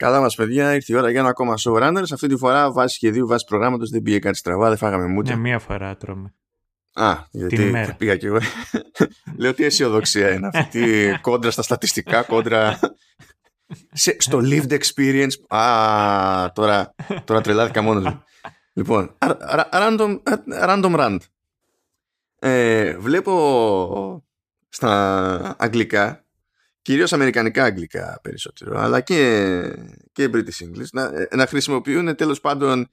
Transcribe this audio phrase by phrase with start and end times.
[0.00, 2.12] Καλά μας παιδιά, ήρθε η ώρα για ένα ακόμα showrunners.
[2.12, 5.34] Αυτή τη φορά βάσει σχεδίου, βάση προγράμματος δεν πήγε κάτι στραβά, δεν φάγαμε μούτια.
[5.34, 6.34] Ναι, μία φορά τρώμε.
[6.92, 8.38] Α, γιατί πήγα κι εγώ.
[9.38, 11.04] Λέω τι αισιοδοξία είναι αυτή.
[11.20, 12.78] κόντρα στα στατιστικά, κόντρα.
[14.18, 15.56] στο lived experience.
[15.56, 16.94] Α, τώρα,
[17.24, 18.22] τώρα τρελάθηκα μόνος μου.
[18.72, 19.16] Λοιπόν,
[19.72, 20.18] random,
[20.66, 21.18] random rand.
[22.38, 24.24] Ε, βλέπω
[24.68, 26.24] στα αγγλικά
[26.82, 29.60] Κυρίως αμερικανικά αγγλικά περισσότερο, αλλά και,
[30.12, 32.90] και British English, να, ε, να χρησιμοποιούν τέλος πάντων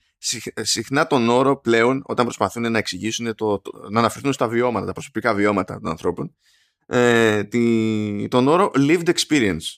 [0.61, 5.33] συχνά τον όρο πλέον όταν προσπαθούν να εξηγήσουν, το, να αναφερθούν στα βιώματα, τα προσωπικά
[5.33, 6.35] βιώματα των ανθρώπων,
[6.85, 9.77] ε, τη, τον όρο lived experience.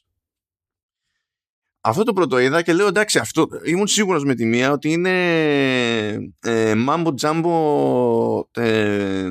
[1.82, 5.12] Αυτό το πρώτο είδα και λέω εντάξει, αυτό, ήμουν σίγουρος με τη μία ότι είναι
[6.40, 7.52] ε, mambo jumbo
[8.52, 9.30] ε,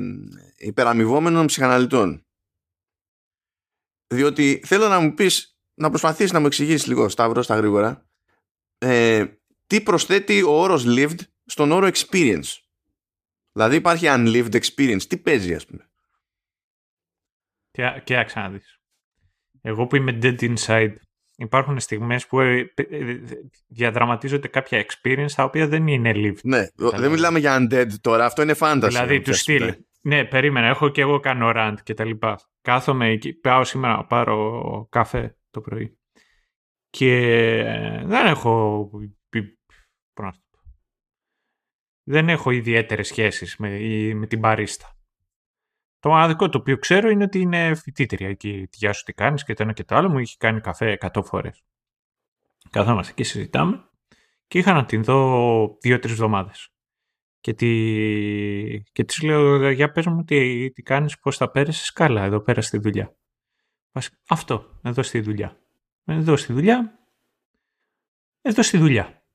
[0.57, 2.23] υπεραμοιβόμενων ψυχαναλυτών.
[4.09, 8.07] Διότι θέλω να μου πεις, να προσπαθήσεις να μου εξηγήσεις λίγο, Σταύρο, στα γρήγορα,
[8.79, 9.25] ε,
[9.67, 12.57] τι προσθέτει ο όρος lived στον όρο experience.
[13.53, 15.03] Δηλαδή υπάρχει unlived experience.
[15.03, 15.91] Τι παίζει, ας πούμε.
[17.71, 18.81] Και, και να δεις.
[19.61, 20.95] Εγώ που είμαι dead inside,
[21.37, 23.21] υπάρχουν στιγμές που ε, ε,
[23.67, 26.41] διαδραματίζονται κάποια experience τα οποία δεν είναι lived.
[26.43, 28.87] Ναι, δεν μιλάμε για undead τώρα, αυτό είναι fantasy.
[28.87, 29.75] Δηλαδή του στυλ.
[30.01, 32.41] Ναι, περίμενα, έχω και εγώ κάνω rant και τα λοιπά.
[32.61, 35.99] Κάθομαι εκεί, πάω σήμερα να πάρω καφέ το πρωί.
[36.91, 37.11] Και
[38.05, 38.91] δεν έχω...
[42.11, 43.79] Δεν έχω ιδιαίτερες σχέσεις με,
[44.15, 44.97] με την παρίστα.
[45.99, 48.67] Το μοναδικό το οποίο ξέρω είναι ότι είναι φοιτήτρια εκεί.
[48.71, 50.99] Τι γεια σου τι κάνεις και το ένα και το άλλο μου έχει κάνει καφέ
[51.01, 51.63] 100 φορές.
[52.71, 53.91] Καθόμαστε και συζητάμε
[54.47, 56.73] και είχα να την δω δύο-τρεις εβδομάδες
[57.41, 58.83] και, τη...
[58.93, 62.61] και της λέω για πες μου τι, τι κάνεις, πώς θα πέρασες καλά εδώ πέρα
[62.61, 63.17] στη δουλειά.
[64.29, 65.61] Αυτό, εδώ στη δουλειά.
[66.05, 66.99] Εδώ στη δουλειά,
[68.41, 69.27] εδώ στη δουλειά.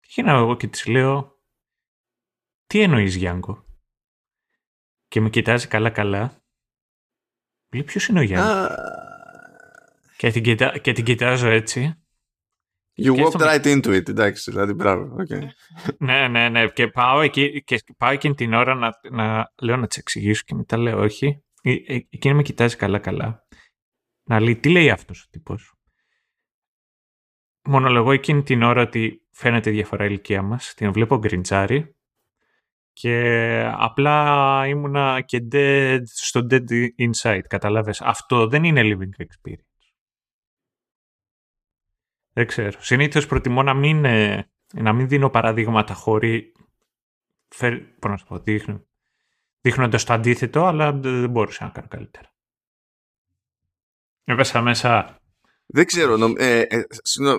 [0.00, 1.42] Και γίνω εγώ και της λέω
[2.66, 3.64] τι εννοείς Γιάνγκο;
[5.08, 6.42] Και με κοιτάζει καλά καλά.
[7.72, 8.74] Λέει ποιος είναι ο Γιάνγκο;
[10.16, 10.78] και, την κοιτά...
[10.78, 12.02] και την κοιτάζω έτσι
[13.00, 15.16] You walked right into it, εντάξει, δηλαδή μπράβο.
[15.18, 15.40] Okay.
[15.98, 16.68] ναι, ναι, ναι.
[16.68, 20.54] Και πάω, εκεί, και πάω εκείνη την ώρα να, να λέω να της εξηγήσω και
[20.54, 21.42] μετά λέω όχι.
[21.62, 23.46] Ε, ε, εκείνη με κοιτάζει καλά-καλά.
[24.22, 25.74] Να λέει τι λέει αυτός ο τύπος;
[27.64, 30.74] Μονολογώ εκείνη την ώρα ότι φαίνεται διαφορά ηλικία μας.
[30.74, 31.92] Την βλέπω γκριντζάρι.
[32.92, 36.64] Και απλά ήμουνα και dead στο dead
[36.98, 37.42] inside.
[37.48, 38.00] Καταλάβες.
[38.00, 39.67] Αυτό δεν είναι living experience.
[42.38, 42.80] Δεν ξέρω.
[42.80, 46.52] Συνήθως προτιμώ να μην, ε, να μην δίνω παραδείγματα χωρί.
[47.98, 48.86] Πώς να σου πω, δείχνω.
[49.60, 52.34] Δείχνοντας το αντίθετο, αλλά δεν μπορούσα να κάνω καλύτερα.
[54.24, 55.20] Έπεσα μέσα.
[55.66, 56.34] Δεν ξέρω.
[56.36, 56.82] Ε, ε,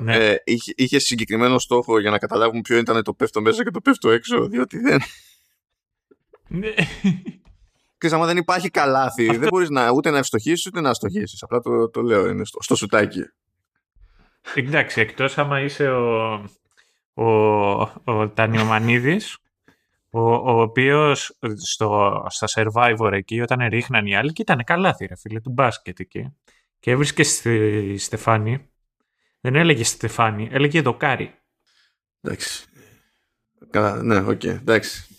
[0.01, 0.15] ναι.
[0.15, 3.81] ε, είχε, είχε συγκεκριμένο στόχο για να καταλάβουμε ποιο ήταν το πέφτω μέσα και το
[3.81, 4.99] πέφτω έξω, διότι δεν.
[6.47, 6.73] Ναι.
[7.97, 11.43] Ξέρεις, άμα δεν υπάρχει καλάθι, δεν μπορείς να, ούτε να ευστοχήσεις ούτε να αστοχήσεις.
[11.43, 13.21] Απλά το, το λέω, είναι στο, στο σουτάκι.
[14.55, 16.33] Εντάξει, εκτός άμα είσαι ο,
[17.13, 17.25] ο,
[18.03, 19.37] ο Τανιωμανίδης,
[20.09, 25.15] ο, ο οποίος στο, στα Survivor εκεί, όταν ρίχναν οι άλλοι, και ήταν καλά ρε
[25.15, 26.35] φίλε, του μπάσκετ εκεί.
[26.79, 28.69] Και έβρισκε στη Στεφάνη.
[29.41, 31.33] Δεν έλεγε Στεφάνη, έλεγε Δοκάρι.
[32.21, 32.65] Εντάξει.
[33.69, 35.15] Καλά, ναι, OK, okay, εντάξει.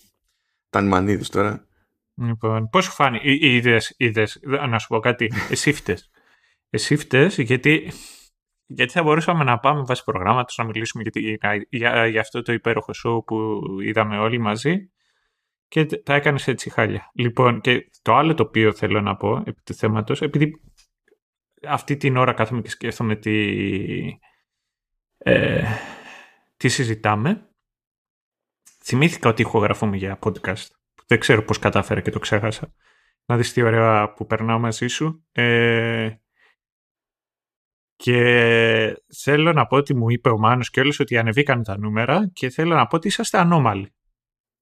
[0.71, 1.67] Τανιμανίδης τώρα.
[2.15, 6.11] Λοιπόν, πώς σου φάνηκε, είδες, είδες, να σου πω κάτι, εσύ φταίς.
[6.71, 7.93] Εσύ φταίς γιατί
[8.73, 12.93] γιατί θα μπορούσαμε να πάμε βάσει προγράμματος να μιλήσουμε για, για, για αυτό το υπέροχο
[13.05, 14.91] show που είδαμε όλοι μαζί
[15.69, 17.11] και τα έκανες έτσι χάλια.
[17.15, 20.61] Λοιπόν, και το άλλο το οποίο θέλω να πω επί του θέματος, επειδή
[21.67, 23.55] αυτή την ώρα κάθομαι και σκέφτομαι τι,
[25.19, 25.65] ε,
[26.57, 27.49] τι συζητάμε,
[28.85, 30.67] θυμήθηκα ότι ηχογραφούμε για podcast.
[31.07, 32.75] Δεν ξέρω πώς κατάφερα και το ξέχασα.
[33.25, 35.27] Να δεις τι ωραία που περνάω μαζί σου.
[35.33, 36.11] Ε,
[38.03, 38.23] και
[39.23, 42.51] θέλω να πω ότι μου είπε ο Μάνος και όλες ότι ανεβήκαν τα νούμερα και
[42.51, 43.93] θέλω να πω ότι είσαστε ανώμαλοι.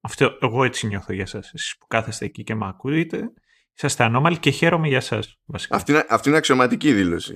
[0.01, 1.51] Αυτό εγώ έτσι νιώθω για σας.
[1.55, 3.33] Εσείς που κάθεστε εκεί και με ακούτε,
[3.77, 5.37] είσαστε ανώμαλοι και χαίρομαι για σας.
[5.45, 5.77] Βασικά.
[5.77, 7.35] Αυτή, είναι, αυτή είναι αξιωματική δήλωση,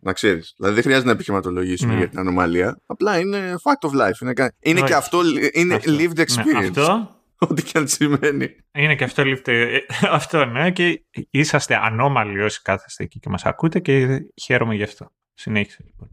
[0.00, 0.54] να ξέρεις.
[0.56, 1.98] Δηλαδή δεν χρειάζεται να επιχειρηματολογήσουμε ναι.
[1.98, 2.80] για την ανομαλία.
[2.86, 4.20] Απλά είναι fact of life.
[4.20, 5.20] Είναι, είναι και αυτό
[5.52, 5.92] είναι αυτό.
[5.92, 6.78] lived ναι, experience.
[6.78, 7.08] αυτό
[7.48, 8.56] Ό,τι και αν σημαίνει.
[8.72, 9.78] Είναι και αυτό lived ε,
[10.10, 10.70] αυτό, ναι.
[10.70, 15.10] Και είσαστε ανώμαλοι όσοι κάθεστε εκεί και μας ακούτε και χαίρομαι γι' αυτό.
[15.34, 16.10] Συνέχισε λοιπόν.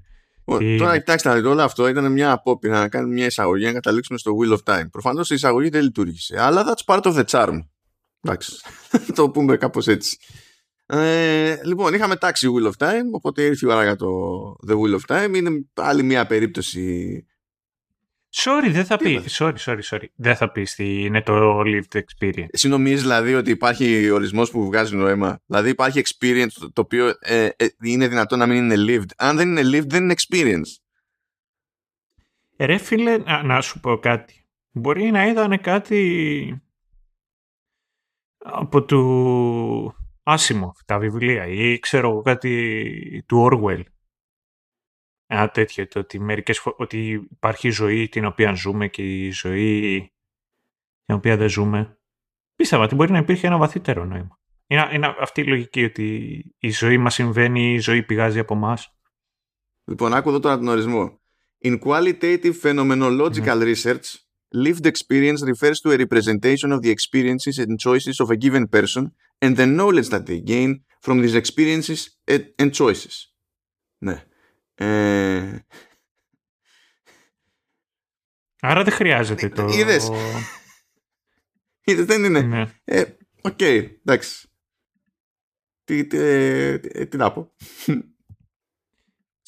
[0.60, 0.78] Τι...
[0.78, 4.18] Τώρα κοιτάξτε να δείτε, όλο αυτό ήταν μια απόπειρα να κάνουμε μια εισαγωγή να καταλήξουμε
[4.18, 4.90] στο Wheel of Time.
[4.92, 7.60] Προφανώς η εισαγωγή δεν λειτουργήσε, αλλά that's part of the charm.
[8.22, 8.52] Εντάξει,
[9.16, 10.18] το πούμε κάπως έτσι.
[10.86, 14.08] Ε, λοιπόν, είχαμε τάξει Wheel of Time, οπότε ήρθε η ώρα για το
[14.68, 15.36] The Wheel of Time.
[15.36, 17.26] Είναι άλλη μια περίπτωση.
[18.34, 19.24] Sorry, δεν θα πει.
[19.30, 20.06] Sorry, sorry, sorry.
[20.16, 22.48] Δεν θα πεις τι είναι το lived experience.
[22.50, 27.50] Εσύ νομίζεις δηλαδή ότι υπάρχει ορισμός που βγάζει νόημα; Δηλαδή υπάρχει experience το οποίο ε,
[27.56, 29.10] ε, είναι δυνατό να μην είναι lived.
[29.18, 30.82] Αν δεν είναι lived, δεν είναι experience.
[32.58, 34.46] Ρε φίλε, να, να σου πω κάτι.
[34.72, 36.62] Μπορεί να είδανε κάτι
[38.38, 43.82] από του Άσιμο τα βιβλία ή ξέρω κάτι του Orwell.
[45.34, 50.12] Ένα τέτοιο, το ότι, μερικές ότι υπάρχει ζωή την οποία ζούμε και η ζωή
[51.06, 51.98] την οποία δεν ζούμε.
[52.56, 54.40] Πίστευα ότι μπορεί να υπήρχε ένα βαθύτερο νόημα.
[54.68, 56.06] Είναι, είναι αυτή η λογική ότι
[56.58, 58.96] η ζωή μας συμβαίνει, η ζωή πηγάζει από εμάς.
[59.84, 61.22] Λοιπόν, άκου εδώ τώρα τον ορισμό.
[61.64, 63.72] In qualitative phenomenological ναι.
[63.74, 64.06] research,
[64.56, 69.12] lived experience refers to a representation of the experiences and choices of a given person
[69.40, 72.08] and the knowledge that they gain from these experiences
[72.60, 73.34] and choices.
[73.98, 74.26] Ναι.
[74.82, 75.66] Ε...
[78.62, 79.68] Άρα δεν χρειάζεται το...
[79.68, 80.10] Είδες.
[81.84, 82.42] Είδες, δεν είναι.
[82.42, 82.74] Ναι.
[82.84, 83.04] Ε,
[83.42, 84.50] OK, okay, εντάξει.
[85.84, 87.54] Τι, τι, τι, τι να πω.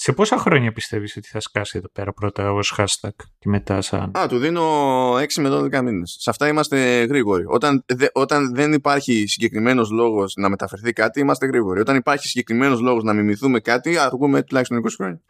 [0.04, 4.18] Σε πόσα χρόνια πιστεύεις ότι θα σκάσει εδώ πέρα πρώτα ως hashtag και μετά σαν...
[4.18, 6.16] Α, του δίνω 6 με 12 μήνες.
[6.20, 7.44] Σε αυτά είμαστε γρήγοροι.
[7.48, 11.80] Όταν, δε, όταν δεν υπάρχει συγκεκριμένος λόγος να μεταφερθεί κάτι, είμαστε γρήγοροι.
[11.80, 15.22] Όταν υπάρχει συγκεκριμένος λόγος να μιμηθούμε κάτι, αργούμε τουλάχιστον 20 χρόνια.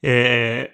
[0.00, 0.64] Ε,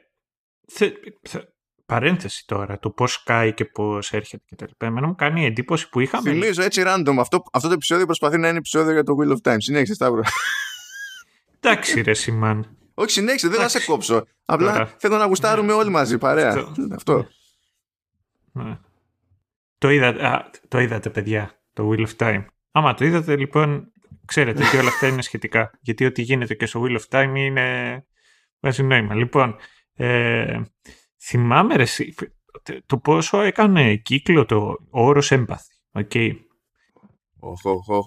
[0.67, 0.91] θε,
[1.23, 1.39] θε,
[1.87, 4.87] παρένθεση τώρα, το πώς κάει και πώς έρχεται και τα λοιπά.
[4.87, 6.31] Εμένα μου κάνει εντύπωση που είχαμε...
[6.31, 7.17] Θυμίζω έτσι random.
[7.19, 9.57] Αυτό, αυτό το επεισόδιο προσπαθεί να είναι επεισόδιο για το Wheel of Time.
[9.59, 10.23] Συνέχισε, Σταύρο.
[11.61, 12.77] Εντάξει, ρε Σιμάν.
[12.95, 14.25] Όχι, συνέχισε, δεν θα σε κόψω.
[14.45, 16.67] Απλά θέλω να γουστάρουμε όλοι μαζί, παρέα.
[16.93, 17.29] Αυτό.
[18.53, 18.79] Ναι.
[19.79, 22.45] Το, είδα, το είδατε, παιδιά, το Wheel of Time.
[22.71, 23.93] Άμα το είδατε, λοιπόν,
[24.25, 25.71] ξέρετε ότι όλα αυτά είναι σχετικά.
[25.81, 28.07] Γιατί ό,τι γίνεται και στο Wheel of Time είναι
[28.61, 29.15] βάζει νόημα.
[29.15, 29.57] Λοιπόν,
[29.95, 30.61] ε,
[31.21, 31.85] θυμάμαι ρε,
[32.87, 35.75] το πόσο έκανε κύκλο το όρος έμπαθη.
[35.93, 36.33] Okay.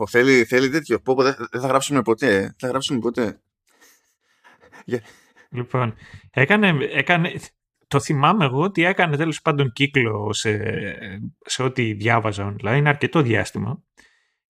[0.10, 1.02] Θέλει, θέλει τέτοιο.
[1.02, 2.40] Πω, δεν, θα γράψουμε ποτέ.
[2.40, 3.42] Δεν θα γράψουμε ποτέ.
[5.50, 5.96] Λοιπόν,
[6.32, 7.40] έκανε, έκανε,
[7.88, 10.60] το θυμάμαι εγώ ότι έκανε τέλος πάντων κύκλο σε,
[11.46, 13.84] σε ό,τι διάβαζα online αρκετό διάστημα.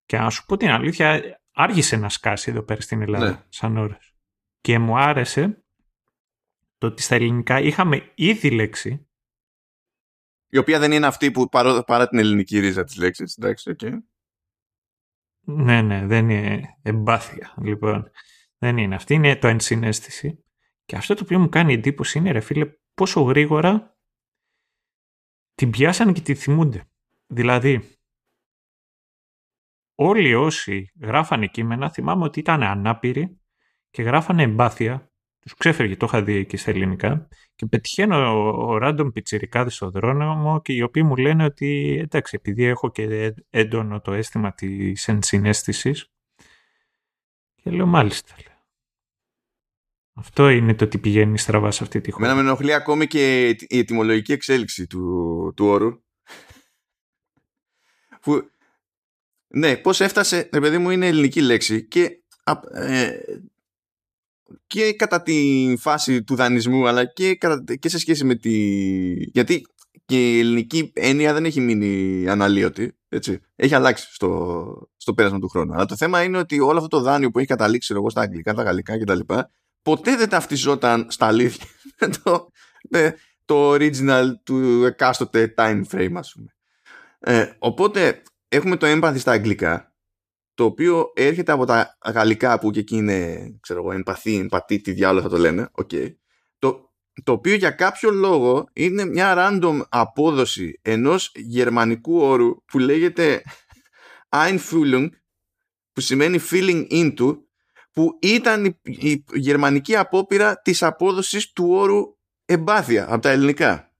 [0.06, 3.42] Και να σου πω την αλήθεια, άργησε να σκάσει εδώ πέρα στην Ελλάδα ναι.
[3.48, 4.12] σαν ώρες.
[4.60, 5.64] Και μου άρεσε
[6.78, 9.06] το ότι στα ελληνικά είχαμε ήδη λέξη
[10.54, 13.36] η οποία δεν είναι αυτή που παρά, παρά την ελληνική ρίζα της λέξης.
[13.36, 13.92] Εντάξει, okay.
[15.44, 17.54] Ναι, ναι, δεν είναι εμπάθεια.
[17.62, 18.10] Λοιπόν,
[18.58, 18.94] δεν είναι.
[18.94, 20.44] Αυτή είναι το ενσυναίσθηση.
[20.84, 23.96] Και αυτό το οποίο μου κάνει εντύπωση είναι, ρε φίλε, πόσο γρήγορα
[25.54, 26.90] την πιάσανε και τη θυμούνται.
[27.26, 27.96] Δηλαδή,
[29.94, 33.40] όλοι όσοι γράφανε κείμενα, θυμάμαι ότι ήταν ανάπηροι
[33.90, 35.11] και γράφανε εμπάθεια
[35.42, 37.28] τους ξέφευγε, το είχα δει εκεί στα ελληνικά.
[37.54, 38.16] Και πετυχαίνω
[38.66, 43.34] ο, random πιτσιρικάδες στο δρόμο και οι οποίοι μου λένε ότι εντάξει, επειδή έχω και
[43.50, 46.10] έντονο το αίσθημα της ενσυναίσθησης.
[47.54, 48.34] Και λέω μάλιστα.
[50.14, 52.26] Αυτό είναι το τι πηγαίνει στραβά σε αυτή τη χώρα.
[52.26, 56.02] Μένα με ενοχλεί ακόμη και η ετοιμολογική εξέλιξη του, του όρου.
[58.20, 58.50] Που,
[59.48, 62.22] ναι, πώς έφτασε, ρε παιδί μου, είναι ελληνική λέξη και
[62.72, 63.10] ε,
[64.66, 67.38] και κατά τη φάση του δανεισμού αλλά και,
[67.78, 68.50] και σε σχέση με τη...
[69.12, 69.66] γιατί
[70.04, 73.40] και η ελληνική έννοια δεν έχει μείνει αναλύωτη έτσι.
[73.56, 77.00] έχει αλλάξει στο, στο πέρασμα του χρόνου αλλά το θέμα είναι ότι όλο αυτό το
[77.00, 79.18] δάνειο που έχει καταλήξει εγώ στα αγγλικά, τα γαλλικά κτλ
[79.82, 81.66] ποτέ δεν ταυτιζόταν στα αλήθεια
[82.22, 82.50] το,
[83.44, 86.54] το original του εκάστοτε time frame ας πούμε
[87.18, 89.91] ε, οπότε έχουμε το έμπαθη στα αγγλικά
[90.54, 94.92] το οποίο έρχεται από τα γαλλικά που και εκεί είναι, ξέρω εγώ, εμπαθή, εμπατή, τι
[94.92, 96.14] διάλογο θα το λένε, okay.
[96.58, 96.92] το,
[97.24, 103.42] το οποίο για κάποιο λόγο είναι μια random απόδοση ενός γερμανικού όρου που λέγεται
[104.28, 105.08] Einfühlung,
[105.92, 107.36] που σημαίνει feeling into,
[107.92, 112.02] που ήταν η, η γερμανική απόπειρα της απόδοσης του όρου
[112.44, 113.92] εμπάθεια από τα ελληνικά.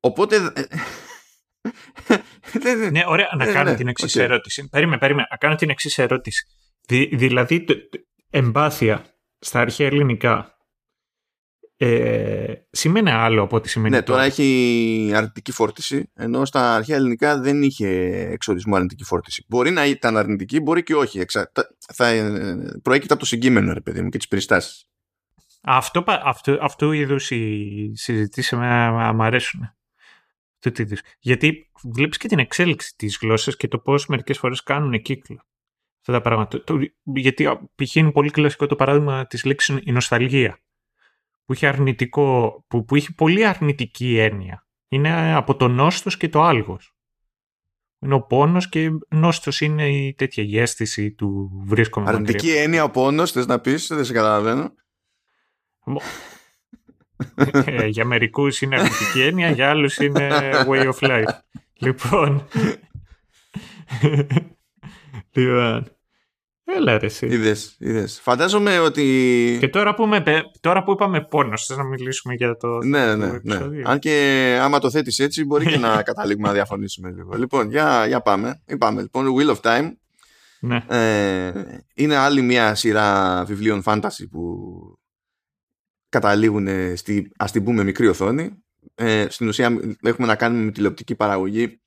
[0.00, 0.52] Οπότε
[2.90, 4.68] ναι, ωραία, να κάνω την εξής ερώτηση.
[4.68, 6.46] Περίμενε, περίμενε, να κάνω την εξής ερώτηση.
[7.12, 7.64] δηλαδή,
[8.30, 9.04] εμπάθεια
[9.38, 10.54] στα αρχαία ελληνικά
[11.76, 17.38] ε, σημαίνει άλλο από ό,τι σημαίνει Ναι, τώρα; έχει αρνητική φόρτιση, ενώ στα αρχαία ελληνικά
[17.38, 17.88] δεν είχε
[18.30, 19.44] εξορισμό αρνητική φόρτιση.
[19.48, 21.18] Μπορεί να ήταν αρνητική, μπορεί και όχι.
[21.18, 21.52] Εξα...
[21.94, 24.88] Θα ε, προέκειται από το συγκείμενο, ρε παιδί μου, και τις περιστάσεις.
[25.62, 28.88] Αυτό, αυτό, αυτό είδους οι συζητήσεις με,
[30.64, 35.02] με αρέσουν Γιατί βλέπεις και την εξέλιξη της γλώσσας και το πώς μερικές φορές κάνουν
[35.02, 35.40] κύκλο
[36.00, 36.64] αυτά τα πράγματα.
[37.02, 37.94] γιατί π.χ.
[37.94, 40.58] είναι πολύ κλασικό το παράδειγμα της λέξης η νοσταλγία
[41.44, 44.66] που είχε, αρνητικό, που, που είχε πολύ αρνητική έννοια.
[44.88, 46.94] Είναι από το νόστος και το άλγος.
[47.98, 52.90] Είναι ο πόνος και νόστος είναι η τέτοια η αίσθηση του βρίσκομαι Αρνητική έννοια ο
[52.90, 54.74] πόνος, θες να πεις, δεν σε καταλαβαίνω.
[57.64, 60.28] Ε, για μερικούς είναι αρνητική έννοια, για άλλους είναι
[60.68, 61.38] way of life.
[61.74, 62.48] λοιπόν...
[65.32, 65.88] λοιπόν...
[66.66, 67.26] Έλα ρε εσύ.
[67.26, 68.20] Είδες, είδες.
[68.22, 69.56] Φαντάζομαι ότι...
[69.60, 70.22] Και τώρα που, με,
[70.60, 72.78] τώρα που είπαμε πόνος, θες να μιλήσουμε για το...
[72.78, 73.58] Ναι, ναι, ναι.
[73.84, 77.36] Αν και άμα το θέτεις έτσι μπορεί και να καταλήγουμε να διαφωνήσουμε λίγο.
[77.36, 78.62] Λοιπόν, για, για πάμε.
[78.66, 79.90] Είπαμε λοιπόν, Wheel of Time.
[80.60, 80.84] Ναι.
[80.88, 81.52] Ε,
[81.94, 84.58] είναι άλλη μια σειρά βιβλίων fantasy που
[86.14, 88.62] καταλήγουν στη, ας την πούμε, μικρή οθόνη.
[88.94, 91.80] Ε, στην ουσία έχουμε να κάνουμε με τηλεοπτική παραγωγή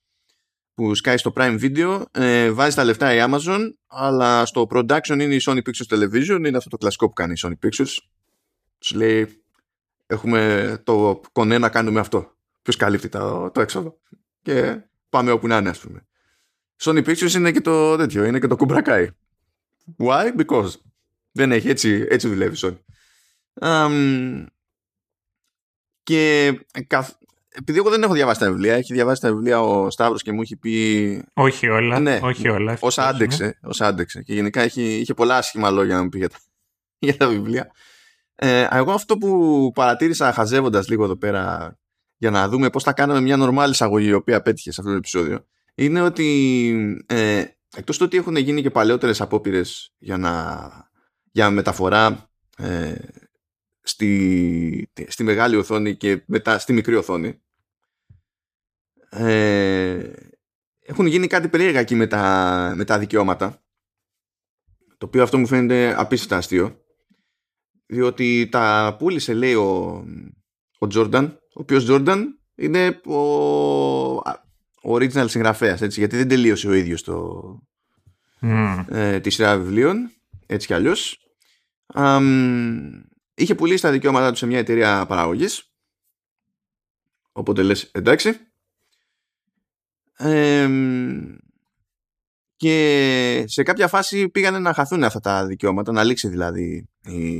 [0.73, 5.35] που σκάει στο Prime Video, ε, βάζει τα λεφτά η Amazon, αλλά στο production είναι
[5.35, 7.97] η Sony Pictures Television, είναι αυτό το κλασικό που κάνει η Sony Pictures.
[8.79, 9.43] Σου λέει,
[10.07, 12.31] έχουμε το κονέ να κάνουμε αυτό.
[12.61, 13.99] Ποιος καλύπτει το, το έξοδο.
[14.41, 16.07] Και πάμε όπου να είναι, ας πούμε.
[16.81, 19.09] Sony Pictures είναι και το τέτοιο, είναι και το κουμπρακάι.
[19.97, 20.35] Why?
[20.37, 20.71] Because.
[21.31, 22.86] Δεν έχει, έτσι, έτσι δουλεύει η Sony.
[23.61, 24.45] Um,
[26.03, 26.53] και
[26.87, 27.11] καθ,
[27.49, 30.41] επειδή εγώ δεν έχω διαβάσει τα βιβλία, έχει διαβάσει τα βιβλία ο Σταύρος και μου
[30.41, 31.23] έχει πει...
[31.33, 32.77] Όχι όλα, ναι, όχι όλα.
[32.79, 33.51] Όσα άντεξε, ναι.
[33.61, 34.21] όσα άντεξε.
[34.21, 36.37] Και γενικά έχει, είχε πολλά άσχημα λόγια να μου πει για τα,
[37.07, 37.71] για τα βιβλία.
[38.35, 41.75] Ε, εγώ αυτό που παρατήρησα χαζεύοντας λίγο εδώ πέρα
[42.17, 44.97] για να δούμε πώς θα κάναμε μια νορμάλη εισαγωγή η οποία πέτυχε σε αυτό το
[44.97, 45.45] επεισόδιο
[45.75, 47.43] είναι ότι ε,
[47.75, 50.69] εκτός του ότι έχουν γίνει και παλαιότερες απόπειρες για, να,
[51.31, 52.95] για μεταφορά ε,
[53.87, 57.41] στη, στη μεγάλη οθόνη και μετά στη μικρή οθόνη
[59.09, 60.11] ε,
[60.79, 63.61] έχουν γίνει κάτι περίεργα εκεί με τα, με τα δικαιώματα
[64.97, 66.81] το οποίο αυτό μου φαίνεται απίστευτα αστείο
[67.85, 70.03] διότι τα πούλησε λέει ο,
[70.79, 72.23] ο Jordan ο οποίος Jordan
[72.55, 73.17] είναι ο,
[74.81, 77.41] ο original συγγραφέας έτσι, γιατί δεν τελείωσε ο ίδιος το,
[78.41, 78.85] mm.
[78.89, 80.11] ε, τη σειρά βιβλίων
[80.45, 81.21] έτσι κι αλλιώς
[83.37, 85.71] είχε πουλήσει τα δικαιώματά του σε μια εταιρεία παραγωγής.
[87.31, 88.39] Οπότε λες εντάξει.
[92.55, 97.37] Και σε κάποια φάση πήγανε να χαθούν αυτά τα δικαιώματα, να λήξει δηλαδή η,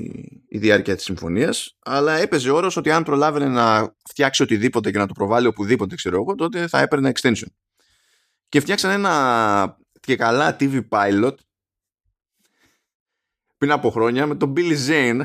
[0.47, 5.07] η διάρκεια της συμφωνίας, αλλά έπαιζε όρος ότι αν προλάβαινε να φτιάξει οτιδήποτε και να
[5.07, 7.47] το προβάλλει οπουδήποτε, ξέρω εγώ, τότε θα έπαιρνε extension.
[8.49, 11.35] Και φτιάξαν ένα και καλά TV pilot
[13.57, 15.21] πριν από χρόνια με τον Billy Zane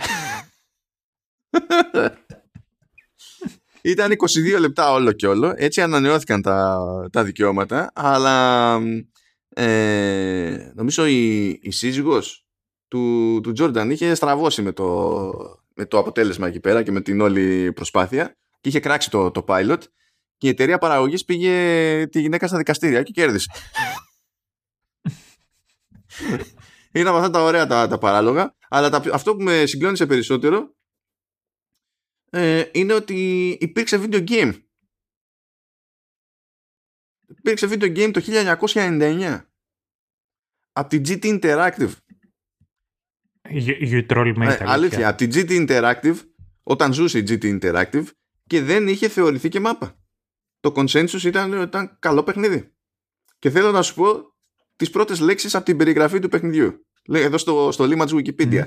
[3.83, 4.13] Ήταν
[4.57, 5.55] 22 λεπτά όλο και όλο.
[5.57, 6.79] Έτσι ανανεώθηκαν τα,
[7.13, 7.91] τα δικαιώματα.
[7.95, 8.79] Αλλά
[9.49, 12.47] ε, νομίζω η, η σύζυγος
[12.89, 15.31] του, του Jordan είχε στραβώσει με το,
[15.75, 19.45] με το αποτέλεσμα εκεί πέρα και με την όλη προσπάθεια και είχε κράξει το, το
[19.49, 19.79] pilot
[20.37, 23.51] και η εταιρεία παραγωγής πήγε τη γυναίκα στα δικαστήρια και κέρδισε.
[26.95, 30.75] Είναι από αυτά τα ωραία τα, τα παράλογα αλλά τα, αυτό που με συγκλώνησε περισσότερο
[32.35, 34.53] ε, είναι ότι υπήρξε video game.
[37.29, 39.41] Υπήρξε video game το 1999
[40.73, 41.91] από την GT Interactive.
[43.49, 46.17] You, troll me, ε, αλήθεια, από την GT Interactive
[46.63, 48.05] όταν ζούσε η GT Interactive
[48.47, 49.99] και δεν είχε θεωρηθεί και μάπα.
[50.61, 52.73] Το consensus ήταν, ήταν καλό παιχνίδι.
[53.39, 54.35] Και θέλω να σου πω
[54.77, 56.87] τις πρώτες λέξεις από την περιγραφή του παιχνιδιού.
[57.07, 58.65] Λέει εδώ στο, στο λίμα της Wikipedia.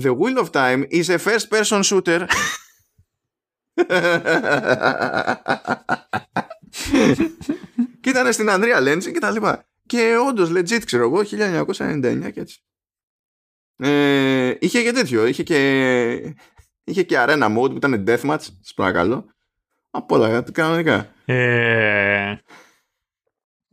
[0.00, 2.26] The Wheel of Time is a first person shooter
[8.00, 9.64] και ήταν στην Unreal Engine και τα λοιπά.
[9.86, 12.62] Και όντως legit ξέρω εγώ 1999 και έτσι.
[13.76, 15.26] Ε, είχε και τέτοιο.
[15.26, 16.34] Είχε και,
[16.84, 18.40] είχε και arena mode που ήταν deathmatch.
[18.40, 19.24] Σας παρακαλώ.
[19.90, 21.14] Από όλα κανονικά.
[21.24, 22.36] Ε,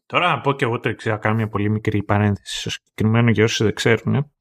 [0.05, 1.09] τώρα να πω και εγώ το εξή.
[1.09, 4.31] Να κάνω μια πολύ μικρή παρένθεση στο συγκεκριμένο για όσου δεν ξέρουν.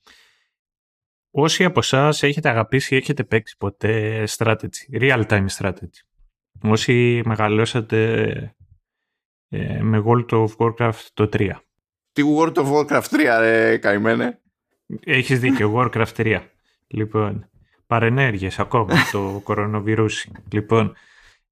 [1.38, 6.00] Όσοι από εσάς έχετε αγαπήσει ή έχετε παίξει ποτέ strategy, real time strategy;
[6.62, 8.30] Όσοι μεγαλώσατε
[9.48, 11.50] ε, με World of Warcraft το 3.
[12.12, 14.40] Τι World of Warcraft 3 ρε καημένε;
[15.04, 16.40] Έχεις δίκιο, Warcraft 3.
[16.86, 17.48] Λοιπόν,
[17.86, 20.32] παρενέργειες ακόμα το κορονοβιρούσι.
[20.52, 20.94] Λοιπόν,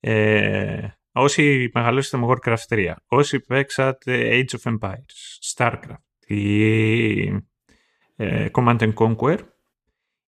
[0.00, 7.24] ε, όσοι μεγαλώσατε με Warcraft 3, όσοι παίξατε Age of Empires, Starcraft, η,
[8.16, 9.38] ε, Command and Conquer,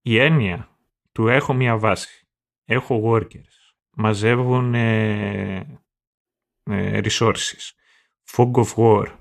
[0.07, 0.77] η έννοια
[1.11, 2.27] του έχω μία βάση,
[2.65, 5.81] έχω workers, μαζεύουν ε,
[6.63, 7.71] ε, resources.
[8.31, 9.17] Fog of War.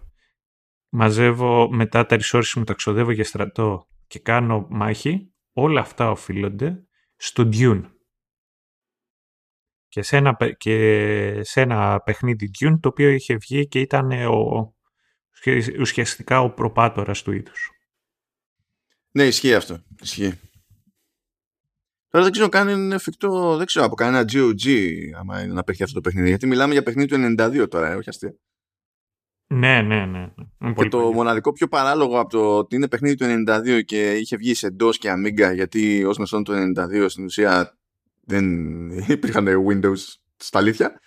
[0.89, 5.35] Μαζεύω μετά τα resources μου, τα ξοδεύω για στρατό και κάνω μάχη.
[5.53, 7.83] Όλα αυτά οφείλονται στο Dune.
[9.89, 14.75] Και σε ένα, και σε ένα παιχνίδι Dune το οποίο είχε βγει και ήταν ο,
[15.79, 17.71] ουσιαστικά ο προπάτορας του είδους.
[19.11, 19.83] Ναι, ισχύει αυτό.
[20.01, 20.46] Ισχύει.
[22.09, 24.69] Τώρα δεν ξέρω καν είναι εφικτό, δεν ξέρω από κανένα GOG
[25.19, 26.29] άμα είναι να παίξει αυτό το παιχνίδι.
[26.29, 28.35] Γιατί μιλάμε για παιχνίδι του 92 τώρα, ε, όχι αστεία.
[29.47, 30.29] Ναι, ναι, ναι.
[30.59, 30.73] ναι.
[30.73, 34.55] Και το μοναδικό πιο παράλογο από το ότι είναι παιχνίδι του 92 και είχε βγει
[34.55, 37.79] σε DOS και Amiga, γιατί ως γνωστόν το 92 στην ουσία
[38.21, 38.45] δεν
[39.17, 39.99] υπήρχαν Windows
[40.37, 41.01] στα αλήθεια.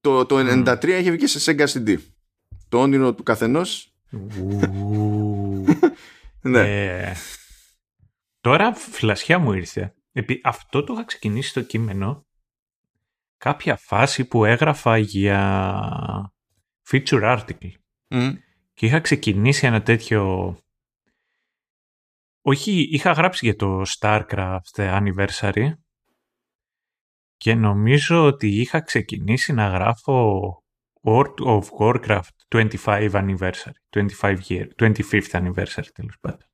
[0.00, 1.96] Το, το 93 είχε βγει σε Sega CD.
[2.68, 3.94] Το όνειρο του καθενός.
[6.42, 6.60] ναι.
[6.60, 7.12] Ε,
[8.42, 9.94] τώρα φλασιά μου ήρθε.
[10.12, 12.26] Επί, αυτό το είχα ξεκινήσει στο κείμενο
[13.36, 16.32] κάποια φάση που έγραφα για
[16.90, 17.72] feature article.
[18.74, 20.56] Και είχα ξεκινήσει ένα τέτοιο...
[22.42, 25.72] Όχι, είχα γράψει για το StarCraft Anniversary
[27.36, 30.48] και νομίζω ότι είχα ξεκινήσει να γράφω
[31.02, 33.72] World of Warcraft 25 Anniversary,
[34.20, 36.51] 25 year, 25th Anniversary τέλος πάντων.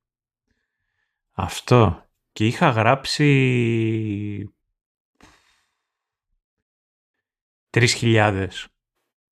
[1.41, 2.07] Αυτό.
[2.33, 3.25] Και είχα γράψει
[7.71, 8.49] 3.000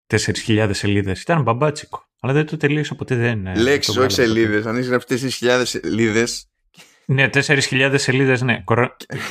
[0.06, 1.22] 4.000 σελίδες.
[1.22, 2.08] Ήταν μπαμπάτσικο.
[2.20, 3.14] Αλλά δεν το τελείωσα ποτέ.
[3.16, 4.66] Δεν, ε, Λέξεις, όχι σελίδες.
[4.66, 6.48] Αν είσαι 4.000 σελίδες.
[7.06, 8.64] Ναι, 4.000 σελίδες, ναι.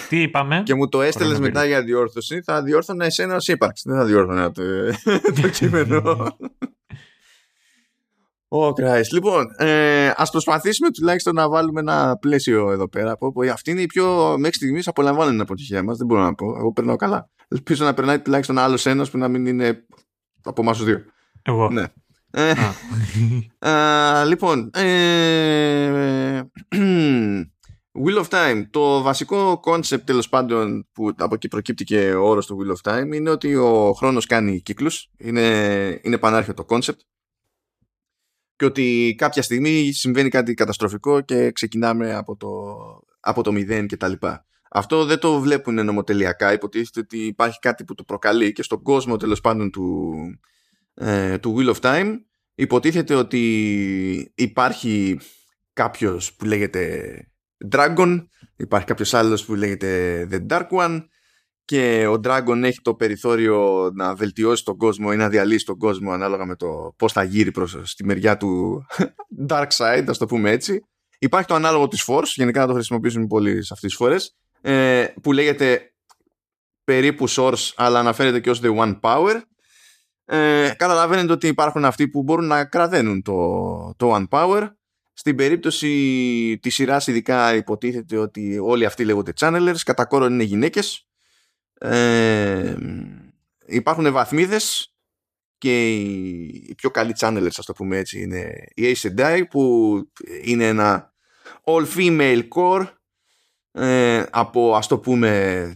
[0.10, 2.42] Τι είπαμε; Και μου το έστελνε μετά για διόρθωση.
[2.42, 3.90] Θα διόρθωνα εσένα ως ύπαρξη.
[3.90, 4.64] Δεν θα διόρθωνα το,
[5.42, 6.02] το κείμενο.
[8.58, 9.10] Oh Christ.
[9.12, 13.18] Λοιπόν, ε, ας προσπαθήσουμε τουλάχιστον να βάλουμε ένα πλαίσιο εδώ πέρα.
[13.18, 15.98] Που, αυτή είναι η πιο μέχρι στιγμής απολαμβάνει αποτυχία μας.
[15.98, 16.56] Δεν μπορώ να πω.
[16.58, 17.30] Εγώ περνάω καλά.
[17.48, 19.86] Ελπίζω να περνάει τουλάχιστον άλλος ένας που να μην είναι
[20.44, 21.04] από εμάς τους δύο.
[21.42, 21.70] Εγώ.
[21.70, 21.84] Ναι.
[22.32, 22.54] Ε,
[23.70, 26.42] α, λοιπόν, ε,
[28.06, 28.64] Wheel of Time.
[28.70, 32.94] Το βασικό concept τέλος πάντων που από εκεί προκύπτει και ο όρος του Wheel of
[32.94, 35.10] Time είναι ότι ο χρόνος κάνει κύκλους.
[35.18, 37.00] Είναι, είναι πανάρχιο το concept.
[38.56, 42.50] Και ότι κάποια στιγμή συμβαίνει κάτι καταστροφικό και ξεκινάμε από το,
[43.20, 44.14] από το μηδέν κτλ.
[44.70, 46.54] Αυτό δεν το βλέπουν νομοτελειακά.
[46.54, 50.14] Υποτίθεται ότι υπάρχει κάτι που το προκαλεί και στον κόσμο τέλος πάντων του,
[50.94, 52.14] ε, του Wheel of Time
[52.56, 55.20] υποτίθεται ότι υπάρχει
[55.74, 57.14] κάποιος που λέγεται
[57.72, 61.06] Dragon, υπάρχει κάποιος άλλος που λέγεται The Dark One
[61.66, 66.12] και ο Dragon έχει το περιθώριο να βελτιώσει τον κόσμο ή να διαλύσει τον κόσμο
[66.12, 68.82] ανάλογα με το πώς θα γύρει προς τη μεριά του
[69.50, 70.82] Dark Side, ας το πούμε έτσι.
[71.20, 75.06] Υπάρχει το ανάλογο της Force, γενικά να το χρησιμοποιήσουμε πολύ σε αυτές τις φορές, ε,
[75.22, 75.94] που λέγεται
[76.84, 79.42] περίπου Source, αλλά αναφέρεται και ως The One Power.
[80.26, 84.70] Ε, καταλαβαίνετε ότι υπάρχουν αυτοί που μπορούν να κραδένουν το, το One Power.
[85.14, 91.08] Στην περίπτωση της σειράς, ειδικά υποτίθεται ότι όλοι αυτοί λέγονται channelers, κατά κόρον είναι γυναίκες.
[91.78, 92.76] Ε,
[93.66, 94.96] υπάρχουν βαθμίδες
[95.58, 99.94] και οι πιο καλοί channelers, ας το πούμε έτσι, είναι η Ace Sedai, που
[100.44, 101.14] είναι ένα
[101.64, 102.88] all female core
[103.72, 105.74] ε, από ας το πούμε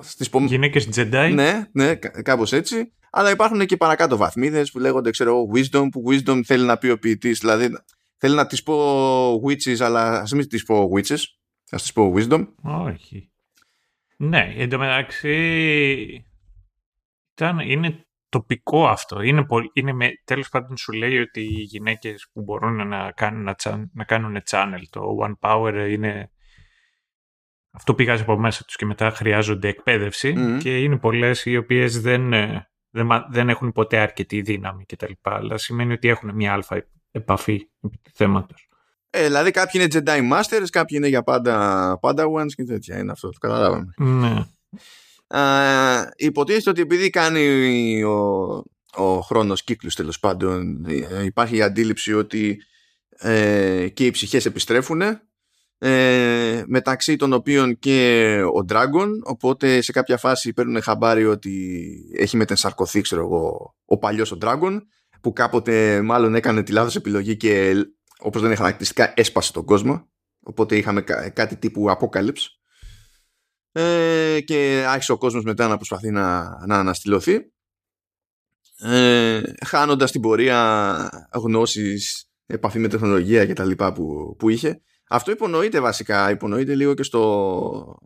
[0.00, 0.44] στις πομ...
[0.44, 1.32] Γυναίκες Jedi.
[1.34, 2.92] Ναι, ναι, κάπως έτσι.
[3.10, 6.98] Αλλά υπάρχουν και παρακάτω βαθμίδες που λέγονται, ξέρω wisdom, που wisdom θέλει να πει ο
[6.98, 7.38] ποιητής.
[7.38, 7.70] Δηλαδή,
[8.16, 11.20] θέλει να τις πω witches, αλλά ας μην τις πω witches.
[11.72, 12.46] Ας τις πω wisdom.
[12.62, 13.32] Όχι.
[14.16, 16.26] Ναι, εν τω μεταξύ
[17.32, 19.22] ήταν, είναι τοπικό αυτό.
[19.22, 23.42] Είναι, πολύ, είναι με, τέλος πάντων σου λέει ότι οι γυναίκες που μπορούν να κάνουν,
[23.42, 23.54] να,
[23.92, 26.30] να κάνουν channel, το One Power είναι
[27.70, 32.32] αυτό πηγάζει από μέσα τους και μετά χρειάζονται εκπαίδευση και είναι πολλές οι οποίες δεν,
[32.32, 35.12] ε, δεν, δεν έχουν ποτέ αρκετή δύναμη κτλ.
[35.22, 38.68] Αλλά σημαίνει ότι έχουν μια αλφα επαφή επί του θέματος.
[39.14, 42.98] Ε, δηλαδή κάποιοι είναι Jedi Masters, κάποιοι είναι για πάντα Padawans και τέτοια.
[42.98, 43.94] Είναι αυτό, το καταλάβαμε.
[43.96, 44.44] Ναι.
[45.34, 48.62] Uh, υποτίθεται ότι επειδή κάνει ο,
[48.96, 52.62] ο χρόνος κύκλους τέλος πάντων ε, υπάρχει η αντίληψη ότι
[53.10, 55.02] ε, και οι ψυχές επιστρέφουν
[55.78, 62.36] ε, μεταξύ των οποίων και ο Dragon οπότε σε κάποια φάση παίρνουν χαμπάρι ότι έχει
[62.36, 64.78] μετενσαρκωθεί ξέρω εγώ ο παλιός ο Dragon
[65.20, 67.74] που κάποτε μάλλον έκανε τη λάθος επιλογή και
[68.22, 70.08] όπως δεν είναι χαρακτηριστικά έσπασε τον κόσμο.
[70.40, 71.00] Οπότε είχαμε
[71.32, 72.46] κάτι τύπου Apocalypse.
[73.72, 77.52] Ε, και άρχισε ο κόσμος μετά να προσπαθεί να, να αναστηλωθεί.
[78.78, 84.82] Ε, χάνοντας την πορεία γνώσεις επαφή με τεχνολογία και τα λοιπά που, που είχε.
[85.08, 87.98] Αυτό υπονοείται βασικά, υπονοείται λίγο και, στο,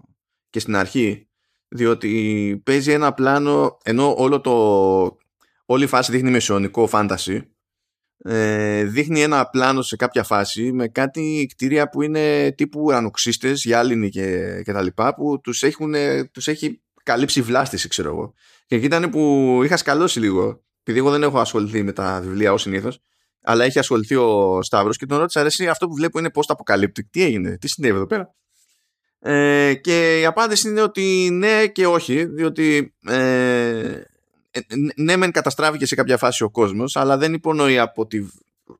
[0.50, 1.28] και στην αρχή.
[1.68, 4.52] διότι παίζει ένα πλάνο ενώ όλο το,
[5.66, 7.55] όλη η φάση δείχνει μεσαιωνικό φάνταση
[8.18, 14.08] ε, δείχνει ένα πλάνο σε κάποια φάση με κάτι κτίρια που είναι τύπου ουρανοξύστες, γυάλινοι
[14.08, 15.94] και, και τα λοιπά που τους, έχουν,
[16.32, 18.34] τους έχει καλύψει βλάστηση ξέρω εγώ.
[18.66, 22.52] Και εκεί ήταν που είχα σκαλώσει λίγο επειδή εγώ δεν έχω ασχοληθεί με τα βιβλία
[22.52, 22.98] ως συνήθως,
[23.42, 26.52] αλλά έχει ασχοληθεί ο Σταύρος και τον ρώτησα αρέσει αυτό που βλέπω είναι πώς τα
[26.52, 28.34] αποκαλύπτει τι έγινε, τι συνέβη εδώ πέρα;
[29.18, 34.04] Ε, και η απάντηση είναι ότι ναι και όχι διότι ε, ε,
[34.96, 38.30] ναι μεν καταστράφηκε σε κάποια φάση ο κόσμος αλλά δεν υπονοεί από ότι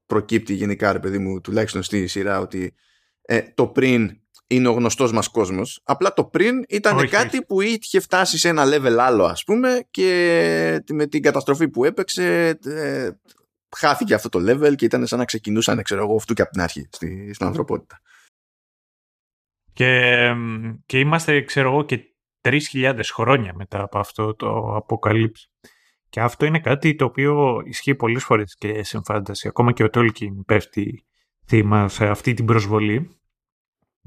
[0.07, 2.75] προκύπτει γενικά ρε παιδί μου τουλάχιστον στη σειρά ότι
[3.23, 8.01] ε, το πριν είναι ο γνωστός μας κόσμος απλά το πριν ήταν κάτι που είχε
[8.01, 13.11] φτάσει σε ένα level άλλο ας πούμε και με την καταστροφή που έπαιξε ε,
[13.77, 16.61] χάθηκε αυτό το level και ήταν σαν να ξεκινούσαν ξέρω εγώ αυτού και από την
[16.61, 18.01] αρχή στη, στην ανθρωπότητα
[19.77, 20.33] και,
[20.87, 22.01] και είμαστε ξέρω εγώ και
[22.49, 25.51] 3.000 χρόνια μετά από αυτό το αποκαλύψη.
[26.17, 29.49] Και αυτό είναι κάτι το οποίο ισχύει πολλές φορές και σε φάνταση.
[29.49, 31.07] Ακόμα και ο Τόλκιν πέφτει
[31.47, 33.21] θύμα σε αυτή την προσβολή.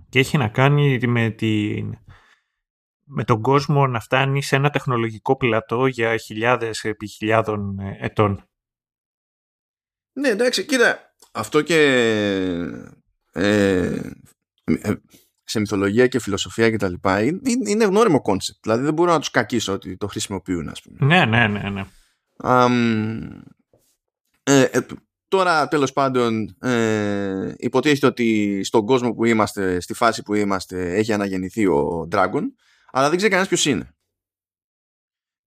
[0.10, 1.93] Και έχει να κάνει με, την,
[3.04, 8.50] με τον κόσμο να φτάνει σε ένα τεχνολογικό πλατό για χιλιάδες επί χιλιάδων ετών.
[10.13, 11.80] Ναι, εντάξει, κοίτα, αυτό και
[13.32, 14.02] ε,
[14.63, 14.93] ε
[15.43, 16.93] σε μυθολογία και φιλοσοφία κτλ.
[17.19, 18.60] Είναι, είναι γνώριμο concept.
[18.62, 20.98] Δηλαδή δεν μπορώ να τους κακίσω ότι το χρησιμοποιούν, ας πούμε.
[21.15, 21.69] Ναι, ναι, ναι.
[21.69, 21.86] ναι.
[24.43, 24.80] Ε, ε,
[25.28, 31.13] τώρα, τέλος πάντων, ε, υποτίθεται ότι στον κόσμο που είμαστε, στη φάση που είμαστε, έχει
[31.13, 32.41] αναγεννηθεί ο Dragon,
[32.91, 33.93] αλλά δεν ξέρει κανένας ποιος είναι.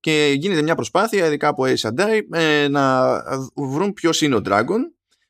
[0.01, 3.17] Και γίνεται μια προσπάθεια, ειδικά από Ace Sedai, ε, να
[3.55, 4.79] βρουν ποιος είναι ο Dragon.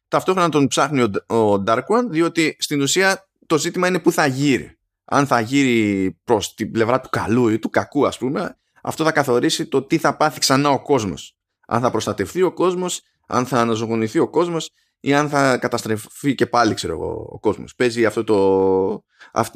[0.09, 4.27] Ταυτόχρονα τον ψάχνει ο, ο Dark One, διότι στην ουσία το ζήτημα είναι που θα
[4.27, 4.79] γύρει.
[5.05, 9.12] Αν θα γύρει προς την πλευρά του καλού ή του κακού ας πούμε, αυτό θα
[9.12, 11.37] καθορίσει το τι θα πάθει ξανά ο κόσμος.
[11.73, 16.47] Αν θα προστατευτεί ο κόσμος, αν θα αναζωογονηθεί ο κόσμος ή αν θα καταστρεφεί και
[16.47, 17.75] πάλι ξέρω εγώ, ο κόσμος.
[17.75, 19.05] Παίζει αυτό το,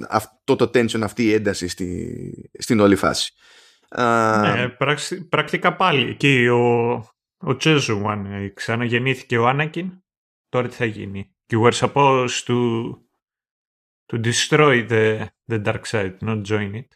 [0.09, 3.33] αυτό το tension, αυτή η ένταση στη, στην όλη φάση.
[4.41, 4.69] Ναι,
[5.29, 6.11] πρακτικά πάλι.
[6.11, 6.93] Εκεί ο,
[7.37, 9.93] ο Τσέζουαν ξαναγεννήθηκε ο Άνακιν.
[10.49, 11.35] Τώρα τι θα γίνει.
[11.47, 12.91] Και we're supposed to
[14.13, 16.89] to destroy the, the dark side, not join it.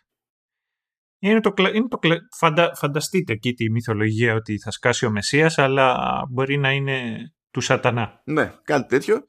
[1.23, 1.99] Είναι το, είναι το,
[2.37, 5.97] φαντα, φανταστείτε εκεί τη μυθολογία ότι θα σκάσει ο Μεσσίας, αλλά
[6.31, 8.21] μπορεί να είναι του σατανά.
[8.25, 9.27] Ναι, κάτι τέτοιο.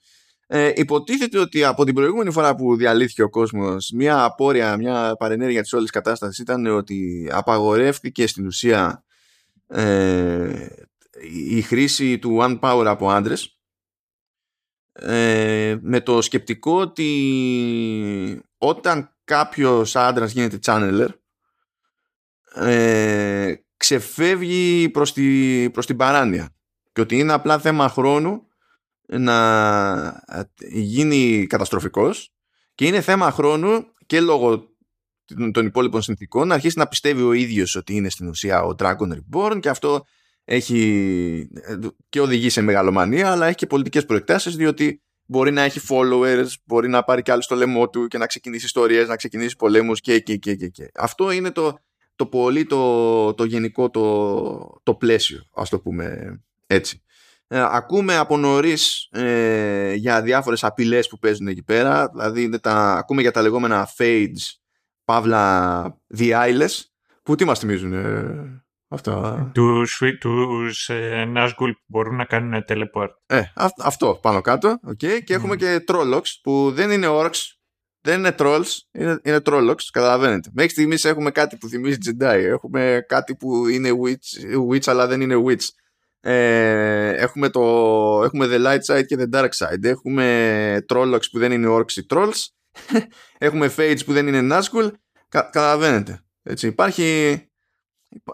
[0.47, 5.61] Ε, υποτίθεται ότι από την προηγούμενη φορά που διαλύθηκε ο κόσμος μια απόρρια, μια παρενέργεια
[5.61, 9.03] της όλης κατάστασης ήταν ότι απαγορεύτηκε στην ουσία
[9.67, 10.67] ε,
[11.49, 13.59] η χρήση του one power από άντρες
[14.91, 21.07] ε, με το σκεπτικό ότι όταν κάποιος άντρας γίνεται channeler
[22.55, 26.55] ε, ξεφεύγει προς, τη, προς την παράνοια
[26.91, 28.47] και ότι είναι απλά θέμα χρόνου
[29.07, 30.23] να
[30.71, 32.33] γίνει καταστροφικός
[32.75, 34.69] και είναι θέμα χρόνου και λόγω
[35.51, 39.11] των υπόλοιπων συνθήκων να αρχίσει να πιστεύει ο ίδιος ότι είναι στην ουσία ο Dragon
[39.13, 40.05] Reborn και αυτό
[40.43, 41.49] έχει
[42.09, 46.89] και οδηγεί σε μεγαλομανία αλλά έχει και πολιτικές προεκτάσεις διότι μπορεί να έχει followers, μπορεί
[46.89, 50.19] να πάρει κι άλλο στο λαιμό του και να ξεκινήσει ιστορίες, να ξεκινήσει πολέμους και
[50.19, 50.67] και και και.
[50.67, 50.91] και.
[50.95, 51.77] Αυτό είναι το,
[52.15, 56.35] το πολύ το, το γενικό το, το πλαίσιο ας το πούμε
[56.67, 57.03] έτσι.
[57.47, 63.21] Ε, ακούμε από νωρίς ε, για διάφορες απειλές που παίζουν εκεί πέρα δηλαδή τα, ακούμε
[63.21, 64.61] για τα λεγόμενα fades
[65.05, 66.93] παύλα διάιλες
[67.23, 69.49] που τι μας θυμίζουν ε, αυτό.
[69.53, 73.09] Τους, τους ε, Nazgul που μπορούν να κάνουν teleport.
[73.25, 73.41] Ε,
[73.77, 74.79] αυτό πάνω κάτω.
[74.87, 75.23] Okay.
[75.23, 77.39] Και έχουμε και Trollocs που δεν είναι Orcs,
[78.01, 80.49] δεν είναι Trolls, είναι, είναι Trollocs, καταλαβαίνετε.
[80.53, 85.21] Μέχρι στιγμής έχουμε κάτι που θυμίζει Jedi, έχουμε κάτι που είναι witch, witch αλλά δεν
[85.21, 85.67] είναι Witch.
[86.23, 87.61] Ε, έχουμε, το,
[88.23, 89.83] έχουμε The Light Side και The Dark Side.
[89.83, 92.45] Έχουμε Trollocs που δεν είναι Orcs ή Trolls.
[93.37, 94.91] έχουμε Fates που δεν είναι Nazgul.
[95.29, 96.21] Κα, καταλαβαίνετε.
[96.43, 97.39] Έτσι, υπάρχει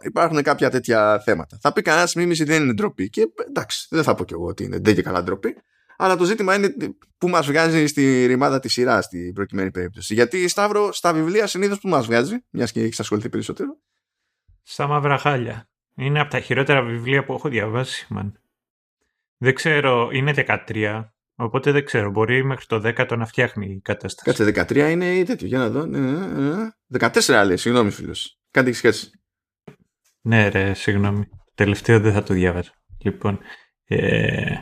[0.01, 1.57] Υπάρχουν κάποια τέτοια θέματα.
[1.61, 3.09] Θα πει κανένας μίμηση δεν είναι ντροπή.
[3.09, 5.57] Και εντάξει, δεν θα πω κι εγώ ότι είναι δεν και καλά ντροπή.
[5.97, 6.75] Αλλά το ζήτημα είναι
[7.17, 10.13] που μας βγάζει στη ρημάδα της σειράς στην προκειμένη περίπτωση.
[10.13, 13.77] Γιατί Σταύρο, στα βιβλία συνήθως που μας βγάζει, μιας και έχεις ασχοληθεί περισσότερο.
[14.63, 15.69] Στα μαύρα χάλια.
[15.95, 18.31] Είναι από τα χειρότερα βιβλία που έχω διαβάσει, man.
[19.37, 20.33] Δεν ξέρω, είναι
[20.67, 21.03] 13.
[21.35, 24.45] Οπότε δεν ξέρω, μπορεί μέχρι το 10 να φτιάχνει η κατάσταση.
[24.45, 25.81] Κάτσε 13 είναι τέτοιο, για να δω.
[25.81, 26.71] 14 ναι, ναι,
[27.27, 28.39] ναι, λέει, συγγνώμη φίλος.
[28.51, 29.09] Κάντε σχέση.
[30.21, 31.27] Ναι, ρε, συγγνώμη.
[31.55, 32.71] Τελευταίο δεν θα το διάβαζα.
[32.97, 33.39] Λοιπόν.
[33.83, 34.55] Ε...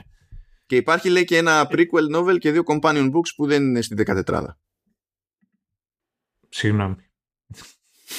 [0.66, 3.98] Και υπάρχει λέει και ένα prequel novel και δύο companion books που δεν είναι στην
[4.06, 4.46] 14.
[6.50, 6.96] Συγγνώμη.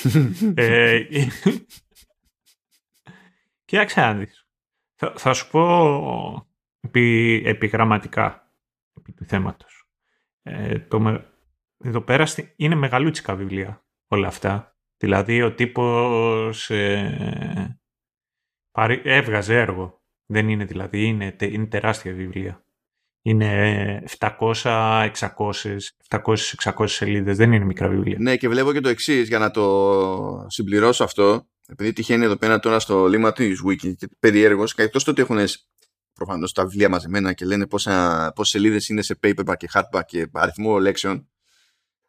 [0.55, 1.05] ε,
[3.65, 4.49] κοίταξε να δεις.
[4.95, 6.47] Θα, θα σου πω
[6.81, 8.53] επί, επιγραμματικά
[8.97, 9.89] επί του θέματος.
[10.43, 11.25] Ε, το,
[11.79, 14.77] εδώ πέρα είναι μεγαλούτσικα βιβλία όλα αυτά.
[14.97, 17.81] Δηλαδή ο τύπος ε,
[19.03, 20.03] έβγαζε έργο.
[20.27, 22.65] Δεν είναι δηλαδή, είναι, είναι τεράστια βιβλία.
[23.23, 25.77] Είναι 700, 600,
[26.09, 28.17] 700-600 σελίδες, δεν είναι μικρά βιβλία.
[28.21, 31.49] Ναι και βλέπω και το εξής για να το συμπληρώσω αυτό.
[31.69, 35.39] Επειδή τυχαίνει εδώ πέρα τώρα στο λίμα της Wiki και περιέργως, εκτός το ότι έχουν
[36.13, 40.29] προφανώς τα βιβλία μαζεμένα και λένε πόσα, πόσες σελίδες είναι σε paperback και hardback και
[40.33, 41.29] αριθμό λέξεων,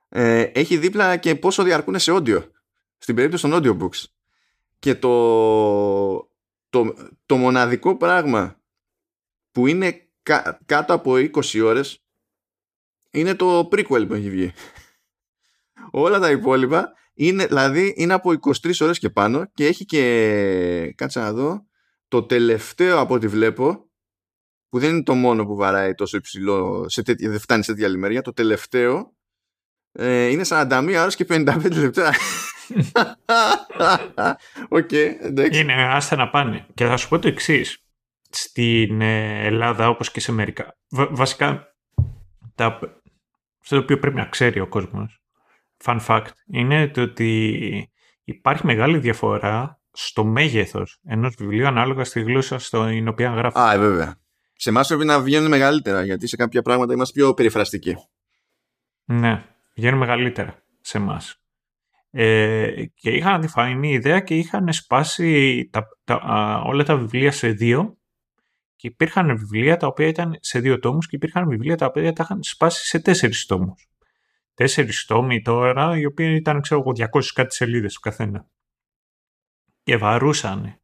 [0.09, 2.49] ε, έχει δίπλα και πόσο διαρκούν σε audio.
[2.97, 4.03] Στην περίπτωση των audiobooks.
[4.79, 6.26] Και το,
[6.69, 8.61] το, το μοναδικό πράγμα
[9.51, 10.09] που είναι
[10.65, 12.05] κάτω από 20 ώρες
[13.11, 14.53] είναι το prequel που έχει βγει.
[15.91, 21.19] Όλα τα υπόλοιπα είναι, δηλαδή είναι από 23 ώρες και πάνω και έχει και, κάτσε
[21.19, 21.65] να δω,
[22.07, 23.89] το τελευταίο από ό,τι βλέπω,
[24.69, 27.87] που δεν είναι το μόνο που βαράει τόσο υψηλό, σε τέτοια, δεν φτάνει σε τέτοια
[27.87, 29.15] λιμέρια, το τελευταίο
[29.91, 32.13] ε, είναι 41 ώρες και 55 λεπτά.
[34.69, 35.59] OK, okay, εντάξει.
[35.59, 36.65] Είναι, άστα να πάνε.
[36.73, 37.83] Και θα σου πω το εξής
[38.29, 40.77] στην ε, Ελλάδα όπως και σε Αμερικά.
[40.89, 41.75] βασικά,
[42.55, 42.65] τα,
[43.61, 45.21] αυτό το οποίο πρέπει να ξέρει ο κόσμος,
[45.83, 47.91] fun fact, είναι το ότι
[48.23, 53.59] υπάρχει μεγάλη διαφορά στο μέγεθος ενός βιβλίου ανάλογα στη γλώσσα στην οποία γράφει.
[53.59, 54.17] Α, ε, βέβαια.
[54.53, 57.95] Σε εμάς πρέπει να βγαίνουν μεγαλύτερα, γιατί σε κάποια πράγματα είμαστε πιο περιφραστικοί.
[59.05, 61.41] Ναι, βγαίνουν μεγαλύτερα σε εμάς.
[62.19, 66.15] Ε, και είχαν αντιφανή ιδέα και είχαν σπάσει τα, τα,
[66.65, 67.97] όλα τα βιβλία σε δύο
[68.75, 72.23] και υπήρχαν βιβλία τα οποία ήταν σε δύο τόμους και υπήρχαν βιβλία τα οποία τα
[72.23, 73.87] είχαν σπάσει σε τέσσερις τόμους.
[74.53, 78.45] Τέσσερις τόμοι τώρα, οι οποίοι ήταν, ξέρω εγώ, 200 κάτι σελίδες του καθένας.
[79.83, 80.79] Και βαρούσαν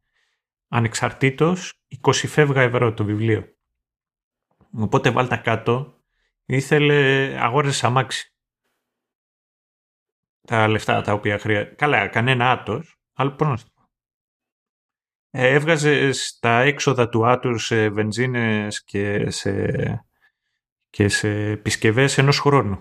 [0.68, 3.44] ανεξαρτήτως 20 φεύγα ευρώ το βιβλίο.
[4.72, 6.02] Οπότε βάλτα κάτω,
[6.44, 6.94] ήθελε,
[7.40, 8.33] αγόρασε αμάξι.
[10.46, 11.74] Τα λεφτά τα οποία χρειάζεται.
[11.74, 13.56] Καλά, κανένα άτος, αλλά πώς να
[15.36, 20.06] ε, έβγαζε στα έξοδα του άτουρ σε βενζίνες και σε,
[20.90, 22.76] και σε επισκευές ενός χρόνου.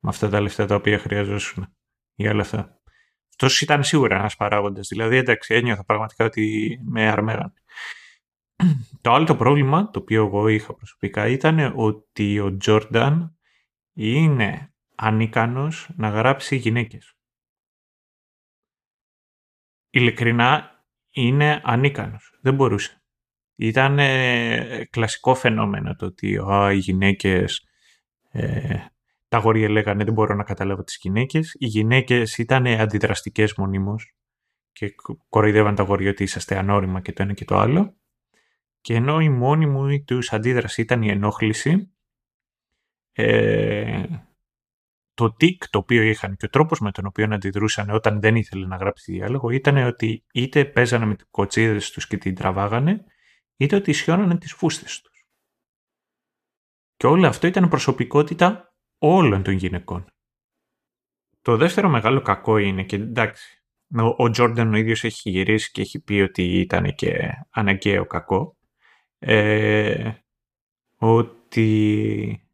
[0.00, 1.76] Με αυτά τα λεφτά τα οποία χρειαζόσουν
[2.14, 2.80] για όλα αυτά.
[3.28, 4.88] Αυτός ήταν σίγουρα ένας παράγοντας.
[4.88, 7.52] Δηλαδή, εντάξει, ένιωθα πραγματικά ότι με αρμέγαν.
[9.00, 13.38] Το άλλο το πρόβλημα, το οποίο εγώ είχα προσωπικά, ήταν ότι ο Τζόρνταν
[13.92, 17.16] είναι ανίκανος να γράψει γυναίκες.
[19.90, 22.38] Ειλικρινά, είναι ανίκανος.
[22.42, 23.02] Δεν μπορούσε.
[23.54, 27.68] Ήταν ε, κλασικό φαινόμενο το ότι α, οι γυναίκες,
[28.30, 28.76] ε,
[29.28, 31.56] τα αγόρια λέγανε δεν μπορώ να καταλάβω τις γυναίκες.
[31.58, 34.14] Οι γυναίκες ήταν αντιδραστικές μονίμως
[34.72, 34.94] και
[35.28, 37.96] κοροϊδεύαν τα αγόρια ότι είσαστε ανώριμα και το ένα και το άλλο.
[38.80, 41.92] Και ενώ η μόνη μου τους αντίδραση ήταν η ενόχληση,
[43.12, 44.02] ε,
[45.18, 48.66] το τικ το οποίο είχαν και ο τρόπος με τον οποίο αντιδρούσαν όταν δεν ήθελε
[48.66, 53.04] να γράψει διάλογο ήταν ότι είτε παίζανε με τις κοτσίδες τους και την τραβάγανε,
[53.56, 55.26] είτε ότι ισιώνανε τις φούστες τους.
[56.96, 60.06] Και όλο αυτό ήταν προσωπικότητα όλων των γυναικών.
[61.42, 63.62] Το δεύτερο μεγάλο κακό είναι και εντάξει,
[64.16, 68.56] ο Τζόρνταν ο ίδιος έχει γυρίσει και έχει πει ότι ήταν και αναγκαίο κακό,
[69.18, 70.12] ε,
[70.96, 72.47] ότι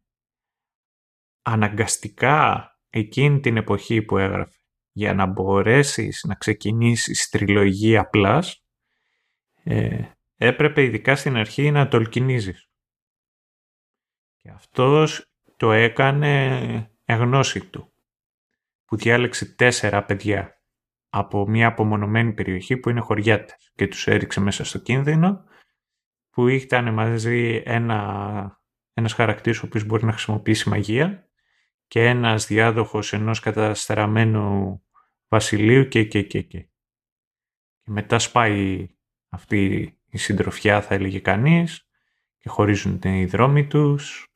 [1.45, 4.57] αναγκαστικά εκείνη την εποχή που έγραφε
[4.91, 8.41] για να μπορέσεις να ξεκινήσεις τριλογία Plus
[9.63, 10.01] ε,
[10.35, 12.69] έπρεπε ειδικά στην αρχή να τολκινίζεις.
[14.41, 17.93] Και αυτός το έκανε εγνώση του
[18.85, 20.61] που διάλεξε τέσσερα παιδιά
[21.09, 25.43] από μια απομονωμένη περιοχή που είναι χωριάτες και τους έριξε μέσα στο κίνδυνο
[26.29, 28.61] που ήταν μαζί ένα,
[28.93, 31.24] ένας χαρακτήρας ο οποίος μπορεί να χρησιμοποιήσει μαγεία
[31.87, 34.79] και ένας διάδοχος ενός καταστραμμένου
[35.27, 36.59] βασιλείου και και και και.
[37.81, 38.87] Και μετά σπάει
[39.29, 41.87] αυτή η συντροφιά θα έλεγε κανείς
[42.37, 44.27] και χωρίζουν οι δρόμοι τους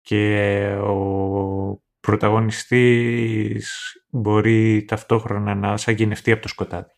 [0.00, 6.92] και ο πρωταγωνιστής μπορεί ταυτόχρονα να σαγηνευτεί από το σκοτάδι.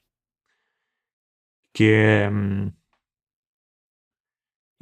[1.71, 2.31] Και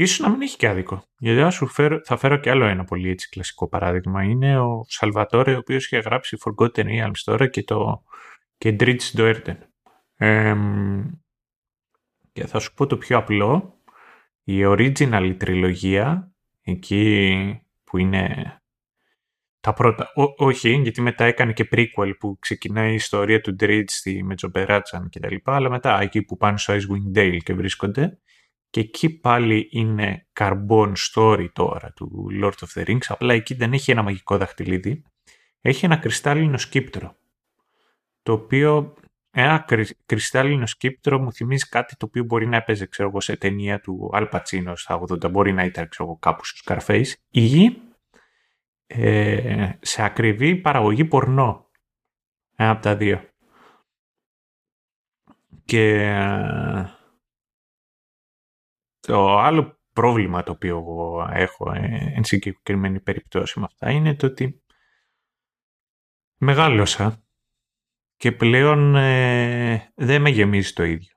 [0.01, 1.03] Ίσως να μην έχει και άδικο.
[1.19, 4.23] Γιατί θα, σου φέρω, θα φέρω και άλλο ένα πολύ έτσι κλασικό παράδειγμα.
[4.23, 8.03] Είναι ο Σαλβατόρε, ο οποίος είχε γράψει Forgotten Realms τώρα και το
[8.59, 9.57] και Dredge Doerten.
[10.17, 10.57] Ε,
[12.33, 13.79] και θα σου πω το πιο απλό.
[14.43, 16.33] Η original τριλογία,
[16.63, 17.37] εκεί
[17.85, 18.57] που είναι
[19.61, 20.13] Τα πρώτα.
[20.15, 25.09] Ό, όχι, γιατί μετά έκανε και prequel που ξεκινάει η ιστορία του Dredge στη Μετζομπεράτσαν
[25.09, 28.19] και τα λοιπά, αλλά μετά εκεί που πάνε στο Icewind Dale και βρίσκονται.
[28.71, 33.73] Και εκεί πάλι είναι carbon story τώρα του Lord of the Rings, απλά εκεί δεν
[33.73, 35.03] έχει ένα μαγικό δαχτυλίδι,
[35.61, 37.17] έχει ένα κρυστάλλινο σκύπτρο,
[38.23, 38.95] το οποίο
[39.31, 39.67] ένα
[40.07, 44.11] κρυστάλλινο σκύπτρο μου θυμίζει κάτι το οποίο μπορεί να έπαιζε ξέρω εγώ, σε ταινία του
[44.15, 47.77] Al Pacino στα 80, μπορεί να ήταν ξέρω εγώ, κάπου στο Scarface, ή
[48.87, 51.71] ε, σε ακριβή παραγωγή πορνό.
[52.57, 53.25] Ένα από τα δύο.
[55.65, 56.13] Και
[59.11, 64.27] το άλλο πρόβλημα το οποίο εγώ έχω ε, εν συγκεκριμένη περίπτωση με αυτά είναι το
[64.27, 64.63] ότι
[66.37, 67.23] μεγάλωσα
[68.17, 71.15] και πλέον ε, δεν με γεμίζει το ίδιο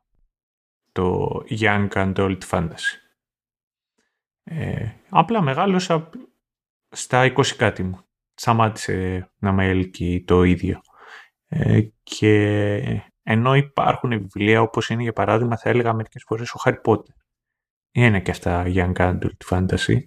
[0.91, 2.97] το Young Adult Fantasy.
[4.43, 6.09] Ε, απλά μεγάλωσα
[6.89, 7.99] στα 20 κάτι μου.
[8.33, 10.81] Σταμάτησε να με έλκει το ίδιο.
[11.47, 16.81] Ε, και ενώ υπάρχουν βιβλία όπως είναι για παράδειγμα θα έλεγα μερικές φορές ο Harry
[16.81, 17.22] Potter.
[17.95, 19.97] Είναι και αυτά Young Adult Fantasy.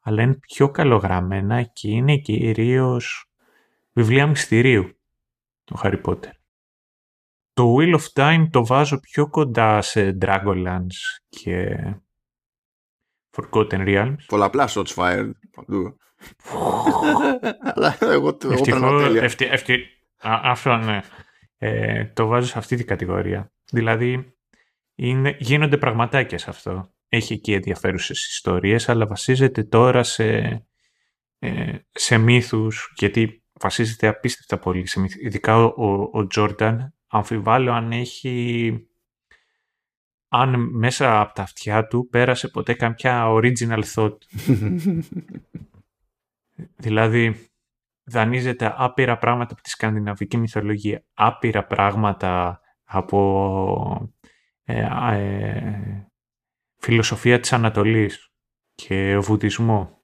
[0.00, 3.30] Αλλά είναι πιο καλογραμμένα και είναι κυρίως
[3.92, 4.98] βιβλία μυστηρίου
[5.64, 6.30] το Harry Potter.
[7.52, 11.78] Το Wheel of Time το βάζω πιο κοντά σε Dragonlance και
[13.30, 14.24] Forgotten Realms.
[14.26, 15.30] Πολλαπλά shots fired
[17.74, 18.48] Αλλά εγώ το
[20.24, 21.00] Αυτό ναι.
[21.58, 23.52] Ε, το βάζω σε αυτή την κατηγορία.
[23.70, 24.36] Δηλαδή
[24.94, 26.92] είναι, γίνονται πραγματάκια σε αυτό.
[27.14, 30.26] Έχει εκεί ενδιαφέρουσες ιστορίες, αλλά βασίζεται τώρα σε,
[31.38, 35.22] ε, σε μύθους, γιατί βασίζεται απίστευτα πολύ σε μύθους.
[35.22, 35.56] Ειδικά
[36.12, 38.86] ο Τζόρνταν, αμφιβάλλω αν έχει
[40.28, 44.16] αν μέσα από τα αυτιά του πέρασε ποτέ κάποια original thought.
[46.84, 47.50] δηλαδή,
[48.04, 54.12] δανείζεται άπειρα πράγματα από τη σκανδιναβική μυθολογία, άπειρα πράγματα από
[54.64, 56.06] ε, ε,
[56.82, 58.32] φιλοσοφία της Ανατολής
[58.74, 60.02] και βουδισμό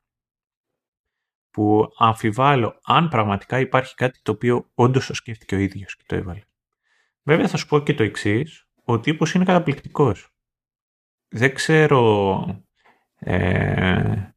[1.50, 6.14] που αμφιβάλλω αν πραγματικά υπάρχει κάτι το οποίο όντως το σκέφτηκε ο ίδιος και το
[6.14, 6.42] έβαλε.
[7.22, 10.28] Βέβαια θα σου πω και το εξής, ο τύπος είναι καταπληκτικός.
[11.28, 12.64] Δεν ξέρω
[13.18, 14.32] ε,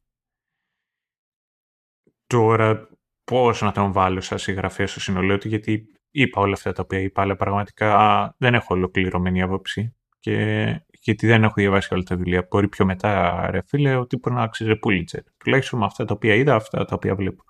[2.27, 2.89] τώρα
[3.23, 6.99] πώς να τον βάλω σαν συγγραφέα στο σύνολό του, γιατί είπα όλα αυτά τα οποία
[6.99, 10.65] είπα, αλλά πραγματικά δεν έχω ολοκληρωμένη άποψη και
[11.03, 12.47] γιατί δεν έχω διαβάσει όλα τα βιβλία.
[12.49, 15.21] Μπορεί πιο μετά, ρε φίλε, ο τύπος να αξίζει Πούλιτσερ.
[15.37, 17.43] Τουλάχιστον με αυτά τα οποία είδα, αυτά τα οποία βλέπω.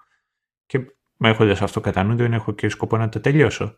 [0.66, 0.80] Και
[1.18, 3.78] με έχοντας αυτό κατά νου, δεν έχω και σκοπό να τα τελειώσω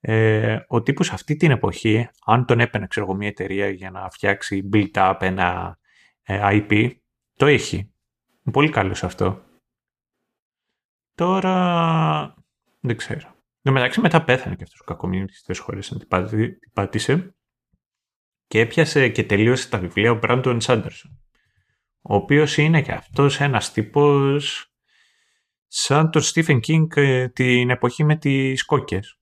[0.00, 4.10] ε, ο τύπος αυτή την εποχή, αν τον έπαιρνε ξέρω εγώ μια εταιρεία για να
[4.10, 5.78] φτιάξει build up ένα
[6.22, 6.90] ε, IP,
[7.34, 7.76] το έχει.
[7.76, 9.42] Είναι πολύ καλό σε αυτό.
[11.14, 12.34] Τώρα
[12.80, 13.34] δεν ξέρω.
[13.62, 16.08] Εν μεταξύ μετά πέθανε και αυτός ο κακομύρης στις χώρες να την
[16.72, 17.34] πάτησε
[18.50, 21.16] και έπιασε και τελείωσε τα βιβλία ο Brandon Sanderson
[22.02, 24.72] ο οποίος είναι και αυτός ένας τύπος
[25.66, 29.18] σαν τον Stephen King ε, την εποχή με τις κόκκες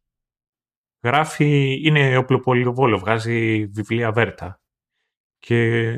[1.03, 4.62] γράφει, είναι οπλοπολιοβόλο, βγάζει βιβλία βέρτα.
[5.38, 5.93] Και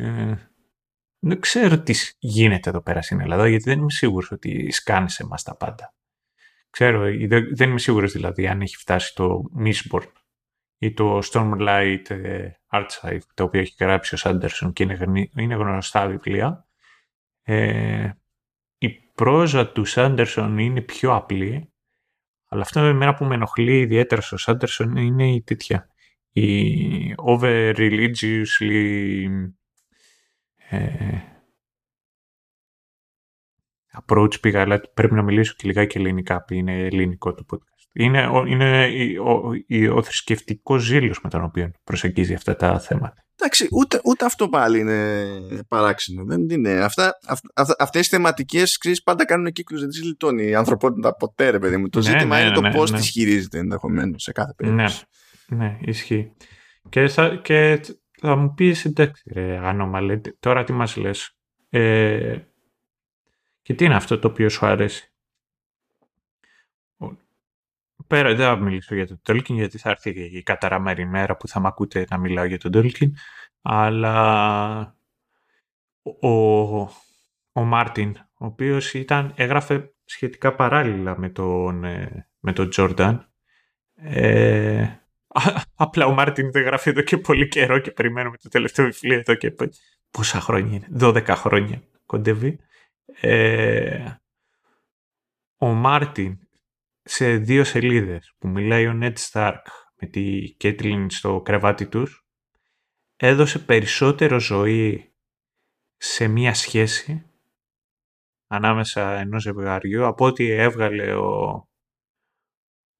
[1.18, 5.22] δεν ξέρω τι γίνεται εδώ πέρα στην Ελλάδα, γιατί δεν είμαι σίγουρος ότι σκάνε σε
[5.22, 5.94] εμάς τα πάντα.
[6.70, 7.00] Ξέρω,
[7.54, 10.12] δεν είμαι σίγουρος δηλαδή αν έχει φτάσει το Mistborn
[10.78, 14.82] ή το Stormlight ε, Archive, το οποίο έχει γράψει ο Σάντερσον και
[15.36, 16.66] είναι γνωστά βιβλία.
[17.42, 18.10] Ε,
[18.78, 21.70] η πρόζα του Σάντερσον είναι πιο απλή
[22.52, 25.88] αλλά αυτό εμένα που με ενοχλεί ιδιαίτερα στο Σάντερσον είναι η τέτοια.
[26.32, 29.24] Η over religiously
[30.68, 31.18] ε,
[33.92, 37.79] approach πήγα, αλλά πρέπει να μιλήσω και λιγάκι ελληνικά, που είναι ελληνικό το podcast.
[37.92, 38.88] Είναι, είναι
[39.20, 43.24] ο, ο, ο θρησκευτικός ζήλος με τον οποίο προσεγγίζει αυτά τα θέματα.
[43.36, 45.24] Εντάξει, ούτε, ούτε αυτό πάλι είναι
[45.68, 46.24] παράξενο.
[46.24, 46.70] Δεν είναι.
[46.70, 47.18] Αυτά,
[47.54, 51.58] αυ, αυτές οι θεματικές κρίσεις πάντα κάνουν κύκλους, δεν τις λιτώνει η ανθρωπότητα ποτέ, ρε
[51.58, 51.88] παιδί μου.
[51.88, 52.98] Το ναι, ζήτημα ναι, είναι το ναι, πώς ναι.
[52.98, 55.04] τις χειρίζεται ενδεχομένως σε κάθε περίπτωση.
[55.48, 56.32] Ναι, ναι ισχύει.
[56.88, 57.80] Και θα, και
[58.20, 61.36] θα μου πεις, εντάξει ρε ανώμαλε, τώρα τι μας λες.
[61.70, 62.38] Ε,
[63.62, 65.09] και τι είναι αυτό το οποίο σου αρέσει;
[68.10, 71.60] Πέρα δεν θα μιλήσω για τον Tolkien γιατί θα έρθει η καταραμένη μέρα που θα
[71.60, 73.10] μ' ακούτε να μιλάω για τον Tolkien
[73.62, 74.96] αλλά
[76.20, 76.28] ο,
[77.52, 83.18] ο Μάρτιν ο οποίος ήταν, έγραφε σχετικά παράλληλα με τον, ε, με τον Jordan
[83.94, 84.88] ε,
[85.74, 89.34] απλά ο Μάρτιν δεν γράφει εδώ και πολύ καιρό και περιμένουμε το τελευταίο βιβλίο εδώ
[89.34, 89.54] και
[90.10, 92.58] πόσα χρόνια είναι, 12 χρόνια κοντεύει.
[93.20, 94.04] Ε,
[95.56, 96.38] ο Μάρτιν
[97.02, 99.62] σε δύο σελίδες που μιλάει ο Ned Stark
[99.94, 102.26] με τη Κέτλιν στο κρεβάτι τους
[103.16, 105.14] έδωσε περισσότερο ζωή
[105.96, 107.24] σε μία σχέση
[108.46, 111.68] ανάμεσα ενός ζευγαριού από ό,τι έβγαλε ο...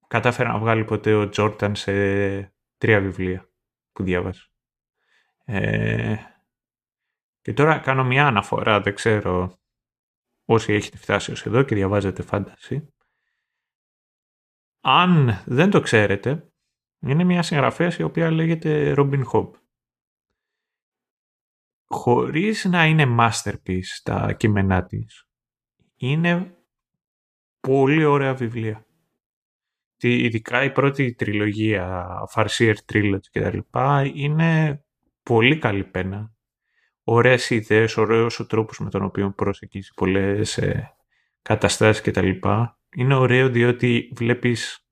[0.07, 1.93] κατάφερε να βγάλει ποτέ ο Τζόρταν σε
[2.77, 3.49] τρία βιβλία
[3.91, 4.49] που διάβασε.
[5.45, 6.15] Ε...
[7.41, 9.59] Και τώρα κάνω μια αναφορά, δεν ξέρω
[10.45, 12.93] όσοι έχετε φτάσει ως εδώ και διαβάζετε φάνταση.
[14.81, 16.51] Αν δεν το ξέρετε,
[16.99, 19.51] είναι μια συγγραφέας η οποία λέγεται Robin Hobb.
[21.87, 25.27] Χωρίς να είναι masterpiece τα κείμενά της,
[25.95, 26.57] είναι
[27.59, 28.85] πολύ ωραία βιβλία.
[29.97, 33.57] Ειδικά η πρώτη τριλογία, Farseer Trilogy κτλ.
[34.13, 34.83] είναι
[35.23, 36.33] πολύ καλή πένα.
[37.03, 40.95] Ωραίες ιδέες, ωραίος ο τρόπος με τον οποίο προσεγγίζει πολλές ε,
[41.41, 42.29] καταστάσεις κτλ.
[42.95, 44.85] Είναι ωραίο διότι βλέπεις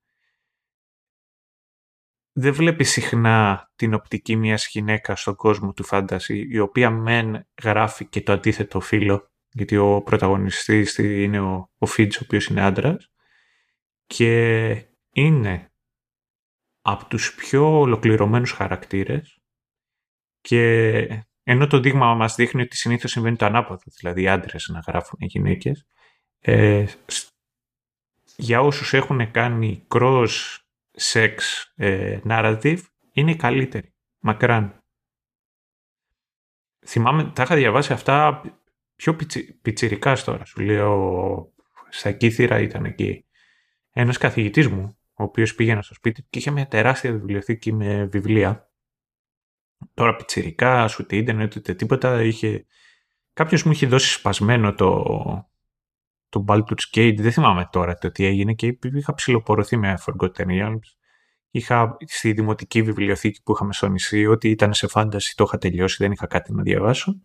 [2.39, 8.05] δεν βλέπεις συχνά την οπτική μιας γυναίκας στον κόσμο του φάνταση, η οποία μεν γράφει
[8.05, 13.11] και το αντίθετο φίλο, γιατί ο πρωταγωνιστής είναι ο, ο Φίτς, ο οποίος είναι άντρας,
[14.05, 15.73] και είναι
[16.81, 19.39] από τους πιο ολοκληρωμένους χαρακτήρες
[20.41, 24.79] και ενώ το δείγμα μας δείχνει ότι συνήθως συμβαίνει το ανάποδο, δηλαδή οι άντρες να
[24.79, 25.85] γράφουν οι γυναίκες,
[26.39, 26.85] ε,
[28.39, 30.57] για όσους έχουν κάνει cross
[31.13, 31.35] sex
[31.75, 32.79] ε, narrative
[33.11, 33.93] είναι η καλύτερη.
[34.19, 34.83] Μακράν.
[36.85, 38.41] Θυμάμαι, τα είχα διαβάσει αυτά
[38.95, 40.45] πιο πιτσι, πιτσιρικά τώρα.
[40.45, 41.53] Σου λέω,
[41.89, 43.25] στα Κύθυρα ήταν εκεί.
[43.91, 48.71] Ένας καθηγητής μου, ο οποίος πήγαινε στο σπίτι και είχε μια τεράστια βιβλιοθήκη με βιβλία.
[49.93, 52.23] Τώρα πιτσιρικά, σου ούτε ίντερνετ, ούτε τίποτα.
[52.23, 52.65] Είχε...
[53.33, 55.05] Κάποιος μου είχε δώσει σπασμένο το,
[56.29, 60.79] το Baldur's Gate, δεν θυμάμαι τώρα το τι έγινε και είχα ψηλοπορωθεί με Forgotten Realms.
[61.51, 65.95] Είχα στη δημοτική βιβλιοθήκη που είχαμε στο νησί, ότι ήταν σε φάνταση, το είχα τελειώσει,
[65.99, 67.21] δεν είχα κάτι να διαβάσω.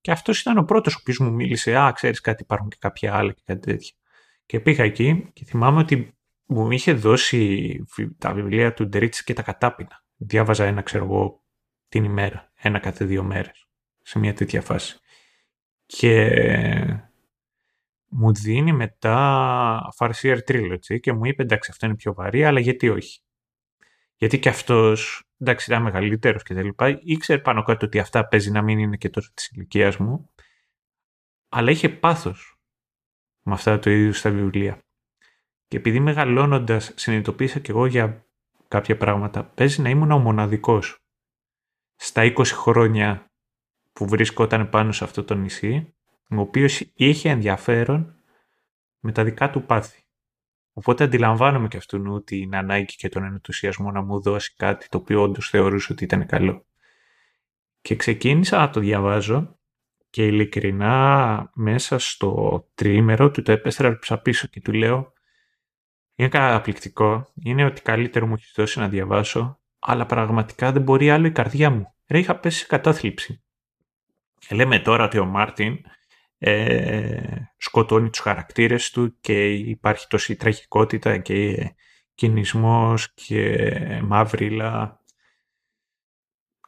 [0.00, 3.14] Και αυτός ήταν ο πρώτος ο οποίος μου μίλησε, Α, ξέρεις κάτι, υπάρχουν και κάποια
[3.14, 3.96] άλλα και κάτι τέτοιο.
[4.46, 6.16] Και πήγα εκεί και θυμάμαι ότι
[6.46, 7.76] μου είχε δώσει
[8.18, 10.04] τα βιβλία του Ντερίτση και τα κατάπινα.
[10.16, 11.44] Διάβαζα ένα, ξέρω εγώ,
[11.88, 13.68] την ημέρα, ένα κάθε δύο μέρες,
[14.02, 14.98] σε μια τέτοια φάση.
[15.86, 16.30] Και
[18.16, 22.88] μου δίνει μετά Farseer Trilogy και μου είπε εντάξει αυτό είναι πιο βαρύ αλλά γιατί
[22.88, 23.20] όχι.
[24.16, 28.50] Γιατί και αυτός, εντάξει ήταν μεγαλύτερος και τα λοιπά, ήξερε πάνω κάτω ότι αυτά παίζει
[28.50, 30.30] να μην είναι και τόσο της ηλικίας μου,
[31.48, 32.58] αλλά είχε πάθος
[33.42, 34.78] με αυτά το ίδιο στα βιβλία.
[35.68, 38.26] Και επειδή μεγαλώνοντας συνειδητοποίησα και εγώ για
[38.68, 40.98] κάποια πράγματα, παίζει να ήμουν ο μοναδικός
[41.94, 43.26] στα 20 χρόνια
[43.92, 45.93] που βρίσκονταν πάνω σε αυτό το νησί
[46.30, 48.14] ο οποίος είχε ενδιαφέρον
[48.98, 50.02] με τα δικά του πάθη.
[50.72, 55.22] Οπότε αντιλαμβάνομαι και αυτόν την ανάγκη και τον ενθουσιασμό να μου δώσει κάτι το οποίο
[55.22, 56.66] όντως θεωρούσε ότι ήταν καλό.
[57.80, 59.58] Και ξεκίνησα να το διαβάζω
[60.10, 65.12] και ειλικρινά μέσα στο τρίμερο του το επέστρεψα πίσω και του λέω
[66.14, 71.26] είναι καταπληκτικό, είναι ότι καλύτερο μου έχεις δώσει να διαβάσω, αλλά πραγματικά δεν μπορεί άλλο
[71.26, 71.94] η καρδιά μου.
[72.08, 73.42] Ρε είχα πέσει σε κατάθλιψη.
[74.38, 75.78] Και λέμε τώρα ότι ο Μάρτιν
[76.46, 81.70] ε, σκοτώνει τους χαρακτήρες του και υπάρχει τόση τραγικότητα και
[82.14, 83.68] κινησμός και
[84.02, 85.00] μαύριλα.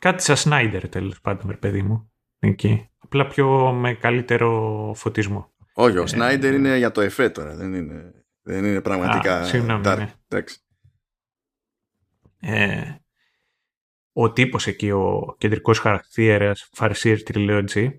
[0.00, 2.12] Κάτι σαν Σνάιντερ τέλος πάντων, ρε παιδί μου.
[2.38, 2.90] Εκεί.
[2.98, 5.54] Απλά πιο με καλύτερο φωτισμό.
[5.74, 9.38] Όχι, ο ε, Σνάιντερ είναι για το εφέ τώρα, δεν είναι, δεν είναι πραγματικά...
[9.38, 10.14] Α, συγγνώμη, ναι.
[12.40, 12.94] ε,
[14.12, 17.90] ο τύπος εκεί, ο κεντρικός χαρακτήρας Farseer Trilogy,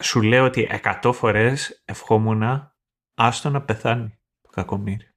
[0.00, 2.72] σου λέω ότι εκατό φορές ευχόμουν
[3.14, 5.14] άστον να πεθάνει το κακομύρι.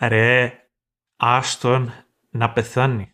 [0.00, 0.62] Ρε,
[1.16, 1.92] άστον
[2.30, 3.12] να πεθάνει.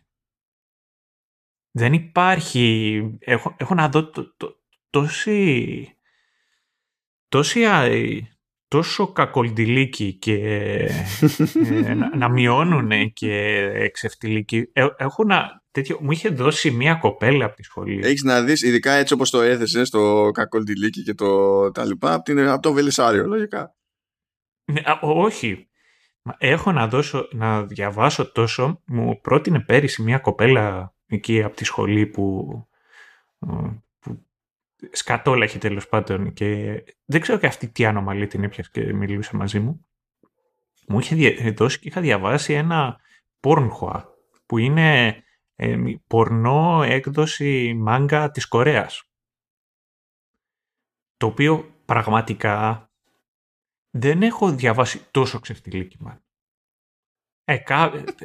[1.71, 3.17] Δεν υπάρχει...
[3.19, 5.89] Έχω, έχω να δω το, το, τόση...
[7.27, 7.65] Τόση
[8.67, 10.33] τόσο κακολντιλίκι και
[11.85, 13.35] ε, να, να μειώνουν και
[13.73, 14.69] εξευτιλίκι.
[14.73, 17.99] Ε, έχω να, τέτοιο, μου είχε δώσει μία κοπέλα από τη σχολή.
[18.03, 22.23] Έχεις να δεις, ειδικά έτσι όπως το έθεσε στο κακολντιλίκι και το τα λοιπά, από,
[22.23, 23.75] την, από το Βελισάριο, λογικά.
[24.65, 25.67] Ναι, όχι.
[26.37, 28.81] Έχω να, δώσω, να διαβάσω τόσο.
[28.85, 32.47] Μου πρότεινε πέρυσι μία κοπέλα εκεί από τη σχολή που
[34.91, 39.35] σκατόλα έχει τέλος πάντων και δεν ξέρω και αυτή τι ανομαλή την έπιασε και μιλούσε
[39.35, 39.85] μαζί μου.
[40.87, 42.99] Μου είχε δώσει και είχα διαβάσει ένα
[43.39, 44.09] πόρνχοα
[44.45, 45.19] που είναι
[45.55, 45.77] ε,
[46.07, 49.03] πορνό έκδοση μάγκα της Κορέας.
[51.17, 52.89] Το οποίο πραγματικά
[53.89, 55.97] δεν έχω διαβάσει τόσο ξεφτιλίκι
[57.43, 57.63] Ε,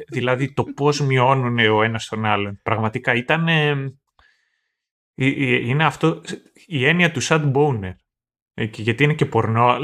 [0.07, 2.59] δηλαδή το πώς μειώνουν ο ένας τον άλλον.
[2.63, 3.47] Πραγματικά ήταν...
[5.15, 6.21] είναι αυτό
[6.65, 7.95] η έννοια του sad boner.
[8.53, 9.77] Ε, γιατί είναι και πορνό.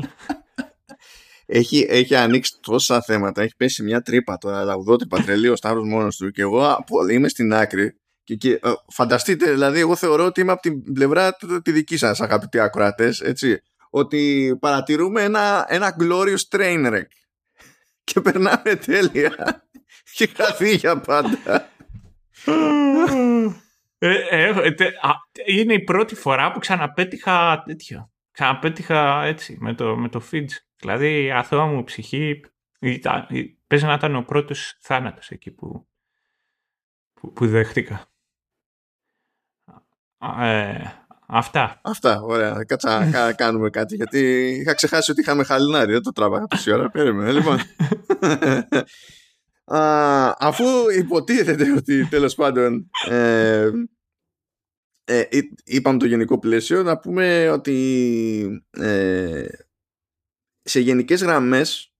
[1.49, 3.41] Έχει, έχει ανοίξει τόσα θέματα.
[3.41, 7.53] Έχει πέσει μια τρύπα τώρα, λαγουδότρυπα τρελή ο Σταύρος μόνος του και εγώ είμαι στην
[7.53, 7.95] άκρη
[8.27, 12.21] και, και ε, φανταστείτε, δηλαδή, εγώ θεωρώ ότι είμαι από την πλευρά τη δική σας,
[12.21, 13.61] αγαπητοί ακροατές, έτσι.
[13.89, 17.07] Ότι παρατηρούμε ένα, ένα glorious train wreck.
[18.03, 19.63] Και περνάμε τέλεια.
[20.13, 21.69] και χαθεί για πάντα.
[23.97, 24.53] Ε, ε,
[25.45, 28.11] είναι η πρώτη φορά που ξαναπέτυχα τέτοιο.
[28.37, 30.47] Ξαναπέτυχα έτσι με το, με το feed.
[30.75, 32.41] Δηλαδή η αθώα μου ψυχή
[33.67, 35.87] παίζει να ήταν ο πρώτος θάνατος εκεί που,
[37.13, 38.05] που, που δέχτηκα.
[40.39, 40.83] Ε,
[41.27, 41.79] αυτά.
[41.83, 42.63] Αυτά, ωραία.
[42.63, 46.89] Κάτσα να κάνουμε κάτι, γιατί είχα ξεχάσει ότι είχαμε χαλινάρι, δεν το τράβαγα τόση ώρα.
[46.89, 47.57] Περίμενε, λοιπόν.
[49.77, 50.65] Α, αφού
[50.97, 53.69] υποτίθεται ότι τέλος πάντων ε,
[55.09, 55.23] ε,
[55.63, 59.45] είπαμε το γενικό πλαίσιο να πούμε ότι ε,
[60.61, 61.91] σε γενικές γραμμές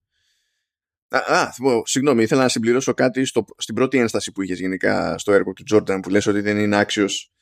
[1.08, 1.52] Α, α
[1.84, 5.62] συγγνώμη, ήθελα να συμπληρώσω κάτι στο, στην πρώτη ένσταση που είχες γενικά στο έργο του
[5.62, 7.32] Τζόρνταν που λες ότι δεν είναι άξιος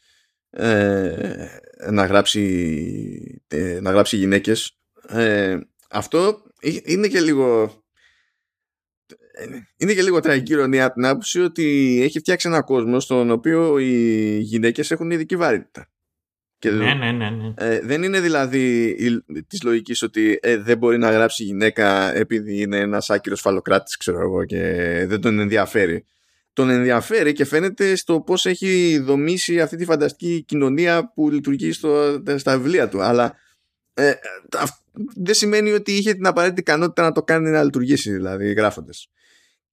[0.50, 1.46] ε,
[1.90, 4.78] να, γράψει, ε, να γράψει γυναίκες.
[5.08, 5.58] Ε,
[5.90, 6.42] αυτό
[6.84, 7.72] είναι και λίγο
[9.76, 13.78] είναι και λίγο τραγική ηρωνία από την άποψη ότι έχει φτιάξει ένα κόσμο στον οποίο
[13.78, 15.90] οι γυναίκες έχουν ειδική βαρύτητα.
[16.58, 17.54] Και ναι, ναι, ναι, ναι.
[17.56, 18.94] Ε, δεν είναι δηλαδή
[19.46, 24.20] της λογικής ότι ε, δεν μπορεί να γράψει γυναίκα επειδή είναι ένας άκυρος φαλοκράτης ξέρω
[24.20, 24.60] εγώ και
[25.08, 26.04] δεν τον ενδιαφέρει
[26.56, 32.22] τον ενδιαφέρει και φαίνεται στο πώς έχει δομήσει αυτή τη φανταστική κοινωνία που λειτουργεί στο,
[32.36, 33.02] στα βιβλία του.
[33.02, 33.34] Αλλά
[33.94, 34.12] ε,
[35.16, 39.08] δεν σημαίνει ότι είχε την απαραίτητη ικανότητα να το κάνει να λειτουργήσει, δηλαδή γράφοντας.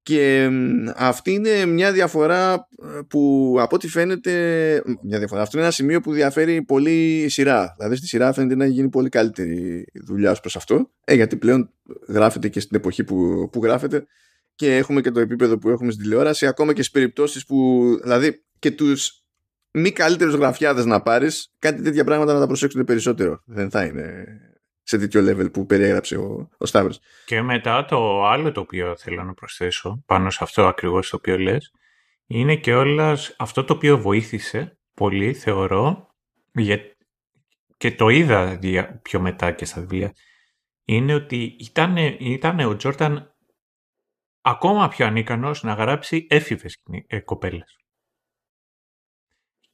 [0.04, 0.50] Και
[0.96, 4.32] αυτή είναι μια διαφορά ε, που από ό,τι φαίνεται.
[5.02, 5.42] Μια διαφορά.
[5.42, 7.74] Αυτό είναι ένα σημείο που διαφέρει πολύ η σειρά.
[7.78, 10.92] Δηλαδή στη σειρά φαίνεται να έχει γίνει πολύ καλύτερη δουλειά ως προς αυτό.
[11.04, 11.70] Ε, γιατί πλέον
[12.08, 14.06] γράφεται και στην εποχή που, που γράφεται
[14.56, 17.88] και έχουμε και το επίπεδο που έχουμε στην τηλεόραση, ακόμα και στις περιπτώσεις που.
[18.02, 19.24] Δηλαδή και τους
[19.72, 23.42] μη καλύτερους γραφιάδες να πάρεις, κάτι τέτοια πράγματα να τα προσέξουν περισσότερο.
[23.46, 24.26] Δεν θα είναι
[24.84, 27.00] σε τέτοιο level που περιέγραψε ο, ο Σταύρος.
[27.26, 31.38] Και μετά το άλλο το οποίο θέλω να προσθέσω, πάνω σε αυτό ακριβώς το οποίο
[31.38, 31.72] λες,
[32.26, 36.16] είναι και όλας αυτό το οποίο βοήθησε πολύ, θεωρώ,
[36.54, 36.80] για...
[37.78, 38.60] και το είδα
[39.02, 40.14] πιο μετά και στα βιβλία,
[40.86, 43.36] είναι ότι ήταν, ήταν ο Τζόρταν
[44.42, 47.78] ακόμα πιο ανίκανος να γράψει έφηβες ε, κοπέλες.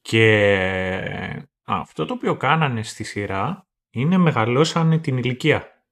[0.02, 5.84] Και αυτό το οποίο κάνανε στη σειρά είναι μεγαλώσανε την ηλικία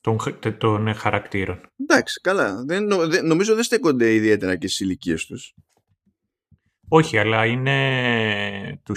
[0.00, 0.18] των,
[0.58, 1.60] των χαρακτήρων.
[1.76, 2.64] Εντάξει, καλά.
[2.64, 2.86] Δεν,
[3.24, 5.54] νομίζω δεν στέκονται ιδιαίτερα και στις ηλικίες τους.
[6.88, 8.94] Όχι, αλλά είναι του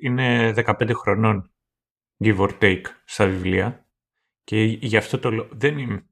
[0.00, 1.50] είναι 15 χρονών,
[2.24, 3.86] give or take, στα βιβλία.
[4.44, 6.06] Και γι' αυτό το λόγο δεν είναι,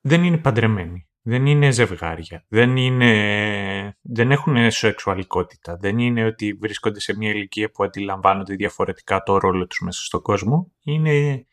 [0.00, 1.07] δεν είναι παντρεμένοι.
[1.28, 2.44] Δεν είναι ζευγάρια.
[2.48, 5.76] Δεν, είναι, δεν έχουν σεξουαλικότητα.
[5.76, 10.22] Δεν είναι ότι βρίσκονται σε μια ηλικία που αντιλαμβάνονται διαφορετικά το ρόλο τους μέσα στον
[10.22, 10.72] κόσμο.
[10.82, 11.46] Είναι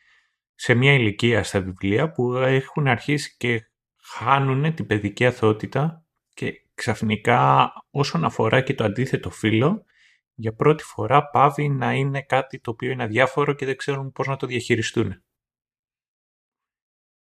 [0.53, 3.69] σε μια ηλικία στα βιβλία που έχουν αρχίσει και
[4.01, 9.85] χάνουν την παιδική αθότητα και ξαφνικά όσον αφορά και το αντίθετο φύλλο
[10.33, 14.27] για πρώτη φορά πάβει να είναι κάτι το οποίο είναι αδιάφορο και δεν ξέρουν πώς
[14.27, 15.23] να το διαχειριστούν.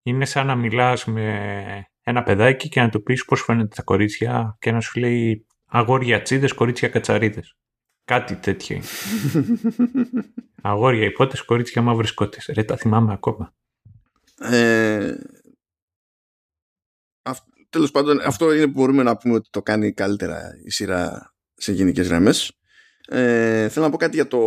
[0.03, 4.57] Είναι σαν να μιλάς με ένα παιδάκι και να του πεις πώς φαίνεται τα κορίτσια
[4.59, 7.57] και να σου λέει αγόρια τσίδες, κορίτσια κατσαρίδες.
[8.05, 8.85] Κάτι τέτοιο είναι.
[10.61, 12.51] αγόρια υπότες, κορίτσια μαύρες κότες.
[12.53, 13.53] Ρε, τα θυμάμαι ακόμα.
[14.39, 15.15] Ε,
[17.21, 17.39] αυ,
[17.69, 21.71] τέλος πάντων, αυτό είναι που μπορούμε να πούμε ότι το κάνει καλύτερα η σειρά σε
[21.71, 22.59] γενικές γραμμές.
[23.07, 24.39] Ε, θέλω να πω κάτι για το,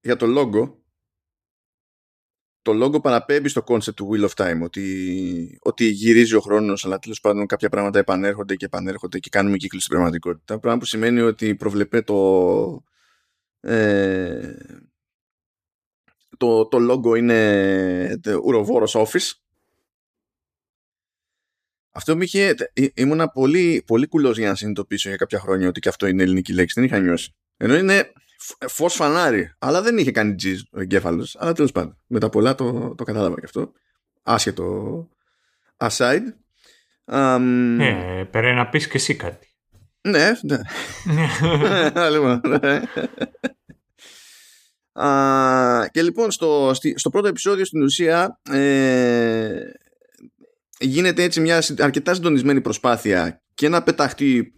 [0.00, 0.77] για το logo
[2.68, 6.98] το λόγο παραπέμπει στο concept του Wheel of Time ότι, ότι γυρίζει ο χρόνος αλλά
[6.98, 11.20] τέλος πάντων κάποια πράγματα επανέρχονται και επανέρχονται και κάνουμε κύκλους στην πραγματικότητα πράγμα που σημαίνει
[11.20, 12.84] ότι προβλεπέ το
[13.60, 14.56] ε,
[16.36, 19.32] το, το logo είναι ουροβόρος office.
[21.90, 22.54] Αυτό μου είχε
[22.94, 26.52] ήμουνα πολύ, πολύ κουλός για να συνειδητοποιήσω για κάποια χρόνια ότι και αυτό είναι ελληνική
[26.52, 27.34] λέξη δεν είχα νιώσει.
[27.56, 28.12] Ενώ είναι
[28.68, 29.54] φως φανάρι.
[29.58, 31.36] Αλλά δεν είχε κάνει τζιζ ο εγκέφαλος.
[31.38, 31.96] Αλλά τέλος πάντων.
[32.06, 33.72] Με τα πολλά το, το κατάλαβα και αυτό.
[34.22, 35.08] Άσχετο
[35.76, 36.22] aside.
[37.04, 39.46] Um, ε, πρέπει να πεις και εσύ κάτι.
[40.00, 40.58] Ναι, ναι.
[42.12, 42.80] λοιπόν, ναι.
[45.04, 49.60] Α, και λοιπόν στο, στο πρώτο επεισόδιο στην ουσία ε,
[50.78, 54.52] γίνεται έτσι μια αρκετά συντονισμένη προσπάθεια και να πεταχτεί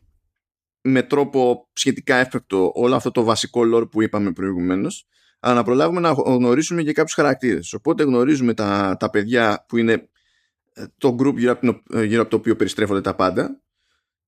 [0.83, 5.07] με τρόπο σχετικά έφεκτο όλο αυτό το βασικό lore που είπαμε προηγουμένως
[5.41, 7.73] αλλά να προλάβουμε να γνωρίσουμε και κάποιους χαρακτήρες.
[7.73, 10.09] Οπότε γνωρίζουμε τα, τα παιδιά που είναι
[10.73, 13.61] ε, το group γύρω από, το, γύρω από το οποίο περιστρέφονται τα πάντα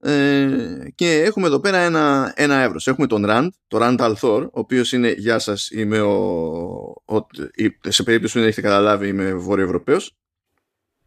[0.01, 2.87] ε, και έχουμε εδώ πέρα ένα, ένα εύρος.
[2.87, 6.15] Έχουμε τον Rand, το Rand Althor, ο οποίος είναι «Γεια σας, είμαι ο,
[7.05, 7.27] ο,
[7.89, 10.17] σε περίπτωση που δεν έχετε καταλάβει είμαι Βόρειο Ευρωπαίος».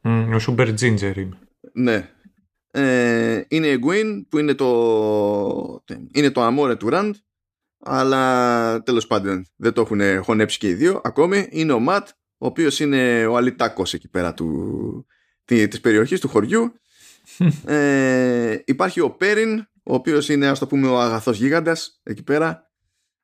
[0.04, 1.40] Mm, ο Super Ginger είμαι.
[1.74, 2.10] Ναι.
[2.76, 7.12] Ε, είναι η Gwen που είναι το, είναι το αμόρε του Rand
[7.80, 11.48] αλλά τέλος πάντων δεν το έχουν χωνέψει και οι δύο ακόμη.
[11.50, 15.06] Είναι ο Ματ, ο οποίος είναι ο αλυτάκος εκεί πέρα του,
[15.46, 16.74] της περιοχής του χωριού.
[17.66, 22.64] ε, υπάρχει ο Πέριν, ο οποίος είναι ας το πούμε ο αγαθός γίγαντας εκεί πέρα.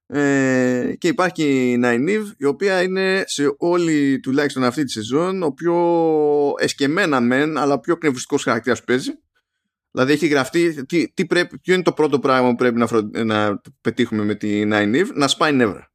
[0.08, 5.52] Ε, και υπάρχει η Ναϊνίβ, η οποία είναι σε όλη τουλάχιστον αυτή τη σεζόν ο
[5.52, 5.76] πιο
[6.58, 9.12] εσκεμμένα μεν, αλλά πιο κνευριστικός χαρακτήρας που παίζει.
[9.92, 13.62] Δηλαδή έχει γραφτεί τι, τι πρέπει, ποιο είναι το πρώτο πράγμα που πρέπει να, να
[13.82, 15.92] πετύχουμε με τη Nine Eve, να σπάει νεύρα.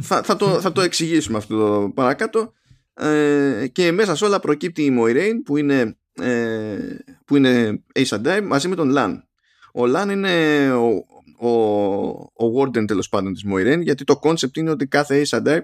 [0.00, 2.52] θα, θα, το, θα το εξηγήσουμε αυτό το παρακάτω.
[2.94, 6.78] Ε, και μέσα σε όλα προκύπτει η Moiraine που είναι, ε,
[7.24, 9.14] που είναι Ace Sedai μαζί με τον Lan.
[9.74, 11.04] Ο Lan είναι ο,
[11.38, 11.50] ο,
[12.46, 15.58] ο Warden τέλος πάντων της Moiraine γιατί το concept είναι ότι κάθε Ace Sedai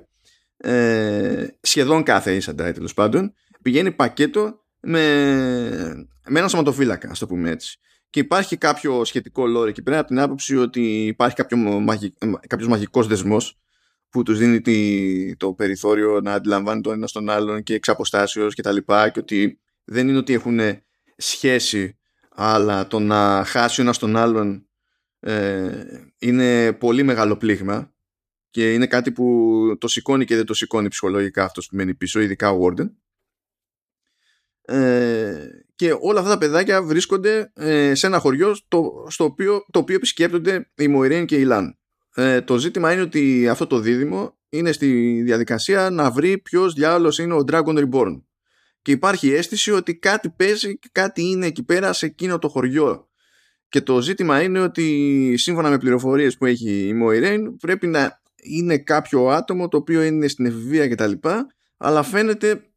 [0.56, 7.26] ε, σχεδόν κάθε Ace Sedai τέλος πάντων πηγαίνει πακέτο με, με ένα σωματοφύλακα, ας το
[7.26, 7.78] πούμε έτσι.
[8.10, 12.14] Και υπάρχει κάποιο σχετικό lore εκεί πέρα από την άποψη ότι υπάρχει κάποιο, μαγι,
[12.46, 13.58] κάποιος μαγικός δεσμός
[14.08, 18.54] που τους δίνει τη, το περιθώριο να αντιλαμβάνει το ένα στον άλλον και εξ αποστάσεως
[18.54, 20.60] και τα λοιπά και ότι δεν είναι ότι έχουν
[21.16, 21.98] σχέση
[22.34, 24.68] αλλά το να χάσει ο ένας τον άλλον
[25.20, 25.70] ε,
[26.18, 27.94] είναι πολύ μεγάλο πλήγμα
[28.50, 32.20] και είναι κάτι που το σηκώνει και δεν το σηκώνει ψυχολογικά αυτός που μένει πίσω,
[32.20, 32.90] ειδικά ο Warden.
[34.66, 39.78] Ε, και όλα αυτά τα παιδάκια βρίσκονται ε, σε ένα χωριό στο, στο οποίο, το
[39.78, 41.78] οποίο επισκέπτονται η Μοϊρέν και η Λαν.
[42.14, 47.18] Ε, το ζήτημα είναι ότι αυτό το δίδυμο είναι στη διαδικασία να βρει ποιος διάλογος
[47.18, 48.22] είναι ο Dragon Reborn.
[48.82, 53.08] Και υπάρχει αίσθηση ότι κάτι παίζει και κάτι είναι εκεί πέρα σε εκείνο το χωριό.
[53.68, 58.78] Και το ζήτημα είναι ότι σύμφωνα με πληροφορίες που έχει η Μοϊρέν πρέπει να είναι
[58.78, 61.12] κάποιο άτομο το οποίο είναι στην εφηβεία κτλ.
[61.76, 62.70] Αλλά φαίνεται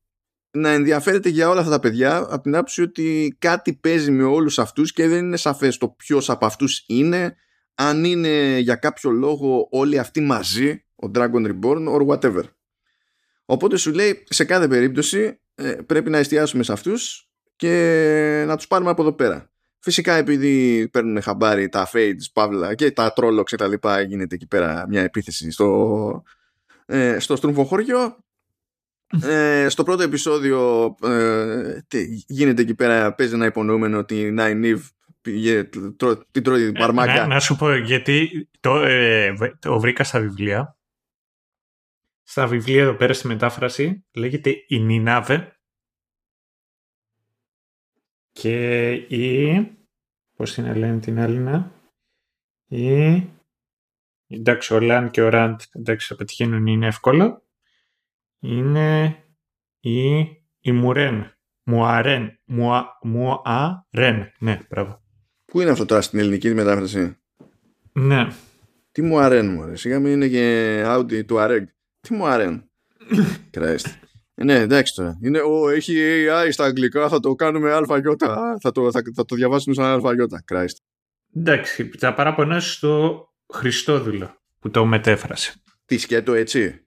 [0.52, 4.60] να ενδιαφέρεται για όλα αυτά τα παιδιά από την άποψη ότι κάτι παίζει με όλους
[4.60, 7.36] αυτούς και δεν είναι σαφές το ποιος από αυτούς είναι.
[7.76, 12.44] Αν είναι για κάποιο λόγο όλοι αυτοί μαζί ο Dragon Reborn or whatever.
[13.46, 18.68] Οπότε σου λέει σε κάθε περίπτωση ε, πρέπει να εστιάσουμε σε αυτούς και να τους
[18.68, 19.52] πάρουμε από εδώ πέρα.
[19.80, 24.48] Φυσικά επειδή παίρνουν χαμπάρι τα Fades, Παύλα και τα Trollocs και τα λοιπά γίνεται εκεί
[24.48, 26.24] πέρα μια επίθεση στο,
[26.86, 28.18] ε, στο στρούμφο χωριό
[29.24, 31.80] ε, στο πρώτο επεισόδιο ε,
[32.28, 34.82] γίνεται εκεί πέρα παίζει ένα υπονοούμενο ότι η Nine Eve
[36.32, 37.14] την τρώει την παρμάκα.
[37.14, 40.78] Να, να, σου πω γιατί το, ε, το βρήκα στα βιβλία.
[42.24, 45.60] Στα βιβλία εδώ πέρα στη μετάφραση λέγεται η Νινάβε
[48.32, 49.78] και η
[50.36, 51.72] πώς είναι λένε την άλλη να
[52.68, 53.30] η
[54.28, 57.44] εντάξει ο Λαν και ο Ραντ εντάξει θα πετυχαίνουν είναι εύκολο
[58.40, 59.16] είναι
[59.80, 60.20] η,
[60.60, 61.34] η Μουρέν.
[61.64, 62.40] Μουαρέν.
[62.46, 64.32] Μουα, μουαρέν.
[64.40, 65.02] Ναι, μπράβο.
[65.46, 67.18] Πού είναι αυτό τώρα στην ελληνική μετάφραση;
[67.92, 68.28] Ναι.
[68.92, 69.82] Τι μουαρέν μου αρέσει.
[69.82, 71.64] Σιγά μην είναι και Audi του Αρέγ.
[72.00, 72.70] Τι μουαρέν.
[73.58, 73.86] Christ.
[74.36, 75.18] Ε, ναι, εντάξει τώρα.
[75.22, 75.94] Είναι, ο, έχει
[76.30, 77.82] AI στα αγγλικά, θα το κάνουμε ΑΙ.
[78.62, 80.16] Θα το, θα, θα το διαβάσουμε σαν ΑΙ.
[80.52, 80.76] Christ.
[81.36, 85.54] Εντάξει, θα παραπονέσω στο Χριστόδουλο που το μετέφρασε.
[85.86, 86.86] Τι σκέτο έτσι;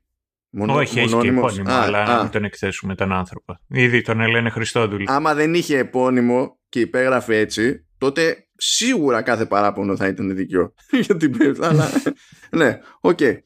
[0.54, 2.16] Μονο, Όχι, έχει και επώνυμο, α, αλλά α.
[2.16, 3.58] να μην τον εκθέσουμε τον άνθρωπο.
[3.68, 5.04] Ήδη τον λένε Χριστόδουλη.
[5.08, 10.74] Άμα δεν είχε επώνυμο και υπέγραφε έτσι, τότε σίγουρα κάθε παράπονο θα ήταν δίκιο
[11.06, 11.90] για την αλλά
[12.50, 13.18] ναι, OK.
[13.20, 13.36] Okay.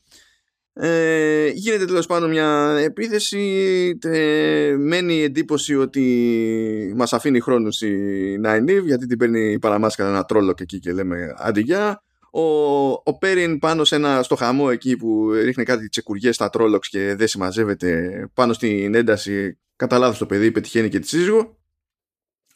[0.78, 8.36] Ε, γίνεται τέλος πάντων μια επίθεση ε, μένει η εντύπωση ότι μας αφήνει χρόνους η
[8.44, 12.02] Nynaeve γιατί την παίρνει παραμάσχαλα ένα Trolloc εκεί και λέμε αντίο γεια
[12.37, 16.89] ο, ο Πέριν πάνω σε ένα, στο χαμό εκεί που ρίχνει κάτι τσεκουριές στα τρόλοξ
[16.89, 21.59] και δεν συμμαζεύεται πάνω στην ένταση κατά λάθος το παιδί πετυχαίνει και τη σύζυγο.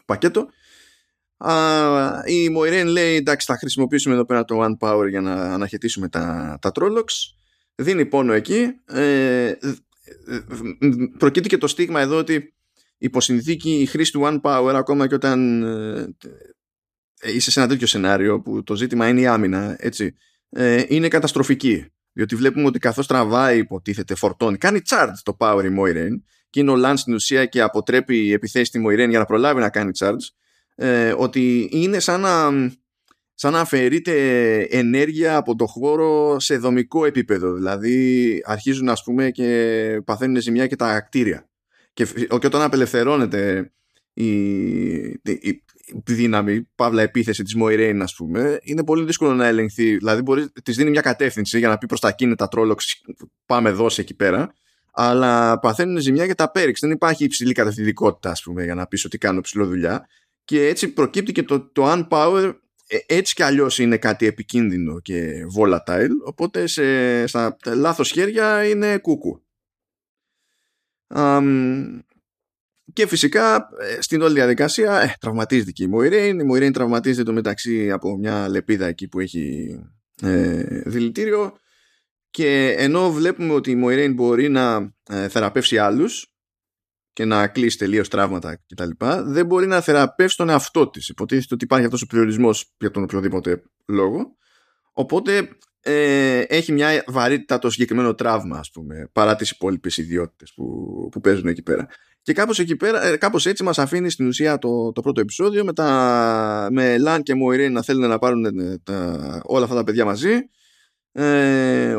[0.06, 0.48] Πακέτο.
[1.36, 1.54] Α,
[2.24, 6.58] η Μοϊρέν λέει εντάξει θα χρησιμοποιήσουμε εδώ πέρα το One Power για να αναχαιτήσουμε τα,
[6.60, 7.34] τα τρόλοξ
[7.74, 8.66] δίνει πόνο εκεί.
[8.86, 9.52] Ε,
[11.18, 12.54] προκύπτει και το στίγμα εδώ ότι
[12.98, 16.16] υποσυνθήκη η χρήση του One Power ακόμα και όταν ε,
[17.22, 20.16] είσαι σε ένα τέτοιο σενάριο που το ζήτημα είναι η άμυνα, έτσι,
[20.50, 21.86] ε, είναι καταστροφική.
[22.12, 26.70] Διότι βλέπουμε ότι καθώς τραβάει, υποτίθεται, φορτώνει, κάνει charge το power η Moiraine και είναι
[26.70, 30.28] ο Lance στην ουσία και αποτρέπει επιθέσει στη Moiraine για να προλάβει να κάνει charge,
[30.74, 32.50] ε, ότι είναι σαν να,
[33.34, 34.14] σαν να αφαιρείται
[34.60, 37.52] ενέργεια από το χώρο σε δομικό επίπεδο.
[37.52, 41.48] Δηλαδή αρχίζουν ας πούμε και παθαίνουν ζημιά και τα κτίρια.
[41.92, 42.04] Και,
[42.38, 43.72] και όταν απελευθερώνεται
[44.12, 44.32] η,
[45.22, 45.64] η,
[46.04, 49.96] δύναμη, παύλα επίθεση της Moiraine ας πούμε, είναι πολύ δύσκολο να ελεγχθεί.
[49.96, 53.02] Δηλαδή μπορείς, της δίνει μια κατεύθυνση για να πει προς τα κίνητα τρόλοξ
[53.46, 54.52] πάμε δώσει εκεί πέρα
[54.92, 56.80] αλλά παθαίνουν ζημιά για τα πέριξ.
[56.80, 60.06] Δεν υπάρχει υψηλή κατευθυντικότητα, ας πούμε, για να πεις ότι κάνω ψηλό δουλειά.
[60.44, 62.54] Και έτσι προκύπτει και το, το unpower
[62.86, 68.98] ε, έτσι κι αλλιώς είναι κάτι επικίνδυνο και volatile, οπότε σε, στα λάθος χέρια είναι
[68.98, 69.42] κούκου.
[72.92, 76.36] Και φυσικά ε, στην όλη διαδικασία ε, τραυματίζεται και η Moiraine.
[76.40, 79.76] Η Moiraine τραυματίζεται το μεταξύ από μια λεπίδα εκεί που έχει
[80.22, 81.56] ε, δηλητήριο
[82.30, 86.34] και ενώ βλέπουμε ότι η Moiraine μπορεί να ε, θεραπεύσει άλλους
[87.12, 88.90] και να κλείσει τελείως τραύματα κτλ.
[89.24, 91.08] Δεν μπορεί να θεραπεύσει τον εαυτό της.
[91.08, 94.36] Υποτίθεται ότι υπάρχει αυτός ο περιορισμός για τον οποιοδήποτε λόγο.
[94.92, 95.48] Οπότε
[95.80, 100.64] ε, έχει μια βαρύτητα το συγκεκριμένο τραύμα, ας πούμε, παρά τις υπόλοιπες ιδιότητες που,
[101.10, 101.88] που παίζουν εκεί πέρα.
[102.22, 105.64] Και κάπως, εκεί πέρα, ε, κάπως έτσι μας αφήνει στην ουσία το, το πρώτο επεισόδιο
[105.64, 109.84] με, τα, με Λαν και Μοϊρέν να θέλουν να πάρουν ε, τα, όλα αυτά τα
[109.84, 110.48] παιδιά μαζί
[111.12, 111.96] ε,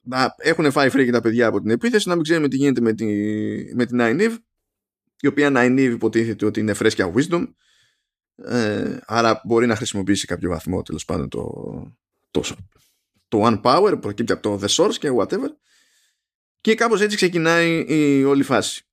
[0.00, 2.92] να έχουν φάει φρέκι τα παιδιά από την επίθεση, να μην ξέρουμε τι γίνεται με,
[2.92, 3.04] τη,
[3.74, 4.36] με την Nynaeve,
[5.20, 7.46] η οποία Nynaeve υποτίθεται ότι είναι φρέσκια wisdom,
[8.36, 11.50] ε, άρα μπορεί να χρησιμοποιήσει κάποιο βαθμό τέλος πάντων το,
[12.30, 12.42] το,
[13.28, 15.48] το one power, προκύπτει από το the source και whatever.
[16.60, 18.86] Και κάπως έτσι ξεκινάει η όλη φάση.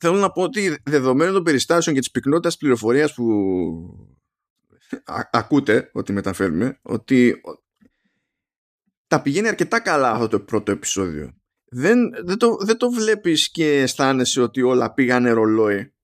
[0.00, 3.26] Θέλω να πω ότι δεδομένων των περιστάσεων και της πυκνότητας πληροφορίας που
[5.30, 7.40] ακούτε ότι μεταφέρουμε, ότι
[9.06, 11.34] τα πηγαίνει αρκετά καλά αυτό το πρώτο επεισόδιο.
[11.70, 15.94] Δεν, δεν, το, δεν το βλέπεις και αισθάνεσαι ότι όλα πήγανε ρολόι.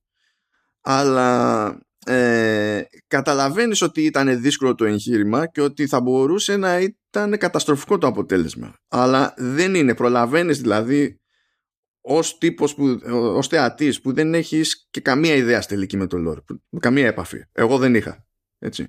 [0.81, 1.69] Αλλά
[2.07, 8.07] ε, καταλαβαίνεις ότι ήταν δύσκολο το εγχείρημα και ότι θα μπορούσε να ήταν καταστροφικό το
[8.07, 8.79] αποτέλεσμα.
[8.89, 9.95] Αλλά δεν είναι.
[9.95, 11.21] Προλαβαίνεις δηλαδή
[12.09, 16.57] ως τύπος, που, ως θεατής που δεν έχεις και καμία ιδέα στελική με το lore.
[16.81, 17.45] Καμία επαφή.
[17.53, 18.27] Εγώ δεν είχα.
[18.59, 18.89] Έτσι.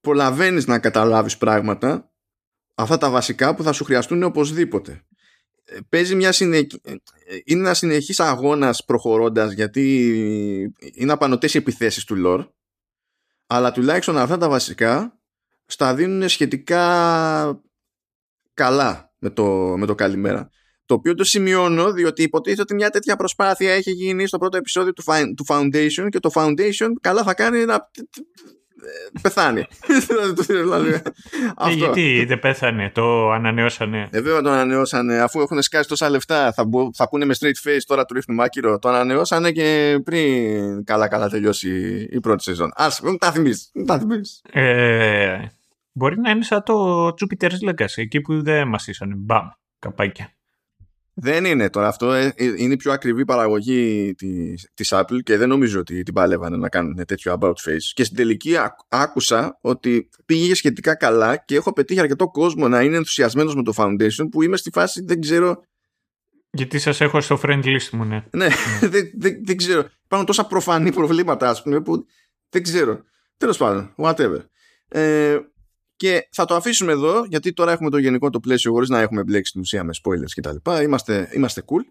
[0.00, 2.12] Προλαβαίνεις να καταλάβεις πράγματα
[2.74, 5.06] αυτά τα βασικά που θα σου χρειαστούν οπωσδήποτε.
[5.64, 6.56] Ε, παίζει μια συνε...
[6.56, 6.94] Ε,
[7.44, 10.06] είναι ένας συνεχής αγώνας προχωρώντας γιατί
[10.94, 12.48] είναι απανοτές οι επιθέσεις του lore
[13.46, 15.18] αλλά τουλάχιστον αυτά τα βασικά
[15.66, 17.62] στα δίνουν σχετικά
[18.54, 19.44] καλά με το,
[19.76, 20.50] με το καλημέρα.
[20.92, 24.92] Το οποίο το σημειώνω διότι υποτίθεται ότι μια τέτοια προσπάθεια έχει γίνει στο πρώτο επεισόδιο
[24.92, 25.02] του,
[25.36, 27.90] του Foundation και το Foundation καλά θα κάνει να
[29.22, 29.60] πεθάνει.
[31.68, 34.08] ε, γιατί δεν πέθανε, το ανανεώσανε.
[34.10, 37.68] Ε, βέβαια το ανανεώσανε, αφού έχουν σκάσει τόσα λεφτά, θα, μπο, θα πούνε με straight
[37.68, 38.78] face τώρα του ρίχνουμε άκυρο.
[38.78, 42.72] Το ανανεώσανε και πριν καλά-καλά τελειώσει η πρώτη σεζόν.
[42.74, 43.70] Ας, μην τα θυμίσεις.
[43.86, 44.00] τα
[44.52, 45.38] Ε,
[45.92, 49.14] μπορεί να είναι σαν το Jupiter's Legacy, εκεί που δεν μας ήσαν.
[49.16, 50.32] Μπαμ, καπάκια.
[51.14, 52.12] Δεν είναι τώρα αυτό.
[52.12, 56.14] Ε, ε, είναι η πιο ακριβή παραγωγή της, της Apple και δεν νομίζω ότι την
[56.14, 57.92] παλεύανε να κάνουν τέτοιο about face.
[57.94, 58.54] Και στην τελική
[58.88, 63.72] άκουσα ότι πήγε σχετικά καλά και έχω πετύχει αρκετό κόσμο να είναι ενθουσιασμένος με το
[63.76, 65.62] Foundation που είμαι στη φάση δεν ξέρω...
[66.50, 68.24] Γιατί σας έχω στο friend list μου, ναι.
[68.30, 68.48] ναι,
[68.92, 69.88] δεν, δεν, δεν ξέρω.
[70.04, 72.06] Υπάρχουν τόσα προφανή προβλήματα, ας πούμε, που
[72.48, 73.02] δεν ξέρω.
[73.36, 74.38] Τέλος πάντων, whatever.
[74.88, 75.38] Ε,
[76.02, 79.22] και θα το αφήσουμε εδώ, γιατί τώρα έχουμε το γενικό το πλαίσιο χωρίς να έχουμε
[79.22, 80.82] μπλέξει την ουσία με spoilers κτλ.
[80.82, 81.84] Είμαστε, είμαστε cool.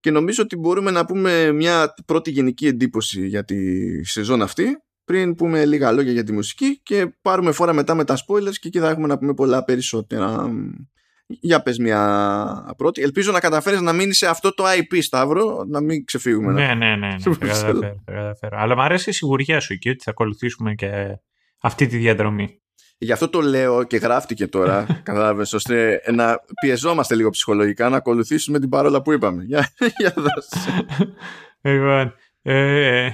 [0.00, 3.56] Και νομίζω ότι μπορούμε να πούμε μια πρώτη γενική εντύπωση για τη
[4.04, 4.64] σεζόν αυτή
[5.04, 8.68] πριν πούμε λίγα λόγια για τη μουσική και πάρουμε φορά μετά με τα spoilers και
[8.68, 10.50] εκεί θα έχουμε να πούμε πολλά περισσότερα.
[11.26, 13.02] Για πες μια πρώτη.
[13.02, 16.52] Ελπίζω να καταφέρεις να μείνεις σε αυτό το IP, Σταύρο, να μην ξεφύγουμε.
[16.52, 17.16] Ναι, ναι, ναι.
[18.10, 21.18] ναι, Αλλά μου αρέσει η σιγουριά σου εκεί ότι θα ακολουθήσουμε και
[21.60, 22.60] αυτή τη διαδρομή.
[22.98, 28.58] Γι' αυτό το λέω και γράφτηκε τώρα, κατάλαβες, ώστε να πιεζόμαστε λίγο ψυχολογικά να ακολουθήσουμε
[28.58, 29.44] την παρόλα που είπαμε.
[29.44, 30.86] Για, για δώσε.
[31.60, 33.10] Λοιπόν, ε,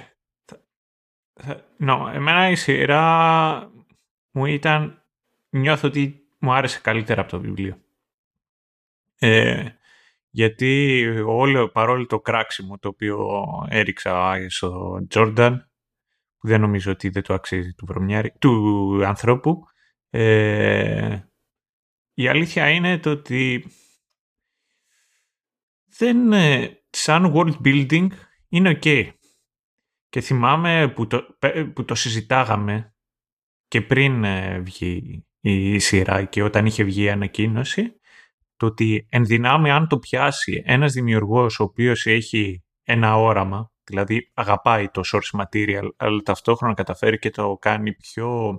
[1.86, 3.70] no, εμένα η σειρά
[4.30, 5.02] μου ήταν,
[5.50, 7.78] νιώθω ότι μου άρεσε καλύτερα από το βιβλίο.
[9.18, 9.68] Ε,
[10.30, 13.28] γιατί όλο, παρόλο το κράξιμο το οποίο
[13.68, 15.70] έριξα στο Τζόρνταν,
[16.38, 17.86] που δεν νομίζω ότι δεν το αξίζει του,
[18.38, 19.66] του ανθρώπου,
[20.14, 21.18] ε,
[22.14, 23.66] η αλήθεια είναι το ότι
[25.98, 28.08] δεν, ε, σαν world building
[28.48, 29.10] είναι ok.
[30.08, 31.36] Και θυμάμαι που το,
[31.74, 32.94] που το συζητάγαμε
[33.68, 38.00] και πριν ε, βγει η σειρά και όταν είχε βγει η ανακοίνωση,
[38.56, 44.30] το ότι εν δυνάμει αν το πιάσει ένας δημιουργός ο οποίος έχει ένα όραμα, δηλαδή
[44.34, 48.58] αγαπάει το source material, αλλά ταυτόχρονα καταφέρει και το κάνει πιο,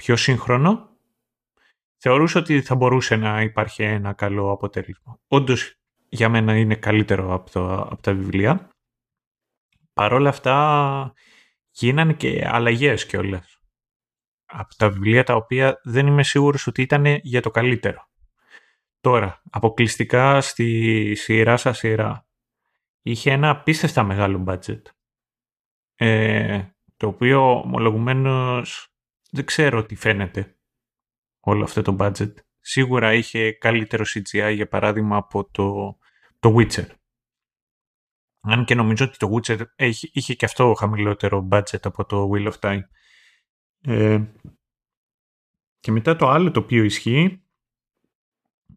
[0.00, 0.88] πιο σύγχρονο,
[1.96, 5.18] θεωρούσα ότι θα μπορούσε να υπάρχει ένα καλό αποτέλεσμα.
[5.28, 5.74] Όντως
[6.08, 8.70] για μένα είναι καλύτερο από, το, από τα βιβλία.
[9.92, 11.12] Παρ' όλα αυτά
[11.70, 13.58] γίνανε και αλλαγές κιόλας.
[14.44, 18.08] Από τα βιβλία τα οποία δεν είμαι σίγουρος ότι ήταν για το καλύτερο.
[19.00, 22.26] Τώρα, αποκλειστικά στη σειρά σας σειρά,
[23.02, 24.82] είχε ένα απίστευτα μεγάλο budget.
[25.94, 26.64] Ε,
[26.96, 28.89] το οποίο ομολογουμένως
[29.30, 30.58] δεν ξέρω τι φαίνεται
[31.40, 32.34] όλο αυτό το budget.
[32.60, 35.98] Σίγουρα είχε καλύτερο CGI για παράδειγμα από το,
[36.38, 36.86] το Witcher.
[38.40, 42.52] Αν και νομίζω ότι το Witcher είχε, είχε και αυτό χαμηλότερο budget από το Wheel
[42.52, 42.82] of Time.
[43.80, 44.24] Ε,
[45.80, 47.44] και μετά το άλλο το οποίο ισχύει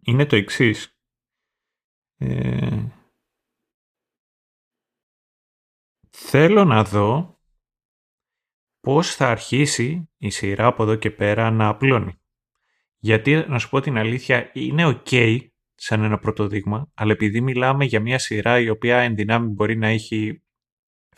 [0.01, 0.97] είναι το εξής.
[2.17, 2.87] Ε,
[6.09, 7.32] θέλω να δω
[8.83, 12.19] πώς θα αρχίσει η σειρά από εδώ και πέρα να απλώνει.
[12.97, 15.39] Γιατί, να σου πω την αλήθεια, είναι ok
[15.75, 19.77] σαν ένα πρώτο δείγμα, αλλά επειδή μιλάμε για μια σειρά η οποία εν δυνάμει μπορεί
[19.77, 20.43] να έχει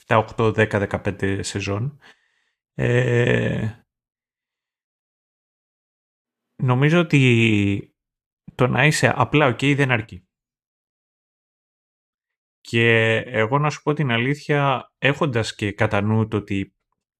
[0.08, 2.00] 7, 8, 10, 15 σεζόν,
[2.74, 3.70] ε,
[6.64, 7.96] νομίζω ότι
[8.56, 10.28] το να είσαι απλά ok δεν αρκεί.
[12.62, 16.75] Και εγώ να σου πω την αλήθεια, έχοντας και κατά νου το ότι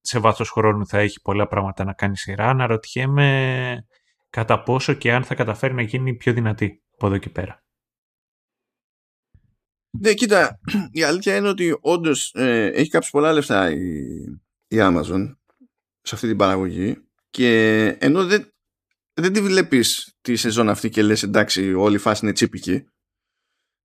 [0.06, 3.86] σε βάθος χρόνου θα έχει πολλά πράγματα να κάνει σειρά, αναρωτιέμαι
[4.30, 7.64] κατά πόσο και αν θα καταφέρει να γίνει πιο δυνατή από εδώ και πέρα.
[10.00, 10.60] Ναι, κοίτα,
[10.92, 14.00] η αλήθεια είναι ότι όντως ε, έχει κάψει πολλά λεφτά η,
[14.68, 15.36] η Amazon
[16.02, 16.98] σε αυτή την παραγωγή
[17.30, 18.54] και ενώ δεν,
[19.14, 22.86] δεν τη βλέπεις τη σεζόν αυτή και λες εντάξει όλη η φάση είναι τσίπικη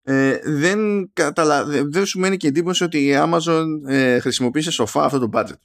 [0.02, 1.64] ε, δεν, καταλα...
[1.64, 5.58] δεν σου μένει και εντύπωση ότι η Amazon ε, χρησιμοποίησε σοφά αυτό το budget.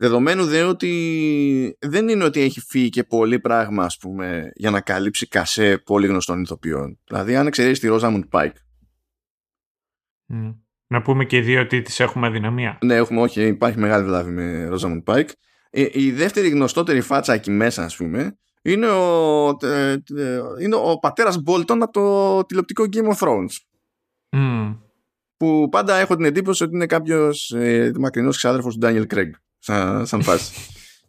[0.00, 4.80] Δεδομένου δε ότι δεν είναι ότι έχει φύγει και πολύ πράγμα ας πούμε, για να
[4.80, 6.98] καλύψει κασέ πολύ γνωστών ηθοποιών.
[7.04, 8.52] Δηλαδή αν εξαιρέσεις τη Rosamund Pike.
[10.32, 10.56] Mm.
[10.86, 12.78] Να πούμε και οι δύο ότι τις έχουμε αδυναμία.
[12.82, 15.28] Ναι, έχουμε, όχι, υπάρχει μεγάλη βλάβη με Rosamund Pike.
[15.70, 20.74] Η, ε, η δεύτερη γνωστότερη φάτσα εκεί μέσα ας πούμε είναι ο, ε, ε, είναι
[20.74, 23.56] ο πατέρας Μπόλτον από το τηλεοπτικό Game of Thrones.
[24.36, 24.78] Mm.
[25.36, 29.30] Που πάντα έχω την εντύπωση ότι είναι κάποιος ε, μακρινός ξάδερφος του Daniel Craig
[29.60, 30.52] σαν, σαν φάση.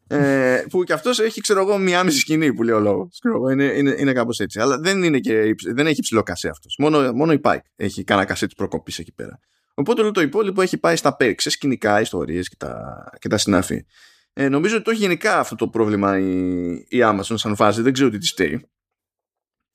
[0.07, 3.19] ε, που και αυτός έχει ξέρω εγώ μια μισή σκηνή που λέει ο λόγος.
[3.51, 4.59] Είναι, είναι, είναι κάπως έτσι.
[4.59, 6.75] Αλλά δεν, είναι και, δεν έχει ψηλό κασέ αυτός.
[6.79, 9.39] Μόνο, μόνο η Pike έχει κανένα κασέ της προκοπής εκεί πέρα.
[9.73, 13.85] Οπότε όλο το υπόλοιπο έχει πάει στα πέριξε, σκηνικά, ιστορίες και τα, και τα συνάφη.
[14.33, 17.81] Ε, νομίζω ότι το έχει γενικά αυτό το πρόβλημα η, η Amazon σαν φάση.
[17.81, 18.69] Δεν ξέρω τι της στέει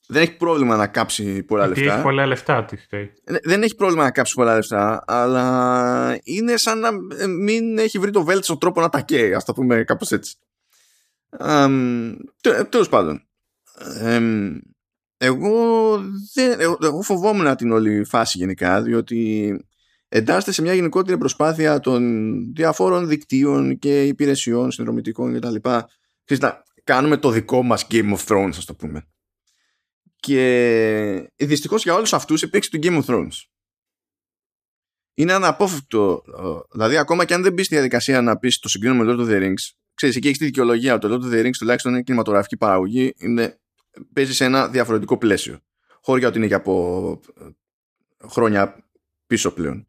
[0.08, 1.94] δεν έχει πρόβλημα να κάψει πολλά Γιατί λεφτά.
[1.94, 3.06] έχει πολλά λεφτά, τι ε,
[3.42, 6.88] Δεν έχει πρόβλημα να κάψει πολλά λεφτά, αλλά είναι σαν να
[7.18, 10.36] ε, μην έχει βρει το βέλτιστο τρόπο να τα καίει, ας το πούμε κάπως έτσι.
[12.68, 13.28] Τέλος πάντων.
[15.16, 15.96] εγώ,
[16.34, 19.56] δεν, εγώ φοβόμουν την όλη φάση γενικά, διότι
[20.08, 22.02] εντάσσεται σε μια γενικότερη προσπάθεια των
[22.54, 25.56] διαφόρων δικτύων και υπηρεσιών συνδρομητικών κτλ.
[26.84, 29.06] Κάνουμε το δικό μας Game of Thrones, ας το πούμε.
[30.26, 33.44] Και δυστυχώς για όλους αυτούς υπήρξε το Game of Thrones.
[35.14, 36.22] Είναι αναπόφευκτο.
[36.72, 39.30] Δηλαδή, ακόμα και αν δεν μπεις στη διαδικασία να πεις το συγκρίνουμε με Lord of
[39.30, 40.98] the Rings, ξέρεις, εκεί έχεις τη δικαιολογία.
[40.98, 43.60] Το Lord of the Rings τουλάχιστον είναι κινηματογραφική παραγωγή, είναι,
[44.12, 45.60] παίζει σε ένα διαφορετικό πλαίσιο.
[46.02, 47.48] Χώρια ότι είναι και από ε,
[48.28, 48.90] χρόνια
[49.26, 49.86] πίσω πλέον.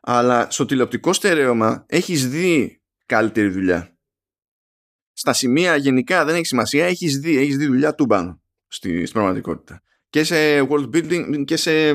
[0.00, 3.96] Αλλά στο τηλεοπτικό στερέωμα έχεις δει καλύτερη δουλειά.
[5.12, 8.41] Στα σημεία γενικά δεν έχει σημασία, έχεις δει, έχεις δει δουλειά του πάνω
[8.72, 9.82] στη, στην πραγματικότητα.
[10.10, 11.90] Και σε world building και σε,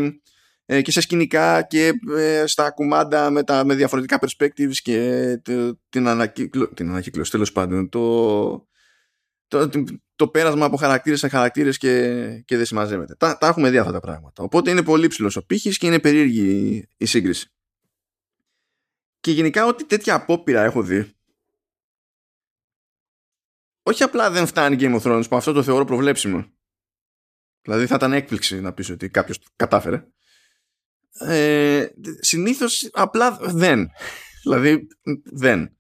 [0.66, 5.40] ε, και σε σκηνικά και ε, στα κουμάντα με, τα, με διαφορετικά perspectives και
[5.90, 8.68] την, ανακύκλωση, την ανακύκλωση τέλος πάντων το,
[9.48, 9.70] το,
[10.16, 13.16] το, πέρασμα από χαρακτήρες σε χαρακτήρες και, και δεν συμμαζεύεται.
[13.16, 14.44] Τα, τα έχουμε δει αυτά τα πράγματα.
[14.44, 17.52] Οπότε είναι πολύ ψηλός ο πύχης και είναι περίεργη η σύγκριση.
[19.20, 21.12] Και γενικά ό,τι τέτοια απόπειρα έχω δει
[23.84, 26.46] όχι απλά δεν φτάνει Game of Thrones που αυτό το θεωρώ προβλέψιμο
[27.68, 30.04] Δηλαδή θα ήταν έκπληξη να πεις ότι κάποιος κατάφερε.
[31.20, 31.86] Ε,
[32.20, 33.90] συνήθως απλά δεν.
[34.44, 34.88] δηλαδή
[35.24, 35.72] δεν.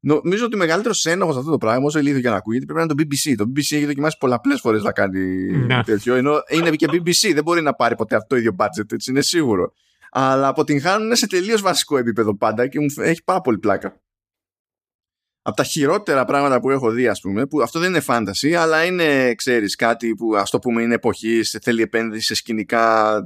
[0.00, 2.84] Νομίζω ότι ο μεγαλύτερος ένοχος αυτό το πράγμα, όσο ηλίθιο για να ακούγεται, πρέπει να
[2.84, 3.34] είναι το BBC.
[3.36, 5.82] Το BBC έχει δοκιμάσει πολλαπλές φορές να κάνει ναι.
[5.82, 6.14] τέτοιο.
[6.14, 9.20] Ενώ είναι και BBC, δεν μπορεί να πάρει ποτέ αυτό το ίδιο budget, έτσι είναι
[9.20, 9.72] σίγουρο.
[10.10, 14.00] Αλλά αποτυγχάνουν σε τελείως βασικό επίπεδο πάντα και μου έχει πάρα πολύ πλάκα.
[15.48, 18.84] Από τα χειρότερα πράγματα που έχω δει, ας πούμε, που αυτό δεν είναι φάνταση, αλλά
[18.84, 23.24] είναι, ξέρεις, κάτι που ας το πούμε είναι εποχής, θέλει επένδυση σε σκηνικά,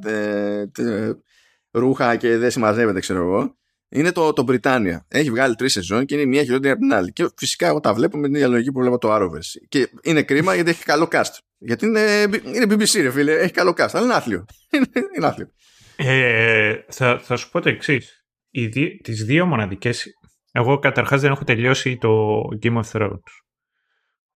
[1.71, 3.57] ρούχα και δεν συμμαζεύεται, ξέρω εγώ.
[3.89, 4.97] Είναι το, το Britannia.
[5.09, 7.13] Έχει βγάλει τρεις σεζόν και είναι μία χειρότερη από την άλλη.
[7.13, 9.67] Και φυσικά εγώ τα βλέπω με την ίδια λογική που βλέπω το Arrowverse.
[9.69, 11.39] Και είναι κρίμα γιατί έχει καλό cast.
[11.59, 12.01] Γιατί είναι,
[12.43, 13.89] είναι BBC, ρε φίλε, έχει καλό cast.
[13.93, 14.45] Αλλά είναι άθλιο.
[15.17, 15.51] είναι άθλιο.
[15.97, 18.25] Ε, θα, θα σου πω το εξής.
[19.03, 20.07] Τις δύο μοναδικές.
[20.53, 23.43] Εγώ καταρχάς δεν έχω τελειώσει το Game of Thrones.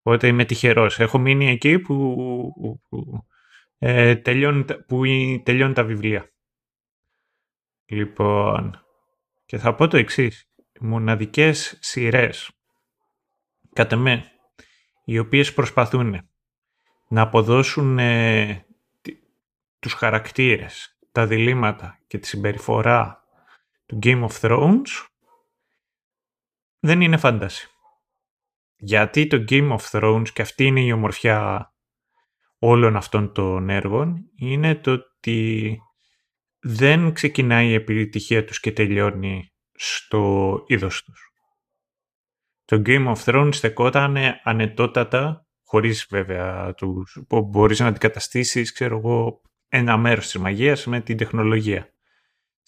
[0.02, 0.98] Οπότε είμαι τυχερός.
[1.00, 2.16] Έχω μείνει εκεί που,
[2.88, 3.26] που,
[3.78, 5.02] ε, τελειώνουν, που
[5.42, 6.30] τελειώνουν τα βιβλία.
[7.86, 8.84] Λοιπόν,
[9.46, 10.50] και θα πω το εξής.
[10.80, 12.50] Μοναδικές σειρές,
[13.72, 14.24] κατά με,
[15.04, 16.28] οι οποίες προσπαθούν
[17.08, 18.66] να αποδώσουν ε,
[19.78, 23.24] τους χαρακτήρες, τα διλήμματα και τη συμπεριφορά
[23.86, 25.06] του Game of Thrones
[26.78, 27.70] δεν είναι φάνταση.
[28.76, 31.70] Γιατί το Game of Thrones, και αυτή είναι η ομορφιά
[32.58, 35.78] όλων αυτών των έργων, είναι το ότι
[36.58, 41.30] δεν ξεκινάει η επιτυχία τους και τελειώνει στο είδος τους.
[42.64, 49.40] Το Game of Thrones στεκόταν ανετότατα, χωρίς βέβαια τους, που μπορείς να αντικαταστήσεις, ξέρω εγώ,
[49.68, 51.90] ένα μέρος της μαγείας με την τεχνολογία.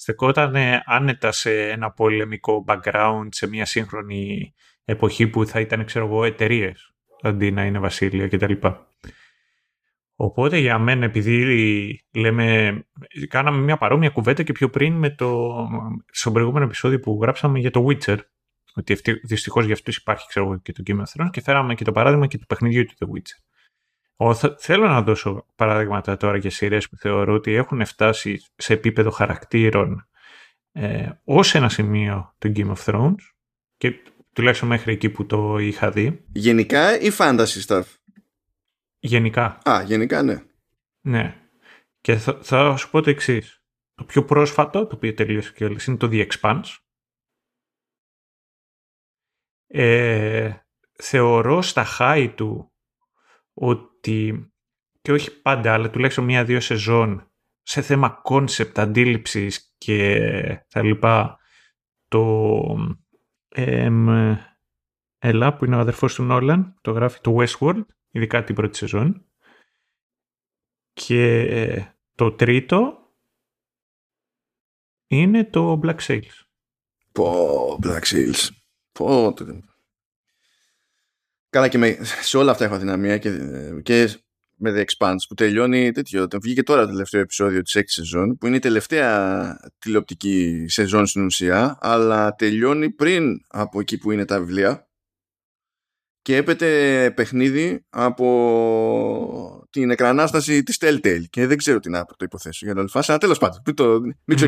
[0.01, 6.25] Στεκόταν άνετα σε ένα πολεμικό background, σε μια σύγχρονη εποχή που θα ήταν, ξέρω εγώ,
[6.25, 8.53] εταιρείες αντί να είναι βασίλεια κτλ.
[10.15, 12.79] Οπότε για μένα, επειδή λέμε,
[13.29, 15.55] κάναμε μια παρόμοια κουβέντα και πιο πριν με το,
[16.11, 18.19] στο προηγούμενο επεισόδιο που γράψαμε για το Witcher,
[18.75, 21.93] ότι δυστυχώς για αυτούς υπάρχει ξέρω, και το Game of Thrones και φέραμε και το
[21.93, 23.58] παράδειγμα και του παιχνιδιού του The Witcher.
[24.21, 29.11] Ο, θέλω να δώσω παράδειγματα τώρα για σειρές που θεωρώ ότι έχουν φτάσει σε επίπεδο
[29.11, 30.09] χαρακτήρων
[30.73, 33.15] ε, ως ένα σημείο του Game of Thrones
[33.77, 33.95] και
[34.33, 36.25] τουλάχιστον μέχρι εκεί που το είχα δει.
[36.33, 37.85] Γενικά ή fantasy stuff?
[38.99, 39.59] Γενικά.
[39.69, 40.43] Α, γενικά ναι.
[41.01, 41.37] Ναι.
[42.01, 43.63] Και θα, θα σου πω το εξής.
[43.95, 46.77] Το πιο πρόσφατο, το οποίο τελείωσε και όλες, είναι το The Expanse.
[49.67, 50.53] Ε,
[50.93, 52.73] θεωρώ στα high του
[53.53, 53.98] ότι
[55.01, 57.31] και όχι πάντα, αλλά τουλάχιστον μία-δύο σεζόν
[57.63, 61.39] σε θέμα concept, αντίληψης και τα λοιπά,
[62.09, 62.63] το
[63.49, 63.91] ε,
[65.21, 69.27] Ελά που είναι ο αδερφός του Νόλαν, το γράφει το Westworld, ειδικά την πρώτη σεζόν.
[70.93, 72.99] Και ε, το τρίτο
[75.07, 76.47] είναι το Black Sails.
[77.13, 78.49] Πω, Black Sails.
[78.93, 79.35] Πω,
[81.51, 83.31] Καλά και με, σε όλα αυτά έχω αδυναμία και,
[83.83, 84.19] και
[84.55, 86.27] με The Expanse που τελειώνει τέτοιο.
[86.43, 91.25] Βγήκε τώρα το τελευταίο επεισόδιο της έκτη σεζόν που είναι η τελευταία τηλεοπτική σεζόν στην
[91.25, 94.89] ουσία αλλά τελειώνει πριν από εκεί που είναι τα βιβλία
[96.23, 102.65] και έπεται παιχνίδι από την εκρανάσταση της Telltale και δεν ξέρω τι να το υποθέσω
[102.65, 104.39] για να το φάση, αλλά τέλος πάντων, μην, το, μην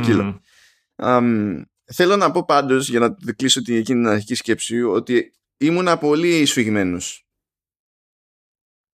[0.96, 1.62] mm.
[1.92, 6.46] θέλω να πω πάντως, για να κλείσω την, εκείνη την αρχική σκέψη, ότι ήμουνα πολύ
[6.46, 7.26] σφιγμένος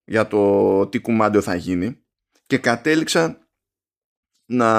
[0.05, 2.05] για το τι κουμάντο θα γίνει
[2.47, 3.49] και κατέληξα
[4.47, 4.71] να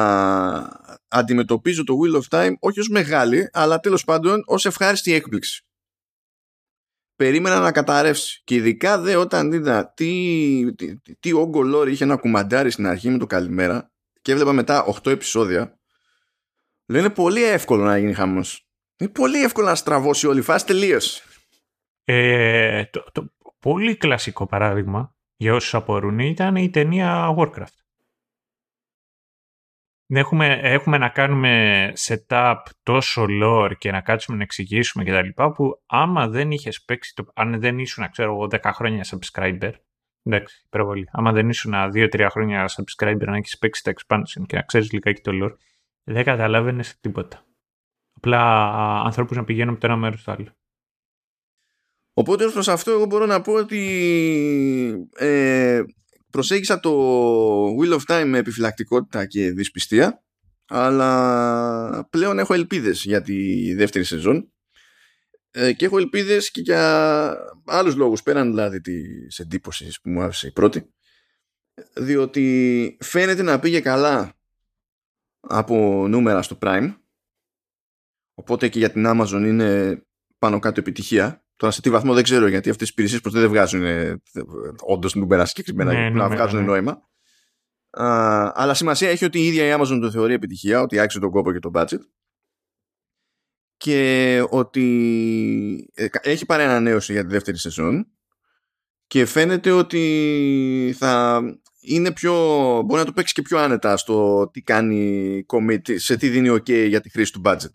[1.07, 5.67] αντιμετωπίζω το Wheel of Time όχι ως μεγάλη, αλλά τέλος πάντων ως ευχάριστη έκπληξη
[7.17, 8.41] περίμενα να καταρρεύσει.
[8.43, 13.09] Και ειδικά δε όταν είδα τι, τι, τι όγκο λόρι είχε να κουμαντάρει στην αρχή
[13.09, 15.79] με το καλημέρα και έβλεπα μετά 8 επεισόδια,
[16.85, 18.67] λένε πολύ εύκολο να γίνει χαμός.
[18.97, 20.99] Είναι πολύ εύκολο να στραβώσει όλη η φάση τελείω.
[22.09, 27.87] Ε, το, το, πολύ κλασικό παράδειγμα για όσους απορούν ήταν η ταινία Warcraft
[30.15, 35.51] έχουμε, έχουμε να κάνουμε setup τόσο lore και να κάτσουμε να εξηγήσουμε και τα λοιπά
[35.51, 39.71] που άμα δεν είχες παίξει, το, αν δεν ήσουν, ξέρω εγώ, 10 χρόνια subscriber,
[40.23, 44.61] εντάξει, υπερβολή, άμα δεν ήσουν 2-3 χρόνια subscriber να έχεις παίξει τα expansion και να
[44.61, 45.55] ξέρεις λιγάκι το lore,
[46.03, 47.45] δεν καταλάβαινες τίποτα.
[48.13, 50.55] Απλά ανθρώπους να πηγαίνουν από το ένα μέρος στο άλλο.
[52.19, 53.79] Οπότε ως προς αυτό εγώ μπορώ να πω ότι
[55.15, 55.83] ε,
[56.29, 56.91] προσέγγισα το
[57.75, 60.23] Wheel of Time με επιφυλακτικότητα και δυσπιστία
[60.65, 64.51] αλλά πλέον έχω ελπίδες για τη δεύτερη σεζόν.
[65.51, 70.47] Ε, και έχω ελπίδες και για άλλους λόγους πέραν δηλαδή της εντύπωσης που μου άφησε
[70.47, 70.93] η πρώτη
[71.93, 74.33] διότι φαίνεται να πήγε καλά
[75.39, 76.95] από νούμερα στο Prime.
[78.33, 80.01] Οπότε και για την Amazon είναι
[80.39, 83.49] πάνω κάτω επιτυχία Τώρα σε τι βαθμό δεν ξέρω γιατί αυτές τις υπηρεσίες ποτέ δεν
[83.49, 84.21] βγάζουν ε,
[84.81, 86.65] όντως νούμερα συγκεκριμένα ναι, να βγάζουν ναι.
[86.65, 87.01] νόημα.
[88.53, 91.51] αλλά σημασία έχει ότι η ίδια η Amazon το θεωρεί επιτυχία, ότι άξιζε τον κόπο
[91.51, 91.87] και τον budget.
[91.87, 91.97] Και
[93.77, 98.07] και ότι ε, έχει πάρει ανανέωση για τη δεύτερη σεζόν
[99.07, 101.41] και φαίνεται ότι θα
[101.79, 102.33] είναι πιο,
[102.85, 106.87] μπορεί να το παίξει και πιο άνετα στο τι κάνει commit, σε τι δίνει ok
[106.87, 107.71] για τη χρήση του budget.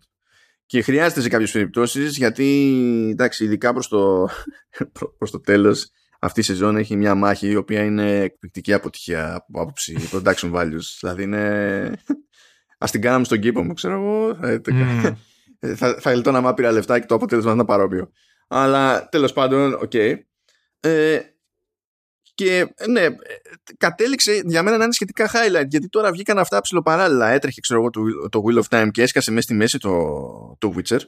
[0.73, 2.69] Και χρειάζεται σε κάποιες περιπτώσεις γιατί
[3.11, 4.29] εντάξει ειδικά προς το,
[5.17, 9.61] προς το τέλος αυτή η σεζόν έχει μια μάχη η οποία είναι εκπληκτική αποτυχία από
[9.61, 10.97] άποψη production values.
[10.99, 11.93] Δηλαδή είναι...
[12.77, 14.37] Ας την κάναμε στον κήπο μου, ξέρω εγώ.
[14.41, 15.13] Mm.
[15.75, 18.11] θα, θα να μ' άπειρα λεφτά και το αποτέλεσμα θα ήταν παρόμοιο.
[18.47, 19.91] Αλλά τέλος πάντων, OK.
[19.93, 20.15] Okay.
[20.79, 21.19] Ε,
[22.33, 23.07] και ναι,
[23.77, 27.29] κατέληξε για μένα να είναι σχετικά highlight γιατί τώρα βγήκαν αυτά ψιλοπαράλληλα.
[27.29, 30.73] Έτρεχε ξέρω εγώ το, το Wheel of Time και έσκασε μέσα στη μέση το, το
[30.77, 30.99] Witcher.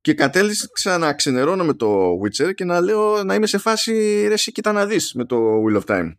[0.00, 4.32] Και κατέληξα να ξενερώνω με το Witcher και να λέω να είμαι σε φάση ρε
[4.32, 6.12] εσύ κοίτα να δεις με το Wheel of Time.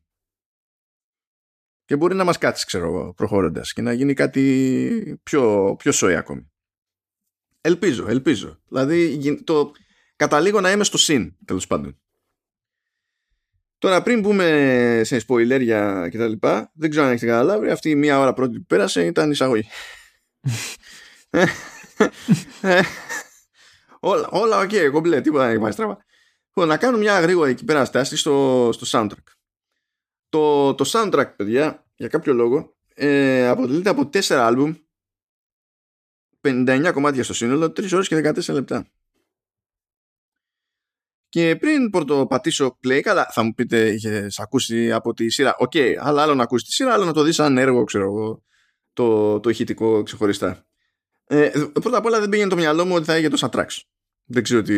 [1.86, 6.16] Και μπορεί να μας κάτσει ξέρω εγώ προχωρώντας και να γίνει κάτι πιο, πιο σόι
[6.16, 6.52] ακόμη.
[7.62, 8.60] Ελπίζω, ελπίζω.
[8.68, 9.72] Δηλαδή το,
[10.16, 12.00] καταλήγω να είμαι στο συν τέλος πάντων.
[13.80, 15.60] Τώρα πριν μπούμε σε spoiler
[16.10, 19.06] και τα λοιπά, δεν ξέρω αν έχετε καταλάβει, αυτή η μία ώρα πρώτη που πέρασε
[19.06, 19.68] ήταν εισαγωγή.
[24.00, 26.06] όλα, όλα OK, okay, κομπλέ, τίποτα δεν έχει πάει στραβά.
[26.48, 29.34] Λοιπόν, να κάνω μια γρήγορη εκεί πέρα στάση στο, στο soundtrack.
[30.30, 34.74] Το, το soundtrack, παιδιά, για κάποιο λόγο, ε, αποτελείται από τέσσερα άλμπουμ,
[36.42, 38.88] 59 κομμάτια στο σύνολο, 3 ώρες και 14 λεπτά.
[41.30, 45.56] Και πριν πρώτο πατήσω play, καλά, θα μου πείτε, είχες ακούσει από τη σειρά.
[45.58, 48.04] OK, okay, αλλά άλλο να ακούσει τη σειρά, άλλο να το δεις σαν έργο, ξέρω
[48.04, 48.44] εγώ,
[48.94, 50.66] το, το ηχητικό ξεχωριστά.
[51.26, 51.52] Ε,
[51.82, 53.80] πρώτα απ' όλα δεν πήγαινε το μυαλό μου ότι θα έγινε τόσα tracks.
[54.26, 54.76] Δεν ξέρω τι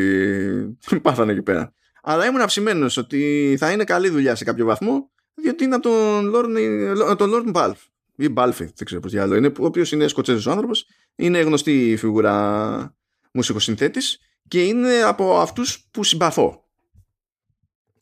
[1.02, 1.74] πάθανε εκεί πέρα.
[2.04, 6.32] Αλλά ήμουν ψημένο ότι θα είναι καλή δουλειά σε κάποιο βαθμό, διότι είναι από τον
[6.36, 7.76] Lorne, τον Lorne Balfe.
[8.16, 10.86] Ή Balfi, δεν ξέρω πώς διάλογο είναι, ο οποίος είναι Σκοτσέζος άνθρωπος,
[11.16, 12.95] είναι γνωστή φιγούρα
[13.32, 14.20] μουσικοσυνθέτης
[14.52, 16.70] και είναι από αυτούς που συμπαθώ.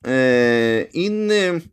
[0.01, 1.63] Ε, είναι,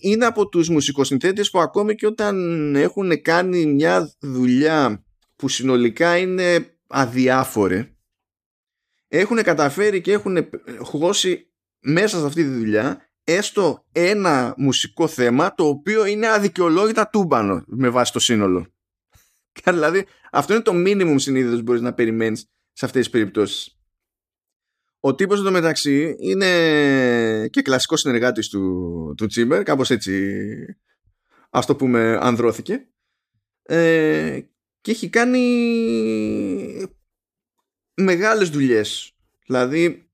[0.00, 5.04] είναι από τους μουσικοσυνθέτες που ακόμη και όταν έχουν κάνει μια δουλειά
[5.36, 7.96] που συνολικά είναι αδιάφορη
[9.08, 10.48] έχουν καταφέρει και έχουν
[10.78, 17.62] χώσει μέσα σε αυτή τη δουλειά έστω ένα μουσικό θέμα το οποίο είναι αδικαιολόγητα τούμπανο
[17.66, 18.66] με βάση το σύνολο.
[19.64, 23.78] δηλαδή αυτό είναι το minimum συνήθως που μπορείς να περιμένεις σε αυτές τις περιπτώσεις.
[25.00, 30.76] Ο τύπος εδώ μεταξύ είναι και κλασικός συνεργάτης του, του Τσίμπερ, κάπως έτσι
[31.50, 32.88] ας το πούμε ανδρώθηκε
[33.62, 34.40] ε,
[34.80, 35.42] και έχει κάνει
[37.94, 39.12] μεγάλες δουλειές.
[39.46, 40.10] Δηλαδή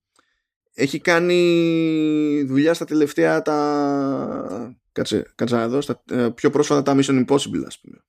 [0.75, 4.77] έχει κάνει δουλειά στα τελευταία τα...
[4.93, 8.05] Κάτσε, κάτσε να δω, στα, ε, πιο πρόσφατα τα Mission Impossible ας πούμε.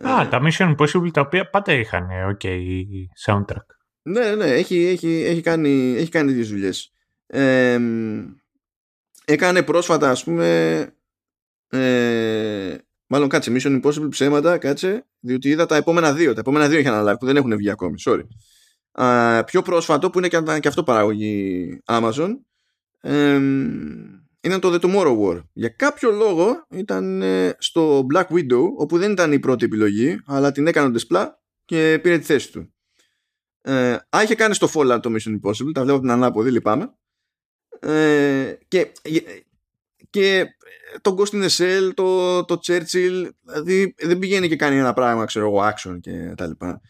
[0.00, 2.46] Α, τα Mission Impossible τα οποία πάντα είχαν ok
[3.26, 3.66] soundtrack.
[4.02, 6.92] Ναι, ναι, έχει, έχει, έχει κάνει, έχει κάνει δύο δουλειές.
[7.26, 7.78] Ε,
[9.24, 10.86] έκανε πρόσφατα ας πούμε
[11.68, 12.76] ε,
[13.06, 16.94] μάλλον κάτσε Mission Impossible ψέματα κάτσε διότι είδα τα επόμενα δύο τα επόμενα δύο είχαν
[16.94, 18.22] αναλάβει που δεν έχουν βγει ακόμη sorry
[18.92, 22.30] Α, πιο πρόσφατο που είναι και, και αυτό παραγωγή Amazon
[23.00, 23.40] ε,
[24.42, 25.42] ήταν το The Tomorrow War.
[25.52, 30.52] Για κάποιο λόγο ήταν ε, στο Black Widow, όπου δεν ήταν η πρώτη επιλογή, αλλά
[30.52, 31.28] την έκανε ο Desplat
[31.64, 32.74] και πήρε τη θέση του.
[33.60, 36.94] Ε, α, είχε κάνει στο Fallout το Mission Impossible, τα βλέπω από την ανάποδη, λυπάμαι.
[37.80, 38.92] Ε, και,
[40.10, 40.46] και
[41.00, 45.24] το Ghost in the Shell, το, το Churchill, δηλαδή δεν πηγαίνει και κάνει ένα πράγμα,
[45.24, 46.80] ξέρω εγώ, action και τα λοιπά.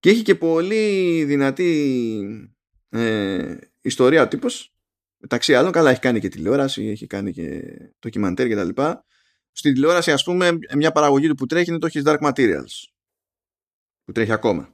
[0.00, 2.50] Και έχει και πολύ δυνατή
[2.88, 4.72] ε, ιστορία ο τύπος
[5.18, 7.62] μεταξύ άλλων, καλά έχει κάνει και τηλεόραση, έχει κάνει και
[8.00, 9.04] ντοκιμαντέρ και τα λοιπά.
[9.52, 12.88] Στην τηλεόραση, ας πούμε, μια παραγωγή του που τρέχει είναι το His Dark Materials.
[14.04, 14.68] Που τρέχει ακόμα.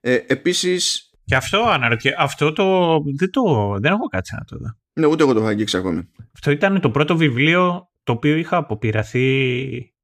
[0.00, 1.02] Ε, επίσης...
[1.24, 3.74] Και αυτό αναρωτιέ, αυτό το δεν, το...
[3.80, 4.78] δεν έχω κάτσει να το δω.
[4.92, 6.08] Ναι, ούτε εγώ το έχω αγγίξει ακόμη.
[6.34, 9.94] Αυτό ήταν το πρώτο βιβλίο το οποίο είχα αποπειραθεί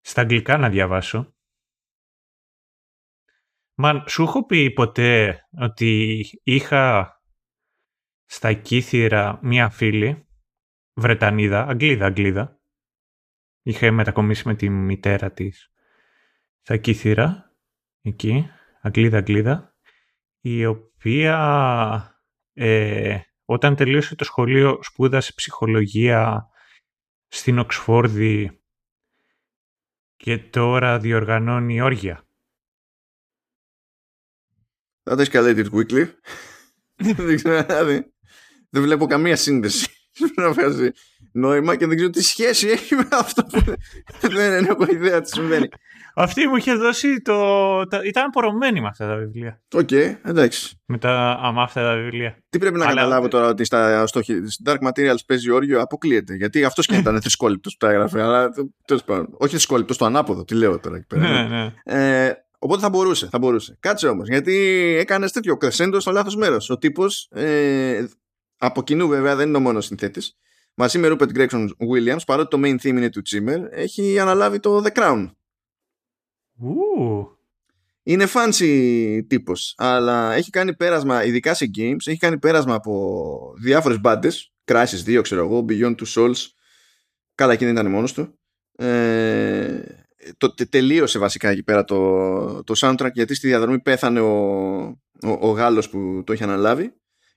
[0.00, 1.34] στα αγγλικά να διαβάσω.
[3.74, 7.15] Μα σου έχω πει ποτέ ότι είχα
[8.26, 10.26] στα Κύθυρα μία φίλη,
[10.94, 12.60] Βρετανίδα, Αγγλίδα, Αγγλίδα.
[13.62, 15.70] Είχε μετακομίσει με τη μητέρα της
[16.60, 17.56] στα Κύθυρα,
[18.00, 18.50] εκεί,
[18.80, 19.74] Αγγλίδα, Αγγλίδα,
[20.40, 21.36] η οποία
[22.52, 26.48] ε, όταν τελείωσε το σχολείο σπούδασε ψυχολογία
[27.26, 28.60] στην Οξφόρδη
[30.16, 32.24] και τώρα διοργανώνει όργια.
[35.02, 36.06] That escalated quickly.
[37.26, 38.14] Δεν ξέρω, δηλαδή.
[38.70, 39.86] Δεν βλέπω καμία σύνδεση.
[41.36, 43.62] νόημα και δεν ξέρω τι σχέση έχει με αυτό που
[44.36, 45.68] δεν έχω ιδέα τι συμβαίνει.
[46.18, 47.34] Αυτή μου είχε δώσει το.
[48.04, 49.60] Ήταν απορρομμένη με αυτά τα βιβλία.
[49.74, 50.80] Οκ, okay, εντάξει.
[50.84, 52.38] Με τα αμάφτα τα βιβλία.
[52.48, 52.94] Τι πρέπει να Αλλά...
[52.94, 54.20] καταλάβω τώρα ότι στα, στο
[54.64, 56.34] Dark Materials παίζει όριο, αποκλείεται.
[56.34, 58.22] Γιατί αυτός και ήταν θρησκόληπτος που τα έγραφε.
[58.22, 58.48] Αλλά
[58.84, 59.28] τέλος πάντων.
[59.38, 60.44] Όχι θρησκόληπτος, το ανάποδο.
[60.44, 61.28] Τι λέω τώρα εκεί πέρα.
[61.28, 61.72] ναι, ναι.
[62.26, 63.76] Ε, οπότε θα μπορούσε, θα μπορούσε.
[63.80, 64.54] Κάτσε όμως, γιατί
[64.98, 66.70] έκανες τέτοιο κρεσέντο στο λάθος μέρος.
[66.70, 68.04] Ο τύπος ε,
[68.56, 70.38] από κοινού βέβαια δεν είναι ο μόνος συνθέτης.
[70.74, 74.82] Μαζί με Rupert Gregson Williams, παρότι το main theme είναι του Zimmer, έχει αναλάβει το
[74.84, 75.30] The Crown.
[78.02, 84.00] Είναι fancy τύπος, αλλά έχει κάνει πέρασμα, ειδικά σε games, έχει κάνει πέρασμα από διάφορες
[84.00, 84.52] μπάντες.
[84.64, 86.46] Crysis 2, ξέρω εγώ, Beyond Two Souls.
[87.34, 88.38] Καλά, εκεί δεν ήταν μόνος του.
[88.76, 89.82] Ε,
[90.38, 94.34] το, τελείωσε βασικά εκεί πέρα το, το soundtrack γιατί στη διαδρομή πέθανε ο,
[95.22, 96.94] ο, ο Γάλλος που το είχε αναλάβει.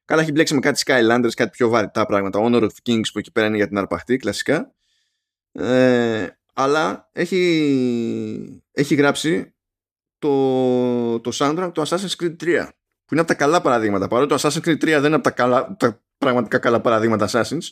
[0.09, 2.39] Καλά, έχει μπλέξει με κάτι Skylanders, κάτι πιο βαρυτά πράγματα.
[2.43, 4.73] Honor of Kings που εκεί πέρα είναι για την αρπαχτή, κλασικά.
[5.51, 9.55] Ε, αλλά έχει, έχει γράψει
[10.19, 12.67] το, το soundtrack του Assassin's Creed 3
[13.05, 15.31] που είναι από τα καλά παραδείγματα παρότι το Assassin's Creed 3 δεν είναι από τα,
[15.31, 17.67] καλά, τα πραγματικά καλά παραδείγματα Assassin's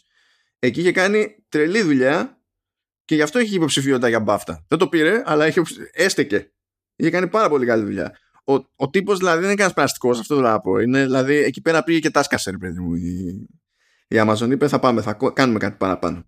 [0.59, 2.41] εκεί είχε κάνει τρελή δουλειά
[3.05, 5.61] και γι' αυτό έχει υποψηφιότητα για μπάφτα δεν το πήρε αλλά είχε,
[5.91, 6.51] έστεκε
[6.95, 8.17] είχε κάνει πάρα πολύ καλή δουλειά
[8.47, 10.79] ο, ο τύπος δηλαδή δεν είναι κανένας πραστικό, αυτό θέλω να πω.
[10.79, 12.93] Είναι, δηλαδή εκεί πέρα πήγε και τάσκασε, ρε παιδί μου.
[12.93, 13.47] Η,
[14.07, 16.25] η Amazon είπε θα πάμε, θα κάνουμε κάτι παραπάνω.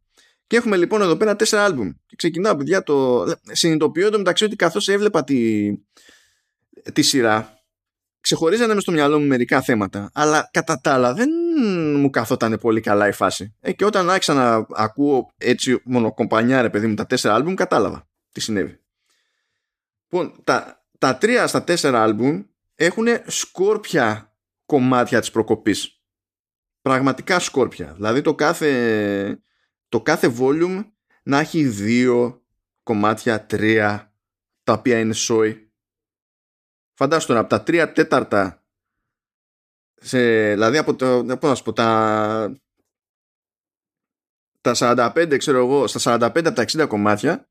[0.47, 1.91] Και έχουμε λοιπόν εδώ πέρα τέσσερα άλμπουμ.
[2.05, 3.25] Και ξεκινάω, παιδιά, το.
[3.51, 5.69] Συνειδητοποιώ το μεταξύ ότι καθώς έβλεπα τη,
[6.93, 7.59] τη σειρά,
[8.21, 10.09] ξεχωρίζανε μες στο μυαλό μου μερικά θέματα.
[10.13, 11.29] Αλλά κατά τα άλλα δεν
[11.95, 13.55] μου καθόταν πολύ καλά η φάση.
[13.59, 18.07] Ε, και όταν άρχισα να ακούω έτσι μονοκομπανιά, ρε παιδί μου, τα τέσσερα άλμπουμ, κατάλαβα
[18.31, 18.79] τι συνέβη.
[20.09, 22.43] Λοιπόν, τα, τα τρία στα τέσσερα άλμπουμ
[22.75, 26.03] έχουν σκόρπια κομμάτια της προκοπής.
[26.81, 27.93] Πραγματικά σκόρπια.
[27.93, 29.43] Δηλαδή το κάθε
[29.89, 30.91] το κάθε volume
[31.23, 32.43] να έχει δύο
[32.83, 34.13] κομμάτια, τρία,
[34.63, 35.71] τα οποία είναι σόι.
[36.93, 38.63] Φαντάσου τώρα, από τα τρία τέταρτα,
[39.95, 42.61] σε, δηλαδή από το, πώς να σου πω, τα,
[44.61, 47.48] τα 45, ξέρω εγώ, στα 45 από τα 60 κομμάτια,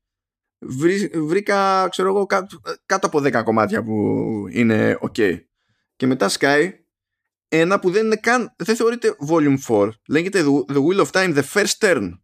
[1.13, 5.39] βρήκα, ξέρω εγώ, κάτω, κάτω από 10 κομμάτια που είναι ok.
[5.95, 6.69] Και μετά Sky,
[7.47, 11.43] ένα που δεν είναι καν, δεν θεωρείται volume 4, λέγεται The Wheel of Time, The
[11.43, 12.19] First Turn.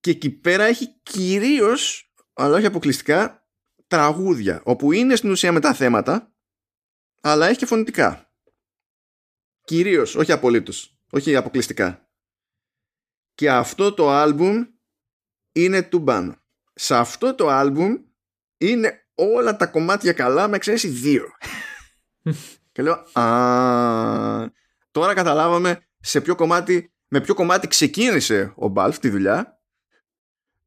[0.00, 3.46] Και εκεί πέρα έχει κυρίως αλλά όχι αποκλειστικά
[3.86, 6.34] τραγούδια όπου είναι στην ουσία με τα θέματα
[7.20, 8.32] αλλά έχει και φωνητικά.
[9.64, 12.10] Κυρίως, όχι απολύτως όχι αποκλειστικά.
[13.34, 14.64] Και αυτό το άλμπουμ
[15.52, 16.42] είναι του μπαν
[16.74, 17.94] σε αυτό το άλμπουμ
[18.58, 21.24] είναι όλα τα κομμάτια καλά με εξαίρεση δύο
[22.72, 24.50] και λέω α,
[24.90, 29.60] τώρα καταλάβαμε σε ποιο κομμάτι με ποιο κομμάτι ξεκίνησε ο Μπαλφ τη δουλειά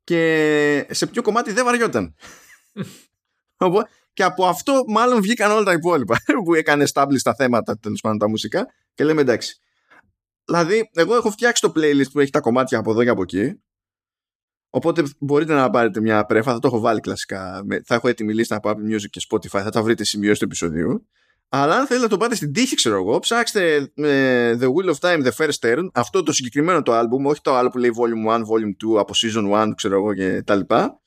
[0.04, 2.16] και σε ποιο κομμάτι δεν βαριόταν.
[4.14, 8.18] και από αυτό μάλλον βγήκαν όλα τα υπόλοιπα που έκανε stable στα θέματα τέλος πάντων
[8.18, 9.60] τα μουσικά και λέμε εντάξει.
[10.46, 13.62] Δηλαδή, εγώ έχω φτιάξει το playlist που έχει τα κομμάτια από εδώ και από εκεί.
[14.76, 17.66] Οπότε μπορείτε να πάρετε μια πρέφα, θα το έχω βάλει κλασικά.
[17.86, 21.08] Θα έχω έτοιμη λίστα από Apple Music και Spotify, θα τα βρείτε σημειώσει του επεισοδίου.
[21.50, 24.96] Αλλά αν θέλετε να το πάτε στην τύχη, ξέρω εγώ, ψάξτε ε, The Wheel of
[25.00, 28.34] Time, The First Turn, αυτό το συγκεκριμένο το album, όχι το άλλο που λέει Volume
[28.34, 31.02] 1, Volume 2, από Season 1, ξέρω εγώ και τα λοιπά.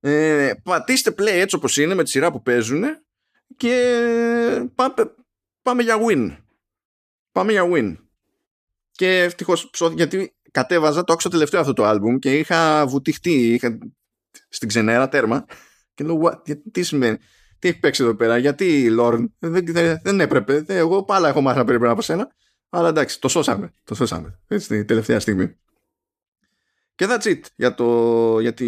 [0.00, 2.84] Ε, πατήστε play έτσι όπως είναι με τη σειρά που παίζουν
[3.56, 4.94] και πάμε,
[5.62, 6.36] πάμε για win.
[7.32, 7.96] Πάμε για win.
[8.92, 13.78] Και ευτυχώς γιατί κατέβαζα, το άκουσα τελευταίο αυτό το album και είχα βουτυχτεί είχα,
[14.48, 15.44] στην ξενέρα τέρμα
[15.94, 17.18] και λέω, what, τι σημαίνει
[17.60, 21.40] τι έχει παίξει εδώ πέρα, γιατί Λόρν, δεν, δεν, δεν έπρεπε, δεν, εγώ πάλι έχω
[21.40, 22.34] μάθει να περιμένω από σένα,
[22.68, 25.56] αλλά εντάξει, το σώσαμε, το σώσαμε, έτσι, την τελευταία στιγμή.
[26.94, 28.66] Και that's it για, το, για τη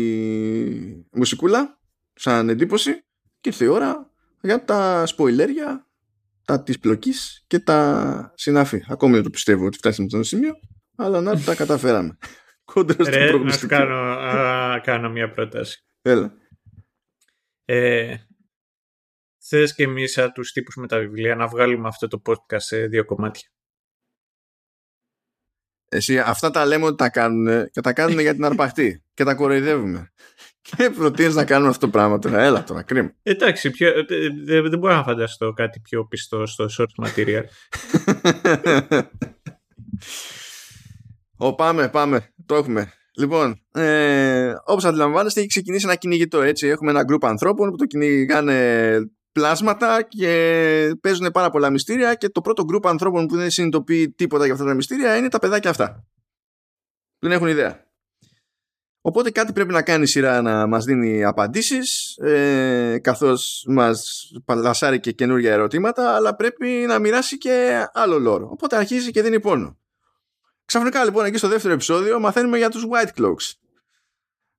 [1.13, 1.81] μουσικούλα,
[2.15, 3.05] σαν εντύπωση,
[3.41, 4.11] και ήρθε η ώρα
[4.41, 5.87] για τα σποιλέρια,
[6.45, 8.85] τα της πλοκής και τα συνάφη.
[8.89, 10.55] Ακόμη δεν το πιστεύω ότι φτάσαμε σε ένα σημείο,
[10.97, 12.19] αλλά να τα καταφέραμε.
[12.65, 13.75] Κόντρα στην προγνωστική.
[13.75, 15.85] Να κάνω, κάνω μια πρόταση.
[16.03, 16.33] Έλα.
[17.65, 18.17] Ε,
[19.39, 22.87] θες και εμείς σαν τους τύπους με τα βιβλία να βγάλουμε αυτό το podcast σε
[22.87, 23.49] δύο κομμάτια;
[25.89, 29.35] Εσύ αυτά τα λέμε ότι τα κάνουν και τα κάνουν για την αρπαχτή και τα
[29.35, 30.13] κοροϊδεύουμε.
[30.77, 32.41] Και προτείνεις να κάνουμε αυτό το πράγμα τώρα.
[32.41, 33.15] Έλα τώρα, κρίμα.
[33.23, 34.05] Εντάξει, πιο, ε,
[34.45, 37.45] δεν, δεν μπορώ να φανταστώ κάτι πιο πιστό στο short material.
[41.45, 42.33] Ω, πάμε, πάμε.
[42.47, 42.93] Το έχουμε.
[43.17, 46.67] Λοιπόν, ε, όπως αντιλαμβάνεστε έχει ξεκινήσει ένα κυνηγητό έτσι.
[46.67, 48.99] Έχουμε ένα γκρουπ ανθρώπων που το κυνηγάνε
[49.33, 54.45] πλάσματα και παίζουν πάρα πολλά μυστήρια και το πρώτο γκρουπ ανθρώπων που δεν συνειδητοποιεί τίποτα
[54.45, 56.07] για αυτά τα μυστήρια είναι τα παιδάκια αυτά.
[57.19, 57.91] Δεν έχουν ιδέα.
[59.01, 65.01] Οπότε κάτι πρέπει να κάνει η σειρά να μας δίνει απαντήσεις ε, καθώς μας παλασάρει
[65.01, 68.49] και καινούργια ερωτήματα αλλά πρέπει να μοιράσει και άλλο λόρο.
[68.53, 69.77] Οπότε αρχίζει και δίνει πόνο.
[70.73, 73.53] Ξαφνικά λοιπόν εκεί στο δεύτερο επεισόδιο μαθαίνουμε για τους White Cloaks.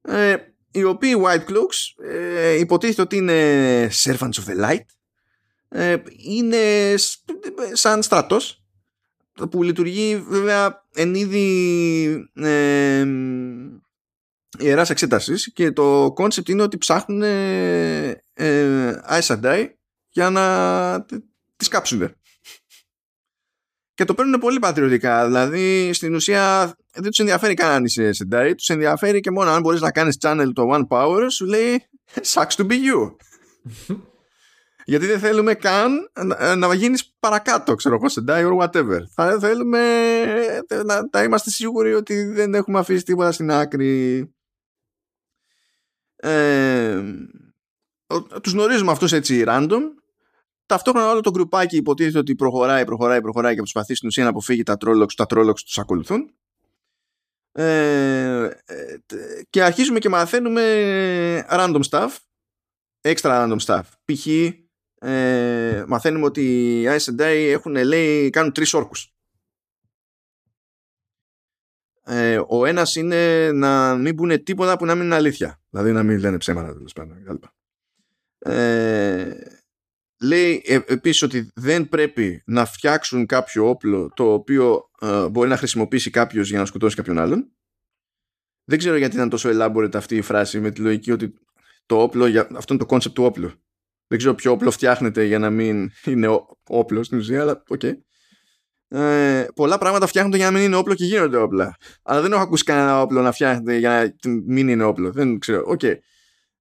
[0.02, 0.35] Ε,
[0.72, 4.85] οι οποίοι White Cloaks ε, υποτίθεται ότι είναι Servants of the Light.
[5.69, 6.95] Ε, είναι
[7.72, 8.64] σαν στρατός
[9.49, 13.06] που λειτουργεί βέβαια εν είδη ε,
[14.57, 19.02] ιεράς εξέτασης και το concept είναι ότι ψάχνουν ε, ε,
[20.10, 21.06] για να
[21.56, 22.15] τις κάψουν.
[23.94, 25.26] Και το παίρνουν πολύ πατριωτικά.
[25.26, 28.53] Δηλαδή, στην ουσία, δεν τους ενδιαφέρει καν αν είσαι Aes Sedai.
[28.57, 31.90] Τους ενδιαφέρει και μόνο αν μπορείς να κάνεις channel το One Power, σου λέει
[32.22, 33.15] Sucks to be you.
[34.86, 38.99] Γιατί δεν θέλουμε καν να, να γίνεις παρακάτω, ξέρω εγώ, Sendai or whatever.
[39.14, 40.24] Θα θέλουμε
[40.86, 44.34] να, να είμαστε σίγουροι ότι δεν έχουμε αφήσει τίποτα στην άκρη.
[46.15, 47.03] Ε,
[48.41, 49.82] τους γνωρίζουμε αυτούς έτσι random
[50.65, 54.64] ταυτόχρονα όλο το γκρουπάκι υποτίθεται ότι προχωράει, προχωράει, προχωράει και προσπαθεί στην ουσία να αποφύγει
[54.64, 56.34] τα τρόλοξ, τα τρόλοξ τους ακολουθούν.
[57.52, 58.49] Ε,
[59.49, 62.10] και αρχίζουμε και μαθαίνουμε random stuff
[63.02, 63.84] extra random stuff.
[64.06, 64.27] Π.χ.
[65.06, 66.41] Ε, μαθαίνουμε ότι
[66.81, 69.14] οι Ice έχουν λέει κάνουν τρεις όρκους.
[72.06, 75.61] Ε, ο ένας είναι να μην πούνε τίποτα που να μην είναι αλήθεια.
[75.69, 77.40] Δηλαδή να μην λένε ψέματα τέλος πάντων
[78.45, 79.31] ε,
[80.22, 85.57] λέει ε, επίσης ότι δεν πρέπει να φτιάξουν κάποιο όπλο το οποίο ε, μπορεί να
[85.57, 87.52] χρησιμοποιήσει κάποιος για να σκοτώσει κάποιον άλλον
[88.64, 91.34] δεν ξέρω γιατί ήταν τόσο elaborate αυτή η φράση με τη λογική ότι
[91.85, 93.52] το όπλο, για, αυτό είναι το concept του όπλου
[94.07, 97.94] δεν ξέρω ποιο όπλο φτιάχνεται για να μην είναι όπλος στην ουσία αλλά OK okay
[98.95, 101.77] ε, πολλά πράγματα φτιάχνονται για να μην είναι όπλο και γίνονται όπλα.
[102.03, 105.11] Αλλά δεν έχω ακούσει κανένα όπλο να φτιάχνεται για να μην είναι όπλο.
[105.11, 105.64] Δεν ξέρω.
[105.68, 105.80] OK.
[105.84, 105.95] Okay.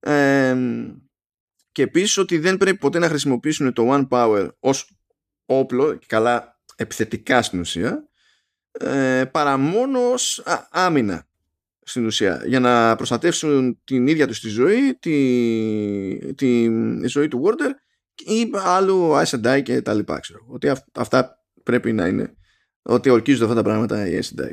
[0.00, 0.56] Ε,
[1.72, 4.90] και επίσης ότι δεν πρέπει ποτέ να χρησιμοποιήσουν το One Power ως
[5.44, 8.08] όπλο, καλά επιθετικά στην ουσία,
[8.72, 11.26] ε, παρά μόνο ως άμυνα
[11.82, 16.68] στην ουσία για να προστατεύσουν την ίδια τους τη ζωή τη, τη,
[17.06, 17.70] ζωή του Warder
[18.24, 20.46] ή άλλου Ice and και τα λοιπά ξέρω.
[20.48, 22.34] ότι αυτά πρέπει να είναι
[22.82, 24.50] ότι ορκίζονται αυτά τα πράγματα η SDI.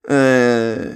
[0.00, 0.90] Ε,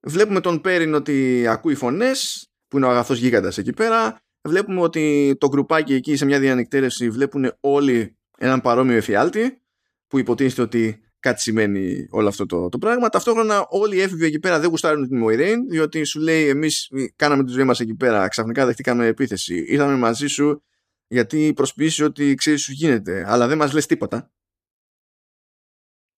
[0.00, 5.36] βλέπουμε τον Πέριν ότι ακούει φωνές που είναι ο αγαθός γίγαντας εκεί πέρα βλέπουμε ότι
[5.40, 9.62] το γκρουπάκι εκεί σε μια διανυκτέρευση βλέπουν όλοι έναν παρόμοιο εφιάλτη
[10.06, 13.08] που υποτίθεται ότι κάτι σημαίνει όλο αυτό το, το πράγμα.
[13.08, 17.44] Ταυτόχρονα όλοι οι έφηβοι εκεί πέρα δεν γουστάρουν την Moiraine διότι σου λέει εμείς κάναμε
[17.44, 20.62] τη ζωή μας εκεί πέρα ξαφνικά δεχτήκαμε επίθεση ήρθαμε μαζί σου
[21.06, 24.32] γιατί προσποιήσει ότι ξέρεις σου γίνεται αλλά δεν μας λες τίποτα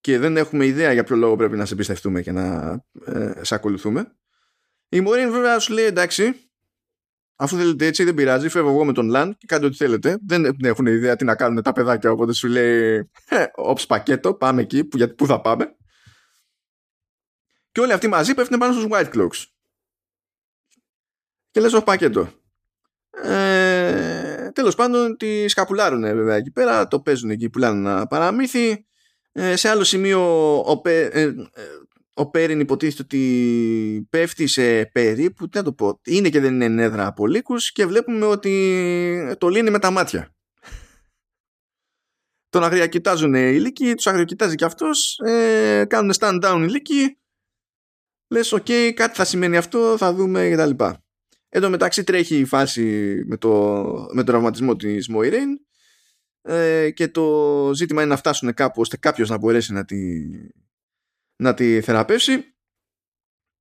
[0.00, 3.54] και δεν έχουμε ιδέα για ποιο λόγο πρέπει να σε εμπιστευτούμε και να ε, σε
[3.54, 4.16] ακολουθούμε.
[4.88, 6.45] Η Μωρίν βέβαια σου λέει εντάξει,
[7.36, 10.18] αφού θέλετε έτσι δεν πειράζει, φεύγω εγώ με τον Λαν και κάντε ό,τι θέλετε.
[10.26, 13.10] Δεν έχουν ιδέα τι να κάνουν τα παιδάκια, οπότε σου λέει
[13.54, 15.76] όψ «Ε, πακέτο, πάμε εκεί, που, γιατί, πού θα πάμε.
[17.72, 19.44] Και όλοι αυτοί μαζί πέφτουν πάνω στους White Cloaks.
[21.50, 22.28] Και λες όχι πακέτο.
[23.22, 28.86] Ε, τέλος πάντων τη σκαπουλάρουν βέβαια εκεί πέρα, το παίζουν εκεί, πουλάνε ένα παραμύθι
[29.32, 30.20] ε, σε άλλο σημείο
[30.58, 31.32] ο, Πέ, ε, ε,
[32.18, 36.68] ο Πέριν υποτίθεται ότι πέφτει σε περίπου, τι να το πω, είναι και δεν είναι
[36.68, 40.34] νέδρα από λύκους και βλέπουμε ότι το λύνει με τα μάτια.
[42.48, 47.18] Τον αγριακοιτάζουν οι λύκοι, τους αγριοκοιτάζει και αυτός, ε, κάνουν stand down οι λύκοι,
[48.28, 50.84] λες OK, okay, κάτι θα σημαίνει αυτό, θα δούμε κτλ.
[51.48, 53.82] Εν τω μεταξύ τρέχει η φάση με, το,
[54.12, 55.58] με τον τραυματισμό της Μοϊρέιν
[56.42, 59.96] ε, και το ζήτημα είναι να φτάσουν κάπου ώστε κάποιος να μπορέσει να τη,
[61.36, 62.50] να τη θεραπεύσει.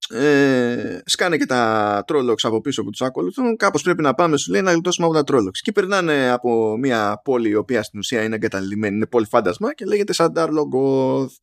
[0.09, 3.57] Ε, σκάνε και τα Trollocs από πίσω που τους ακολουθούν.
[3.57, 7.21] Κάπως πρέπει να πάμε σου λέει να γλιτώσουμε από τα Trollocs και περνάνε από μια
[7.23, 11.33] πόλη η οποία στην ουσία είναι εγκαταλειμμένη είναι πόλη φάντασμα και λέγεται Shadar Logoth.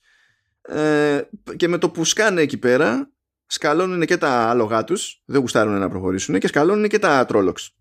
[0.62, 1.20] Ε,
[1.56, 3.12] και με το που σκάνε εκεί πέρα
[3.46, 7.74] σκαλώνουν και τα άλογά τους δεν γουστάρουν να προχωρήσουν και σκαλώνουν και τα τρόλοξ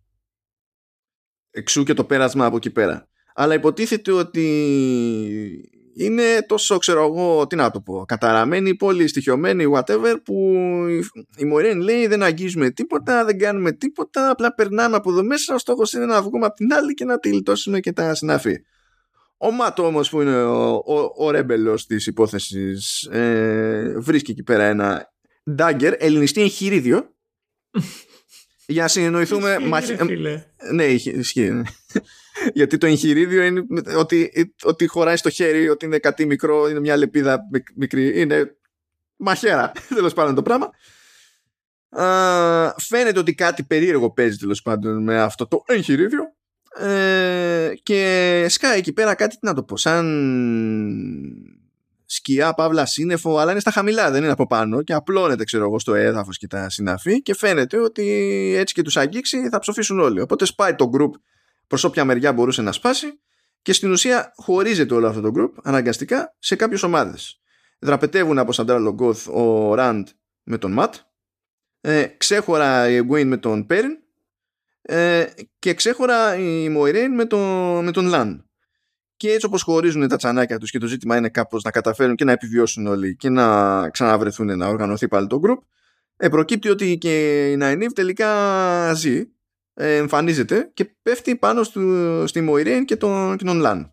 [1.51, 3.07] εξού και το πέρασμα από εκεί πέρα.
[3.33, 10.15] Αλλά υποτίθεται ότι είναι τόσο, ξέρω εγώ, τι να το πω, καταραμένη, πόλη, στοιχειωμένη, whatever,
[10.23, 10.55] που
[11.37, 15.57] η Μωρέν λέει δεν αγγίζουμε τίποτα, δεν κάνουμε τίποτα, απλά περνάμε από εδώ μέσα, ο
[15.57, 18.55] στόχος είναι να βγούμε από την άλλη και να τη λιτώσουμε και τα συναφή.
[19.37, 24.63] Ο Μάτο όμως που είναι ο, ο, ο ρέμπελος της υπόθεσης ε, βρίσκει εκεί πέρα
[24.63, 25.11] ένα
[25.57, 27.15] dagger, ελληνιστή εγχειρίδιο
[28.71, 29.57] για να συνεννοηθούμε.
[30.71, 31.49] Ναι, ισχύει.
[31.49, 31.61] Ναι.
[32.53, 33.65] Γιατί το εγχειρίδιο είναι
[33.97, 34.31] ότι,
[34.63, 37.39] ότι χωράει στο χέρι, ότι είναι κάτι μικρό, είναι μια λεπίδα
[37.75, 38.19] μικρή.
[38.21, 38.55] Είναι
[39.15, 40.69] μαχαίρα τέλος πάντων το πράγμα.
[41.89, 46.23] Α, φαίνεται ότι κάτι περίεργο παίζει τέλος πάντων με αυτό το εγχειρίδιο
[46.77, 50.05] ε, και σκάει εκεί πέρα κάτι, τι να το πω, σαν
[52.13, 55.79] σκιά, παύλα, σύννεφο, αλλά είναι στα χαμηλά, δεν είναι από πάνω και απλώνεται, ξέρω εγώ,
[55.79, 58.03] στο έδαφος και τα συναφή και φαίνεται ότι
[58.57, 60.21] έτσι και τους αγγίξει θα ψοφήσουν όλοι.
[60.21, 61.11] Οπότε σπάει το group
[61.67, 63.07] προς όποια μεριά μπορούσε να σπάσει
[63.61, 67.41] και στην ουσία χωρίζεται όλο αυτό το group αναγκαστικά σε κάποιες ομάδες.
[67.79, 70.07] Δραπετεύουν από Σαντάρα Λογκόθ ο Ραντ
[70.43, 70.95] με τον Ματ,
[71.81, 73.97] ε, ξέχωρα η Εγγουίν με τον Πέριν
[74.81, 75.25] ε,
[75.59, 78.50] και ξέχωρα η Μοϊρέιν με, τον, με τον Λαν.
[79.21, 82.23] Και έτσι όπως χωρίζουν τα τσανάκια τους και το ζήτημα είναι κάπως να καταφέρουν και
[82.23, 85.57] να επιβιώσουν όλοι και να ξαναβρεθούν να οργανωθεί πάλι το group,
[86.17, 89.25] ε, προκύπτει ότι και η Ναϊνίβ τελικά ζει,
[89.73, 93.91] ε, εμφανίζεται και πέφτει πάνω στο, στη Μοϊρέιν και τον, και τον Λαν.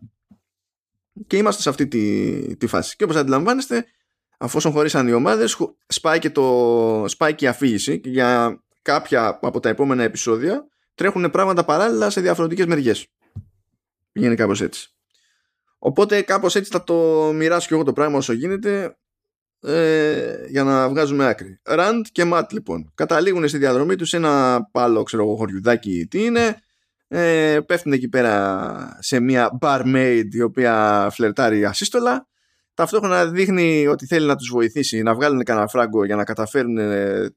[1.27, 2.95] Και είμαστε σε αυτή τη, τη φάση.
[2.95, 3.85] Και όπως αντιλαμβάνεστε,
[4.37, 5.57] αφού χωρίσαν οι ομάδες,
[5.87, 11.29] σπάει και, το, σπάει και η αφήγηση και για κάποια από τα επόμενα επεισόδια τρέχουν
[11.31, 13.07] πράγματα παράλληλα σε διαφορετικές μεριές.
[14.11, 14.93] Πηγαίνει κάπως έτσι.
[15.79, 16.95] Οπότε κάπως έτσι θα το
[17.33, 18.97] μοιράσω και εγώ το πράγμα όσο γίνεται
[19.61, 21.59] ε, για να βγάζουμε άκρη.
[21.63, 22.91] Ραντ και Ματ λοιπόν.
[22.95, 26.55] Καταλήγουν στη διαδρομή τους σε ένα πάλο ξέρω εγώ χωριουδάκι τι είναι.
[27.07, 32.27] Ε, πέφτουν εκεί πέρα σε μια barmaid η οποία φλερτάρει ασύστολα.
[32.73, 37.29] Ταυτόχρονα δείχνει ότι θέλει να τους βοηθήσει να βγάλουν κανένα φράγκο για να καταφέρουν ε,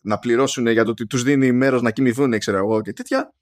[0.00, 3.34] να πληρώσουν για το ότι τους δίνει μέρος να κοιμηθούν ξέρω εγώ και τέτοια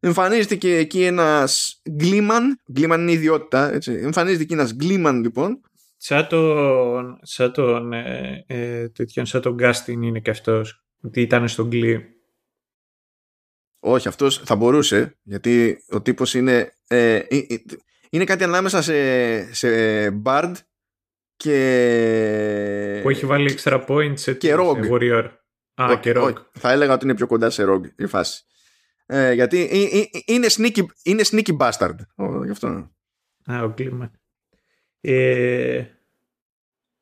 [0.00, 3.92] εμφανίζεται και εκεί ένας γκλίμαν γκλίμαν είναι ιδιότητα έτσι.
[3.92, 5.60] εμφανίζεται εκεί ένας γκλίμαν λοιπόν
[5.96, 11.48] σαν τον σαν τον ε, ε, τέτοιον, σαν τον Γκάστιν είναι και αυτός ότι ήταν
[11.48, 12.16] στον γκλί
[13.78, 17.56] όχι αυτός θα μπορούσε γιατί ο τύπος είναι ε, ε, ε
[18.10, 19.68] είναι κάτι ανάμεσα σε, σε
[20.24, 20.52] Bard
[21.36, 24.90] και που έχει βάλει extra points σε και Rogue.
[24.90, 25.30] Warrior
[25.74, 26.36] Α, και Rogue.
[26.52, 28.44] Θα έλεγα ότι είναι πιο κοντά σε Rogue η φάση
[29.06, 29.68] ε, γιατί
[30.26, 31.96] είναι sneaky, είναι sneaky bastard.
[32.44, 32.90] γι' αυτό.
[33.44, 34.10] Α, ο κλίμα.
[35.00, 35.84] Ε...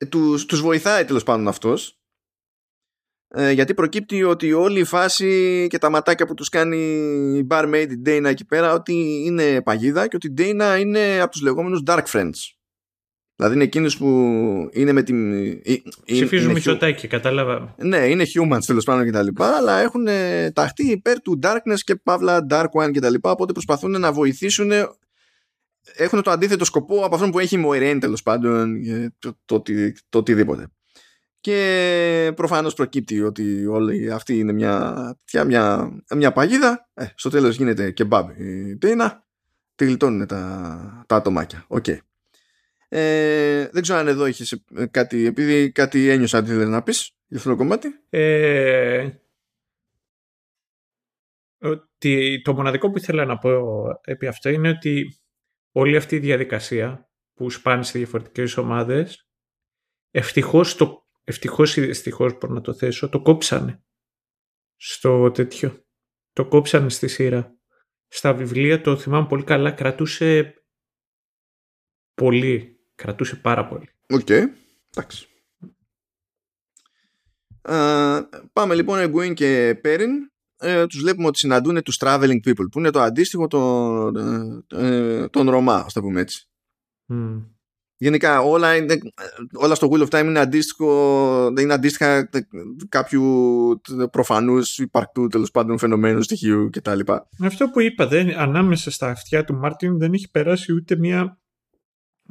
[0.08, 2.04] Τους, τους βοηθάει τέλος πάντων αυτός
[3.36, 6.76] ε, γιατί προκύπτει ότι όλη η φάση και τα ματάκια που τους κάνει
[7.38, 11.30] η barmaid η Dana εκεί πέρα ότι είναι παγίδα και ότι η Dana είναι από
[11.30, 12.32] τους λεγόμενους dark friends.
[13.36, 14.08] Δηλαδή είναι εκείνου που
[14.72, 15.34] είναι με την.
[16.04, 17.74] Ψηφίζουν Μητσοτάκη, κατάλαβα.
[17.78, 19.42] Ναι, είναι humans τέλος πάντων κτλ.
[19.42, 20.06] Αλλά έχουν
[20.52, 23.14] ταχθεί υπέρ του darkness και παύλα dark one κτλ.
[23.20, 24.70] Οπότε προσπαθούν να βοηθήσουν.
[25.96, 28.74] Έχουν το αντίθετο σκοπό από αυτόν που έχει η Moiraine τέλος πάντων.
[29.18, 29.62] Το, το,
[30.08, 30.66] το, οτιδήποτε.
[31.40, 35.16] Και προφανώς προκύπτει ότι όλη αυτή είναι μια,
[35.46, 36.88] μια, μια παγίδα.
[36.94, 39.24] Ε, στο τέλος γίνεται και μπαμπ η Τέινα.
[39.74, 41.64] Τη γλιτώνουν τα, τα ατομάκια.
[41.68, 41.84] OK.
[41.88, 41.96] Okay.
[42.96, 47.50] Ε, δεν ξέρω αν εδώ έχει κάτι, επειδή κάτι ένιωσα τι να πεις για αυτό
[47.50, 47.88] το κομμάτι.
[48.08, 49.10] Ε,
[51.58, 53.50] ότι το μοναδικό που ήθελα να πω
[54.04, 55.18] επί αυτό είναι ότι
[55.72, 59.28] όλη αυτή η διαδικασία που σπάνε σε διαφορετικές ομάδες
[60.10, 63.84] ευτυχώς, το, ευτυχώς ή δυστυχώς μπορώ να το θέσω το κόψανε
[64.76, 65.84] στο τέτοιο
[66.32, 67.58] το κόψανε στη σειρά
[68.06, 70.54] στα βιβλία το θυμάμαι πολύ καλά κρατούσε
[72.14, 73.88] πολύ Κρατούσε πάρα πολύ.
[74.10, 74.20] OK.
[74.26, 74.42] Okay.
[74.96, 75.28] Εντάξει.
[78.52, 80.10] πάμε λοιπόν Εγκουίν και Πέριν
[80.58, 84.16] ε, τους βλέπουμε ότι συναντούν τους traveling people που είναι το αντίστοιχο των,
[84.72, 86.48] ε, των Ρωμά ας το πούμε έτσι
[87.12, 87.42] mm.
[87.96, 88.98] γενικά όλα, είναι,
[89.52, 92.28] όλα στο Wheel of Time είναι αντίστοιχο είναι αντίστοιχα
[92.88, 93.24] κάποιου
[94.10, 97.00] προφανούς υπαρκτού τέλος πάντων φαινομένου στοιχείου κτλ.
[97.40, 101.38] Αυτό που είπα δεν, ανάμεσα στα αυτιά του Μάρτιν δεν έχει περάσει ούτε μια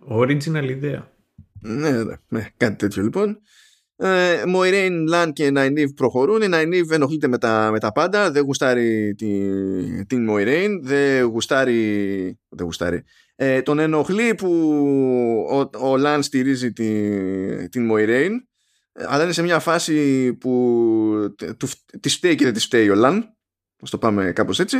[0.09, 1.11] Original ιδέα.
[1.59, 3.41] Ναι, ναι, ναι, κάτι τέτοιο λοιπόν.
[3.95, 6.41] Ε, Μοϊρέιν, Λαν και Ναϊνίβ προχωρούν.
[6.41, 8.31] Η Ναϊνίβ ενοχλείται με τα, με τα πάντα.
[8.31, 10.85] Δεν γουστάρει την, την Μοϊρέιν.
[10.85, 12.39] Δεν γουστάρει.
[12.49, 13.03] Δεν γουστάρει.
[13.35, 14.51] Ε, τον ενοχλεί που
[15.51, 18.47] ο, ο Λαν στηρίζει την, την Μοϊρέιν.
[18.93, 21.35] Αλλά είναι σε μια φάση που
[21.99, 23.17] τη φταίει και δεν τη φταίει ο Λαν.
[23.17, 24.77] Α το πάμε κάπως έτσι.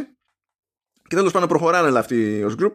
[1.08, 2.74] Και τέλος πάντων προχωράνε όλα αυτοί ως group.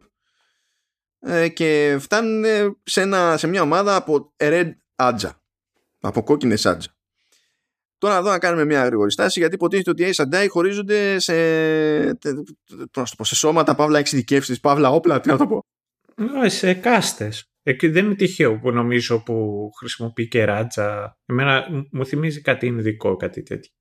[1.20, 2.44] Ε, και φτάνουν
[2.82, 5.42] σε, ένα, σε μια ομάδα από red άτζα.
[6.00, 6.96] Από κόκκινες άτζα.
[7.98, 11.34] Τώρα εδώ να κάνουμε μια γρήγορη στάση γιατί υποτίθεται ότι οι Ace and χωρίζονται σε,
[13.20, 15.64] σε σώματα, παύλα εξειδικεύσει, παύλα όπλα, τι να το πω.
[16.44, 17.50] Ε, σε κάστες.
[17.62, 21.18] δεν είναι τυχαίο που νομίζω που χρησιμοποιεί και ράτζα.
[21.26, 23.72] Εμένα μου θυμίζει κάτι ειδικό, κάτι τέτοιο.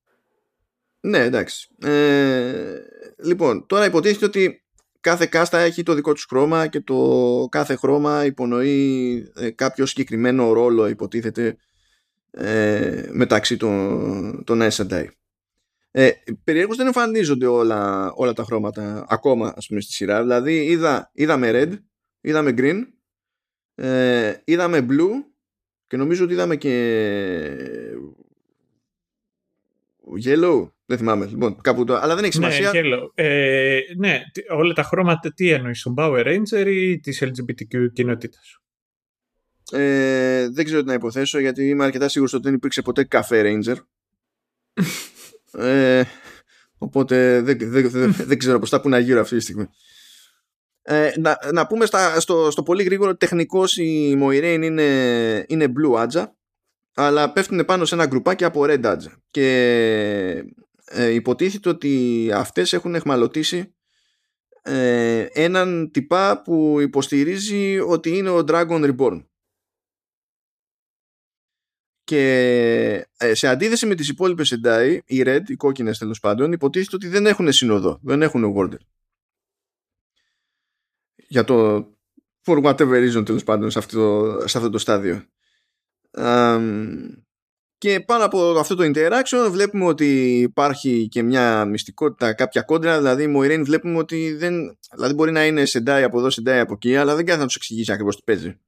[1.00, 1.68] Ναι, εντάξει.
[1.82, 2.76] Ε,
[3.24, 4.67] λοιπόν, τώρα υποτίθεται ότι
[5.00, 10.54] κάθε κάστα έχει το δικό τους χρώμα και το κάθε χρώμα υπονοεί ε, κάποιο συγκεκριμένο
[10.54, 11.58] ρόλο υποτίθεται
[12.32, 15.06] ε, μεταξύ των, των SDI.
[15.92, 16.12] Ε,
[16.44, 20.22] περιέργως δεν εμφανίζονται όλα, όλα τα χρώματα ακόμα ας πούμε στη σειρά.
[20.22, 21.74] Δηλαδή είδα, είδαμε red,
[22.22, 22.82] είδαμε green,
[23.76, 25.24] ε, είδαμε blue
[25.88, 26.74] και νομίζω ότι είδαμε και
[30.26, 30.70] yellow.
[30.90, 31.26] Δεν θυμάμαι.
[31.26, 31.96] Λοιπόν, κάπου το...
[31.96, 32.82] Αλλά δεν έχει ναι, σημασία.
[32.82, 33.12] Ναι, yellow.
[33.14, 38.60] Ε, ναι, όλα τα χρώματα τι εννοείς, στον Power Ranger ή της LGBTQ κοινότητας;
[39.72, 43.42] Ε, δεν ξέρω τι να υποθέσω γιατί είμαι αρκετά σίγουρος ότι δεν υπήρξε ποτέ καφέ
[43.46, 43.76] Ranger.
[45.64, 46.04] ε,
[46.78, 49.70] οπότε δεν, δεν, δεν, δεν ξέρω πώς θα πούνε γύρω αυτή τη στιγμή.
[50.82, 55.98] Ε, να, να πούμε στα, στο, στο πολύ γρήγορο τεχνικός η Moiraine είναι, είναι blue
[55.98, 56.36] άτζα
[57.00, 60.44] αλλά πέφτουν πάνω σε ένα γκρουπάκι από red άτζα και
[60.90, 63.76] ε, υποτίθεται ότι αυτές έχουν εχμαλωτήσει
[64.62, 69.24] ε, έναν τυπά που υποστηρίζει ότι είναι ο Dragon Reborn
[72.04, 76.96] και ε, σε αντίθεση με τις υπόλοιπες Εντάι, οι Red, οι κόκκινες τέλος πάντων, υποτίθεται
[76.96, 78.80] ότι δεν έχουν συνοδό, δεν έχουν Warder.
[81.28, 81.88] Για το
[82.44, 85.26] for whatever reason τέλος πάντων σε αυτό, σε αυτό το στάδιο.
[87.78, 93.24] Και πάνω από αυτό το interaction βλέπουμε ότι υπάρχει και μια μυστικότητα, κάποια κόντρα, δηλαδή
[93.24, 96.96] η Moiraine βλέπουμε ότι δεν, δηλαδή μπορεί να είναι Σεντάι από εδώ, Σεντάι από εκεί,
[96.96, 98.60] αλλά δεν κάνει να τους εξηγήσει ακριβώς τι παίζει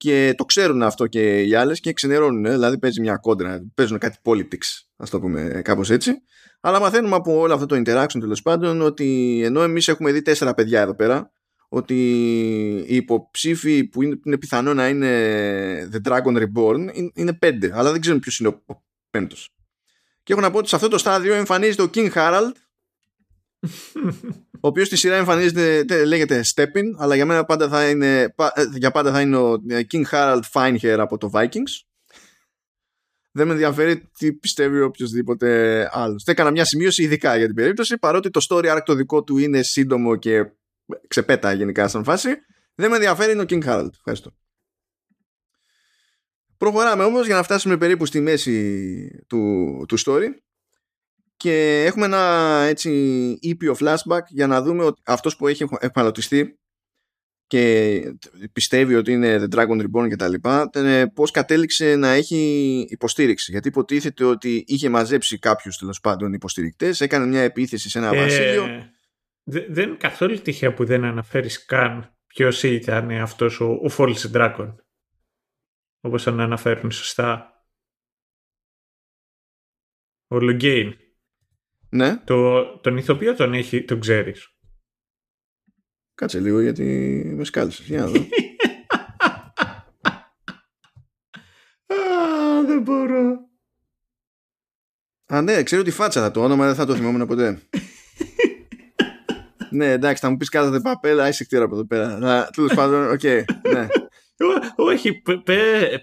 [0.00, 2.44] και το ξέρουν αυτό και οι άλλες και ξενερώνουν.
[2.44, 2.50] Ε.
[2.50, 6.12] Δηλαδή παίζει μια κόντρα, παίζουν κάτι politics, ας το πούμε κάπως έτσι.
[6.60, 10.54] Αλλά μαθαίνουμε από όλο αυτό το interaction τέλος πάντων ότι ενώ εμείς έχουμε δει τέσσερα
[10.54, 11.32] παιδιά εδώ πέρα,
[11.72, 11.94] ότι
[12.86, 18.00] οι υποψήφοι που είναι, είναι πιθανό να είναι The Dragon Reborn είναι πέντε, αλλά δεν
[18.00, 19.50] ξέρουν ποιος είναι ο πέμπτος.
[20.22, 22.52] Και έχω να πω ότι σε αυτό το στάδιο εμφανίζεται ο King Harald
[24.60, 28.90] ο οποίος στη σειρά εμφανίζεται, λέγεται Steppin, αλλά για μένα πάντα θα είναι, ε, για
[28.90, 31.84] πάντα θα είναι ο ε, King Harald Finehair από το Vikings.
[33.32, 36.22] Δεν με ενδιαφέρει τι πιστεύει οποιοδήποτε άλλος.
[36.24, 39.38] Θα έκανα μια σημείωση ειδικά για την περίπτωση, παρότι το story arc το δικό του
[39.38, 40.50] είναι σύντομο και
[41.08, 42.28] ξεπέτα γενικά σαν φάση.
[42.74, 43.90] Δεν με ενδιαφέρει είναι ο King Harald.
[43.96, 44.32] Ευχαριστώ.
[46.56, 50.28] Προχωράμε όμως για να φτάσουμε περίπου στη μέση του, του story
[51.36, 52.90] και έχουμε ένα έτσι
[53.40, 56.58] ήπιο flashback για να δούμε ότι αυτός που έχει επαναλωτιστεί
[57.46, 58.02] και
[58.52, 60.70] πιστεύει ότι είναι The Dragon Reborn και τα λοιπά
[61.14, 62.36] πώς κατέληξε να έχει
[62.90, 68.14] υποστήριξη γιατί υποτίθεται ότι είχε μαζέψει κάποιους τέλος πάντων υποστηρικτές έκανε μια επίθεση σε ένα
[68.14, 68.89] ε, βασίλειο
[69.50, 74.74] δεν είναι καθόλου τυχαία που δεν αναφέρεις καν ποιος ήταν αυτός ο, ο False Dragon
[76.00, 77.54] όπως τον αναφέρουν σωστά
[80.26, 80.94] ο Λογκέιν
[81.90, 82.16] ναι.
[82.16, 84.54] Το, τον ηθοποιό τον, έχει, τον ξέρεις.
[86.14, 86.84] Κάτσε λίγο γιατί
[87.36, 87.86] με σκάλισες.
[87.86, 88.18] Για να δω.
[91.86, 93.48] Α, δεν μπορώ.
[95.26, 97.68] Α, ναι, ξέρω τη φάτσα θα το όνομα, δεν θα το θυμόμουν ποτέ.
[99.70, 102.48] Ναι, εντάξει, θα μου πεις κάθατε παπέλα, είσαι κτήρα από εδώ πέρα.
[102.54, 103.24] Τέλος πάντων, οκ,
[103.72, 103.86] ναι.
[104.76, 105.22] Όχι,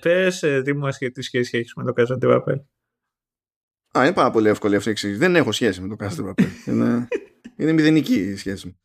[0.02, 2.60] πες δημόσια τι σχέση έχεις με το Κάζαντε Παπέλ.
[3.98, 5.20] Α, είναι πάρα πολύ εύκολη αυτή η εξήγηση.
[5.20, 6.34] Δεν έχω σχέση με το Κάστρο
[6.66, 7.08] είναι,
[7.56, 8.78] είναι μηδενική η σχέση μου.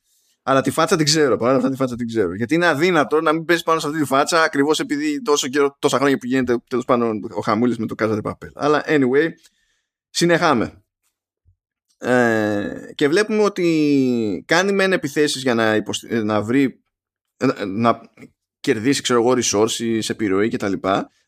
[0.43, 1.37] Αλλά τη φάτσα την ξέρω.
[1.37, 2.35] Παρά αυτά τη φάτσα την ξέρω.
[2.35, 5.77] Γιατί είναι αδύνατο να μην πέσεις πάνω σε αυτή τη φάτσα ακριβώς επειδή τόσο καιρό,
[5.79, 8.51] τόσα χρόνια που γίνεται τέλος πάντων ο χαμούλης με το Κάζα Παπέλ.
[8.55, 9.29] Αλλά anyway,
[10.11, 10.82] συνεχάμε.
[12.03, 16.23] Ε, και βλέπουμε ότι κάνει μεν επιθέσεις για να, υποστη...
[16.23, 16.83] να βρει
[17.67, 18.01] να
[18.61, 20.73] κερδίσει ξέρω εγώ resources, επιρροή κτλ.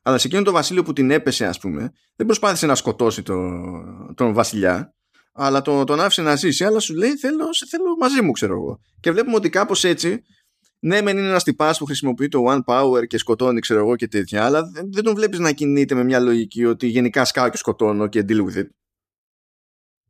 [0.03, 4.15] Αλλά σε εκείνο το βασίλειο που την έπεσε ας πούμε δεν προσπάθησε να σκοτώσει τον,
[4.17, 4.95] τον βασιλιά
[5.33, 8.55] αλλά τον, τον άφησε να ζήσει αλλά σου λέει θέλω, σε θέλω μαζί μου ξέρω
[8.55, 8.81] εγώ.
[9.01, 10.23] Και βλέπουμε ότι κάπως έτσι
[10.79, 14.09] ναι, μεν είναι ένας τυπάς που χρησιμοποιεί το One Power και σκοτώνει, ξέρω εγώ και
[14.09, 18.07] τέτοια, αλλά δεν τον βλέπεις να κινείται με μια λογική ότι γενικά σκάω και σκοτώνω
[18.07, 18.69] και deal with it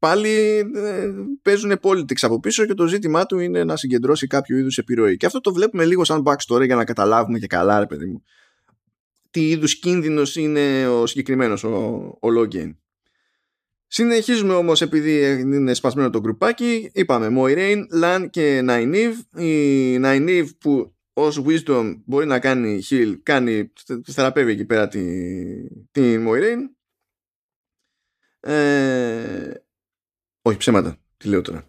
[0.04, 1.10] πάλι ε,
[1.42, 5.16] παίζουν politics από πίσω και το ζήτημά του είναι να συγκεντρώσει κάποιο είδους επιρροή.
[5.16, 8.22] Και αυτό το βλέπουμε λίγο σαν backstory για να καταλάβουμε και καλά, ρε παιδί μου,
[9.30, 11.68] τι είδους κίνδυνος είναι ο συγκεκριμένος, ο,
[12.20, 12.74] ο Login.
[13.86, 19.40] Συνεχίζουμε όμως επειδή είναι σπασμένο το γκρουπάκι, είπαμε Moiraine, Lan και Nynaeve.
[19.40, 23.72] Η Nynaeve που ως wisdom μπορεί να κάνει heal, κάνει,
[24.06, 25.04] θεραπεύει εκεί πέρα την
[25.90, 26.68] τη Moiraine.
[28.40, 29.63] Ε,
[30.46, 30.96] όχι ψέματα.
[31.16, 31.66] Τι λέω τώρα.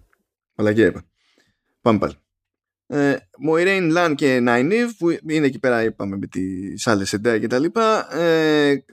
[0.56, 1.06] Μαλακία είπα.
[1.82, 2.14] Πάμε πάλι.
[2.88, 3.16] Ε,
[3.50, 7.60] Moiraine, Lan και Nynaeve που είναι εκεί πέρα είπαμε με τις άλλες εντάια και τα
[7.60, 8.84] λοιπά ε,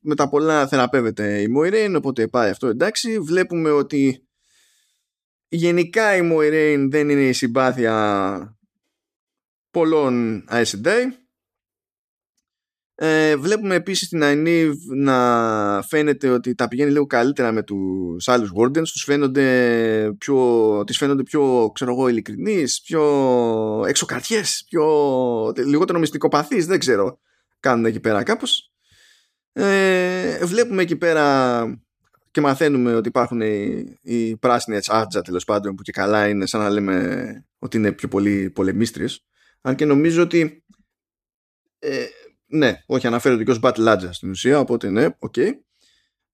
[0.00, 4.26] με τα πολλά θεραπεύεται η Moiraine οπότε πάει αυτό εντάξει βλέπουμε ότι
[5.48, 8.58] γενικά η Moiraine δεν είναι η συμπάθεια
[9.70, 10.72] πολλών Aes
[12.96, 18.50] Ε, βλέπουμε επίσης την Αϊνίβ να φαίνεται ότι τα πηγαίνει λίγο καλύτερα με τους άλλους
[18.60, 18.88] Wardens.
[18.92, 26.78] Τους φαίνονται πιο, τις φαίνονται πιο ξέρω εγώ ειλικρινείς πιο εξωκαρδιές πιο λιγότερο μυστικοπαθείς δεν
[26.78, 27.18] ξέρω.
[27.60, 28.72] Κάνουν εκεί πέρα κάπως.
[29.52, 31.64] Ε, βλέπουμε εκεί πέρα
[32.30, 36.60] και μαθαίνουμε ότι υπάρχουν οι, οι πράσινοι Ajah τέλος πάντων που και καλά είναι σαν
[36.60, 39.24] να λέμε ότι είναι πιο πολύ πολεμίστριες.
[39.60, 40.64] Αν και νομίζω ότι
[41.78, 42.04] ε,
[42.54, 45.34] ναι, όχι αναφέρονται και ως Battle Ajah στην ουσία, οπότε ναι, OK.
[45.36, 45.50] Okay.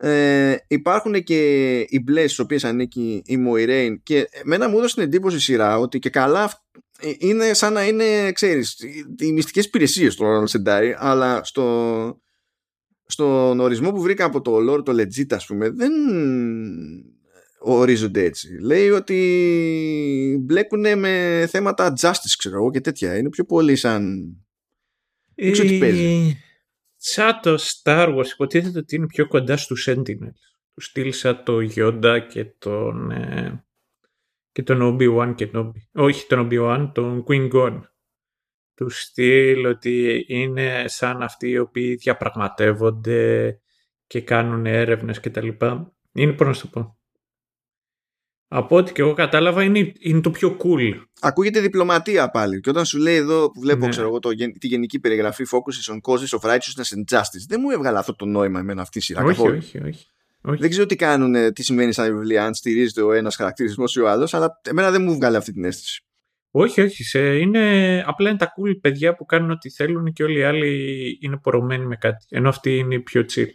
[0.03, 5.03] Ε, υπάρχουν και οι μπλες στις οποίες ανήκει η Moiraine και εμένα μου έδωσε την
[5.05, 6.63] εντύπωση σειρά ότι και καλά
[7.01, 8.77] ε, είναι σαν να είναι, ξέρεις,
[9.19, 12.23] οι μυστικές υπηρεσίες του Σεντάι, αλλά στο,
[13.07, 15.93] στον ορισμό που βρήκα από το lore, το legit ας πούμε, δεν
[17.59, 18.49] ορίζονται έτσι.
[18.61, 19.17] Λέει ότι
[20.41, 23.17] μπλέκουν με θέματα justice, ξέρω εγώ, και τέτοια.
[23.17, 24.35] Είναι πιο πολύ σαν
[25.43, 26.37] δεν ξέρω τι παίζει.
[26.97, 30.41] Σαν το Star Wars υποτίθεται ότι είναι πιο κοντά στους Sentinels.
[30.75, 33.65] Τους στυλ σαν το Yoda και τον, ε,
[34.53, 37.81] και τον Obi-Wan και τον, όχι τον Obi-Wan, τον Queen Gon.
[38.75, 43.61] Τους στυλ ότι είναι σαν αυτοί οι οποίοι διαπραγματεύονται
[44.07, 45.49] και κάνουν έρευνες κτλ.
[46.13, 47.00] Είναι πώς να σου το πω
[48.53, 51.05] από ό,τι και εγώ κατάλαβα είναι, είναι το πιο cool.
[51.21, 52.61] Ακούγεται διπλωματία πάλι.
[52.61, 53.91] Και όταν σου λέει εδώ που βλέπω ναι.
[53.91, 57.71] ξέρω εγώ, το, τη γενική περιγραφή Focus on causes of righteousness and justice, δεν μου
[57.71, 59.23] έβγαλε αυτό το νόημα εμένα αυτή η σειρά.
[59.23, 60.09] Όχι, όχι, όχι,
[60.45, 60.59] όχι.
[60.61, 64.09] Δεν ξέρω τι κάνουν, τι σημαίνει στα βιβλία, αν στηρίζεται ο ένας χαρακτηρισμός ή ο
[64.09, 66.05] άλλος, αλλά εμένα δεν μου βγάλε αυτή την αίσθηση.
[66.51, 67.05] Όχι, όχι.
[67.05, 71.19] Σε, είναι, απλά είναι τα cool παιδιά που κάνουν ό,τι θέλουν και όλοι οι άλλοι
[71.21, 72.25] είναι πορωμένοι με κάτι.
[72.29, 73.47] Ενώ αυτοί είναι πιο chill.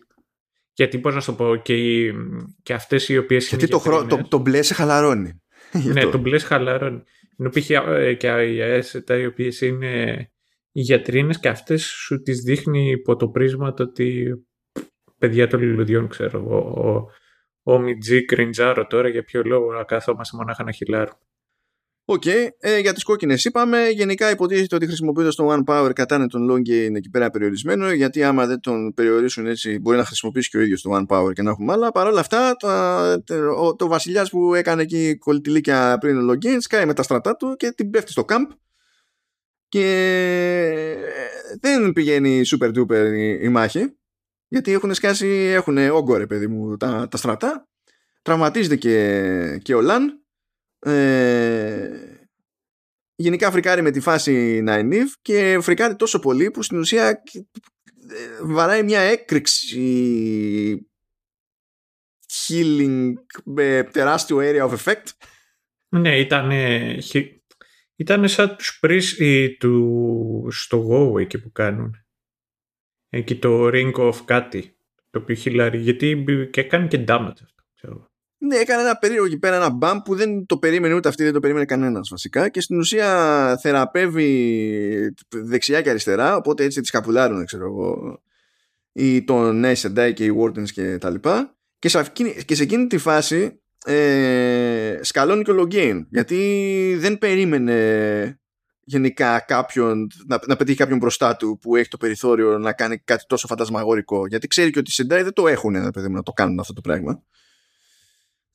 [0.76, 2.14] Γιατί πώς να σου το πω, και, οι,
[2.64, 5.42] και αυτές οι οποίες Γιατί το, χρό, το, το μπλε σε χαλαρώνει.
[5.94, 7.04] ναι, το μπλε σε χαλαρώνει.
[7.38, 7.70] Ενώ π.χ.
[7.70, 10.16] Ε, και οι ΑΕΣΕΤΑ οι οποίες είναι
[10.72, 14.34] οι γιατρίνες και αυτές σου τις δείχνει υπό το πρίσμα το ότι
[15.18, 16.58] παιδιά των λουλουδιών ξέρω εγώ.
[16.58, 21.20] Ο, ο Μιτζή Κριντζάρο τώρα για ποιο λόγο να κάθομαστε μονάχα να χειλάρουμε.
[22.08, 22.48] Οκ, okay.
[22.60, 26.70] ε, για τις κόκκινες είπαμε, γενικά υποτίθεται ότι χρησιμοποιώντα το One Power κατάνε τον Long
[26.70, 30.62] Gain εκεί πέρα περιορισμένο, γιατί άμα δεν τον περιορίσουν έτσι μπορεί να χρησιμοποιήσει και ο
[30.62, 31.92] ίδιος το One Power και να έχουμε άλλα.
[31.92, 32.68] Παρ' όλα αυτά, το,
[33.24, 37.36] το, το βασιλιάς που έκανε εκεί κολλητηλίκια πριν ο Long Gain σκάει με τα στρατά
[37.36, 38.48] του και την πέφτει στο camp
[39.68, 40.98] και
[41.62, 43.96] δεν πηγαίνει super duper η, η μάχη,
[44.48, 47.68] γιατί έχουν σκάσει, έχουν όγκο παιδί μου τα, τα στρατά,
[48.22, 50.25] τραυματίζεται και, και ο Λαν
[50.86, 52.18] ε,
[53.16, 57.24] γενικά φρικάρει με τη φάση Nine και φρικάρει τόσο πολύ που στην ουσία ε,
[58.44, 60.88] βαράει μια έκρηξη
[62.34, 63.14] healing
[63.44, 65.04] με τεράστιο area of effect.
[65.90, 66.52] Ναι, ήταν,
[67.96, 69.20] ήταν σαν τους πρις
[69.60, 71.96] τους, στο Go εκεί που κάνουν.
[73.10, 74.78] Εκεί το Ring of κάτι,
[75.10, 78.10] το οποίο χειλάρει, γιατί και έκανε και damage αυτό, ξέρω.
[78.38, 81.34] Ναι, έκανε ένα περίεργο εκεί πέρα, ένα μπαμ που δεν το περίμενε ούτε αυτή, δεν
[81.34, 82.50] το περίμενε κανένας βασικά.
[82.50, 86.36] Και στην ουσία θεραπεύει δεξιά και αριστερά.
[86.36, 88.22] Οπότε έτσι τη καπουλάρουν, ξέρω εγώ,
[88.92, 91.56] ή τον Νέι Σεντάι και οι Wardens και τα λοιπά.
[91.80, 92.12] Και σε,
[92.46, 96.08] και σε εκείνη τη φάση ε, σκαλώνει και ο Λογκέιν.
[96.10, 98.40] Γιατί δεν περίμενε
[98.86, 103.24] γενικά κάποιον να, να πετύχει κάποιον μπροστά του που έχει το περιθώριο να κάνει κάτι
[103.28, 104.28] τόσο φαντασμαγόρικο.
[104.28, 107.24] Γιατί ξέρει και ότι οι Σεντάι δεν το έχουν να το κάνουν αυτό το πράγμα.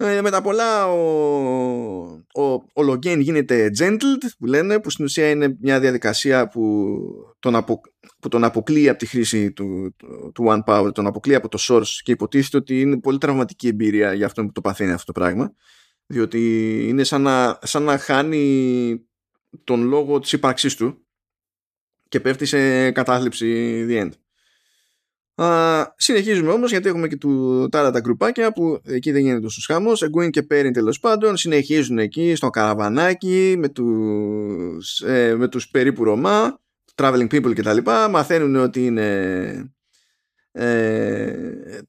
[0.02, 0.98] Ε, με τα πολλά ο,
[2.32, 6.97] ο, ο Login γίνεται gentled που λένε που στην ουσία είναι μια διαδικασία που
[7.39, 7.81] τον, απο,
[8.20, 11.59] που τον αποκλείει από τη χρήση του, του, του One Power τον αποκλείει από το
[11.60, 15.20] source και υποτίθεται ότι είναι πολύ τραυματική εμπειρία για αυτόν που το παθαίνει αυτό το
[15.20, 15.55] πράγμα
[16.06, 19.05] διότι είναι σαν να, σαν να χάνει
[19.64, 21.06] τον λόγο της ύπαρξής του
[22.09, 24.10] και πέφτει σε κατάθλιψη the end.
[25.42, 29.60] Α, συνεχίζουμε όμως γιατί έχουμε και του, τα τα γκρουπάκια που εκεί δεν γίνεται τόσο
[29.72, 35.68] χάμος Εγκουίν και Πέριν τέλος πάντων συνεχίζουν εκεί στο καραβανάκι με τους, ε, με τους
[35.68, 36.60] περίπου Ρωμά
[36.94, 38.08] traveling people και τα λοιπά.
[38.08, 39.72] Μαθαίνουν ότι είναι
[40.52, 41.81] ε,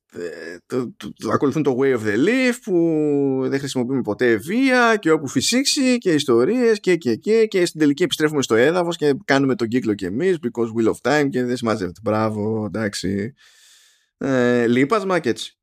[0.65, 5.11] το, το, το, ακολουθούν το way of the leaf που δεν χρησιμοποιούμε ποτέ βία και
[5.11, 9.55] όπου φυσήξει και ιστορίες και, και, και, και στην τελική επιστρέφουμε στο έδαφος και κάνουμε
[9.55, 13.33] τον κύκλο και εμείς because will of time και δεν συμμαζεύεται μπράβο εντάξει.
[14.17, 15.57] Ε, λείπασμα και έτσι.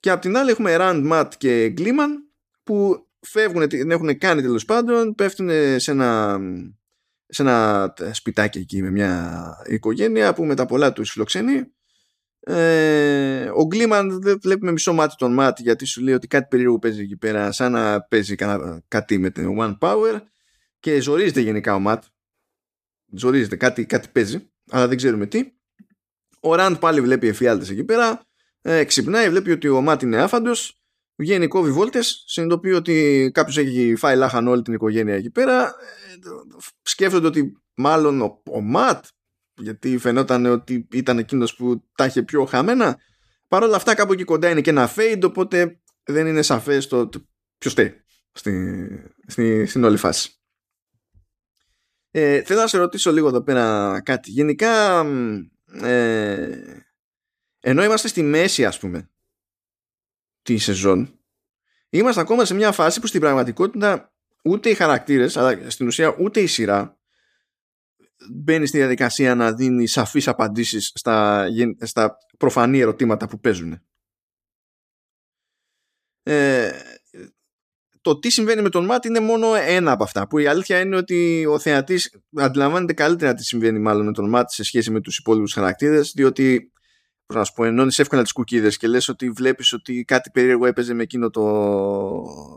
[0.00, 2.10] Και απ' την άλλη έχουμε Rand, Matt και Gleeman
[2.62, 6.40] που φεύγουν, την έχουν κάνει τέλος πάντων πέφτουν σε ένα
[7.26, 11.73] σε ένα σπιτάκι εκεί με μια οικογένεια που με τα πολλά τους φιλοξενεί
[12.46, 16.78] ε, ο Γκλίμαν δεν βλέπουμε μισό μάτι τον Ματ γιατί σου λέει ότι κάτι περίεργο
[16.78, 18.34] παίζει εκεί πέρα σαν να παίζει
[18.88, 20.20] κάτι με την One Power
[20.80, 22.04] και ζορίζεται γενικά ο Ματ
[23.16, 25.52] ζορίζεται κάτι, κάτι παίζει αλλά δεν ξέρουμε τι
[26.40, 28.20] Ο Ραντ πάλι βλέπει εφιάλτες εκεί πέρα.
[28.60, 30.78] Ε, ξυπνάει, βλέπει ότι ο Μάτ είναι άφαντος.
[31.16, 32.24] Βγαίνει, κόβει βόλτες.
[32.26, 35.62] Συνειδητοποιεί ότι κάποιος έχει φάει λάχαν όλη την οικογένεια εκεί πέρα.
[35.62, 35.72] Ε,
[36.82, 39.04] σκέφτονται ότι μάλλον ο, ο Ματ,
[39.56, 42.98] γιατί φαινόταν ότι ήταν εκείνος που τα είχε πιο χαμένα.
[43.48, 47.08] Παρ' όλα αυτά, κάπου εκεί κοντά είναι και ένα fade, οπότε δεν είναι σαφές το,
[47.08, 47.26] το
[47.58, 48.86] ποιος στέει στη,
[49.26, 50.38] στη, στην όλη φάση.
[52.10, 54.30] Ε, θέλω να σε ρωτήσω λίγο εδώ πέρα κάτι.
[54.30, 55.00] Γενικά,
[55.82, 56.84] ε,
[57.60, 59.10] ενώ είμαστε στη μέση, ας πούμε,
[60.42, 61.18] τη σεζόν,
[61.88, 64.14] είμαστε ακόμα σε μια φάση που στην πραγματικότητα
[64.44, 66.98] ούτε οι χαρακτήρες, αλλά στην ουσία ούτε η σειρά
[68.30, 71.46] μπαίνει στη διαδικασία να δίνει σαφείς απαντήσεις στα,
[71.80, 73.80] στα προφανή ερωτήματα που παίζουν.
[76.22, 76.70] Ε,
[78.00, 80.26] το τι συμβαίνει με τον Ματ είναι μόνο ένα από αυτά.
[80.26, 84.50] Που η αλήθεια είναι ότι ο θεατής αντιλαμβάνεται καλύτερα τι συμβαίνει μάλλον με τον Ματ
[84.50, 86.72] σε σχέση με τους υπόλοιπους χαρακτήρες, διότι.
[87.26, 90.66] Πώς να σου πω, ενώνεις εύκολα τις κουκίδες και λες ότι βλέπεις ότι κάτι περίεργο
[90.66, 91.42] έπαιζε με εκείνο, το,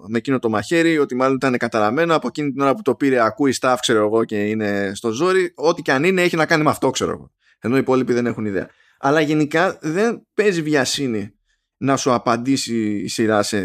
[0.07, 2.15] με εκείνο το μαχαίρι, ότι μάλλον ήταν καταραμένο.
[2.15, 5.51] Από εκείνη την ώρα που το πήρε, ακούει staff, ξέρω εγώ, και είναι στο ζόρι.
[5.55, 7.31] Ό,τι και αν είναι, έχει να κάνει με αυτό, ξέρω εγώ.
[7.59, 8.69] Ενώ οι υπόλοιποι δεν έχουν ιδέα.
[8.99, 11.31] Αλλά γενικά δεν παίζει βιασύνη
[11.77, 13.61] να σου απαντήσει η σειρά σε,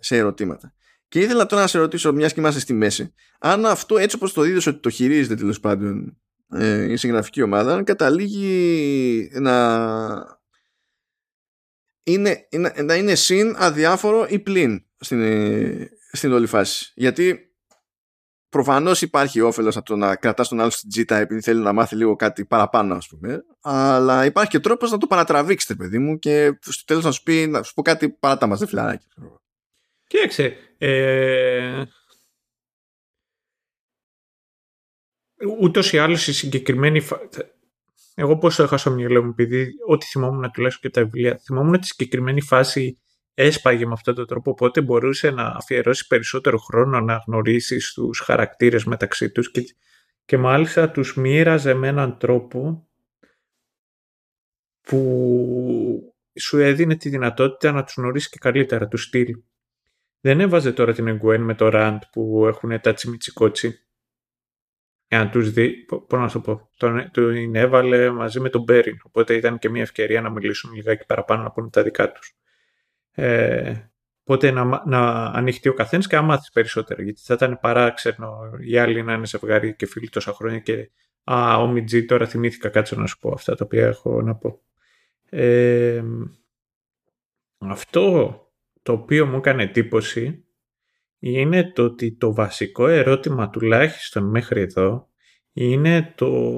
[0.00, 0.74] σε ερωτήματα.
[1.08, 4.32] Και ήθελα τώρα να σε ρωτήσω, μιας και είμαστε στη μέση, αν αυτό έτσι όπως
[4.32, 6.16] το δίδωσε ότι το χειρίζεται τέλος πάντων
[6.50, 10.33] ε, η συγγραφική ομάδα, αν καταλήγει να
[12.04, 16.92] είναι, είναι, να είναι συν, αδιάφορο ή πλην στην, στην όλη φάση.
[16.94, 17.48] Γιατί
[18.48, 21.96] προφανώς υπάρχει όφελος από το να κρατάς τον άλλο στην τζίτα επειδή θέλει να μάθει
[21.96, 23.44] λίγο κάτι παραπάνω, ας πούμε.
[23.60, 27.46] Αλλά υπάρχει και τρόπος να το παρατραβήξετε, παιδί μου, και στο τέλος να σου πει
[27.46, 29.06] να σου πω κάτι παρά τα μαζε φιλαράκι.
[30.06, 30.56] Κοίταξε.
[30.78, 31.84] Ε...
[35.60, 37.02] Ούτως ή άλλως η συγκεκριμένη.
[38.14, 41.80] Εγώ πώ το είχα στο μυαλό μου, επειδή ό,τι θυμόμουν τουλάχιστον και τα βιβλία, θυμόμουν
[41.80, 42.98] τη συγκεκριμένη φάση
[43.34, 48.84] έσπαγε με αυτόν τον τρόπο, οπότε μπορούσε να αφιερώσει περισσότερο χρόνο να γνωρίσεις τους χαρακτήρες
[48.84, 49.62] μεταξύ τους και,
[50.24, 52.88] και μάλιστα τους μοίραζε με έναν τρόπο
[54.80, 59.42] που σου έδινε τη δυνατότητα να τους γνωρίσεις και καλύτερα του στυλ.
[60.20, 63.83] Δεν έβαζε τώρα την Εγκουέν με το Ραντ που έχουν τα τσιμιτσικότσι
[65.14, 68.96] για να τους δει, πώς να σου πω, τον, τον έβαλε μαζί με τον Μπέριν,
[69.04, 72.36] οπότε ήταν και μια ευκαιρία να μιλήσουν λιγάκι παραπάνω να πούνε τα δικά τους.
[73.10, 73.74] Ε,
[74.24, 77.02] οπότε να, να ανοιχτεί ο καθένας και να μάθεις περισσότερο.
[77.02, 80.90] Γιατί θα ήταν παράξενο οι άλλοι να είναι ζευγάρι και φίλοι τόσα χρόνια και
[81.24, 84.60] Α, ο Μιτζή, τώρα θυμήθηκα κάτι να σου πω αυτά τα οποία έχω να πω.
[85.28, 86.02] Ε,
[87.58, 88.38] αυτό
[88.82, 90.43] το οποίο μου έκανε εντύπωση
[91.18, 95.08] είναι το ότι το βασικό ερώτημα τουλάχιστον μέχρι εδώ
[95.52, 96.56] είναι το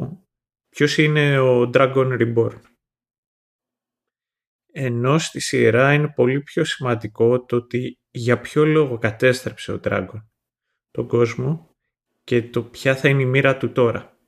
[0.69, 2.61] ποιος είναι ο Dragon Reborn
[4.79, 10.23] ενώ στη σειρά είναι πολύ πιο σημαντικό το ότι για ποιο λόγο κατέστρεψε ο Dragon
[10.91, 11.77] τον κόσμο
[12.25, 14.19] και το ποια θα είναι η μοίρα του τώρα.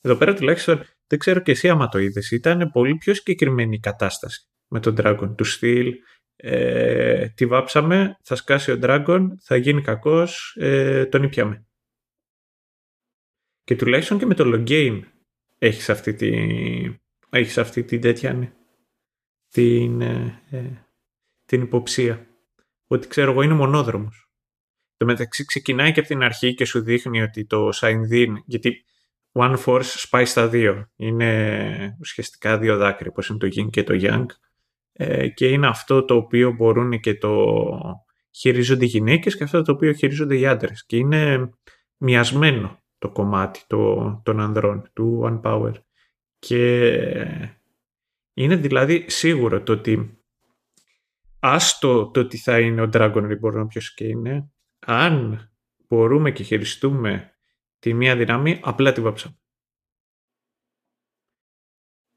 [0.00, 3.80] Εδώ πέρα τουλάχιστον δεν ξέρω και εσύ άμα το είδες, ήταν πολύ πιο συγκεκριμένη η
[3.80, 5.94] κατάσταση με τον Dragon του στυλ.
[6.36, 11.66] Ε, τη βάψαμε, θα σκάσει ο Dragon, θα γίνει κακός, ε, τον ήπιαμε.
[13.64, 15.00] Και τουλάχιστον και με το Logain
[15.58, 16.32] έχεις αυτή τη,
[17.30, 18.52] έχεις αυτή την τέτοια ναι
[19.56, 20.62] την, ε, ε,
[21.44, 22.26] την υποψία.
[22.86, 24.30] Ότι ξέρω εγώ είναι μονόδρομος.
[24.96, 27.96] Το μεταξύ ξεκινάει και από την αρχή και σου δείχνει ότι το Sign
[28.46, 28.84] γιατί
[29.32, 30.90] One Force σπάει στα δύο.
[30.96, 34.26] Είναι ουσιαστικά δύο δάκρυα, όπως είναι το Yin και το Yang.
[34.98, 37.56] Ε, και είναι αυτό το οποίο μπορούν και το
[38.30, 40.86] χειρίζονται οι γυναίκες και αυτό το οποίο χειρίζονται οι άντρες.
[40.86, 41.50] Και είναι
[41.96, 45.72] μοιασμένο το κομμάτι το, των ανδρών, του One Power.
[46.38, 46.90] Και
[48.34, 50.20] είναι δηλαδή σίγουρο το ότι
[51.38, 55.48] άστο το ότι θα είναι ο Dragon Reborn ποιος και είναι, αν
[55.88, 57.36] μπορούμε και χειριστούμε
[57.78, 59.38] τη μία δύναμη, απλά τη βάψαμε.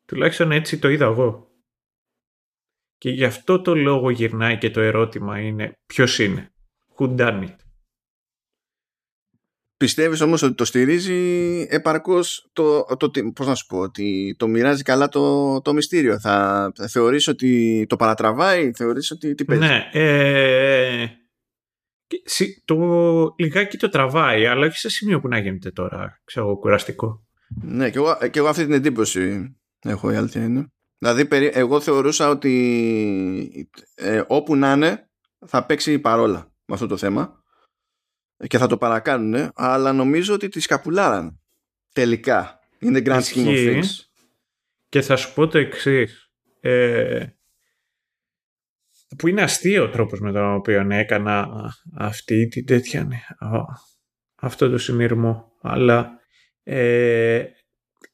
[0.05, 1.48] Τουλάχιστον έτσι το είδα εγώ.
[2.99, 6.51] Και γι' αυτό το λόγο γυρνάει και το ερώτημα είναι ποιος είναι;
[6.97, 7.55] Who done it;
[9.77, 14.83] Πιστεύεις όμως ότι το στηρίζει επαρκώς το, το, πώς να σου πω, ότι το μοιράζει
[14.83, 16.19] καλά το, το μυστήριο.
[16.19, 21.07] Θα, θα θεωρείς ότι το παρατραβάει, θεωρείς ότι τι παίζει; Ναι, ε,
[22.65, 22.75] το,
[23.37, 27.27] λιγάκι το τραβάει, αλλά όχι σε σημείο που να γίνεται τώρα, ξέρω, κουραστικό.
[27.61, 30.71] Ναι, και εγώ, και εγώ αυτή την εντύπωση έχω η αλήθεια είναι.
[30.99, 35.09] Δηλαδή, εγώ θεωρούσα ότι ε, όπου να είναι
[35.45, 37.43] θα παίξει παρόλα με αυτό το θέμα
[38.47, 41.41] και θα το παρακάνουν, αλλά νομίζω ότι τη σκαπουλάραν
[41.93, 42.59] τελικά.
[42.79, 43.85] Είναι grand scheme of things.
[44.89, 46.31] Και θα σου πω το εξής.
[46.59, 47.25] Ε,
[49.17, 51.49] που είναι αστείο ο τρόπος με τον οποίο έκανα
[51.97, 53.19] αυτή την τέτοια, ναι,
[54.35, 55.51] αυτό το συνειρμό.
[55.61, 56.19] Αλλά
[56.63, 57.43] ε,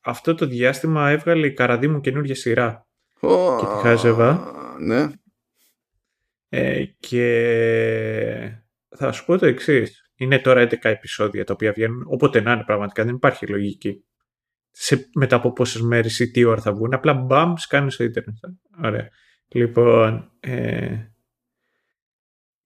[0.06, 2.88] αυτό το διάστημα έβγαλε η καραδί μου καινούργια σειρά.
[3.20, 4.54] Oh, και τη χάζευα.
[4.80, 5.08] Ναι.
[6.50, 7.26] Ε, και
[8.90, 10.12] θα σου πω το εξής.
[10.16, 12.04] Είναι τώρα 11 επεισόδια τα οποία βγαίνουν.
[12.08, 14.06] Όποτε να είναι πραγματικά, δεν υπάρχει λογική.
[14.72, 16.94] Σε, μετά από πόσες μέρες ή τι ώρα θα βγουν.
[16.94, 18.36] Απλά μπαμ, σκάνει στο Ιντερνετ.
[18.84, 19.10] Ωραία.
[19.48, 20.32] Λοιπόν.
[20.40, 20.96] Ε,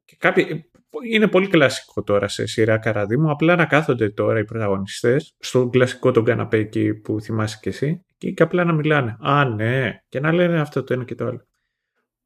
[0.06, 0.69] και κάποιοι,
[1.12, 3.32] είναι πολύ κλασικό τώρα σε σειρά καραδίμου.
[3.32, 8.04] Απλά να κάθονται τώρα οι πρωταγωνιστές στον κλασικό τον καναπέ εκεί που θυμάσαι και εσύ
[8.18, 9.18] και απλά να μιλάνε.
[9.20, 10.00] Α, ναι.
[10.10, 11.48] Και να λένε αυτό το ένα και το άλλο.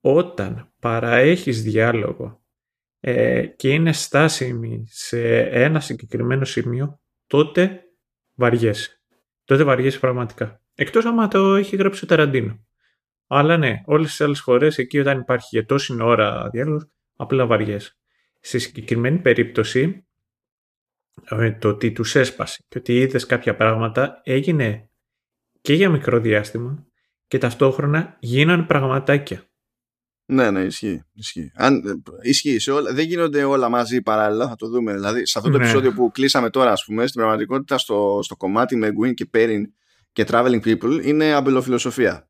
[0.02, 2.42] Όταν παραέχεις διάλογο
[3.00, 7.82] ε, και είναι στάσιμη σε ένα συγκεκριμένο σημείο, τότε
[8.34, 9.02] βαριέσαι.
[9.44, 10.62] Τότε βαριέσαι πραγματικά.
[10.76, 12.66] Εκτός άμα το έχει γράψει ο Ταραντίνο.
[13.28, 17.98] Αλλά ναι, όλες τις άλλες φορές εκεί όταν υπάρχει για τόση ώρα διάλογος, απλά βαριέσαι.
[18.46, 20.08] Στη συγκεκριμένη περίπτωση,
[21.30, 24.90] ε, το ότι τους έσπασε και ότι είδες κάποια πράγματα έγινε
[25.62, 26.86] και για μικρό διάστημα
[27.28, 29.44] και ταυτόχρονα γίνανε πραγματάκια.
[30.26, 31.04] Ναι, ναι, ισχύει.
[31.14, 31.52] Ισχύει.
[31.56, 34.94] Αν, ε, ισχύει σε όλα, δεν γίνονται όλα μαζί παράλληλα, θα το δούμε.
[34.94, 35.64] Δηλαδή, σε αυτό το ναι.
[35.64, 39.62] επεισόδιο που κλείσαμε τώρα, ας πούμε, στην πραγματικότητα στο, στο κομμάτι με Gwyn και Perrin
[40.12, 42.30] και Traveling People είναι αμπελοφιλοσοφία.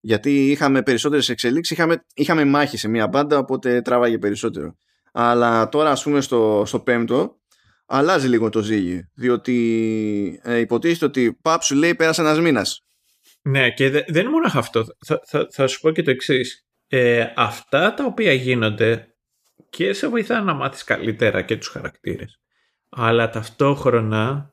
[0.00, 4.76] Γιατί είχαμε περισσότερες εξελίξεις, είχαμε, είχαμε μάχη σε μία μπάντα, οπότε τράβαγε περισσότερο.
[5.20, 7.40] Αλλά τώρα, ας πούμε, στο, στο πέμπτο,
[7.86, 9.00] αλλάζει λίγο το ζύγι.
[9.14, 12.86] Διότι ε, υποτίθεται ότι παπ σου λέει πέρασε ένας μήνας.
[13.42, 14.84] Ναι, και δεν είναι μόνο αυτό.
[15.06, 19.06] Θα, θα, θα σου πω και το εξής ε, αυτά τα οποία γίνονται
[19.70, 22.40] και σε βοηθάνε να μάθεις καλύτερα και τους χαρακτήρες
[22.88, 24.52] αλλά ταυτόχρονα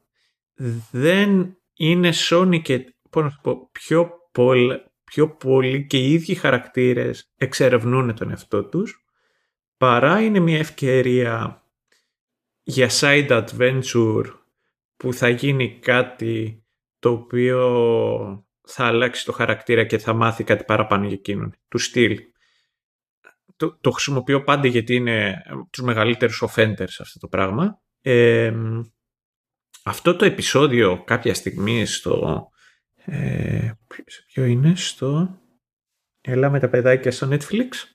[0.91, 2.95] δεν είναι Sony και
[3.41, 9.04] πω, πιο, πολύ, πιο πολύ και οι ίδιοι χαρακτήρες εξερευνούν τον εαυτό τους
[9.85, 11.63] παρά είναι μια ευκαιρία
[12.63, 14.25] για side adventure
[14.95, 16.65] που θα γίνει κάτι
[16.99, 21.55] το οποίο θα αλλάξει το χαρακτήρα και θα μάθει κάτι παραπάνω για εκείνον.
[21.67, 22.19] Του στυλ.
[23.55, 27.81] Το, το χρησιμοποιώ πάντα γιατί είναι τους μεγαλύτερους offenders αυτό το πράγμα.
[29.83, 32.49] αυτό το επεισόδιο κάποια στιγμή στο...
[32.95, 33.71] Ε,
[34.27, 35.39] ποιο είναι στο...
[36.21, 37.94] Έλα με τα παιδάκια στο Netflix.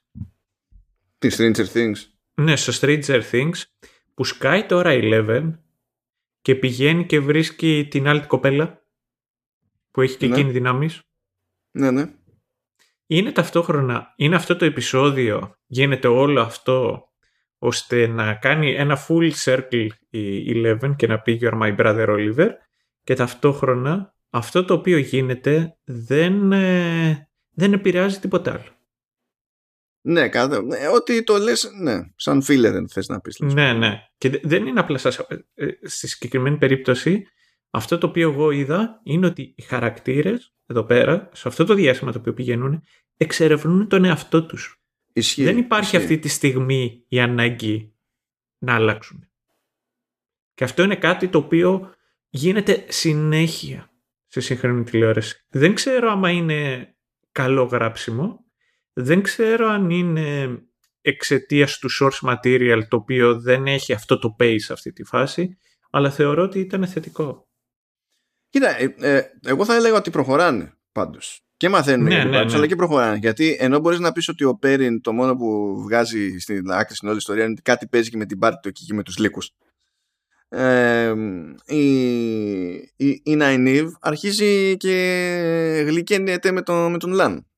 [1.20, 1.96] Τι Stranger Things;
[2.34, 3.62] Ναι, στο Stranger Things
[4.14, 5.52] που σκάει τώρα 11
[6.40, 8.82] και πηγαίνει και βρίσκει την άλλη κοπέλα
[9.90, 10.34] που έχει και ναι.
[10.34, 11.00] εκείνη δυνάμεις.
[11.70, 12.12] Ναι, ναι.
[13.06, 17.08] Είναι ταυτόχρονα, είναι αυτό το επεισόδιο, γίνεται όλο αυτό
[17.58, 22.48] ώστε να κάνει ένα full circle η Eleven και να πει You're my brother Oliver
[23.02, 28.79] και ταυτόχρονα αυτό το οποίο γίνεται δεν, ε, δεν επηρεάζει τίποτα άλλο.
[30.02, 33.38] Ναι, κατά, ναι, ότι το λες, ναι, σαν φίλε δεν θες να πεις.
[33.38, 33.98] Ναι, ναι.
[34.16, 37.26] Και δεν είναι απλά σας, ε, ε, στη συγκεκριμένη περίπτωση
[37.70, 42.12] αυτό το οποίο εγώ είδα είναι ότι οι χαρακτήρες εδώ πέρα, σε αυτό το διάστημα
[42.12, 42.82] το οποίο πηγαίνουν,
[43.16, 44.82] εξερευνούν τον εαυτό τους.
[45.12, 47.94] Ισχύει, Δεν υπάρχει αυτή τη στιγμή η ανάγκη
[48.58, 49.30] να αλλάξουν.
[50.54, 51.94] Και αυτό είναι κάτι το οποίο
[52.28, 53.92] γίνεται συνέχεια
[54.26, 55.44] σε σύγχρονη τηλεόραση.
[55.48, 56.90] Δεν ξέρω άμα είναι
[57.32, 58.44] καλό γράψιμο,
[59.00, 60.58] δεν ξέρω αν είναι
[61.00, 65.58] εξαιτίας του source material το οποίο δεν έχει αυτό το pace αυτή τη φάση,
[65.90, 67.48] αλλά θεωρώ ότι ήταν θετικό.
[68.48, 71.44] Κοίτα, ε, ε, εγώ θα έλεγα ότι προχωράνε πάντως.
[71.56, 72.54] Και μαθαίνουν ναι, ναι, ναι.
[72.54, 73.16] αλλά και προχωράνε.
[73.16, 77.08] Γιατί ενώ μπορείς να πεις ότι ο Πέριν το μόνο που βγάζει στην άκρη στην
[77.08, 79.18] όλη ιστορία είναι ότι κάτι παίζει και με την πάρτη του εκεί και με τους
[79.18, 79.50] λύκους.
[80.48, 81.14] Ε,
[81.66, 81.84] η,
[82.96, 87.49] η, η Ναϊνίβ αρχίζει και γλυκένεται με τον, με τον Λαν.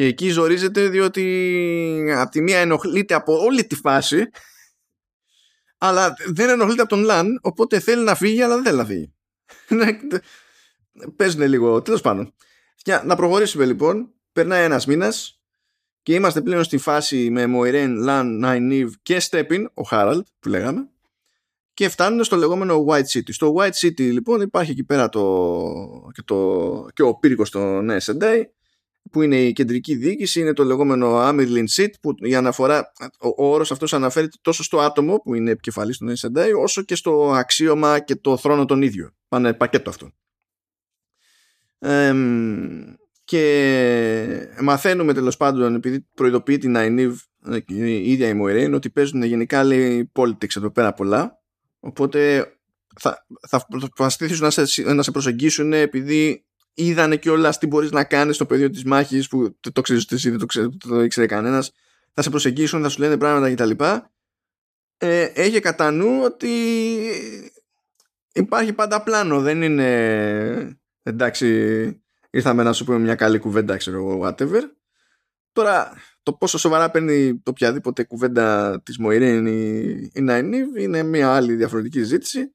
[0.00, 4.30] Και εκεί ζορίζεται διότι από τη μία ενοχλείται από όλη τη φάση
[5.78, 9.14] αλλά δεν ενοχλείται από τον Λαν οπότε θέλει να φύγει αλλά δεν θέλει να φύγει.
[10.92, 12.34] Ναι, παίζουν λίγο, τέλος πάντων.
[13.04, 14.12] Να προχωρήσουμε λοιπόν.
[14.32, 15.40] Περνάει ένας μήνας
[16.02, 20.88] και είμαστε πλέον στη φάση με Μοϊρέν, Λαν, Νάινιβ και Στέπιν, ο Χάραλτ που λέγαμε.
[21.74, 23.32] Και φτάνουν στο λεγόμενο White City.
[23.32, 28.44] Στο White City λοιπόν υπάρχει εκεί πέρα το, και, το, και ο πύργος των SND
[29.10, 33.52] που είναι η κεντρική διοίκηση, είναι το λεγόμενο Amerlin Seat που η αναφορά, ο, ο
[33.52, 37.98] όρος αυτός αναφέρεται τόσο στο άτομο που είναι επικεφαλής των SND όσο και στο αξίωμα
[37.98, 39.10] και το θρόνο τον ίδιο.
[39.28, 40.10] Πάνε πακέτο αυτό.
[43.24, 47.20] και μαθαίνουμε τέλος πάντων επειδή προειδοποιεί την Αϊνίβ
[47.66, 51.42] η ίδια η Μοϊρέιν ότι παίζουν γενικά λέει politics εδώ πέρα πολλά
[51.80, 52.46] οπότε
[53.00, 56.44] θα, θα προσπαθήσουν να σε, να σε προσεγγίσουν επειδή
[56.86, 60.30] είδανε κιόλα τι μπορείς να κάνεις στο πεδίο της μάχης που το, το ξέρεις εσύ,
[60.30, 61.72] δεν το, ξέρει, το ήξερε κανένας.
[62.12, 63.84] Θα σε προσεγγίσουν, θα σου λένε πράγματα κτλ.
[64.96, 66.48] Ε, έχει κατά νου ότι
[68.32, 69.40] υπάρχει πάντα πλάνο.
[69.40, 71.46] Δεν είναι εντάξει,
[72.30, 74.62] ήρθαμε να σου πούμε μια καλή κουβέντα, ξέρω εγώ, whatever.
[75.52, 75.92] Τώρα,
[76.22, 81.54] το πόσο σοβαρά παίρνει το οποιαδήποτε κουβέντα της Μοϊρέν ή, η Νάινιβ είναι μια άλλη
[81.54, 82.54] διαφορετική ζήτηση.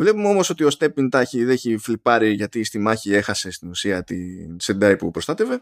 [0.00, 4.04] Βλέπουμε όμως ότι ο Στέπιν τάχει δεν έχει φλιπάρει γιατί στη μάχη έχασε στην ουσία
[4.04, 5.60] την Σεντάι που προστάτευε.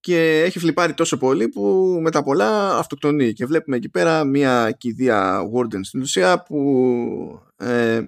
[0.00, 1.62] Και έχει φλιπάρει τόσο πολύ που
[2.02, 3.32] με τα πολλά αυτοκτονεί.
[3.32, 8.02] Και βλέπουμε εκεί πέρα μια κηδεία Warden στην ουσία που ε,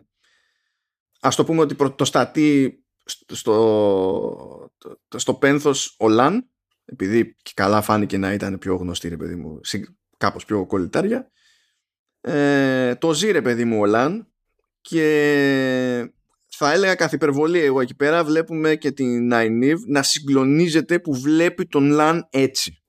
[1.20, 2.82] ας το πούμε ότι πρωτοστατεί
[3.32, 4.70] στο,
[5.16, 6.50] στο πένθος ο Λαν
[6.84, 9.60] επειδή και καλά φάνηκε να ήταν πιο γνωστή ρε παιδί μου
[10.16, 11.30] κάπως πιο κολλητάρια.
[12.20, 14.24] Ε, το ζει ρε παιδί μου ο Λαν
[14.80, 16.12] και
[16.46, 21.66] θα έλεγα καθ' υπερβολή εγώ εκεί πέρα βλέπουμε και την Νάινιβ να συγκλονίζεται που βλέπει
[21.66, 22.82] τον Λαν έτσι.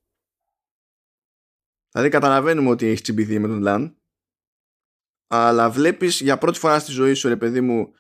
[1.92, 3.96] Δηλαδή καταλαβαίνουμε ότι έχεις τσιμπηθεί με τον Λαν
[5.28, 7.94] αλλά βλέπεις για πρώτη φορά στη ζωή σου ρε παιδί μου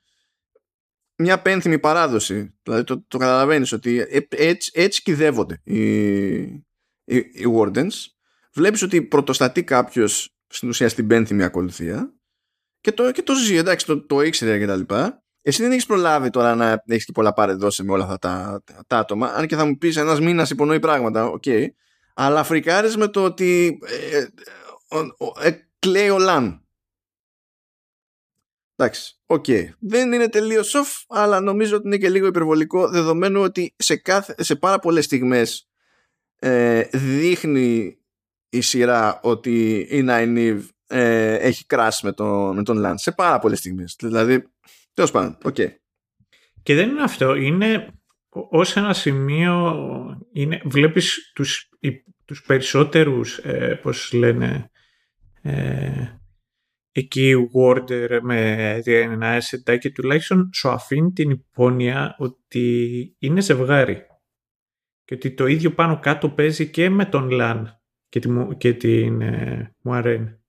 [1.15, 2.59] μια πένθυμη παράδοση.
[2.63, 6.39] Δηλαδή το, το καταλαβαίνεις ότι ε, έτσι, έτσι κηδεύονται οι,
[7.03, 7.91] οι, οι Wardens.
[8.53, 12.13] Βλέπεις ότι πρωτοστατεί κάποιος στην ουσία στην πένθυμη ακολουθία
[12.81, 15.23] και το, και το ζει, εντάξει, το, το ήξερε και τα λοιπά.
[15.41, 18.97] Εσύ δεν έχεις προλάβει τώρα να έχεις και πολλά πάρε-δώσε με όλα αυτά τα, τα,
[18.97, 19.27] άτομα.
[19.27, 21.43] Αν και θα μου πεις ένας μήνας υπονοεί πράγματα, OK.
[21.45, 21.65] Okay.
[22.13, 23.79] Αλλά φρικάρεις με το ότι
[24.11, 26.65] ε, ε, ε, κλαίει ο Λαν.
[28.75, 29.45] Εντάξει, OK.
[29.47, 29.65] Okay.
[29.79, 34.35] Δεν είναι τελείως off, αλλά νομίζω ότι είναι και λίγο υπερβολικό δεδομένου ότι σε, κάθε,
[34.43, 35.69] σε πάρα πολλές στιγμές
[36.39, 37.97] ε, δείχνει
[38.49, 43.39] η σειρά ότι η Νάινιβ ε, έχει crush με, το, με τον Λαν σε πάρα
[43.39, 43.95] πολλές στιγμές.
[43.99, 44.43] Δηλαδή,
[44.93, 45.55] τέλος πάντων, OK.
[45.57, 45.69] Okay.
[46.63, 47.35] Και δεν είναι αυτό.
[47.35, 47.87] Είναι
[48.29, 49.75] ως ένα σημείο.
[50.33, 51.69] Είναι, βλέπεις τους,
[52.25, 54.69] τους περισσότερους, ε, πώς λένε,
[55.41, 56.19] ε,
[56.91, 64.05] εκεί Warder με ένα asset και τουλάχιστον σου αφήνει την υπόνοια ότι είναι ζευγάρι.
[65.03, 68.21] Και ότι το ίδιο πάνω κάτω παίζει και με τον Λαν και,
[68.57, 70.40] και την ε, Μουαρέν.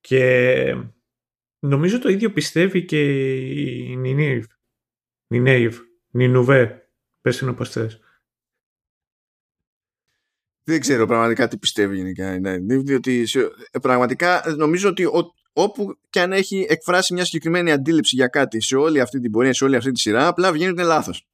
[0.00, 0.76] Και
[1.58, 3.00] νομίζω το ίδιο πιστεύει και
[3.88, 4.44] η Νινίβ.
[5.26, 5.78] Νινέιβ.
[6.10, 6.90] Νινουβέ.
[7.20, 8.00] Πες την όπως θες.
[10.62, 13.26] Δεν ξέρω πραγματικά τι πιστεύει γενικά η Νινίβ, διότι
[13.70, 15.06] ε, πραγματικά νομίζω ότι
[15.52, 19.52] όπου και αν έχει εκφράσει μια συγκεκριμένη αντίληψη για κάτι σε όλη αυτή την πορεία,
[19.52, 21.28] σε όλη αυτή τη σειρά, απλά βγαίνει ότι είναι λάθος.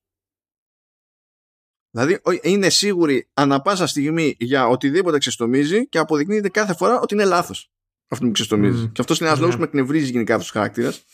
[1.91, 7.25] Δηλαδή είναι σίγουρη ανα πάσα στιγμή για οτιδήποτε ξεστομίζει και αποδεικνύεται κάθε φορά ότι είναι
[7.25, 7.71] λάθος
[8.09, 8.85] αυτό που ξεστομίζει.
[8.85, 8.93] Mm.
[8.93, 9.43] Και αυτός είναι ένας yeah.
[9.43, 11.05] λόγο που με εκνευρίζει γενικά αυτός του χαρακτήρας.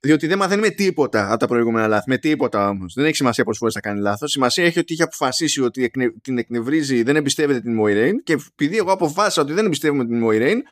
[0.00, 2.08] διότι δεν μαθαίνει με τίποτα από τα προηγούμενα λάθη.
[2.08, 2.94] Με τίποτα όμως.
[2.94, 4.30] Δεν έχει σημασία πόσες φορές θα κάνει λάθος.
[4.30, 6.14] Σημασία έχει ότι είχε αποφασίσει ότι εκνε...
[6.22, 8.22] την εκνευρίζει, δεν εμπιστεύεται την Μοϊρέιν.
[8.22, 10.62] Και επειδή εγώ αποφάσισα ότι δεν εμπιστεύομαι την Μοϊρέιν,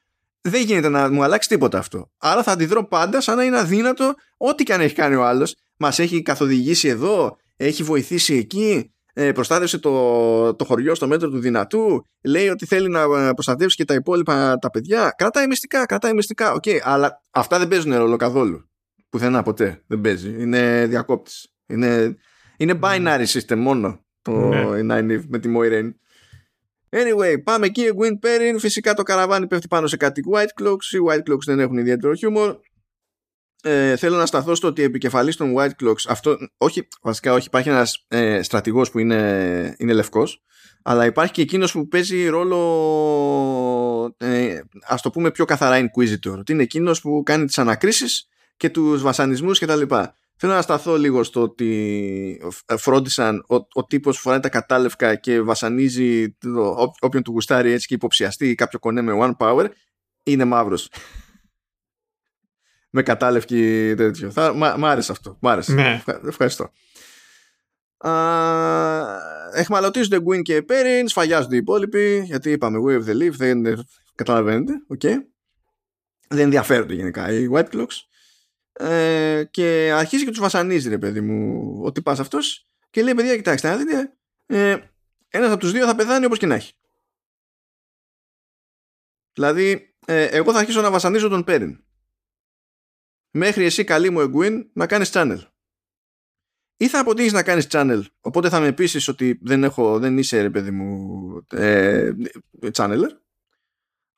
[0.41, 2.11] δεν γίνεται να μου αλλάξει τίποτα αυτό.
[2.19, 5.57] Άρα θα αντιδρώ πάντα σαν να είναι αδύνατο ό,τι και αν έχει κάνει ο άλλος.
[5.77, 11.39] Μας έχει καθοδηγήσει εδώ, έχει βοηθήσει εκεί, ε, προστάτευσε το, το χωριό στο μέτρο του
[11.39, 15.15] δυνατού, λέει ότι θέλει να ε, προστατεύσει και τα υπόλοιπα τα παιδιά.
[15.17, 16.53] Κρατάει μυστικά, κρατάει μυστικά.
[16.53, 18.69] OK, okay, αλλά αυτά δεν παίζουν ρόλο καθόλου.
[19.09, 20.43] Πουθενά ποτέ δεν παίζει.
[20.43, 21.53] Είναι διακόπτης.
[21.67, 22.17] Είναι,
[22.57, 24.33] είναι binary system μόνο το
[24.83, 25.03] ναι.
[25.29, 25.91] με τη Moiraine.
[26.91, 27.83] Anyway, πάμε εκεί.
[27.97, 28.57] Gwyn Perrin.
[28.59, 30.93] Φυσικά το καραβάνι πέφτει πάνω σε κάτι White Cloaks.
[30.93, 32.57] Οι White Cloaks δεν έχουν ιδιαίτερο χιούμορ
[33.63, 37.69] ε, θέλω να σταθώ στο ότι επικεφαλής των White Clocks αυτό, όχι, βασικά όχι, υπάρχει
[37.69, 40.43] ένας ε, στρατηγός που είναι, είναι λευκός
[40.83, 42.57] αλλά υπάρχει και εκείνος που παίζει ρόλο
[44.17, 48.71] ε, ας το πούμε πιο καθαρά Inquisitor ότι είναι εκείνος που κάνει τις ανακρίσεις και
[48.71, 50.15] τους βασανισμούς και τα λοιπά.
[50.37, 52.41] Θέλω να σταθώ λίγο στο ότι
[52.79, 57.87] φρόντισαν ο, ο τύπος που φοράει τα κατάλευκα και βασανίζει το, όποιον του γουστάρει έτσι
[57.87, 59.67] και υποψιαστεί κάποιο κονέ με one power
[60.23, 60.89] είναι μαύρος
[62.91, 64.31] με κατάλευκη τέτοιο.
[64.31, 65.39] Θα, μ' άρεσε αυτό.
[65.41, 65.73] Μ' άρεσε.
[65.73, 66.03] Ναι.
[66.27, 66.73] Ευχαριστώ.
[69.53, 74.73] εχμαλωτίζονται Gwyn και Perrin, σφαγιάζονται οι υπόλοιποι, γιατί είπαμε We of the Leaf, δεν καταλαβαίνετε,
[74.95, 75.15] okay.
[76.29, 78.09] δεν ενδιαφέρονται γενικά οι White Clocks.
[78.81, 83.37] Ε, και αρχίζει και τους βασανίζει ρε παιδί μου ο τυπάς αυτός και λέει παιδιά
[83.37, 84.13] κοιτάξτε να δείτε
[84.47, 84.77] ε,
[85.29, 86.73] ένας από τους δύο θα πεθάνει όπως και να έχει.
[89.33, 91.77] Δηλαδή ε, εγώ θα αρχίσω να βασανίζω τον Perrin
[93.31, 95.39] μέχρι εσύ καλή μου Εγγουίν να κάνεις channel.
[96.77, 100.43] Ή θα αποτύχεις να κάνεις channel, οπότε θα με πείσεις ότι δεν, έχω, δεν είσαι
[100.43, 102.13] ρε παιδί μου ε,
[102.73, 103.11] channeler,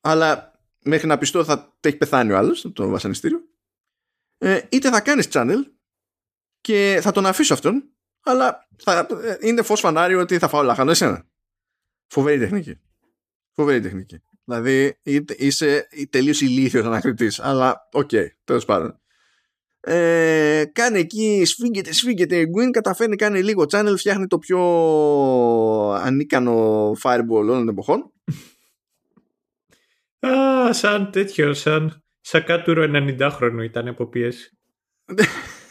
[0.01, 3.49] αλλά μέχρι να πειστώ θα έχει πεθάνει ο άλλος στο βασανιστήριο.
[4.39, 5.63] Ε, είτε θα κάνεις channel
[6.61, 9.07] και θα τον αφήσω αυτόν αλλά θα,
[9.41, 11.29] είναι φως φανάριο ότι θα φάω λάχανο εσένα.
[12.07, 12.81] Φοβερή τεχνική.
[13.53, 14.23] Φοβερή τεχνική.
[14.51, 14.99] Δηλαδή
[15.37, 19.01] είσαι τελείως ηλίθιος ανακριτής αλλά OK, okay, τέλος πάντων.
[19.81, 24.61] Ε, κάνει εκεί, σφίγγεται, σφίγγεται η Gwyn, καταφέρνει, κάνει λίγο channel, φτιάχνει το πιο
[25.91, 28.13] ανίκανο fireball όλων των εποχών.
[30.29, 34.59] Α, σαν τέτοιο, σαν σακάτουρο 90χρονο ήταν από πίεση.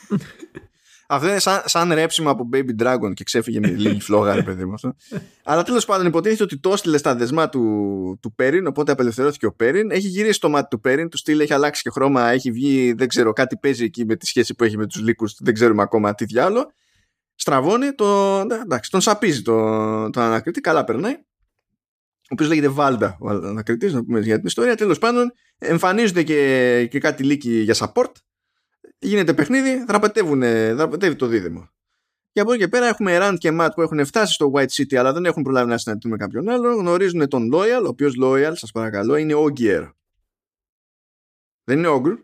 [1.11, 4.65] Αυτό είναι σαν, σαν ρέψιμο από Baby Dragon και ξέφυγε με λίγη φλόγα, ρε παιδί
[4.65, 4.95] μου αυτό.
[5.43, 9.53] Αλλά τέλος πάντων, υποτίθεται ότι το έστειλε στα δεσμά του, του Πέριν, οπότε απελευθερώθηκε ο
[9.53, 9.91] Πέριν.
[9.91, 13.07] Έχει γυρίσει το μάτι του Πέριν, του στυλ έχει αλλάξει και χρώμα, έχει βγει, δεν
[13.07, 16.15] ξέρω, κάτι παίζει εκεί με τη σχέση που έχει με τους λύκους, δεν ξέρουμε ακόμα
[16.15, 16.71] τι διάλογο.
[17.35, 21.13] Στραβώνει, το, εντάξει, τον σαπίζει τον το ανακριτή, καλά περνάει.
[21.13, 24.75] Ο οποίος λέγεται Βάλντα, ο ανακριτής, να πούμε για την ιστορία.
[24.75, 28.11] Τέλος πάντων, εμφανίζονται και, και κάτι λύκοι για support
[28.99, 29.83] γίνεται παιχνίδι,
[30.75, 31.69] δραπετεύει το δίδυμο.
[32.31, 34.95] Και από εκεί και πέρα έχουμε Rand και Matt που έχουν φτάσει στο White City
[34.95, 36.75] αλλά δεν έχουν προλάβει να συναντηθούν με κάποιον άλλο.
[36.75, 39.91] Γνωρίζουν τον Loyal, ο οποίος Loyal, σας παρακαλώ, είναι Ogier.
[41.63, 42.17] Δεν είναι Ogre.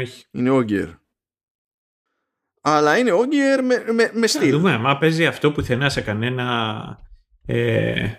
[0.00, 0.26] Όχι.
[0.30, 0.94] Είναι Ogier.
[2.60, 4.50] Αλλά είναι Ogier με, με, με στυλ.
[4.50, 6.98] δούμε, μα παίζει αυτό που θενά σε κανένα.
[7.46, 8.12] Ε,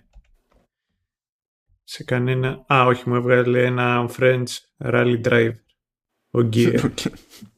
[1.83, 2.65] σε κανένα.
[2.73, 4.45] Α, όχι, μου έβγαλε ένα French
[4.77, 5.53] Rally Drive.
[6.31, 6.79] Ogier.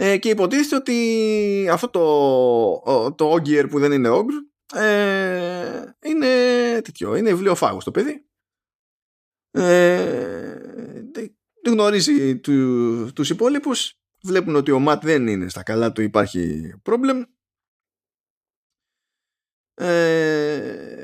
[0.00, 6.26] Ε, και υποτίθεται ότι αυτό το, το Ogier που δεν είναι Ogre ε, είναι
[6.84, 8.26] τέτοιο, είναι βιβλιοφάγος το παιδί.
[9.50, 10.58] Ε,
[11.66, 17.26] γνωρίζει του, τους υπόλοιπους βλέπουν ότι ο Ματ δεν είναι στα καλά του υπάρχει πρόβλημα
[19.74, 20.97] ε,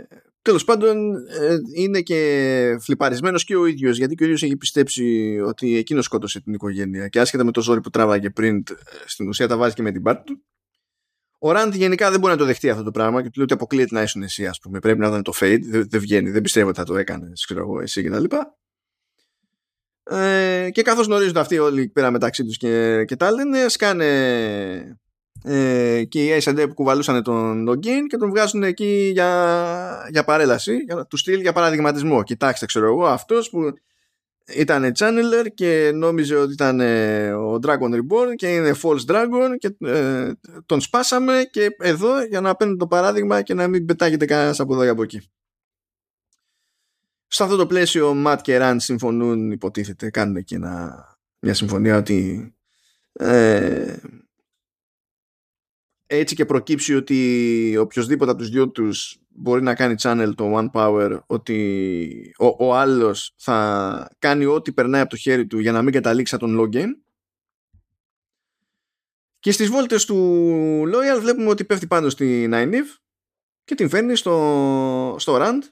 [0.45, 5.39] Τέλος πάντων, ε, είναι και φλιπαρισμένος και ο ίδιος, γιατί και ο ίδιος έχει πιστέψει
[5.47, 8.75] ότι εκείνο σκότωσε την οικογένεια και άσχετα με το ζόρι που τράβαγε πριν, ε,
[9.07, 10.45] στην ουσία τα βάζει και με την πάρτη του.
[11.39, 13.55] Ο Ραντ γενικά δεν μπορεί να το δεχτεί αυτό το πράγμα και του λέει ότι
[13.55, 14.79] αποκλείεται να ήσουν εσύ, ας πούμε.
[14.79, 17.61] Πρέπει να ήταν το fade, δεν, δεν βγαίνει, δεν πιστεύω ότι θα το έκανες, ξέρω
[17.61, 18.25] εγώ, εσύ κτλ.
[20.17, 24.99] Ε, και καθώς γνωρίζονται αυτοί όλοι πέρα μεταξύ τους και, και τα λένε, σκάνε
[25.43, 30.77] ε, και οι A&D που κουβαλούσαν τον login και τον βγάζουν εκεί για, για παρέλαση,
[30.77, 32.23] για, του στυλ για παραδειγματισμό.
[32.23, 33.73] Κοιτάξτε, ξέρω εγώ, αυτός που
[34.47, 39.77] ήταν channeler και νόμιζε ότι ήταν ε, ο Dragon Reborn και είναι false dragon και
[39.79, 40.33] ε,
[40.67, 44.75] τον σπάσαμε και εδώ για να παίρνει το παράδειγμα και να μην πετάγεται κανένας από
[44.75, 45.21] εδώ ή από εκεί.
[47.27, 50.59] Σε αυτό το πλαίσιο Matt και Rand συμφωνούν υποτίθεται κάνουν εκεί
[51.39, 52.49] μια συμφωνία ότι
[53.13, 53.97] ε,
[56.19, 60.71] έτσι και προκύψει ότι οποιοδήποτε από τους δυο τους μπορεί να κάνει channel το One
[60.73, 65.83] Power ότι ο, ο άλλος θα κάνει ό,τι περνάει από το χέρι του για να
[65.83, 66.89] μην καταλήξει τον login
[69.39, 70.17] και στις βόλτες του
[70.87, 72.99] Loyal βλέπουμε ότι πέφτει πάνω στη Nynaeve
[73.65, 75.63] και την φέρνει στο, στο Rand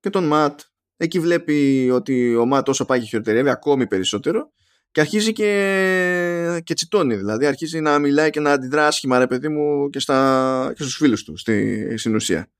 [0.00, 0.54] και τον Matt.
[0.96, 4.52] Εκεί βλέπει ότι ο Matt όσο πάει και χειροτερεύει ακόμη περισσότερο
[4.92, 9.48] και αρχίζει και, και τσιτώνει δηλαδή αρχίζει να μιλάει και να αντιδρά άσχημα ρε παιδί
[9.48, 12.50] μου και, στα, και στους φίλους του στη, στην ουσία.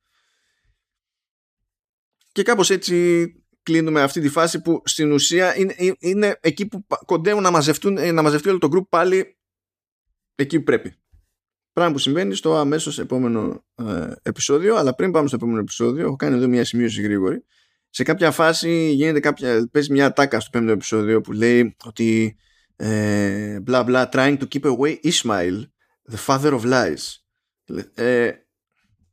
[2.32, 3.24] Και κάπως έτσι
[3.62, 8.12] κλείνουμε αυτή τη φάση που στην ουσία είναι, είναι εκεί που κοντεύουν να, μαζευτούν, ε,
[8.12, 9.38] να μαζευτεί όλο το group πάλι
[10.34, 10.94] εκεί που πρέπει.
[11.72, 16.16] Πράγμα που συμβαίνει στο αμέσως επόμενο ε, επεισόδιο αλλά πριν πάμε στο επόμενο επεισόδιο έχω
[16.16, 17.44] κάνει εδώ μια σημείωση γρήγορη
[17.90, 22.36] σε κάποια φάση γίνεται κάποια, παίζει μια τάκα στο πέμπτο επεισόδιο που λέει ότι
[22.76, 25.62] ε, bla bla trying to keep away Ismail
[26.10, 27.16] the father of lies.
[27.94, 28.30] Ε,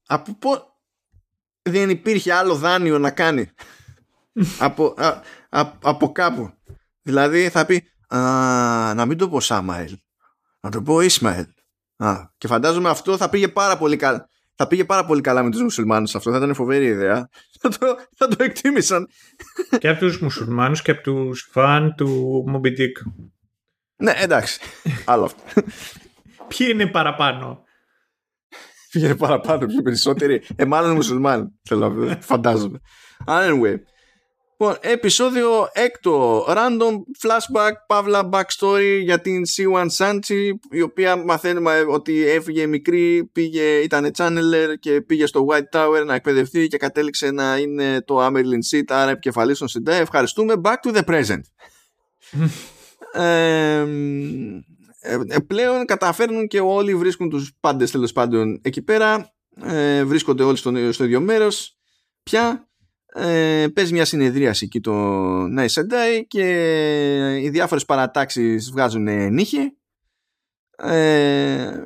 [0.08, 0.58] από πού
[1.62, 3.50] δεν υπήρχε άλλο δάνειο να κάνει.
[4.60, 5.22] Από, α,
[5.82, 6.54] από κάπου.
[7.02, 8.20] Δηλαδή θα πει α,
[8.94, 9.98] να μην το πω Σάμαιλ
[10.60, 11.46] να το πω Ισμαήλ
[12.38, 15.62] και φαντάζομαι αυτό θα πήγε πάρα πολύ καλά θα πήγε πάρα πολύ καλά με τους
[15.62, 17.30] μουσουλμάνους αυτό, θα ήταν φοβερή ιδέα.
[17.60, 19.08] Θα το, θα το εκτίμησαν.
[19.80, 23.12] Και από τους μουσουλμάνους και από τους φαν του Moby Dick.
[23.96, 24.60] Ναι, εντάξει.
[25.06, 25.62] Άλλο αυτό.
[26.48, 27.64] Ποιοι είναι παραπάνω;
[28.92, 32.80] Ποιοι είναι παραπάνω, πιο περισσότεροι; Ε, μάλλον μουσουλμάνοι, θέλω να φαντάζομαι.
[33.26, 33.76] Anyway,
[34.60, 42.28] Λοιπόν, επεισόδιο έκτο, random flashback, παύλα backstory για την C1 Sanchi, η οποία μαθαίνουμε ότι
[42.28, 47.58] έφυγε μικρή, πήγε, ήταν channeler και πήγε στο White Tower να εκπαιδευτεί και κατέληξε να
[47.58, 49.98] είναι το Amerlin Seat, άρα επικεφαλής των Σιντέ.
[49.98, 50.54] Ευχαριστούμε.
[50.64, 51.42] Back to the present.
[53.22, 53.86] ε,
[55.48, 59.34] πλέον καταφέρνουν και όλοι βρίσκουν τους πάντες τέλος πάντων εκεί πέρα.
[59.64, 61.78] Ε, βρίσκονται όλοι στο, στο ίδιο μέρος.
[62.24, 62.67] Πια
[63.14, 64.94] ε, παίζει μια συνεδρίαση εκεί το
[65.44, 69.78] Nice Day και οι διάφορες παρατάξεις βγάζουν νύχη
[70.78, 71.84] Ε,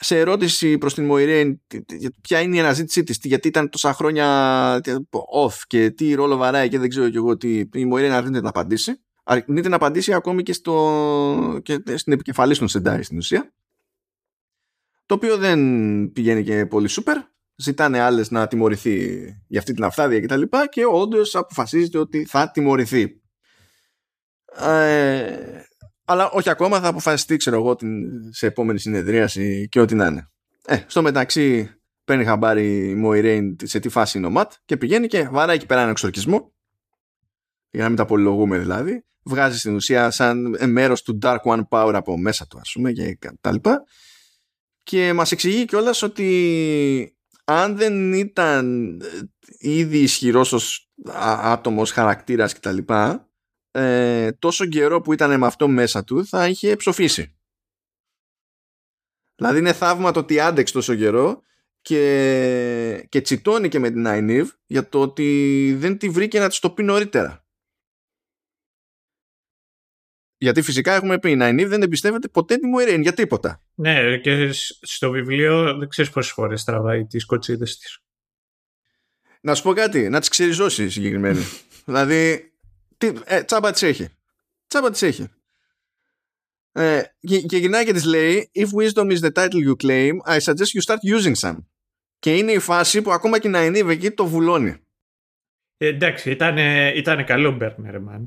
[0.00, 1.60] σε ερώτηση προς την Μοϊρέν
[2.20, 4.80] ποια είναι η αναζήτησή της, γιατί ήταν τόσα χρόνια
[5.44, 8.48] off και τι ρόλο βαράει και δεν ξέρω και εγώ τι η Μοϊρέν αρνείται να
[8.48, 9.00] απαντήσει.
[9.24, 13.52] Αρνείται να απαντήσει ακόμη και, στο, και στην επικεφαλής των Σεντάι στην ουσία.
[15.06, 15.60] Το οποίο δεν
[16.12, 17.16] πηγαίνει και πολύ σούπερ.
[17.60, 20.42] Ζητάνε άλλες να τιμωρηθεί για αυτή την αφθάδεια κτλ.
[20.42, 23.20] Και, και όντως αποφασίζεται ότι θα τιμωρηθεί.
[24.58, 25.62] Ε,
[26.04, 27.76] αλλά όχι ακόμα θα αποφασιστεί ξέρω εγώ
[28.30, 30.30] σε επόμενη συνεδρίαση και ό,τι να είναι.
[30.64, 35.06] Ε, στο μεταξύ παίρνει χαμπάρι η Μοϊρέιν σε τι φάση είναι ο Ματ και πηγαίνει
[35.06, 36.52] και βαράει εκεί πέρα ένα εξορκισμό
[37.70, 41.92] για να μην τα πολυλογούμε δηλαδή βγάζει στην ουσία σαν μέρος του Dark One Power
[41.94, 43.84] από μέσα του ας πούμε και τα λοιπά
[44.82, 47.17] και μας εξηγεί κιόλας ότι
[47.50, 48.96] αν δεν ήταν
[49.58, 50.90] ήδη ισχυρός ως
[51.42, 52.78] άτομος χαρακτήρας κτλ
[53.70, 57.36] ε, τόσο καιρό που ήταν με αυτό μέσα του θα είχε ψοφήσει.
[59.34, 61.42] Δηλαδή είναι θαύμα το ότι άντεξε τόσο καιρό
[61.80, 66.58] και, και τσιτώνει και με την Αϊνίβ για το ότι δεν τη βρήκε να της
[66.58, 67.46] το πει νωρίτερα.
[70.38, 73.62] Γιατί φυσικά έχουμε πει η Ναϊνίβ δεν εμπιστεύεται ποτέ τη Μουερέν για τίποτα.
[73.74, 74.50] Ναι, και
[74.80, 77.98] στο βιβλίο δεν ξέρεις πόσες φορές τραβάει τις κοτσίδες της.
[79.40, 81.40] Να σου πω κάτι, να τις ξεριζώσει συγκεκριμένη.
[81.86, 82.52] δηλαδή
[82.98, 84.08] τι, ε, τσάμπα της έχει.
[84.66, 85.28] Τσάμπα της έχει.
[86.72, 90.38] Ε, και, και γυρνάει και της λέει If wisdom is the title you claim, I
[90.38, 91.56] suggest you start using some.
[92.18, 94.76] Και είναι η φάση που ακόμα και να είναι εκεί το βουλώνει.
[95.76, 96.56] Ε, εντάξει, ήταν,
[96.96, 98.26] ήταν καλό burn, man.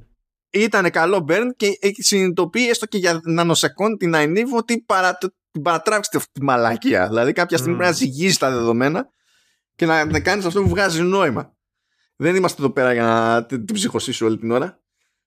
[0.54, 1.68] Ήταν καλό burn και
[1.98, 5.18] συνειδητοποιεί έστω και για νανοσεκόν την Αϊνίβ ότι παρα,
[5.52, 7.08] την παρατράβξετε αυτή τη μαλακία.
[7.08, 7.80] Δηλαδή κάποια στιγμή mm.
[7.80, 9.10] πρέπει να ζυγίζει τα δεδομένα
[9.76, 11.56] και να, να κάνεις αυτό που βγάζει νόημα.
[12.16, 14.80] Δεν είμαστε εδώ πέρα για να την, την ψυχοσύσω όλη την ώρα.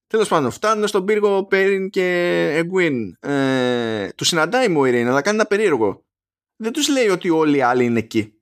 [0.06, 2.06] Τέλος πάντων, φτάνουν στον πύργο Πέριν και
[2.55, 3.16] Εγκουίν.
[3.20, 6.05] Ε, τους συναντάει η Μοϊρέιν, αλλά κάνει ένα περίεργο.
[6.56, 8.34] Δεν τους λέει ότι όλοι οι άλλοι είναι εκεί.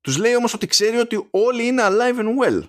[0.00, 2.68] Τους λέει όμως ότι ξέρει ότι όλοι είναι alive and well.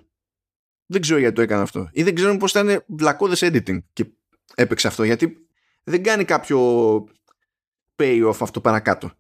[0.92, 1.90] Δεν ξέρω γιατί το έκανε αυτό.
[1.92, 4.06] Ή δεν ξέρω πώς ήταν βλακώδες editing και
[4.56, 5.04] έπαιξε αυτό.
[5.04, 5.48] Γιατί
[5.84, 6.60] δεν κάνει κάποιο
[7.96, 9.12] payoff αυτό παρακάτω.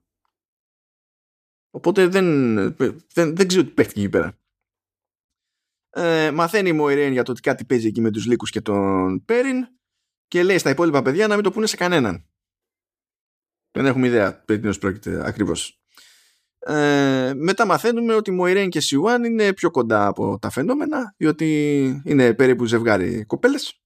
[1.69, 2.55] Οπότε δεν,
[3.13, 4.41] δεν, δεν ξέρω τι παίχτηκε εκεί πέρα
[5.91, 9.25] ε, μαθαίνει η Μοϊρέν για το ότι κάτι παίζει εκεί με τους Λύκους και τον
[9.25, 9.67] Πέριν
[10.27, 12.25] και λέει στα υπόλοιπα παιδιά να μην το πούνε σε κανέναν.
[13.71, 15.80] Δεν έχουμε ιδέα περί τίνος πρόκειται ακριβώς.
[16.65, 22.33] Ε, μετά μαθαίνουμε ότι Μοϊρέν και Σιουάν είναι πιο κοντά από τα φαινόμενα διότι είναι
[22.33, 23.81] περίπου ζευγάρι κοπέλες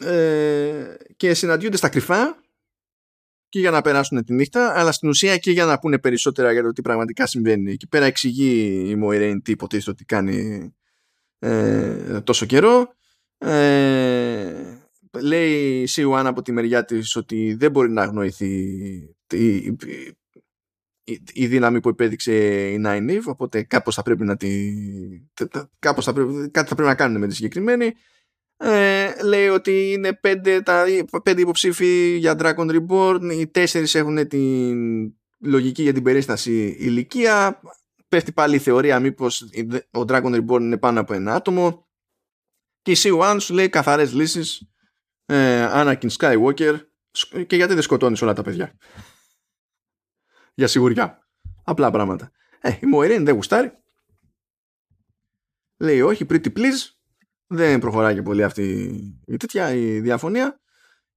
[0.00, 2.42] ε, και συναντιούνται στα κρυφά
[3.48, 6.62] και για να περάσουν τη νύχτα, αλλά στην ουσία και για να πούνε περισσότερα για
[6.62, 7.72] το τι πραγματικά συμβαίνει.
[7.72, 10.70] Εκεί πέρα εξηγεί η Μοϊρέιν τι υποτίθεται ότι κάνει
[11.38, 12.94] ε, τόσο καιρό.
[13.38, 14.78] Ε,
[15.20, 19.76] λέει η Σιουάν από τη μεριά της ότι δεν μπορεί να αγνοηθεί η,
[21.04, 22.34] η, η δύναμη που επέδειξε
[22.70, 24.72] η Nine οπότε κάπως θα πρέπει να τη,
[25.78, 27.92] κάπως θα πρέπει, κάτι θα πρέπει να κάνουν με τη συγκεκριμένη.
[28.56, 30.84] Ε, λέει ότι είναι πέντε, τα,
[31.22, 34.76] πέντε υποψήφοι για Dragon Reborn, οι τέσσερις έχουν την
[35.40, 37.60] λογική για την περίσταση ηλικία,
[38.08, 39.42] πέφτει πάλι η θεωρία μήπως
[39.90, 41.86] ο Dragon Reborn είναι πάνω από ένα άτομο.
[42.82, 44.68] Και η C1 σου λέει καθαρές λύσεις.
[45.26, 46.78] Ε, Anakin Skywalker.
[47.46, 48.76] Και γιατί δεν σκοτώνεις όλα τα παιδιά
[50.54, 51.28] για σιγουριά.
[51.64, 52.30] Απλά πράγματα.
[52.60, 53.72] Ε, η Moiraine δεν γουστάρει.
[55.76, 56.94] Λέει όχι pretty please
[57.46, 58.64] δεν προχωράει και πολύ αυτή
[59.26, 60.60] η τέτοια η διαφωνία.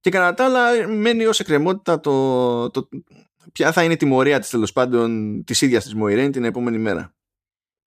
[0.00, 2.88] Και κατά τα άλλα μένει ως εκκρεμότητα το, το,
[3.52, 7.14] ποια θα είναι η τιμωρία της τέλος πάντων της ίδιας της Μοϊρέν την επόμενη μέρα.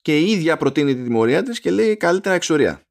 [0.02, 2.86] Και η ίδια προτείνει τη τιμωρία της και λέει καλύτερα εξορία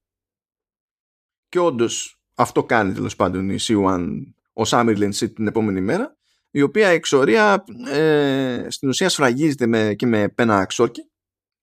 [1.51, 4.23] και όντως αυτό κάνει τέλος πάντων η C1
[4.53, 6.19] ο Summerlin Seat την επόμενη μέρα
[6.51, 11.11] η οποία εξορία ε, στην ουσία σφραγίζεται με, και με πένα ξόρκι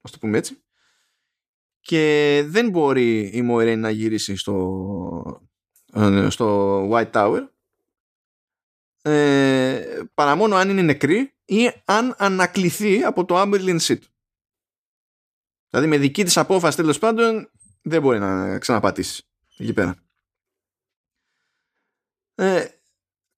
[0.01, 0.61] ας το πούμε έτσι
[1.87, 5.41] και δεν μπορεί η Moiraine να γυρίσει στο,
[5.93, 7.47] ε, στο White Tower
[9.01, 13.99] ε, παρά μόνο αν είναι νεκρή ή αν ανακληθεί από το Amberlin Seat.
[15.69, 17.51] Δηλαδή με δική της απόφαση τέλος πάντων
[17.81, 19.95] δεν μπορεί να ξαναπατήσεις εκεί πέρα.
[22.35, 22.67] Ε,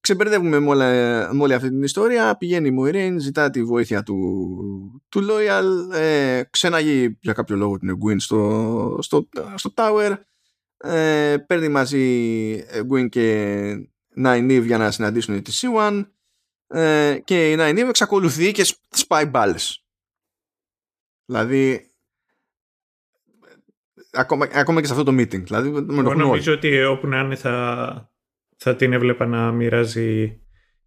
[0.10, 2.38] ξεμπερδεύουμε με, όλη αυτή την ιστορία.
[2.38, 7.98] Πηγαίνει η Μουιρέιν, ζητά τη βοήθεια του, του Loyal, ε, ξέναγει για κάποιο λόγο την
[7.98, 10.18] Egwin στο, στο, στο Tower,
[10.78, 13.90] ε, παίρνει μαζί Egwin και
[14.24, 16.06] Nynaeve για να συναντήσουν τη C1
[16.68, 19.86] ε, και η Nynaeve εξακολουθεί και σπάει μπάλες.
[21.26, 21.92] Δηλαδή
[24.12, 25.44] ακόμα, ακόμα και σε αυτό το meeting.
[25.44, 28.12] Δηλαδή, Εγώ νομίζω ότι όπου να είναι θα,
[28.60, 30.42] θα την έβλεπα να μοιράζει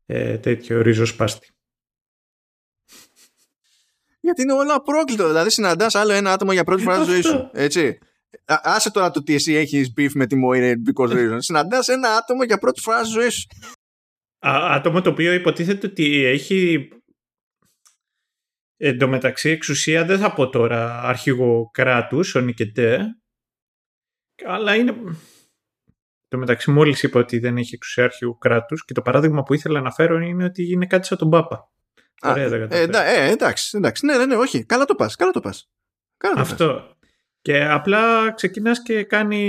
[0.07, 1.51] ε, τέτοιο ριζοσπάστη.
[4.20, 5.27] Γιατί είναι όλο απρόκλητο.
[5.27, 7.51] Δηλαδή, συναντάς άλλο ένα άτομο για πρώτη φορά στη ζωή σου.
[7.53, 7.99] Έτσι.
[8.44, 11.36] Άσε τώρα το τι εσύ έχεις beef με τη Moira because reason.
[11.39, 13.47] Συναντάς ένα άτομο για πρώτη φορά στη ζωή σου.
[14.47, 16.89] Α, άτομο το οποίο υποτίθεται ότι έχει
[18.85, 23.16] Εν τω μεταξύ εξουσία δεν θα πω τώρα αρχηγό κράτους, ο Νικετέ,
[24.44, 24.94] αλλά είναι...
[26.32, 29.80] Το μεταξύ μόλις είπα ότι δεν έχει εξουσία αρχηγού κράτους και το παράδειγμα που ήθελα
[29.80, 31.70] να φέρω είναι ότι είναι κάτι σαν τον Πάπα.
[32.20, 35.40] Α, ε, ε, ε, εντάξει, εντάξει, ναι, ναι, ναι, όχι, καλά το πας, καλά το
[35.40, 35.70] πας.
[36.16, 36.66] Καλά το Αυτό.
[36.66, 37.10] Πας.
[37.40, 39.40] Και απλά ξεκινάς και κάνει,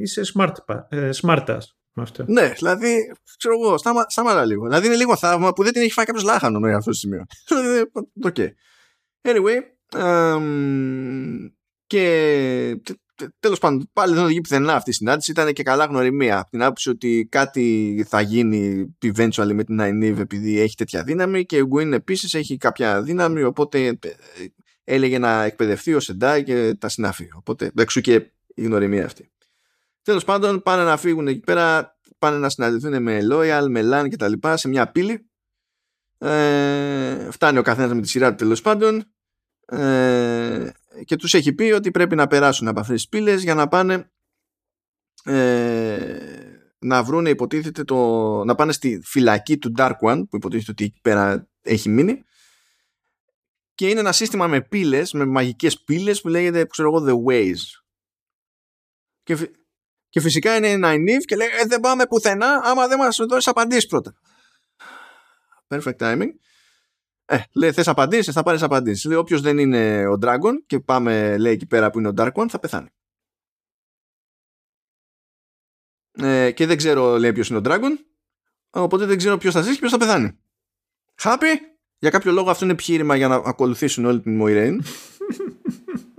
[0.00, 0.54] είσαι smart,
[0.88, 1.58] ε, smart
[1.92, 2.24] με αυτό.
[2.28, 4.66] Ναι, δηλαδή, ξέρω εγώ, σταμάτα, λίγο.
[4.66, 7.24] Δηλαδή είναι λίγο θαύμα που δεν την έχει φάει κάποιος λάχανο με αυτό το σημείο.
[8.26, 8.34] OK.
[8.36, 8.48] okay.
[9.22, 9.58] Anyway,
[11.86, 12.80] και
[13.40, 15.30] τέλος πάντων πάλι δεν οδηγεί πουθενά αυτή η συνάντηση.
[15.30, 16.38] Ήταν και καλά γνωριμία.
[16.38, 21.46] Από την άποψη ότι κάτι θα γίνει eventually με την Nynaeve επειδή έχει τέτοια δύναμη
[21.46, 23.42] και η Egwene επίσης έχει κάποια δύναμη.
[23.42, 23.98] Οπότε ε,
[24.84, 27.28] έλεγε να εκπαιδευτεί Aes Sedai και τα συνάφη.
[27.34, 29.30] Οπότε εξού και η γνωριμία αυτή.
[30.02, 34.16] Τέλος πάντων πάνε να φύγουν εκεί πέρα, πάνε να συναντηθούν με Loyal, με Lan και
[34.16, 35.30] τα λοιπά σε μια πύλη
[36.18, 39.04] ε, φτάνει ο καθένας με τη σειρά του τέλος πάντων
[39.66, 40.70] ε,
[41.04, 44.10] και τους έχει πει ότι πρέπει να περάσουν από αυτές τις πύλες για να πάνε
[45.24, 46.30] ε,
[46.78, 47.96] να βρουν υποτίθεται το,
[48.44, 52.24] να πάνε στη φυλακή του Dark One που υποτίθεται ότι εκεί πέρα έχει μείνει.
[53.74, 57.80] Και είναι ένα σύστημα με πύλες, με μαγικές πύλες που λέγεται ξέρω εγώ The Ways
[59.22, 59.50] και,
[60.08, 63.46] και φυσικά είναι ένα Nynaeve και λέει ε, δεν πάμε πουθενά άμα δεν μας δώσεις
[63.46, 64.14] απαντήσεις πρώτα
[65.68, 66.30] perfect timing.
[67.32, 69.04] Ε, λέει, θες απαντήσεις, θα πάρεις απαντήσεις.
[69.04, 72.32] Λέει, όποιος δεν είναι ο Dragon και πάμε, λέει, εκεί πέρα που είναι ο Dark
[72.32, 72.88] One, θα πεθάνει.
[76.12, 77.90] Ε, και δεν ξέρω, λέει, ποιος είναι ο Dragon,
[78.70, 80.38] οπότε δεν ξέρω ποιος θα ζήσει και ποιος θα πεθάνει.
[81.22, 81.56] Happy,
[81.98, 84.78] για κάποιο λόγο αυτό είναι επιχείρημα για να ακολουθήσουν όλη την Moiraine.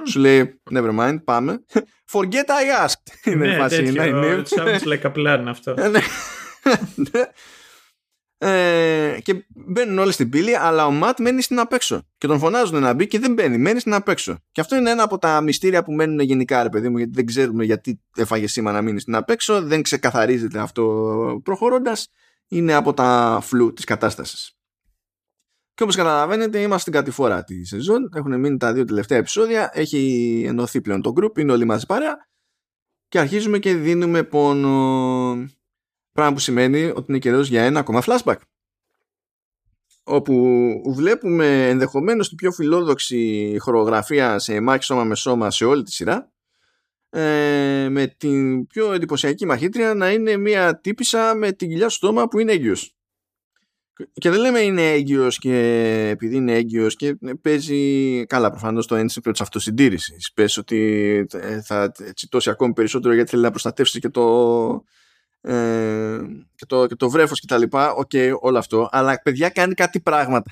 [0.07, 1.65] Σου λέει, never mind, πάμε.
[2.11, 3.13] Forget I asked.
[3.31, 3.83] Είναι ναι, φάση.
[3.83, 5.75] Τέτοιο, sounds like a plan αυτό.
[8.41, 8.49] Ναι.
[8.49, 9.13] Ναι.
[9.13, 12.07] Ε, και μπαίνουν όλοι στην πύλη, αλλά ο Ματ μένει στην απέξω.
[12.17, 14.37] Και τον φωνάζουν να μπει και δεν μπαίνει, μένει στην απέξω.
[14.51, 17.25] Και αυτό είναι ένα από τα μυστήρια που μένουν γενικά, ρε παιδί μου, γιατί δεν
[17.25, 22.07] ξέρουμε γιατί έφαγε σήμα να μείνει στην απέξω, δεν ξεκαθαρίζεται αυτό προχωρώντας.
[22.47, 24.55] Είναι από τα φλου της κατάστασης.
[25.73, 28.09] Και όπως καταλαβαίνετε, είμαστε στην κατηφόρα τη σεζόν.
[28.15, 29.69] Έχουν μείνει τα δύο τελευταία επεισόδια.
[29.73, 32.27] Έχει ενωθεί πλέον το group, είναι όλοι μαζί παρέα.
[33.07, 35.49] Και αρχίζουμε και δίνουμε πόνο.
[36.11, 38.37] Πράγμα που σημαίνει ότι είναι καιρός για ένα ακόμα flashback.
[40.03, 45.91] Όπου βλέπουμε ενδεχομένως την πιο φιλόδοξη χορογραφία σε μάχη σώμα με σώμα σε όλη τη
[45.91, 46.31] σειρά
[47.09, 52.27] ε, με την πιο εντυπωσιακή μαχήτρια να είναι μια τύπησα με την κοιλιά στο στόμα
[52.27, 52.95] που είναι έγκυος.
[54.13, 55.57] Και δεν λέμε είναι έγκυος και
[56.11, 60.31] επειδή είναι έγκυος και παίζει καλά προφανώς το ένστικτο της αυτοσυντήρησης.
[60.33, 60.79] Πες ότι
[61.31, 64.83] ε, θα τσιτώσει ακόμη περισσότερο γιατί θέλει να προστατεύσει και το,
[65.41, 66.19] ε,
[66.55, 69.73] και, το, και το βρέφος και τα λοιπά, OK, okay, όλο αυτό, αλλά παιδιά κάνει
[69.73, 70.51] κάτι πράγματα.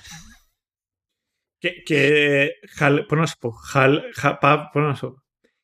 [1.57, 5.23] Και, και χαλ, πώς να σου πω, χαλ, χα, πά, πώς να σου πω,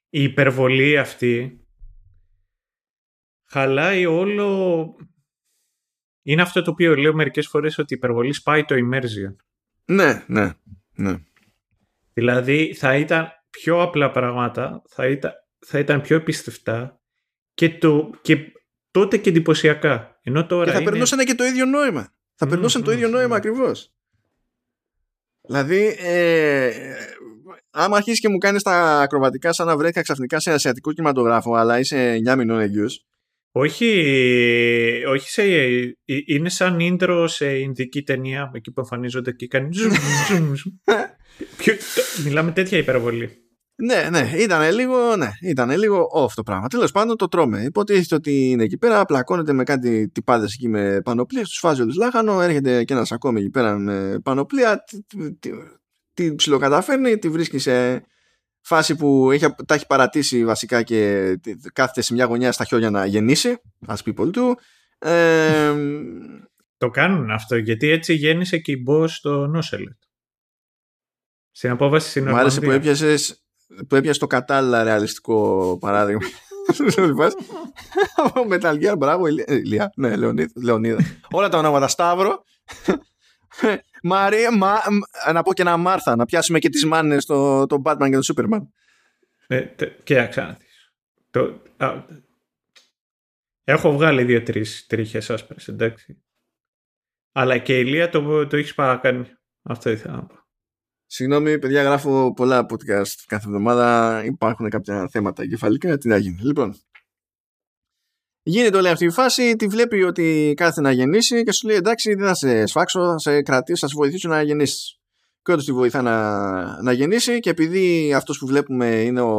[0.09, 1.59] η υπερβολή αυτή
[3.49, 4.95] χαλάει όλο...
[6.27, 9.35] Είναι αυτό το οποίο λέω μερικές φορές ότι η υπερβολή σπάει το immersion.
[9.85, 10.53] Ναι, ναι,
[10.95, 11.17] ναι.
[12.13, 17.01] Δηλαδή θα ήταν πιο απλά πράγματα, θα ήταν, θα ήταν πιο επιστευτά
[17.53, 18.51] και, το, και
[18.95, 20.19] τότε και εντυπωσιακά.
[20.23, 20.89] Ενώ τώρα και θα είναι...
[20.89, 22.13] περνούσαν και το ίδιο νόημα.
[22.35, 23.93] Θα περνούσαν το ίδιο νόημα ακριβώς.
[25.41, 26.71] Δηλαδή, ε,
[27.71, 31.79] άμα αρχίσεις και μου κάνεις τα ακροβατικά σαν να βρέθηκα ξαφνικά σε ασιατικό κινηματογράφο, αλλά
[31.79, 32.87] είσαι 9 μηνών εγγύο.
[33.51, 35.43] Όχι, όχι σε,
[36.25, 39.69] είναι σαν ίντρο σε ινδική ταινία εκεί που εμφανίζονται και κάνει
[42.25, 43.44] Μιλάμε τέτοια υπερβολή.
[43.77, 46.67] Ναι, ναι, ήταν λίγο, ναι, ήταν λίγο off το πράγμα.
[46.67, 47.61] Τέλος πάντων το τρώμε.
[47.61, 51.95] Υποτίθεται ότι είναι εκεί πέρα, πλακώνεται με κάτι τυπάδες εκεί με πανοπλία, τους φάζει όλους
[51.95, 54.83] λάχανο, έρχεται και ένας ακόμη εκεί πέρα με πανοπλία,
[56.13, 58.05] τη ψιλοκαταφέρνει, τη βρίσκει σε
[58.61, 61.33] φάση που έχει, τα έχει παρατήσει βασικά και
[61.73, 64.59] κάθεται σε μια γωνιά στα χιόνια να γεννήσει, ας πει πολύ του.
[64.97, 65.73] Ε,
[66.77, 69.97] το κάνουν αυτό, γιατί έτσι γέννησε και η Μπό στο Νόσελετ.
[71.51, 73.44] Στην απόβαση στην Μου άρεσε που έπιασες
[73.87, 76.21] που έπιασε το κατάλληλα ρεαλιστικό παράδειγμα.
[78.15, 79.91] Από Metal Gear, μπράβο, Ηλία.
[79.95, 80.15] Ναι,
[80.55, 81.03] Λεωνίδα.
[81.31, 82.43] Όλα τα ονόματα Σταύρο.
[84.03, 84.81] Μαρία, μα,
[85.33, 88.33] να πω και ένα Μάρθα, να πιάσουμε και τις μάνες στο το Batman και το
[88.35, 88.61] Superman.
[89.47, 89.65] Ε,
[90.03, 90.57] κοίταξε να
[91.29, 91.61] Το,
[93.63, 96.23] Έχω βγάλει δύο-τρει τρίχες άσπρες, εντάξει.
[97.31, 99.25] Αλλά και η Ηλία το, το έχεις παρακάνει.
[99.61, 100.44] Αυτό ήθελα να πω.
[101.05, 104.21] Συγγνώμη, παιδιά, γράφω πολλά podcast κάθε εβδομάδα.
[104.25, 105.97] Υπάρχουν κάποια θέματα εγκεφαλικά.
[105.97, 106.37] Τι να γίνει.
[106.41, 106.75] Λοιπόν,
[108.47, 112.13] γίνεται όλη αυτή η φάση, τη βλέπει ότι κάθεται να γεννήσει και σου λέει εντάξει,
[112.13, 114.99] δεν θα σε σφάξω, θα σε κρατήσω, θα σε βοηθήσω να γεννήσεις.
[115.41, 119.33] Και όντως τη βοηθά να, να γεννήσει και επειδή αυτός που βλέπουμε είναι ο,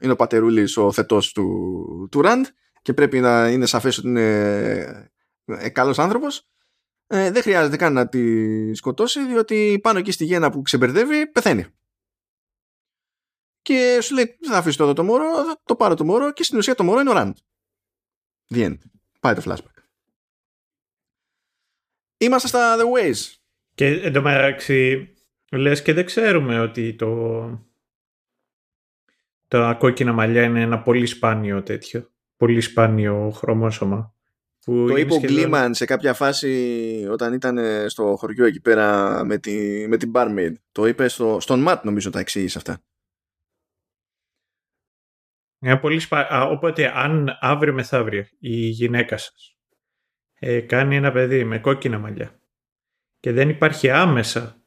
[0.00, 2.44] είναι ο πατερούλης, ο θετός του, του Ραντ
[2.82, 5.08] και πρέπει να είναι σαφές ότι είναι
[5.44, 6.48] ε, καλός άνθρωπος,
[7.10, 11.66] ε, δεν χρειάζεται καν να τη σκοτώσει διότι πάνω εκεί στη γέννα που ξεμπερδεύει πεθαίνει.
[13.62, 16.58] Και σου λέει θα αφήσω εδώ το μωρό, θα το πάρω το μωρό και στην
[16.58, 17.36] ουσία το μωρό είναι ο Ραντ.
[18.54, 18.78] The end.
[19.20, 19.82] Πάει το flashback.
[22.18, 23.36] Είμαστε στα The Ways.
[23.74, 25.12] Και εντωμεταξύ
[25.50, 27.66] λες και δεν ξέρουμε ότι το
[29.48, 32.10] τα κόκκινα μαλλιά είναι ένα πολύ σπάνιο τέτοιο.
[32.36, 34.17] Πολύ σπάνιο χρωμόσωμα.
[34.68, 37.58] Που το είπε ο Γκλίμαν σε κάποια φάση όταν ήταν
[37.90, 40.52] στο χωριό εκεί πέρα με, τη, με την barmaid.
[40.72, 42.82] Το είπες στο, στον Ματ νομίζω τα εξήγησε αυτά.
[45.58, 46.42] Είναι πολύ σπα...
[46.48, 49.56] οπότε αν αύριο μεθαύριο η γυναίκα σας
[50.38, 52.40] ε, κάνει ένα παιδί με κόκκινα μαλλιά
[53.18, 54.62] και δεν υπάρχει άμεσα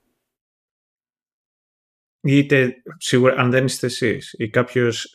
[2.22, 5.12] είτε σίγουρα αν δεν είστε εσείς ή κάποιος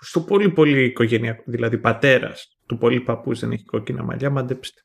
[0.00, 4.82] στο πολύ πολύ οικογενειακό, δηλαδή πατέρας του πολύ παππούς δεν έχει κόκκινα μαλλιά, μαντέψτε.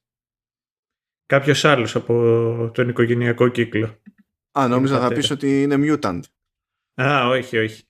[1.26, 4.02] Κάποιος άλλος από τον οικογενειακό κύκλο.
[4.52, 6.20] Α, νόμιζα θα πεις ότι είναι mutant.
[7.02, 7.84] Α, όχι, όχι.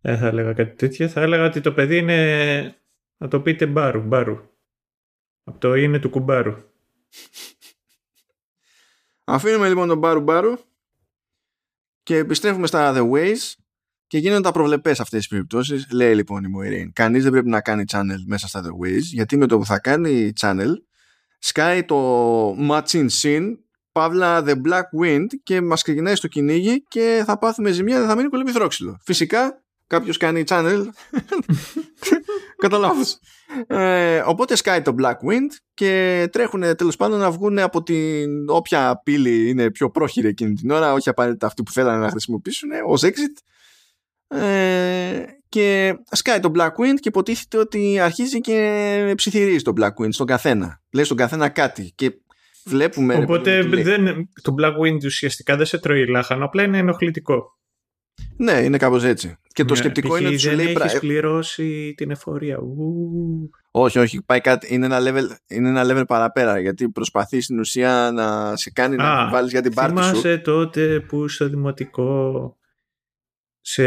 [0.00, 1.08] Δεν θα έλεγα κάτι τέτοιο.
[1.08, 2.82] Θα έλεγα ότι το παιδί είναι,
[3.16, 4.50] να το πείτε μπάρου, μπάρου.
[5.44, 6.56] Από το είναι του κουμπάρου.
[9.24, 10.54] Αφήνουμε λοιπόν τον μπάρου μπάρου
[12.02, 13.54] και επιστρέφουμε στα The Ways
[14.14, 15.86] και γίνονται τα προβλεπές αυτές τις περιπτώσεις.
[15.90, 19.36] Λέει λοιπόν η Moiraine, κανείς δεν πρέπει να κάνει channel μέσα στα The Ways, γιατί
[19.36, 20.70] με το που θα κάνει channel,
[21.38, 23.46] σκάει το Matching Scene,
[23.92, 28.16] παύλα The Black Wind και μας ξεκινάει στο κυνήγι και θα πάθουμε ζημιά, δεν θα
[28.16, 28.98] μείνει κολυμπηθρόξυλο.
[29.04, 30.84] Φυσικά κάποιος κάνει channel.
[32.62, 33.18] Κατά λάθο.
[33.66, 39.00] Ε, οπότε σκάει το Black Wind και τρέχουν τέλος πάντων να βγουν από την όποια
[39.04, 43.02] πύλη είναι πιο πρόχειρη εκείνη την ώρα, όχι απαραίτητα αυτή που θέλανε να χρησιμοποιήσουν, ως
[43.04, 43.53] exit
[44.28, 50.12] ε, και σκάει το Black Wind και υποτίθεται ότι αρχίζει και ψιθυρίζει το Black Wind
[50.12, 50.80] στον καθένα.
[50.92, 52.12] Λέει στον καθένα κάτι και
[52.64, 53.14] βλέπουμε...
[53.14, 57.58] Οπότε δεν, το Black Wind ουσιαστικά δεν σε τρώει λάχανο, απλά είναι ενοχλητικό.
[58.36, 59.36] Ναι, είναι κάπως έτσι.
[59.52, 60.72] Και το ναι, σκεπτικό είναι ότι σου λέει.
[60.72, 62.58] Δεν έχεις πληρώσει την εφορία.
[62.58, 63.50] Ου.
[63.70, 64.22] Όχι, όχι.
[64.22, 66.60] Πάει κάτι, είναι, ένα level, είναι ένα level παραπέρα.
[66.60, 70.08] Γιατί προσπαθεί στην ουσία να σε κάνει Α, να βάλεις για την πάρτι σου.
[70.08, 72.56] Θυμάσαι τότε που στο δημοτικό
[73.66, 73.84] σε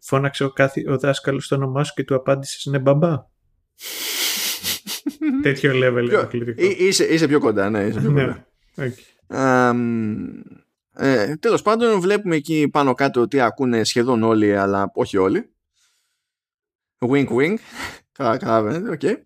[0.00, 3.12] φώναξε ο, κάθε, ο δάσκαλος το όνομά σου και του απάντησες ναι μπαμπά.
[5.42, 8.46] Τέτοιο level πιο, είσαι, είσαι πιο κοντά, ναι, είσαι πιο ναι, κοντά.
[8.76, 9.74] Okay.
[10.94, 15.50] ε, τέλος πάντων βλέπουμε εκεί πάνω κάτω ότι ακούνε σχεδόν όλοι αλλά όχι όλοι.
[16.98, 17.56] Wink wink.
[18.18, 19.00] Καταλαβαίνετε, OK.
[19.02, 19.16] Okay.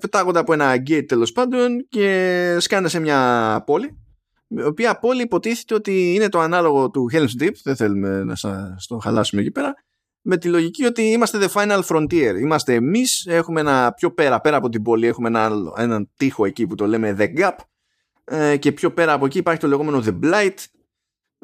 [0.00, 4.05] πετάγονται από ένα gate τέλος πάντων και σκάνε σε μια πόλη
[4.48, 8.86] η οποία πόλη υποτίθεται ότι είναι το ανάλογο του Helm's Deep, δεν θέλουμε να σας
[8.86, 9.74] το χαλάσουμε εκεί πέρα,
[10.20, 12.34] με τη λογική ότι είμαστε the final frontier.
[12.40, 16.66] Είμαστε εμείς, έχουμε ένα πιο πέρα, πέρα από την πόλη, έχουμε ένα, έναν τείχο εκεί
[16.66, 17.56] που το λέμε The Gap
[18.24, 20.64] ε, και πιο πέρα από εκεί υπάρχει το λεγόμενο The Blight,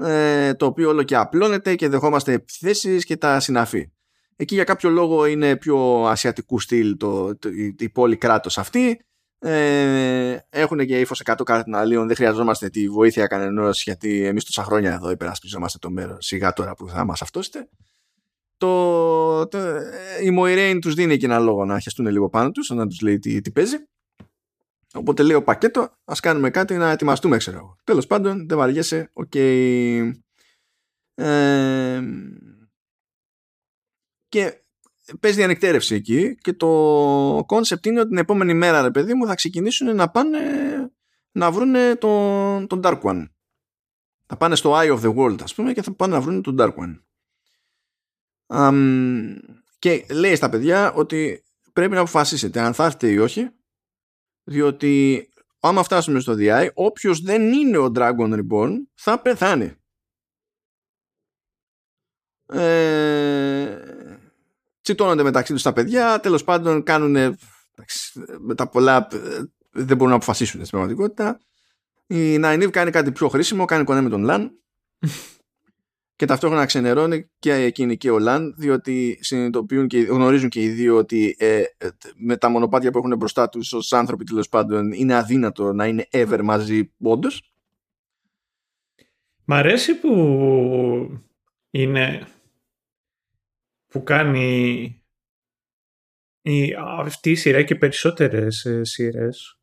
[0.07, 3.93] ε, το οποίο όλο και απλώνεται και δεχόμαστε επιθέσεις και τα συναφή.
[4.37, 9.05] Εκεί για κάποιο λόγο είναι πιο ασιατικού στυλ το, το, η, η πόλη κράτος αυτή
[9.44, 12.06] ε, έχουν και ύφος 100 καρδιναλίων.
[12.06, 16.27] Δεν χρειαζόμαστε τη βοήθεια κανενός γιατί εμείς τόσα χρόνια εδώ υπερασπιζόμαστε το μέρος.
[16.27, 17.69] Σιγά τώρα που θα μας αυτόσετε.
[18.56, 19.59] Το, το,
[20.23, 23.19] η Μοϊρέιν τους δίνει και ένα λόγο να χεστούν λίγο πάνω τους, να τους λέει
[23.19, 23.77] τι, τι παίζει.
[24.94, 27.77] Οπότε λέει ο πακέτο, ας κάνουμε κάτι να ετοιμαστούμε, ξέρω εγώ.
[27.85, 29.10] Τέλος πάντων, δεν βαριέσαι.
[29.12, 29.31] OK.
[29.35, 30.10] Okay.
[31.14, 32.01] Ε,
[34.28, 34.61] και
[35.20, 36.69] παίζει διανυκτέρευση εκεί και το
[37.47, 40.39] concept είναι ότι την επόμενη μέρα ρε παιδί μου θα ξεκινήσουν να πάνε
[41.33, 43.29] να βρουν τον, τον Dark One.
[44.27, 46.57] Θα πάνε στο Eye of the World ας πούμε και θα πάνε να βρουν τον
[46.59, 47.01] Dark One.
[48.47, 49.35] Um,
[49.79, 53.51] και λέει στα παιδιά ότι πρέπει να αποφασίσετε αν θα έρθετε ή όχι
[54.45, 55.27] διότι
[55.61, 59.74] άμα φτάσουμε στο DI όποιος δεν είναι ο Dragon Reborn θα πεθάνει.
[62.47, 63.91] Ε,
[64.82, 67.36] τσιτώνονται μεταξύ τους τα παιδιά, τέλος πάντων κάνουν
[68.38, 69.09] με τα πολλά
[69.72, 71.40] δεν μπορούν να αποφασίσουν στην πραγματικότητα.
[72.06, 74.59] Η Ναϊνίβ κάνει κάτι πιο χρήσιμο, κάνει κονέ με τον Λαν
[76.16, 80.96] και ταυτόχρονα ξενερώνει και εκείνη και ο Λαν διότι συνειδητοποιούν και γνωρίζουν και οι δύο
[80.96, 85.14] ότι ε, ε, με τα μονοπάτια που έχουν μπροστά τους ως άνθρωποι τέλος πάντων είναι
[85.14, 87.52] αδύνατο να είναι ever μαζί όντως.
[89.44, 90.10] Μ' αρέσει που
[91.70, 92.26] είναι
[93.93, 94.85] που κάνει
[96.43, 99.59] η, αυτή η σειρά και περισσότερες ε, σειρές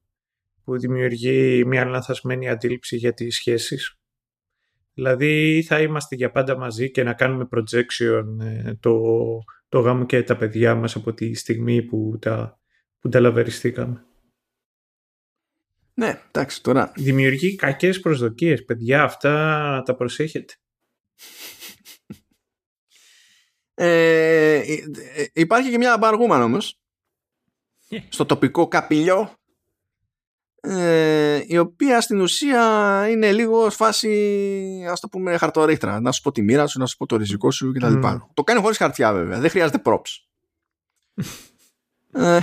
[0.64, 3.99] που δημιουργεί μια λανθασμένη αντίληψη για τις σχέσεις
[4.99, 9.01] Δηλαδή θα είμαστε για πάντα μαζί και να κάνουμε projection ε, το,
[9.69, 12.60] το γάμο και τα παιδιά μας από τη στιγμή που τα,
[12.99, 14.03] που τα λαβεριστήκαμε.
[15.93, 16.91] Ναι, εντάξει τώρα.
[16.95, 18.65] Δημιουργεί κακές προσδοκίες.
[18.65, 20.53] Παιδιά, αυτά να τα προσέχετε.
[23.81, 26.80] Ε, ε, υπάρχει και μια μπαργούμαν όμως
[28.10, 29.34] στο τοπικό καπηλιό
[30.61, 36.31] ε, η οποία στην ουσία είναι λίγο φάση ας το πούμε χαρτορίχτρα να σου πω
[36.31, 37.93] τη μοίρα σου, να σου πω το ριζικό σου κτλ.
[38.03, 38.18] Mm.
[38.34, 40.10] Το κάνει χωρίς χαρτιά βέβαια, δεν χρειάζεται props
[42.14, 42.39] ε,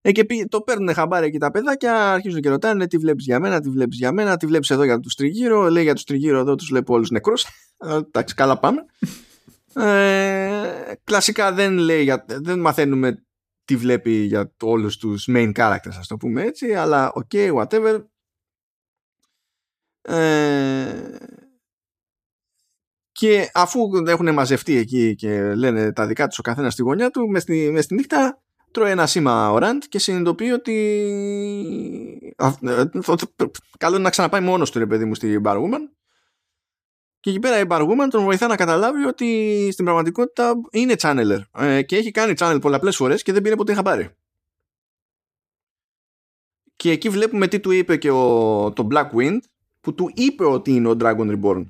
[0.00, 3.60] ε, και το παίρνουν χαμπάρι εκεί τα παιδάκια, αρχίζουν και ρωτάνε τι βλέπεις για μένα,
[3.60, 6.54] τι βλέπεις για μένα, τι βλέπεις εδώ για τους τριγύρω, λέει για τους τριγύρω εδώ
[6.54, 7.46] τους βλέπω όλους νεκρούς.
[7.78, 8.84] Ε, εντάξει, καλά πάμε.
[9.76, 13.26] Ε, κλασικά δεν λέει, δεν μαθαίνουμε
[13.64, 18.04] τι βλέπει για όλους τους main characters ας το πούμε έτσι αλλά ok whatever.
[20.02, 21.16] Ε,
[23.12, 27.28] και αφού έχουν μαζευτεί εκεί και λένε τα δικά τους ο καθένας στη γωνιά του
[27.28, 30.74] μες στη, μες στη νύχτα τρώει ένα σήμα ο Ραντ και συνειδητοποιεί ότι
[32.36, 32.84] ε,
[33.78, 35.95] καλό είναι να ξαναπάει μόνος του ρε παιδί μου στην Barwoman
[37.26, 41.82] και εκεί πέρα η Barwoman τον βοηθά να καταλάβει ότι στην πραγματικότητα είναι channeler ε,
[41.82, 44.16] και έχει κάνει channel πολλαπλές φορές και δεν πήρε ποτέ χαμπάρι.
[46.76, 49.38] Και εκεί βλέπουμε τι του είπε και ο, το Black Wind
[49.80, 51.64] που του είπε ότι είναι ο Dragon Reborn.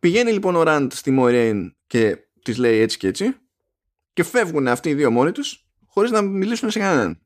[0.00, 3.36] Πηγαίνει λοιπόν ο Rand στη Moiraine και της λέει έτσι και έτσι
[4.12, 7.20] και φεύγουν αυτοί οι δύο μόνοι τους χωρίς να μιλήσουν σε κανέναν.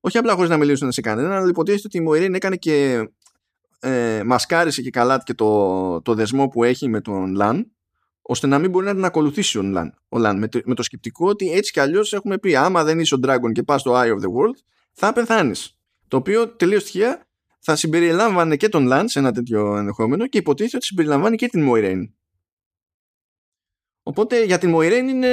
[0.00, 3.08] Όχι απλά χωρίς να μιλήσουν σε κανέναν, αλλά υποτίθεται ότι η Moiraine έκανε και
[3.80, 7.72] ε, μασκάρισε και καλά και το, το δεσμό που έχει με τον Λαν
[8.22, 10.38] ώστε να μην μπορεί να την ακολουθήσει ο Λαν, ο Λαν.
[10.38, 13.18] Με, το, με το σκεπτικό ότι έτσι κι αλλιώς έχουμε πει άμα δεν είσαι ο
[13.22, 14.56] Dragon και πας στο Eye of the World
[14.92, 15.78] θα πεθάνεις.
[16.08, 17.26] Το οποίο τελείως τυχαία
[17.58, 21.68] θα συμπεριλάμβανε και τον Λαν σε ένα τέτοιο ενδεχόμενο και υποτίθεται ότι συμπεριλαμβάνει και την
[21.70, 22.08] Moiraine.
[24.02, 25.28] Οπότε για την Moiraine είναι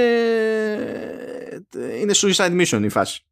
[2.00, 3.26] είναι suicide mission η φάση.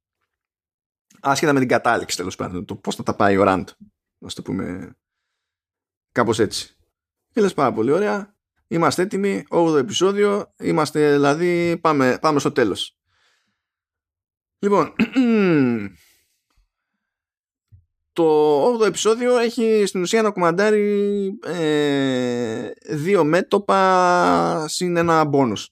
[1.21, 3.69] Άσχετα με την κατάληξη τέλος πάντων το πώς θα τα πάει ο Ραντ
[4.23, 4.95] να το πούμε
[6.13, 6.75] Κάπως έτσι.
[7.31, 8.35] Και λες πάρα πολύ ωραία.
[8.67, 9.43] Είμαστε έτοιμοι.
[9.49, 10.53] 8ο επεισόδιο.
[10.59, 12.97] Είμαστε δηλαδή πάμε, πάμε στο τέλος.
[14.59, 14.93] Λοιπόν,
[18.13, 25.69] το 8ο επεισόδιο έχει στην ουσία να κουμαντάρει ε, δύο μέτωπα συν ένα μπόνους.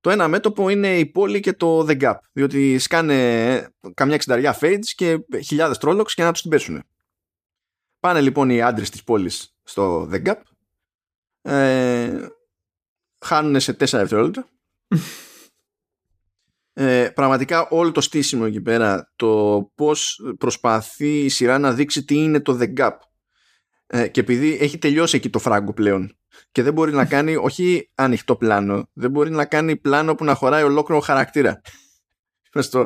[0.00, 4.86] Το ένα μέτωπο είναι η πόλη και το The Gap, διότι σκάνε καμιά εξενταριά fades
[4.94, 6.84] και χιλιάδες τρόλοξ και να τους την πέσουν.
[8.04, 10.40] Πάνε λοιπόν οι άντρες της πόλης στο The Gap.
[11.42, 12.26] Ε,
[13.20, 14.46] χάνουν σε 4 δευτερόλεπτα.
[16.76, 22.14] Ε, πραγματικά όλο το στήσιμο εκεί πέρα το πώς προσπαθεί η σειρά να δείξει τι
[22.14, 22.96] είναι το The Gap
[23.86, 26.16] ε, και επειδή έχει τελειώσει εκεί το φράγκο πλέον
[26.52, 30.34] και δεν μπορεί να κάνει όχι ανοιχτό πλάνο δεν μπορεί να κάνει πλάνο που να
[30.34, 31.60] χωράει ολόκληρο χαρακτήρα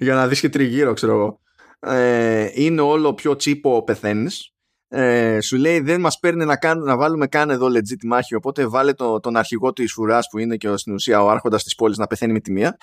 [0.00, 1.40] για να δεις και τριγύρω ξέρω εγώ
[1.80, 4.51] ε, είναι όλο πιο τσίπο πεθαίνεις
[4.94, 8.66] ε, σου λέει δεν μας παίρνει να, κάνουμε, να βάλουμε καν εδώ legit μάχη οπότε
[8.66, 11.96] βάλε το, τον αρχηγό της φουράς που είναι και στην ουσία ο άρχοντας της πόλης
[11.96, 12.78] να πεθαίνει με τη μία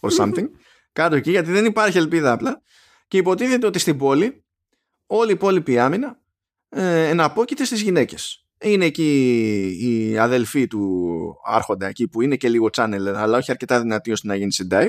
[0.00, 0.44] or something.
[0.92, 2.62] Κάτω εκεί γιατί δεν υπάρχει ελπίδα απλά.
[3.08, 4.44] Και υποτίθεται ότι στην πόλη
[5.06, 6.20] όλη η υπόλοιπη άμυνα
[6.68, 8.46] ε, εναπόκειται στις γυναίκες.
[8.60, 13.80] Είναι εκεί η αδελφή του άρχοντα εκεί που είναι και λίγο channel αλλά όχι αρκετά
[13.80, 14.88] δυνατή ώστε να γίνει Sendai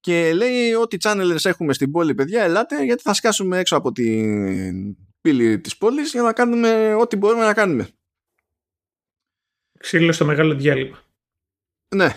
[0.00, 4.96] και λέει ότι channelers έχουμε στην πόλη παιδιά ελάτε γιατί θα σκάσουμε έξω από την
[5.22, 7.88] πύλη της πόλης για να κάνουμε ό,τι μπορούμε να κάνουμε.
[9.78, 10.98] Ξύλο στο μεγάλο διάλειμμα.
[11.94, 12.08] Ναι.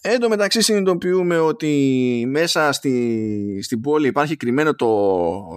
[0.00, 4.86] Εν τω μεταξύ συνειδητοποιούμε ότι μέσα στη, στην πόλη υπάρχει κρυμμένο το,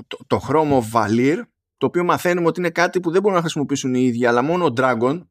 [0.08, 1.42] το, το χρώμο Valir
[1.78, 4.66] το οποίο μαθαίνουμε ότι είναι κάτι που δεν μπορούν να χρησιμοποιήσουν οι ίδιοι αλλά μόνο
[4.66, 5.22] ο Dragon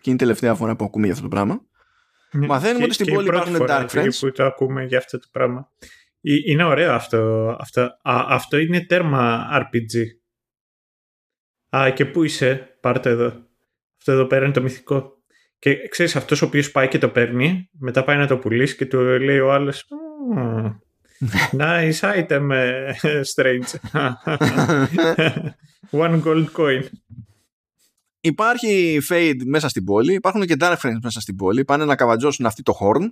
[0.00, 1.60] και είναι η τελευταία φορά που ακούμε για αυτό το πράγμα
[2.30, 5.70] ναι, μαθαίνουμε ότι στην πόλη υπάρχουν Dark Friends που το ακούμε για αυτό το πράγμα
[6.46, 7.56] είναι ωραίο αυτό.
[7.60, 10.04] Αυτό, α, αυτό είναι τέρμα RPG.
[11.76, 13.26] Α, και πού είσαι, πάρτε εδώ.
[13.98, 15.12] Αυτό εδώ πέρα είναι το μυθικό.
[15.58, 18.86] Και ξέρεις, αυτός ο οποίος πάει και το παίρνει, μετά πάει να το πουλήσει και
[18.86, 19.86] του λέει ο άλλος
[21.58, 22.50] nice item,
[23.34, 23.74] Strange.
[26.04, 26.82] One gold coin.
[28.20, 32.46] Υπάρχει Fade μέσα στην πόλη, υπάρχουν και Dark Frames μέσα στην πόλη, πάνε να καβατζώσουν
[32.46, 33.04] αυτή το Horn.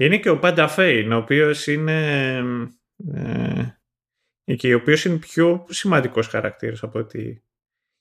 [0.00, 2.36] Είναι και ο Panda Fane, ο οποίος είναι...
[3.14, 7.44] Ε, και ο οποίος είναι πιο σημαντικός χαρακτήρας από ότι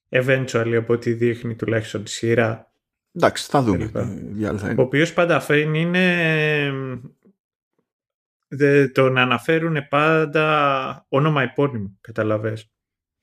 [0.10, 2.72] eventually από ό,τι δείχνει τουλάχιστον τη σειρά.
[3.12, 3.92] Εντάξει, θα δούμε.
[4.78, 6.74] Ο οποίος Fane είναι
[8.48, 12.72] δε, τον αναφέρουν πάντα όνομα επώνυμο, καταλαβες.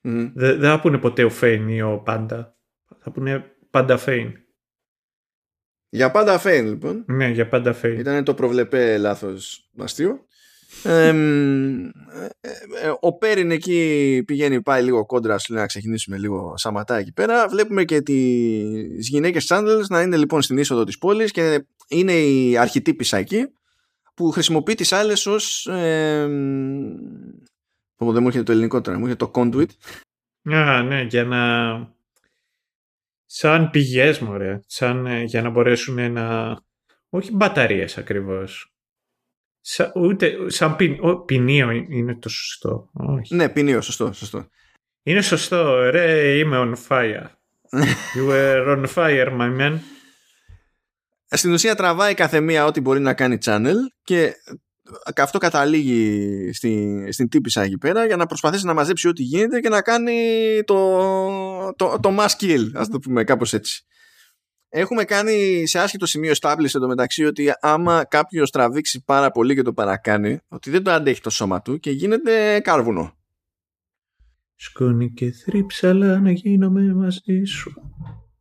[0.00, 2.56] Δεν δε θα πούνε ποτέ ο Φέιν ή ο Πάντα.
[2.98, 4.45] Θα πούνε Πάντα Φέιν.
[5.88, 7.04] Για Πάντα Φέιν λοιπόν.
[7.06, 7.98] Ναι, για Πάντα Φέιν.
[7.98, 10.26] Ήταν το προβλεπέ λάθος αστείο.
[10.82, 11.08] Ε,
[12.40, 17.12] ε, ο Πέριν εκεί πηγαίνει πάει λίγο κόντρα σου λέει να ξεκινήσουμε λίγο σαματά εκεί
[17.12, 22.12] πέρα βλέπουμε και τις γυναίκες Sandals να είναι λοιπόν στην είσοδο της πόλης και είναι
[22.12, 23.46] η αρχιτύπησα εκεί
[24.14, 26.26] που χρησιμοποιεί τις άλλες ως ε,
[27.96, 29.68] δεν μου έρχεται το ελληνικό τώρα, μου έρχεται το conduit.
[30.54, 31.74] Α, ναι, για να...
[33.26, 34.60] Σαν πηγές, μωρέ.
[34.66, 36.56] Σαν, ε, για να μπορέσουν να...
[37.08, 38.74] Όχι μπαταρίες ακριβώς.
[39.60, 42.90] Σα, ούτε, σαν ποι, ο, ποινίο είναι το σωστό.
[42.92, 43.34] Όχι.
[43.34, 44.48] Ναι, ποινίο, σωστό, σωστό.
[45.02, 45.90] Είναι σωστό.
[45.90, 47.26] Ρε, είμαι on fire.
[48.16, 49.78] You were on fire, my man.
[51.28, 54.34] Στην ουσία τραβάει κάθε μία ό,τι μπορεί να κάνει channel και
[55.16, 59.68] αυτό καταλήγει στην, στην τύπησα εκεί πέρα για να προσπαθήσει να μαζέψει ό,τι γίνεται και
[59.68, 60.14] να κάνει
[60.64, 60.76] το,
[61.76, 63.84] το, το mass kill, ας το πούμε κάπως έτσι.
[64.68, 69.72] Έχουμε κάνει σε άσχετο σημείο established εντωμεταξύ ότι άμα κάποιος τραβήξει πάρα πολύ και το
[69.72, 73.16] παρακάνει, ότι δεν το αντέχει το σώμα του και γίνεται κάρβουνο.
[74.54, 77.72] Σκόνη και θρύψαλα να γίνομαι μαζί σου.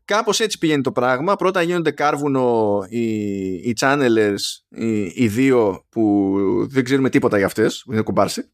[0.06, 1.36] Κάπως έτσι πηγαίνει το πράγμα.
[1.36, 3.07] Πρώτα γίνονται κάρβουνο οι,
[3.53, 6.38] οι channelers, οι, οι δύο που
[6.69, 8.49] δεν ξέρουμε τίποτα για αυτές, που είναι κουμπάρσι.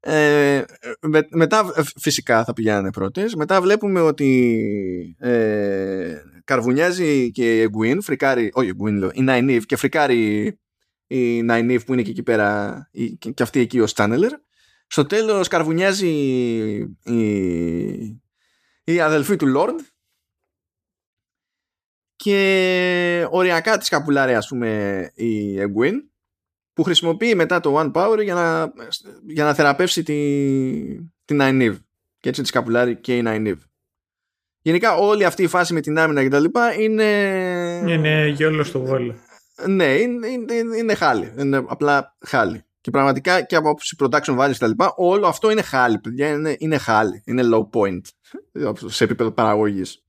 [0.00, 0.64] Ε,
[1.00, 6.14] με, μετά φυσικά θα πηγαίνανε πρώτες μετά βλέπουμε ότι ε,
[6.44, 10.58] καρβουνιάζει και η Egwin φρικάρει, όχι η Egwin η Nynaeve και φρικάρει
[11.06, 14.30] η Nynaeve που είναι και εκεί πέρα η, και αυτή εκεί ως channeler
[14.86, 16.08] στο τέλος καρβουνιάζει
[17.04, 18.20] η,
[18.88, 19.78] η αδελφή του Lord
[22.16, 25.94] και οριακά της καπουλάρει ας πούμε η Egwin
[26.72, 28.72] που χρησιμοποιεί μετά το One Power για να,
[29.26, 30.14] για να θεραπεύσει τη,
[31.24, 31.76] την Nynaeve
[32.20, 33.60] και έτσι της καπουλάρει και η Nynaeve.
[34.62, 37.04] Γενικά όλη αυτή η φάση με την άμυνα και τα λοιπά είναι...
[37.86, 39.14] Είναι γιόλο στο βόλο.
[39.66, 41.34] Ναι, είναι, είναι, είναι χάλι.
[41.38, 42.64] Είναι απλά χάλι.
[42.86, 46.28] Και πραγματικά και από άποψη production values και τα λοιπά, όλο αυτό είναι χάλι, παιδιά.
[46.28, 47.22] Είναι, είναι χάλι.
[47.24, 48.00] Είναι low point
[48.86, 50.04] σε επίπεδο παραγωγής.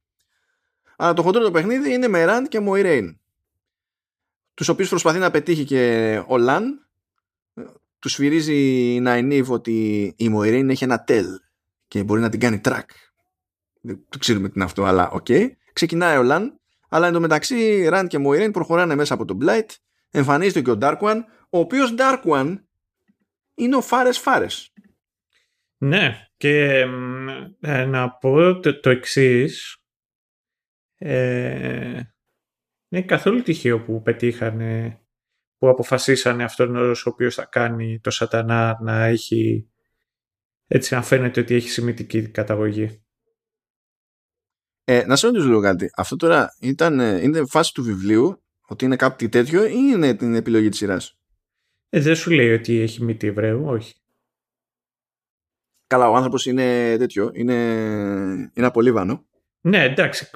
[0.97, 3.15] Αλλά το χοντρό το παιχνίδι είναι με Rand και Moiraine.
[4.53, 6.87] Τους οποίους προσπαθεί να πετύχει και ο Λαν.
[7.99, 8.55] Τους σφυρίζει
[8.93, 11.25] η Nynaeve ότι η Moiraine έχει ένα tell
[11.87, 12.87] και μπορεί να την κάνει track.
[13.81, 15.25] Δεν ξέρουμε τι είναι αυτό, αλλά OK.
[15.29, 15.47] Okay.
[15.73, 19.69] Ξεκινάει ο Λαν, αλλά εντωμεταξύ Rand και Moiraine προχωράνε μέσα από τον Blight.
[20.11, 22.57] Εμφανίζεται και ο Dark One, ο οποίος Dark One
[23.57, 24.73] είναι ο Fares Fares.
[25.77, 26.85] Ναι, και
[27.59, 29.77] ε, να πω το, το εξής.
[30.97, 32.01] Ε,
[32.89, 35.01] είναι καθόλου τυχαίο που πετύχανε,
[35.57, 39.69] που αποφασίσανε αυτόν ο οποίος θα κάνει το σατανά να έχει,
[40.67, 43.01] έτσι να φαίνεται ότι έχει σημαντική καταγωγή.
[44.83, 45.89] Ε, να σε ρωτήσω λίγο κάτι.
[45.95, 50.35] Αυτό τώρα ήταν, ε, είναι φάση του βιβλίου, ότι είναι κάτι τέτοιο ή είναι την
[50.35, 51.16] επιλογή της σειράς;
[51.89, 53.93] Ε, δεν σου λέει ότι έχει μύτη Εβραίου, όχι.
[55.87, 57.53] Καλά, ο άνθρωπος είναι τέτοιο, είναι,
[58.53, 59.25] είναι απολύβανο.
[59.61, 60.29] Ναι, εντάξει.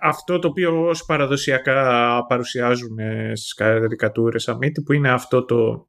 [0.00, 2.98] Αυτό το οποίο ως παραδοσιακά παρουσιάζουν
[3.32, 5.88] στις καρικατούρες σαν μύτη, που είναι αυτό το,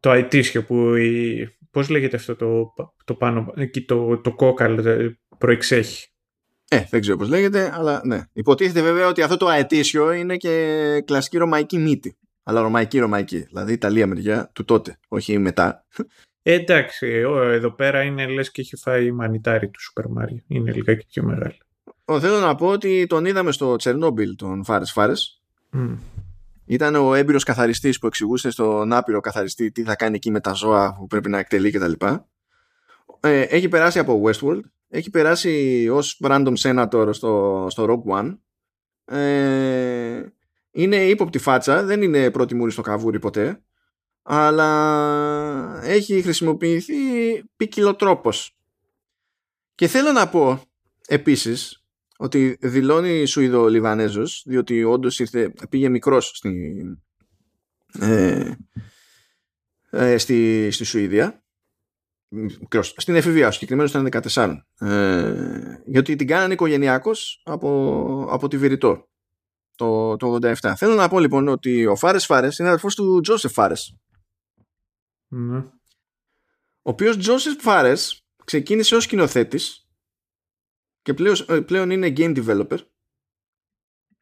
[0.00, 2.72] το αιτήσιο που η, πώς λέγεται αυτό το,
[3.04, 6.08] το πάνω, εκεί το, το κόκαλ ε, προεξέχει.
[6.68, 8.20] Ε, δεν ξέρω πώς λέγεται, αλλά ναι.
[8.32, 12.18] Υποτίθεται βέβαια ότι αυτό το αετήσιο είναι και κλασική ρωμαϊκή μύτη.
[12.44, 13.38] Αλλά ρωμαϊκή ρωμαϊκή.
[13.38, 15.84] Δηλαδή Ιταλία μεριά του τότε, όχι μετά.
[16.42, 17.06] Ε, εντάξει,
[17.36, 20.42] εδώ πέρα είναι λες και έχει φάει η μανιτάρι του Σούπερ Μάριο.
[20.46, 21.58] Είναι λιγάκι πιο μεγάλη.
[22.04, 25.42] Ο, θέλω να πω ότι τον είδαμε στο Τσερνόμπιλ τον Φάρες Φάρες.
[25.72, 25.96] Mm.
[26.66, 30.52] Ήταν ο έμπειρος καθαριστής που εξηγούσε στον άπειρο καθαριστή τι θα κάνει εκεί με τα
[30.52, 31.92] ζώα που πρέπει να εκτελεί κτλ.
[33.20, 34.60] Ε, έχει περάσει από Westworld.
[34.88, 38.38] Έχει περάσει ως random senator στο, στο Rogue One.
[39.16, 40.22] Ε,
[40.74, 43.62] είναι ύποπτη φάτσα, δεν είναι πρώτη μούρη στο καβούρι ποτέ,
[44.22, 46.94] αλλά έχει χρησιμοποιηθεί
[47.56, 48.56] ποικιλοτρόπος.
[49.74, 50.62] Και θέλω να πω
[51.06, 51.84] επίσης
[52.16, 55.20] ότι δηλώνει Σουηδο-Λιβανέζος, διότι όντως
[55.68, 56.52] πήγε μικρός στην,
[58.00, 58.52] ε,
[59.90, 61.44] ε, στη, στη Σουηδία.
[62.80, 65.34] Στην εφηβεία συγκεκριμένος ήταν 14 ε,
[65.86, 69.08] γιατί την κάνανε οικογενειακός από, από τη Βηρητό
[69.76, 73.52] το, το 87 θέλω να πω λοιπόν ότι ο Φάρες Φάρες είναι αδερφός του Τζόσεφ
[73.52, 73.96] Φάρες
[75.28, 75.56] ναι.
[75.56, 75.70] ο
[76.82, 79.88] οποίος Τζόσεφ Φάρες ξεκίνησε ως σκηνοθέτης
[81.02, 82.78] και πλέον, ε, πλέον είναι game developer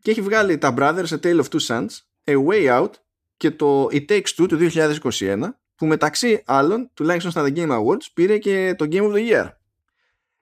[0.03, 1.89] και έχει βγάλει τα Brothers A Tale of Two Sons
[2.25, 2.91] A Way Out
[3.37, 8.07] και το It Takes Two του 2021 που μεταξύ άλλων, τουλάχιστον στα The Game Awards,
[8.15, 9.51] πήρε και το Game of the Year.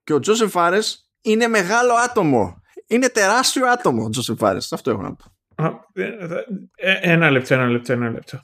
[0.04, 2.59] Και ο Τζόσεφ Φάρες είναι μεγάλο άτομο.
[2.90, 4.72] Είναι τεράστιο άτομο ο Τζόσεφ Φάρες.
[4.72, 5.24] Αυτό έχω να πω.
[5.92, 6.04] Ε,
[6.74, 8.40] ε, ένα λεπτό, ένα λεπτό, ένα λεπτό.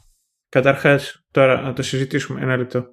[0.49, 2.87] Καταρχάς, τώρα να το συζητήσουμε ένα λεπτό.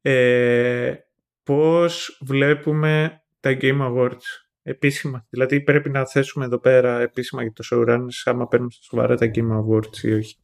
[0.00, 0.94] Ε,
[1.42, 5.26] πώς βλέπουμε τα Game Awards; Επίσημα.
[5.30, 9.30] Δηλαδή πρέπει να θέσουμε εδώ πέρα επίσημα για το showrunners άμα παίρνουμε στα σοβαρά τα
[9.34, 10.36] Game Awards ή όχι.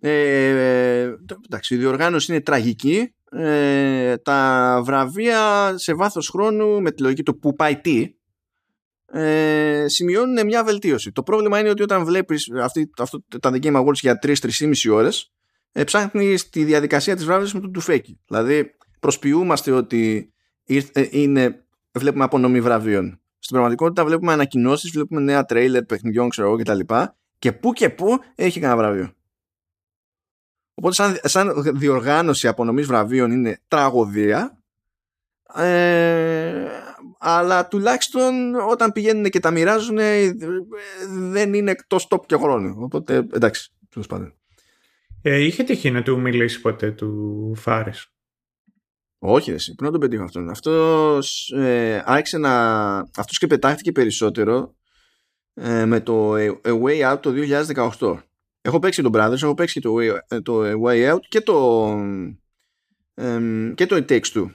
[0.00, 1.12] Ε,
[1.44, 3.14] εντάξει, η διοργάνωση είναι τραγική.
[3.30, 8.17] Ε, τα βραβεία σε βάθος χρόνου με τη λογική του που πάει τι
[9.12, 11.12] ε, σημειώνουν μια βελτίωση.
[11.12, 15.32] Το πρόβλημα είναι ότι όταν βλέπεις αυτή, αυτό, τα The Game Awards για 3-3,5 ώρες
[15.72, 18.20] ε, ψάχνεις τη διαδικασία της βράβευσης με τον τουφέκι.
[18.26, 20.32] Δηλαδή προσποιούμαστε ότι
[20.64, 23.20] ε, είναι, βλέπουμε απονομή βραβείων.
[23.38, 26.94] Στην πραγματικότητα βλέπουμε ανακοινώσεις, βλέπουμε νέα τρέιλερ παιχνιδιών ξέρω εγώ κτλ.
[27.38, 29.12] Και πού και πού έχει κανένα βραβείο.
[30.74, 34.58] Οπότε σαν, σαν διοργάνωση απονομής βραβείων είναι τραγωδία
[35.54, 36.66] ε,
[37.18, 39.98] αλλά τουλάχιστον όταν πηγαίνουν και τα μοιράζουν
[41.08, 42.76] δεν είναι εκτός τόπου και χρόνου.
[42.78, 44.32] Οπότε εντάξει, τέλος πάντων.
[45.22, 48.12] Ε, είχε τυχεί να του μιλήσει ποτέ του Φάρες.
[49.18, 50.50] Όχι, εσύ, πριν να τον πετύχω αυτόν.
[50.50, 52.96] Αυτός ε, άρχισε να...
[52.98, 54.74] Αυτός και πετάχτηκε περισσότερο
[55.54, 57.32] ε, με το A Way Out το
[57.98, 58.18] 2018.
[58.60, 61.88] Έχω παίξει τον Brothers, έχω παίξει το Way, ε, το Way Out και το,
[63.14, 63.40] ε,
[63.74, 64.46] και το It Takes Two.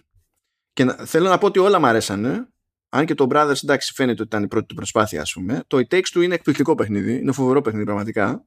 [0.73, 2.47] Και να, θέλω να πω ότι όλα μου αρέσανε.
[2.89, 5.63] Αν και το Brothers εντάξει φαίνεται ότι ήταν η πρώτη του προσπάθεια ας πούμε.
[5.67, 7.17] Το It Takes Two είναι εκπληκτικό παιχνίδι.
[7.17, 8.43] Είναι φοβερό παιχνίδι πραγματικά.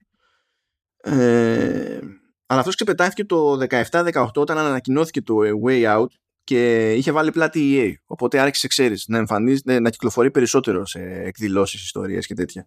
[0.97, 1.99] Ε,
[2.47, 3.59] αλλά αυτός ξεπετάχθηκε το
[3.91, 6.07] 17-18 όταν ανακοινώθηκε το Way Out
[6.45, 8.03] και είχε βάλει πλάτη EA.
[8.07, 12.67] Οπότε άρχισε, ξέρεις, να εμφανίζει, να κυκλοφορεί περισσότερο σε εκδηλώσεις, ιστορίες και τέτοια.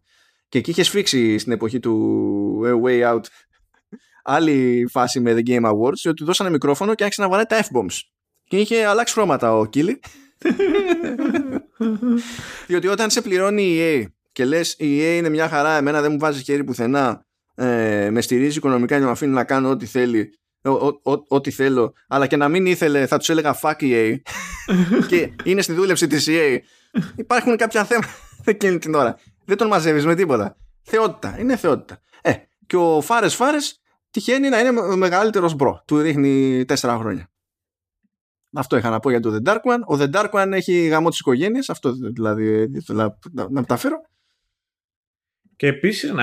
[0.50, 3.22] Και εκεί είχε σφίξει στην εποχή του Way Out
[4.24, 8.00] άλλη φάση με The Game Awards ότι δώσανε μικρόφωνο και άρχισε να βαράει τα F-bombs.
[8.50, 10.00] Και είχε αλλάξει χρώματα ο Κίλι.
[12.68, 16.12] Διότι όταν σε πληρώνει η EA και λες η EA είναι μια χαρά, εμένα δεν
[16.12, 20.30] μου βάζει χέρι πουθενά, ε, με στηρίζει οικονομικά και με αφήνει να κάνω ό,τι θέλει,
[21.28, 24.16] ό,τι θέλω, αλλά και να μην ήθελε θα τους έλεγα fuck EA
[25.10, 26.58] και είναι στη δούλευση της EA.
[27.16, 28.10] Υπάρχουν κάποια θέματα
[28.46, 29.18] εκείνη την ώρα
[29.50, 30.56] δεν τον μαζεύεις με τίποτα.
[30.82, 31.40] Θεότητα.
[31.40, 32.02] Είναι θεότητα.
[32.22, 32.34] Ε,
[32.68, 35.84] και ο Φάρες Φάρες τυχαίνει να είναι ο μεγαλύτερος bro.
[35.86, 37.30] Του ρίχνει τέσσερα χρόνια.
[38.54, 39.98] Αυτό είχα να πω για το The Dark One.
[39.98, 41.70] Ο The Dark One έχει γαμό της οικογένειας.
[41.70, 44.02] Αυτό δηλαδή ήθελα να, να μεταφέρω.
[45.56, 46.14] Και επίσης,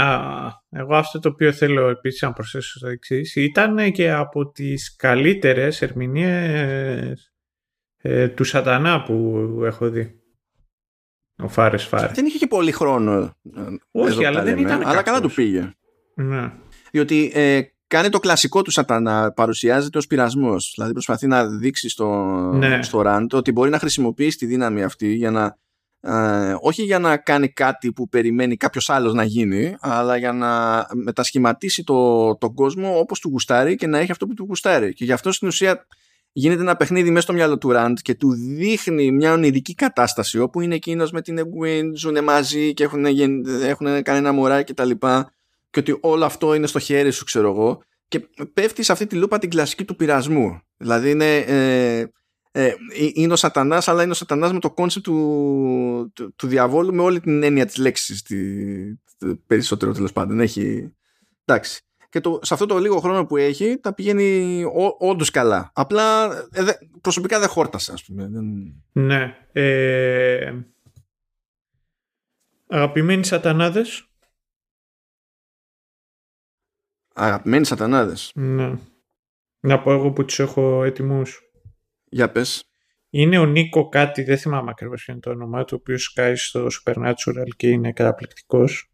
[0.69, 5.83] εγώ αυτό το οποίο θέλω επίσης να προσθέσω στο εξής, ήταν και από τις καλύτερες
[5.83, 7.33] ερμηνείες
[7.97, 10.21] ε, του Σατανά που έχω δει.
[11.39, 12.13] Ο Fares Fares.
[12.13, 13.37] Δεν είχε και πολύ χρόνο.
[13.91, 15.73] Όχι, αλλά δεν ήταν Αλλά καλά του πήγε.
[16.15, 16.53] Ναι.
[16.91, 20.73] Διότι ε, κάνει το κλασικό του σατανά, παρουσιάζεται ως πειρασμός.
[20.75, 22.07] Δηλαδή προσπαθεί να δείξει στο,
[22.55, 22.83] ναι.
[22.83, 25.57] στο ραντ ότι μπορεί να χρησιμοποιήσει τη δύναμη αυτή για να
[26.01, 30.87] ε, όχι για να κάνει κάτι που περιμένει κάποιος άλλος να γίνει, αλλά για να
[30.95, 34.93] μετασχηματίσει το, τον κόσμο όπως του γουστάρει και να έχει αυτό που του γουστάρει.
[34.93, 35.87] Και γι' αυτό στην ουσία
[36.33, 40.61] γίνεται ένα παιχνίδι μέσα στο μυαλό του Ραντ και του δείχνει μια ονειρική κατάσταση όπου
[40.61, 43.05] είναι εκείνος με την Egwene, ζουν μαζί και έχουν,
[43.65, 45.36] έχουν κάνει ένα μωράκι και τα λοιπά
[45.83, 49.17] και ότι όλο αυτό είναι στο χέρι σου ξέρω εγώ και πέφτεις σε αυτή τη
[49.17, 52.05] λούπα την κλασική του πειρασμού δηλαδή είναι ε,
[52.53, 52.73] ε,
[53.15, 57.03] είναι ο σατανάς αλλά είναι ο σατανάς με το concept του, του, του, διαβόλου με
[57.03, 58.37] όλη την έννοια της λέξης τη,
[59.47, 60.93] περισσότερο τέλος πάντων έχει
[61.45, 64.63] εντάξει και το, σε αυτό το λίγο χρόνο που έχει τα πηγαίνει
[64.99, 65.71] όντως καλά.
[65.75, 66.63] Απλά ε,
[67.01, 68.31] προσωπικά δεν χόρτασε, ας πούμε.
[68.93, 69.37] Ναι.
[69.53, 70.53] Ε,
[72.69, 74.09] αγαπημένοι σατανάδες.
[77.19, 78.33] Αγαπημένοι σατανάδες.
[78.35, 78.73] Ναι.
[79.61, 81.41] Να πω εγώ που τους έχω έτοιμους.
[82.05, 82.65] Για πες.
[83.11, 86.37] Είναι ο Νίκο κάτι, δεν θυμάμαι ακριβώς ποιο είναι το όνομά του, ο οποίος σκάει
[86.37, 88.91] στο Supernatural και είναι καταπληκτικός.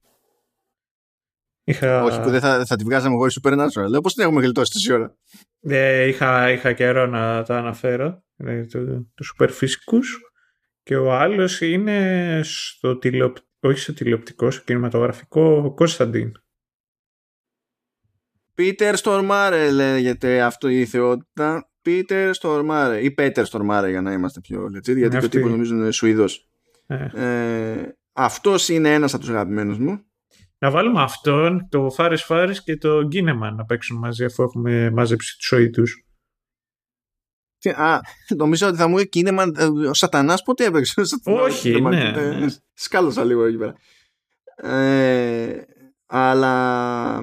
[1.65, 2.03] Είχα...
[2.03, 3.89] Όχι, που δεν θα, θα τη βγάζαμε εγώ η Supernatural.
[3.89, 5.17] Λέω πώς την έχουμε γλιτώσει τόση ώρα;
[5.61, 8.25] Ε, είχα, είχα καιρό να τα αναφέρω.
[8.37, 8.67] Δηλαδή,
[9.15, 10.21] τους το φυσικούς.
[10.83, 16.33] Και ο άλλος είναι στο τηλεοπτικό, όχι στο τηλεοπτικό, στο κινηματογραφικό, ο Κωνσταντίν.
[18.63, 21.71] Πίτερ Στορμάρε λέγεται αυτό η θεότητα.
[21.83, 25.91] Πίτερ Στορμάρε ή Πέτερ Στορμάρε για να είμαστε πιο legit, γιατί ο τύπος νομίζω είναι
[25.91, 26.49] Σουηδός.
[26.87, 27.07] Ε.
[27.15, 30.05] Ε, αυτός είναι ένας από τους αγαπημένους μου.
[30.59, 35.37] Να βάλουμε αυτόν, το Φάρες Φάρες και το Γκίνεμαν να παίξουν μαζί αφού έχουμε μαζέψει
[35.37, 36.07] τους Σουηδούς.
[37.75, 37.99] Α,
[38.37, 41.03] νομίζω ότι θα μου είπε Κίνεμαν, ε, ο Σατανάς ποτέ έπαιξε.
[41.25, 42.13] Όχι, ναι.
[42.17, 43.75] Ε, σκάλωσα λίγο εκεί πέρα.
[44.57, 45.63] Ε,
[46.07, 47.23] αλλά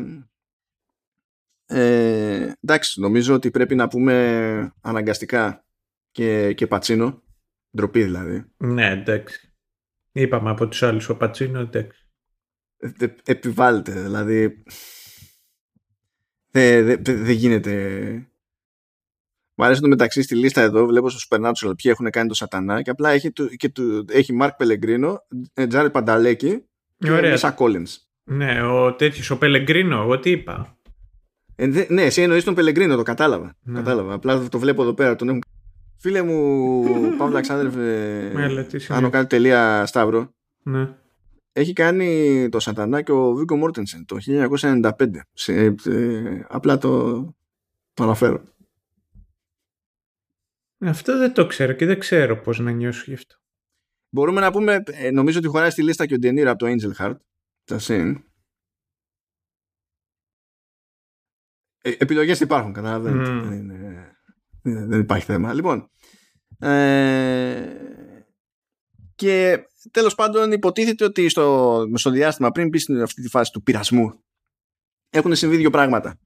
[1.69, 5.65] ε, εντάξει, νομίζω ότι πρέπει να πούμε αναγκαστικά
[6.11, 7.23] και, και Πατσίνο.
[7.75, 8.45] Ντροπή δηλαδή.
[8.57, 9.53] Ναι, εντάξει.
[10.11, 12.07] Είπαμε από τους άλλους ο Πατσίνο, εντάξει.
[12.77, 14.63] Ε, επιβάλλεται, δηλαδή
[16.51, 18.13] δεν δε, δε γίνεται
[19.59, 22.81] μου αρέσει το μεταξύ στη λίστα εδώ, βλέπω στο Supernatural ποιοι έχουν κάνει το σατανά
[22.81, 25.15] και απλά έχει, και του, έχει Mark Pellegrino,
[25.67, 26.65] Τζάρετ Πανταλέκη
[26.97, 27.95] και Μίσα Collins.
[28.23, 30.78] Ναι, ο τέτοιος, ο Πελεγκρίνο, εγώ τι είπα.
[31.61, 33.55] Ε, δε, ναι, εσύ εννοείς τον Πελεγκρίνο, το κατάλαβα.
[33.63, 33.77] Ναι.
[33.77, 34.13] κατάλαβα.
[34.13, 35.15] Απλά το βλέπω εδώ πέρα.
[35.15, 35.41] Τον έχουν...
[35.97, 36.83] Φίλε μου,
[37.17, 37.75] Παύλο Αλεξάνδρεφ,
[38.89, 40.33] άνω κάτι τελεία Σταύρο.
[40.63, 40.95] Ναι.
[41.51, 44.89] Έχει κάνει το Σατανά και ο Βίκο Μόρτενσεν το 1995.
[45.33, 45.53] Σε,
[45.85, 47.21] ε, απλά το,
[47.93, 48.43] το αναφέρω.
[50.79, 53.35] Αυτό δεν το ξέρω και δεν ξέρω πώς να νιώσω γι' αυτό.
[54.09, 57.03] Μπορούμε να πούμε, ε, νομίζω ότι χωράει στη λίστα και ο Ντενίρα από το Angel
[57.03, 57.17] Heart.
[57.63, 58.23] Τα συν.
[61.81, 63.29] Ε, επιλογές υπάρχουν, καταλαβαίνετε.
[64.61, 65.53] Δεν, δεν, υπάρχει θέμα.
[65.53, 65.89] Λοιπόν,
[66.59, 67.65] ε,
[69.15, 69.59] και
[69.91, 74.23] τέλος πάντων υποτίθεται ότι στο, στο διάστημα πριν πει στην αυτή τη φάση του πειρασμού
[75.09, 76.19] έχουν συμβεί δύο πράγματα.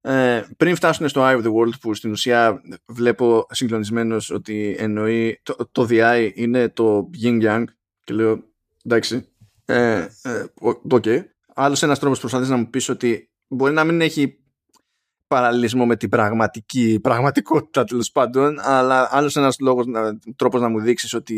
[0.00, 5.40] Ε, πριν φτάσουν στο Eye of the World που στην ουσία βλέπω συγκλονισμένος ότι εννοεί
[5.42, 7.64] το, το DI είναι το Yin Yang
[8.04, 8.42] και λέω
[8.84, 9.28] εντάξει
[9.64, 10.44] ε, ε,
[10.90, 11.20] okay.
[11.54, 14.43] άλλος ένας τρόπος προσπαθείς να μου πεις ότι μπορεί να μην έχει
[15.34, 19.86] παραλληλισμό με την πραγματική πραγματικότητα τέλος πάντων αλλά άλλος ένας λόγος,
[20.36, 21.34] τρόπος να μου δείξεις ότι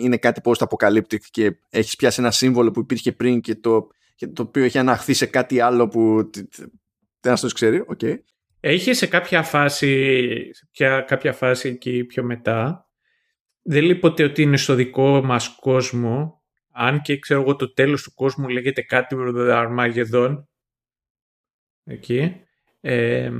[0.00, 4.42] είναι κάτι post-apocalyptic και έχεις πιάσει ένα σύμβολο που υπήρχε πριν και το, και το
[4.42, 6.30] οποίο έχει αναχθεί σε κάτι άλλο που
[7.20, 7.98] δεν το ξέρει, OK.
[8.02, 8.14] Okay.
[8.60, 12.88] Έχεις σε κάποια φάση, σε κάποια φάση εκεί πιο μετά,
[13.62, 18.02] δεν λέει ποτέ ότι είναι στο δικό μας κόσμο, αν και ξέρω εγώ το τέλος
[18.02, 20.48] του κόσμου λέγεται κάτι με Αρμάγεδον,
[21.84, 22.44] εκεί,
[22.80, 23.30] ε,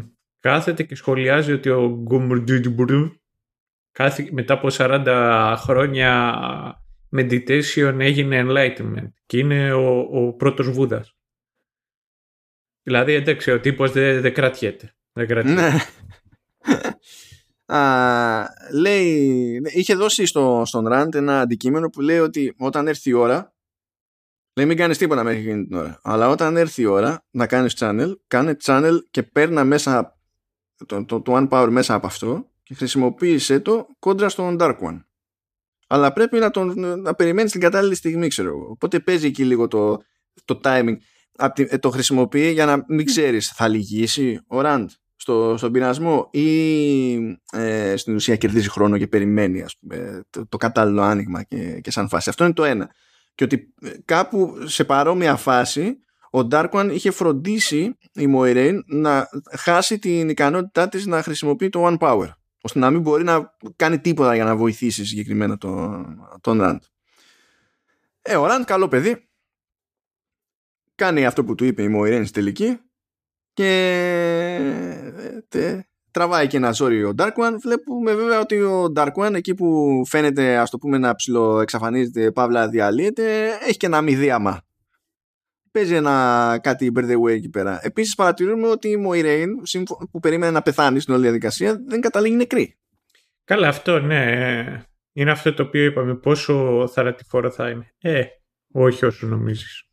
[0.40, 3.10] κάθεται και σχολιάζει ότι ο Γκουμουρντζουτζμπουρου
[4.30, 6.34] μετά από 40 χρόνια
[7.16, 11.14] meditation έγινε enlightenment και είναι ο, ο πρώτος Βούδας.
[12.82, 14.94] Δηλαδή, εντάξει, ο τύπος δεν δε κρατιέται.
[15.12, 15.60] Δεν κρατιέται.
[15.60, 15.78] Ναι.
[17.76, 23.12] Α, λέει, είχε δώσει στο, στον Ραντ ένα αντικείμενο που λέει ότι όταν έρθει η
[23.12, 23.54] ώρα
[24.60, 27.76] λέει μην κάνεις τίποτα μέχρι εκείνη την ώρα αλλά όταν έρθει η ώρα να κάνεις
[27.78, 30.18] channel κάνε channel και παίρνα μέσα
[30.86, 35.00] το, το, το One Power μέσα από αυτό και χρησιμοποίησε το κόντρα στον Dark One
[35.86, 39.68] αλλά πρέπει να, τον, να περιμένεις την κατάλληλη στιγμή ξέρω εγώ οπότε παίζει εκεί λίγο
[39.68, 40.02] το,
[40.44, 40.96] το timing
[41.54, 47.36] ε, το χρησιμοποιεί για να μην ξέρεις θα λυγίσει ο Ραντ στο, στον πειρασμό ή
[47.52, 51.90] ε, στην ουσία κερδίζει χρόνο και περιμένει ας πούμε, το, το κατάλληλο άνοιγμα και, και
[51.90, 52.28] σαν φάση.
[52.28, 52.90] Αυτό είναι το ένα.
[53.40, 55.98] Και ότι ε, κάπου σε παρόμοια φάση
[56.30, 59.28] ο Darkwan είχε φροντίσει η Moiraine να
[59.58, 62.28] χάσει την ικανότητά της να χρησιμοποιεί το One Power
[62.60, 66.78] ώστε να μην μπορεί να κάνει τίποτα για να βοηθήσει συγκεκριμένα τον, τον Rand.
[68.22, 69.28] Ε, ο Rand καλό παιδί
[70.94, 72.78] κάνει αυτό που του είπε η Μοϊρένη στη τελική
[73.52, 73.62] και
[75.48, 77.54] τε, τραβάει και ένα ζόρι ο Dark One.
[77.62, 82.68] Βλέπουμε βέβαια ότι ο Dark One εκεί που φαίνεται ας το πούμε να ψιλοεξαφανίζεται παύλα
[82.68, 84.62] διαλύεται έχει και ένα μηδίαμα.
[85.70, 87.78] Παίζει ένα κάτι birthday way εκεί πέρα.
[87.82, 89.50] Επίσης παρατηρούμε ότι η Μοϊρέιν
[90.10, 92.76] που περίμενε να πεθάνει στην όλη διαδικασία δεν καταλήγει νεκρή.
[93.44, 94.84] Καλά αυτό ναι.
[95.12, 97.94] Είναι αυτό το οποίο είπαμε πόσο θανατηφόρο θα είναι.
[97.98, 98.22] Ε,
[98.72, 99.89] όχι όσο νομίζεις.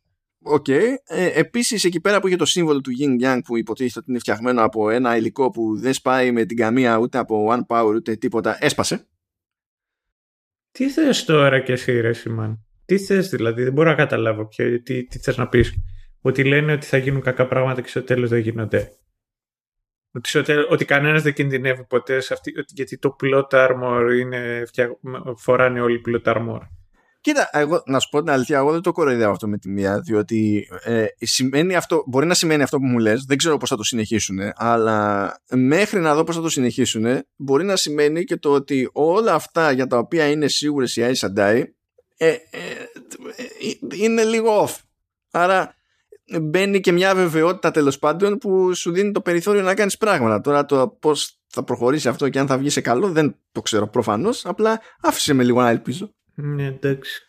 [0.50, 0.64] OK.
[0.68, 0.94] Okay.
[1.06, 4.18] Ε, Επίσης, εκεί πέρα που είχε το σύμβολο του Yin Yang που υποτίθεται ότι είναι
[4.18, 8.16] φτιαγμένο από ένα υλικό που δεν σπάει με την καμία ούτε από One Power ούτε
[8.16, 9.06] τίποτα, έσπασε.
[10.70, 14.82] Τι θες τώρα και εσύ, ρε Σιμάν; Τι θες δηλαδή, δεν μπορώ να καταλάβω ποιο,
[14.82, 15.74] τι, τι θες να πεις.
[16.20, 18.92] Ότι λένε ότι θα γίνουν κακά πράγματα και στο τέλος δεν γίνονται.
[20.34, 24.62] Ότι, ότι κανένας δεν κινδυνεύει ποτέ σε αυτή, γιατί το plot armor είναι,
[25.36, 26.60] φοράνε όλοι plot armor.
[27.20, 30.00] Κοίτα, εγώ, να σου πω την αλήθεια, εγώ δεν το κοροϊδεύω αυτό με τη μία,
[30.00, 33.76] διότι ε, σημαίνει αυτό, μπορεί να σημαίνει αυτό που μου λες, δεν ξέρω πώς θα
[33.76, 37.06] το συνεχίσουν, αλλά μέχρι να δω πώς θα το συνεχίσουν,
[37.36, 41.28] μπορεί να σημαίνει και το ότι όλα αυτά για τα οποία είναι σίγουρες οι Aes
[41.28, 41.62] Sedai,
[42.16, 42.36] ε, ε,
[43.36, 44.74] ε, είναι λίγο off.
[45.30, 45.74] Άρα
[46.42, 50.40] μπαίνει και μια βεβαιότητα τέλος πάντων που σου δίνει το περιθώριο να κάνεις πράγματα.
[50.40, 53.88] Τώρα το πώς θα προχωρήσει αυτό και αν θα βγει σε καλό δεν το ξέρω
[53.88, 56.12] προφανώς, απλά άφησε με λίγο να ελπίζω.
[56.42, 57.22] Ναι, εντάξει.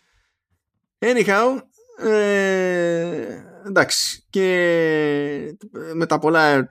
[0.99, 1.61] Anyhow,
[1.97, 4.25] ε, εντάξει.
[4.29, 5.57] Και
[5.93, 6.67] με τα πολλά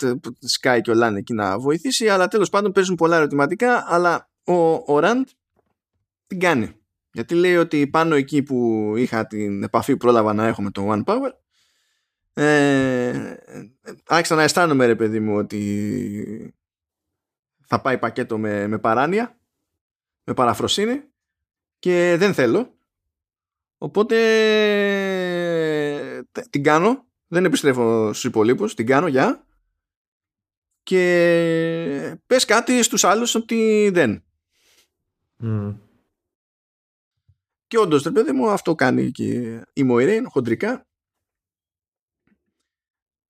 [0.60, 4.54] Sky και ο Λάν εκεί να βοηθήσει αλλά τέλος πάντων παίζουν πολλά ερωτηματικά αλλά ο,
[4.72, 5.22] ο Rand
[6.26, 6.72] την κάνει.
[7.12, 10.92] Γιατί λέει ότι πάνω εκεί που είχα την επαφή που πρόλαβα να έχω με το
[10.92, 11.30] One Power
[12.32, 13.34] ε,
[14.06, 16.54] άρχισα να αισθάνομαι ρε παιδί μου ότι
[17.66, 19.38] θα πάει πακέτο με, με παράνοια
[20.24, 21.02] με παραφροσύνη
[21.78, 22.78] και δεν θέλω
[23.78, 24.16] οπότε
[26.50, 29.46] την κάνω δεν επιστρέφω στους υπολείπους την κάνω για
[30.82, 34.24] και πες κάτι στους άλλους ότι δεν
[37.66, 40.88] και όντως ρε παιδί μου αυτό κάνει και η Μοϊρέιν χοντρικά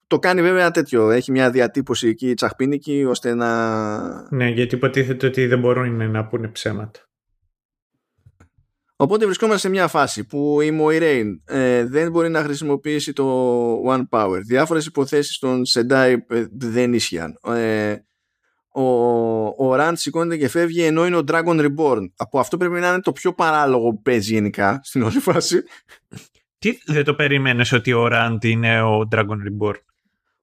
[0.09, 1.09] το κάνει βέβαια τέτοιο.
[1.09, 4.35] Έχει μια διατύπωση εκεί τσαχπίνικη ώστε να.
[4.35, 7.08] Ναι, γιατί υποτίθεται ότι δεν μπορούν να πούνε ψέματα.
[9.01, 14.03] Οπότε βρισκόμαστε σε μια φάση που η Moiraine ε, δεν μπορεί να χρησιμοποιήσει το One
[14.09, 14.39] Power.
[14.45, 17.39] Διάφορες υποθέσεις των Sendai ε, δεν ίσχυαν.
[17.45, 17.95] Ε,
[18.71, 18.83] ο,
[19.45, 22.09] ο Rand σηκώνεται και φεύγει ενώ είναι ο Dragon Reborn.
[22.15, 25.63] Από αυτό πρέπει να είναι το πιο παράλογο που παίζει γενικά στην όλη φάση.
[26.59, 29.79] Τι δεν το περίμενες ότι ο Rand είναι ο Dragon Reborn;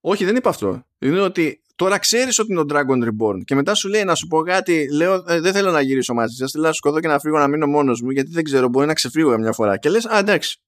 [0.08, 0.86] Όχι, δεν είπα αυτό.
[0.98, 4.26] Είναι ότι τώρα ξέρεις ότι είναι ο Dragon Reborn και μετά σου λέει να σου
[4.26, 4.88] πω κάτι.
[4.92, 6.50] Λέω, ε, δεν θέλω να γυρίσω μαζί σας.
[6.50, 8.94] Θέλω να σκοτώ και να φύγω να μείνω μόνος μου γιατί δεν ξέρω, μπορεί να
[8.94, 9.76] ξεφύγω μια φορά.
[9.76, 10.60] Και λες, Α, εντάξει.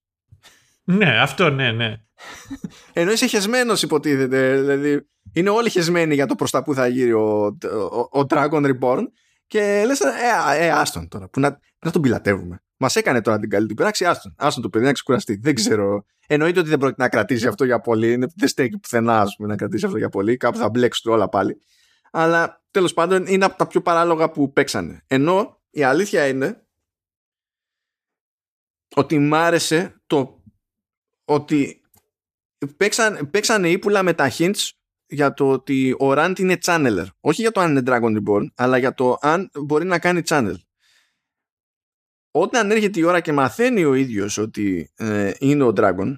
[0.85, 1.95] Ναι, αυτό ναι, ναι.
[3.01, 4.61] Ενώ είσαι χεσμένος, υποτίθεται.
[4.61, 7.45] Δηλαδή, είναι όλοι χεσμένοι για το προς τα που θα γύρει ο,
[8.13, 9.03] ο, ο Dragon Reborn.
[9.47, 10.11] Και λες, ε,
[10.59, 12.63] ε, άστον τώρα, που να, να τον πιλατεύουμε.
[12.77, 14.05] Μας έκανε τώρα την καλή του πράξη.
[14.05, 15.39] Άστον, άστον το παιδί να ξεκουραστεί.
[15.43, 16.05] Δεν ξέρω.
[16.31, 18.13] Εννοείται ότι δεν πρόκειται να κρατήσει αυτό για πολύ.
[18.13, 20.37] Είναι, δεν στέκει πουθενά ας πούμε, να κρατήσει αυτό για πολύ.
[20.37, 21.61] Κάπου θα μπλέξει όλα πάλι.
[22.11, 25.03] Αλλά τέλος πάντων είναι από τα πιο παράλογα που παίξανε.
[25.07, 26.67] Ενώ η αλήθεια είναι
[28.95, 30.43] ότι μ' άρεσε το
[31.25, 31.81] ότι
[32.77, 34.71] παίξαν, παίξανε ύπουλα με τα hints
[35.07, 37.07] για το ότι ο Rand είναι channeler.
[37.21, 40.55] Όχι για το αν είναι Dragon Reborn, αλλά για το αν μπορεί να κάνει channel
[42.31, 46.17] όταν έρχεται η ώρα και μαθαίνει ο ίδιος ότι ε, είναι ο Dragon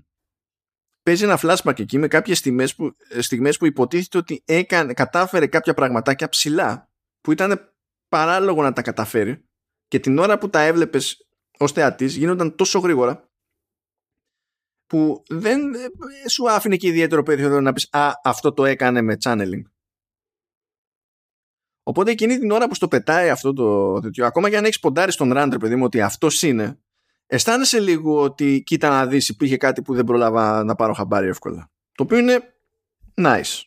[1.02, 5.46] παίζει ένα flashback εκεί με κάποιες στιγμές που, ε, στιγμές που υποτίθεται ότι έκανε, κατάφερε
[5.46, 6.90] κάποια πραγματάκια ψηλά
[7.20, 7.74] που ήταν
[8.08, 9.44] παράλογο να τα καταφέρει
[9.88, 13.28] και την ώρα που τα έβλεπες ως θεατής γίνονταν τόσο γρήγορα
[14.86, 19.16] που δεν ε, σου άφηνε και ιδιαίτερο περιθώριο να πεις «Α, αυτό το έκανε με
[19.24, 19.62] channeling».
[21.90, 25.12] Οπότε εκείνη την ώρα που στο πετάει αυτό το τέτοιο, ακόμα και αν έχεις ποντάρει
[25.12, 26.78] στον ράντρε, παιδί μου, ότι αυτός είναι,
[27.26, 31.70] αισθάνεσαι λίγο ότι κοίτα να δεις, υπήρχε κάτι που δεν πρόλαβα να πάρω χαμπάρι εύκολα.
[31.94, 32.40] Το οποίο είναι
[33.22, 33.62] nice.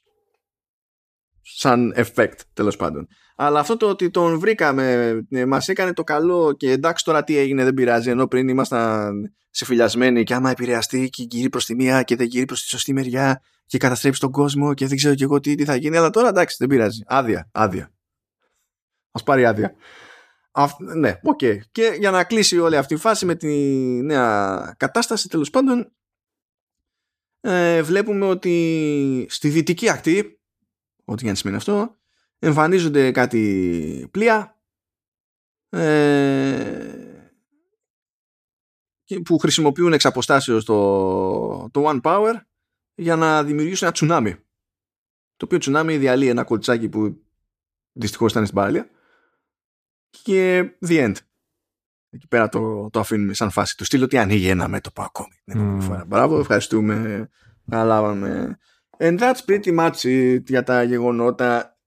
[1.42, 3.08] Σαν effect, τέλος πάντων.
[3.36, 7.38] Αλλά αυτό το ότι τον βρήκαμε, ε, μας έκανε το καλό και εντάξει τώρα τι
[7.38, 8.10] έγινε, δεν πειράζει.
[8.10, 12.46] Ενώ πριν ήμασταν συμφιλιασμένοι και άμα επηρεαστεί και γυρίσει προς τη μία και δεν γυρίσει
[12.46, 15.66] προς τη σωστή μεριά και καταστρέψει τον κόσμο και δεν ξέρω και εγώ τι, τι
[15.66, 15.98] θα γίνει.
[15.98, 17.04] Αλλά τώρα εντάξει, δεν πειράζει.
[17.06, 17.92] Άδεια, άδεια.
[19.20, 19.76] Α πάρει άδεια.
[20.96, 21.40] ναι, οκ.
[21.42, 21.58] Οκέι.
[21.72, 23.48] Και για να κλείσει όλη αυτή η φάση με τη
[24.04, 25.92] νέα κατάσταση, τέλος πάντων,
[27.42, 30.42] ε, βλέπουμε ότι στη δυτική ακτή,
[31.06, 31.98] ό,τι για να σημαίνει αυτό,
[32.40, 34.62] εμφανίζονται κάτι πλοία
[35.70, 37.04] ε,
[39.26, 42.34] που χρησιμοποιούν εξ αποστάσεως το, το One Power
[42.96, 44.36] για να δημιουργήσουν ένα τσουνάμι.
[45.36, 47.24] Το οποίο τσουνάμι διαλύει ένα κολτσάκι που
[47.92, 48.90] δυστυχώς ήταν στην παραλία
[50.22, 51.16] και the end.
[52.10, 55.36] Εκεί πέρα το, το αφήνουμε σαν φάση του στείλω ότι ανοίγει ένα μέτωπο ακόμη.
[55.54, 55.78] Mm.
[55.82, 56.06] Φορά.
[56.06, 57.30] Μπράβο, ευχαριστούμε.
[57.70, 58.58] Καταλάβαμε.
[58.98, 61.78] And that's pretty much it για τα γεγονότα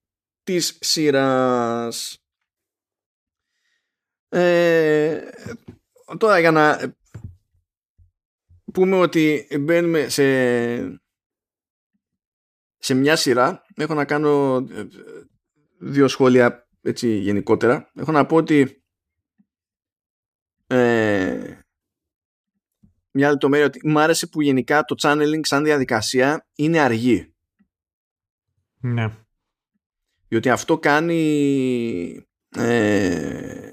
[0.42, 2.18] της σειράς.
[4.28, 5.20] Ε,
[6.18, 6.94] τώρα για να
[8.72, 10.24] πούμε ότι μπαίνουμε σε
[12.78, 14.86] σε μια σειρά έχω να κάνω ε,
[15.78, 18.82] δύο σχόλια έτσι γενικότερα έχω να πω ότι
[20.66, 21.60] ε,
[23.10, 27.34] μια λεπτομέρεια ότι μου άρεσε που γενικά το channeling σαν διαδικασία είναι αργή.
[28.81, 29.10] Ναι.
[30.28, 33.70] Διότι αυτό κάνει ε,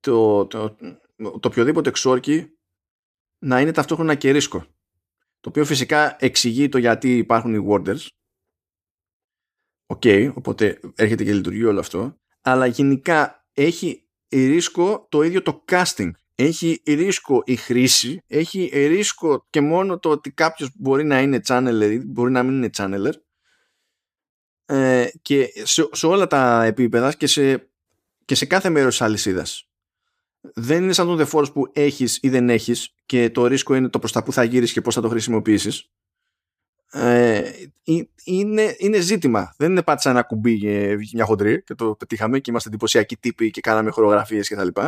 [0.00, 0.76] το, το,
[1.16, 2.58] το οποιοδήποτε εξόρκι
[3.38, 4.58] να είναι ταυτόχρονα και ρίσκο.
[5.40, 8.06] Το οποίο φυσικά εξηγεί το γιατί υπάρχουν οι warders
[9.90, 12.16] Οκ, okay, οπότε έρχεται και λειτουργεί όλο αυτό.
[12.40, 16.10] Αλλά γενικά έχει ρίσκο το ίδιο το casting.
[16.34, 22.00] έχει ρίσκο η χρήση, έχει ρίσκο και μόνο το ότι κάποιος μπορεί να είναι channeler
[22.06, 23.12] μπορεί να μην είναι channeler
[24.64, 27.70] ε, και σε, σε, όλα τα επίπεδα και σε,
[28.24, 29.68] και σε κάθε μέρος της αλυσίδας.
[30.40, 33.88] Δεν είναι σαν τον The Force που έχεις ή δεν έχεις και το ρίσκο είναι
[33.88, 35.90] το προς τα που θα γύρεις και πώς θα το χρησιμοποιήσεις.
[36.90, 37.50] Ε,
[38.24, 39.54] είναι, είναι ζήτημα.
[39.56, 43.50] Δεν είναι πάτησα ένα κουμπί για μια χοντρή και το πετύχαμε και είμαστε εντυπωσιακοί τύποι
[43.50, 44.80] και κάναμε χορογραφίες κτλ.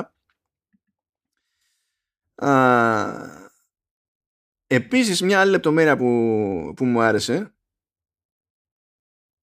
[4.67, 7.55] Επίσης μια άλλη λεπτομέρεια που, που μου άρεσε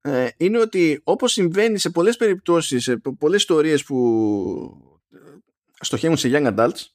[0.01, 5.17] ε, είναι ότι όπως συμβαίνει σε πολλές περιπτώσεις, σε πολλές ιστορίες που ε,
[5.79, 6.85] στοχεύουν σε young adults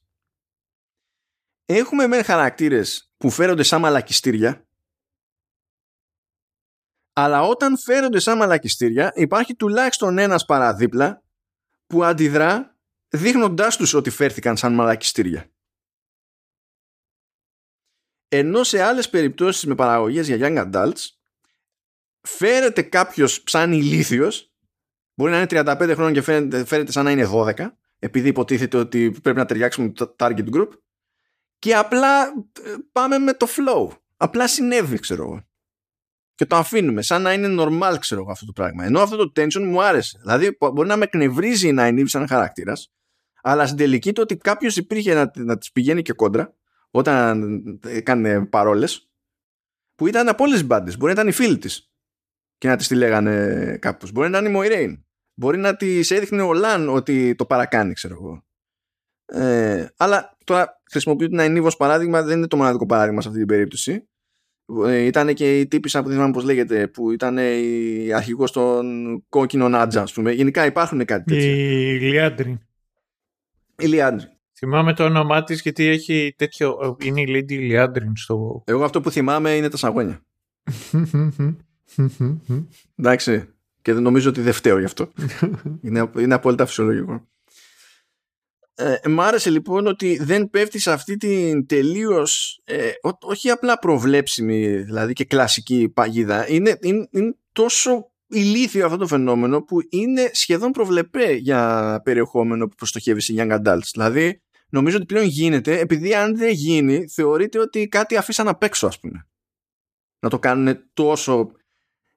[1.64, 4.66] έχουμε μεν χαρακτήρες που φέρονται σαν μαλακιστήρια
[7.12, 11.22] αλλά όταν φέρονται σαν μαλακιστήρια υπάρχει τουλάχιστον ένας παραδίπλα
[11.86, 12.76] που αντιδρά
[13.08, 15.50] δείχνοντάς τους ότι φέρθηκαν σαν μαλακιστήρια.
[18.28, 21.06] Ενώ σε άλλες περιπτώσεις με παραγωγές για young adults
[22.20, 24.52] φέρεται κάποιος σαν ηλίθιος
[25.14, 29.10] μπορεί να είναι 35 χρόνια και φέρεται, φέρεται σαν να είναι 12 επειδή υποτίθεται ότι
[29.22, 30.68] πρέπει να ταιριάξουμε το target group
[31.58, 32.22] και απλά
[32.62, 33.96] ε, πάμε με το flow.
[34.16, 35.46] Απλά συνέβη ξέρω εγώ
[36.42, 38.84] και το αφήνουμε σαν να είναι normal ξέρω εγώ αυτό το πράγμα.
[38.84, 40.18] Ενώ αυτό το tension μου άρεσε.
[40.20, 42.92] Δηλαδή μπορεί να με εκνευρίζει να είναι σαν χαρακτήρας,
[43.42, 46.54] αλλά στην τελική το ότι κάποιος υπήρχε να, να της πηγαίνει και κόντρα
[46.90, 49.10] όταν έκανε παρόλες
[49.94, 50.96] που ήταν από όλες τις μπάντες.
[50.96, 51.92] Μπορεί να ήταν οι φίλοι της
[52.58, 54.12] και να της τη λέγανε κάπως.
[54.12, 55.04] Μπορεί να είναι η Μοϊρέιν.
[55.34, 58.44] Μπορεί να της έδειχνε ο Λαν ότι το παρακάνει, ξέρω εγώ.
[59.24, 63.48] Ε, αλλά τώρα χρησιμοποιώ την Αϊνίβο παράδειγμα, δεν είναι το μοναδικό παράδειγμα σε αυτή την
[63.48, 64.06] περίπτωση.
[64.86, 69.24] Ε, ήταν και η τύπησα που δεν θυμάμαι πώς λέγεται που ήταν η αρχηγός των
[69.28, 70.32] κόκκινων άτζα ας πούμε.
[70.32, 71.50] Γενικά υπάρχουν κάτι τέτοιο.
[71.50, 72.58] Η Λιάντριν.
[73.78, 74.28] Η Λιάντριν.
[74.52, 76.96] Θυμάμαι το όνομά της γιατί έχει τέτοιο.
[77.02, 78.62] Είναι η Lady Λιάντριν στο.
[78.66, 80.22] Εγώ αυτό που θυμάμαι είναι τα σαγόνια.
[82.96, 83.48] Εντάξει.
[83.82, 85.08] Και δεν νομίζω ότι δεν φταίω γι' αυτό.
[85.86, 87.26] είναι, είναι απόλυτα φυσιολογικό.
[88.74, 94.76] Ε, μ' άρεσε λοιπόν ότι δεν πέφτει σε αυτή την τελείως ε, όχι απλά προβλέψιμη
[94.76, 100.70] δηλαδή και κλασική παγίδα είναι, είναι, είναι τόσο ηλίθιο αυτό το φαινόμενο που είναι σχεδόν
[100.70, 103.88] προβλεπέ για περιεχόμενο που προστοχεύει σε young adults.
[103.92, 108.86] Δηλαδή νομίζω ότι πλέον γίνεται επειδή αν δεν γίνει θεωρείται ότι κάτι αφήσαν απ' έξω
[108.86, 109.26] ας πούμε.
[110.18, 111.52] Να το κάνουν τόσο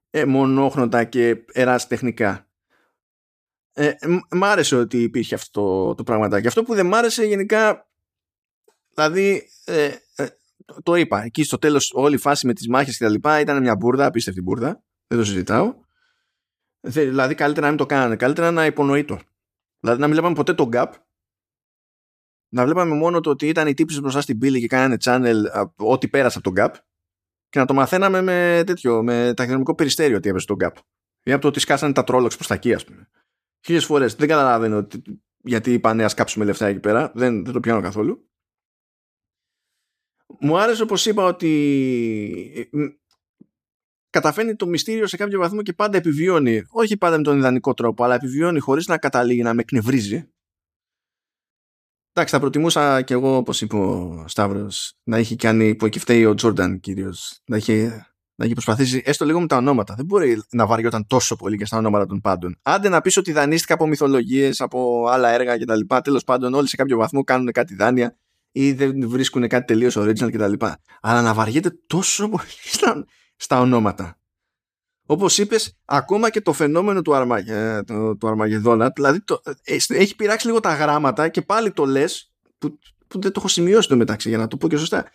[0.09, 2.44] ε, μονόχρονα και ερασιτεχνικά
[3.77, 3.93] ε,
[4.31, 6.47] μ' άρεσε ότι υπήρχε αυτό το, το πραγματάκι.
[6.47, 7.89] Αυτό που δεν μ' άρεσε γενικά,
[8.93, 10.27] δηλαδή, ε, ε,
[10.83, 13.61] το είπα, εκεί στο τέλος όλη η φάση με τις μάχες και τα λοιπά ήταν
[13.61, 15.73] μια μπουρδα, απίστευτη μπουρδα, δεν το συζητάω.
[16.81, 19.19] Δηλαδή καλύτερα να μην το κάνανε, καλύτερα να υπονοεί το.
[19.79, 20.91] Δηλαδή να μην βλέπαμε ποτέ το gap,
[22.49, 26.07] να βλέπαμε μόνο το ότι ήταν οι τύποι μπροστά στην πύλη και κάνανε channel ό,τι
[26.07, 26.73] πέρασε από το gap
[27.49, 30.73] και να το μαθαίναμε με τέτοιο, με ταχυδρομικό περιστέριο ότι έπεσε το gap.
[31.23, 33.09] Ή από το ότι σκάσανε τα τρόλοξ προς τα εκεί, ας πούμε
[33.65, 34.15] χίλιες φορές.
[34.15, 34.87] Δεν καταλαβαίνω
[35.43, 37.11] γιατί είπανε α κάψουμε λεφτά εκεί πέρα.
[37.15, 38.29] Δεν, δεν το πιάνω καθόλου.
[40.39, 42.77] Μου άρεσε όπως είπα ότι ε,
[44.09, 46.61] καταφέρνει το μυστήριο σε κάποιο βαθμό και πάντα επιβιώνει.
[46.69, 50.29] Όχι πάντα με τον ιδανικό τρόπο, αλλά επιβιώνει χωρίς να καταλήγει να με εκνευρίζει.
[52.11, 56.25] Εντάξει, θα προτιμούσα κι εγώ, όπως είπε ο Σταύρος, να έχει κάνει που εκεί φταίει
[56.25, 57.41] ο Τζόρνταν κυρίως.
[57.45, 58.05] Να είχε
[58.35, 59.93] να έχει προσπαθήσει έστω λίγο με τα ονόματα.
[59.95, 62.57] Δεν μπορεί να βαριόταν τόσο πολύ και στα ονόματα των πάντων.
[62.61, 65.95] Άντε να πεις ότι δανείστηκα από μυθολογίες, από άλλα έργα κτλ.
[66.03, 68.17] Τέλος πάντων, όλοι σε κάποιο βαθμό κάνουν κάτι δάνεια
[68.51, 70.53] ή δεν βρίσκουν κάτι τελείως original κτλ.
[71.01, 72.43] Αλλά να βαριέται τόσο πολύ
[72.75, 73.05] στα,
[73.35, 74.17] στα ονόματα.
[75.05, 79.75] Όπως είπες, ακόμα και το φαινόμενο του, Αρμα, ε, του, του Αρμαγεδόνα, δηλαδή το, ε,
[79.88, 83.88] έχει πειράξει λίγο τα γράμματα και πάλι το λες, που, που δεν το έχω σημειώσει
[83.88, 85.05] το μεταξύ για να το πω και σωστά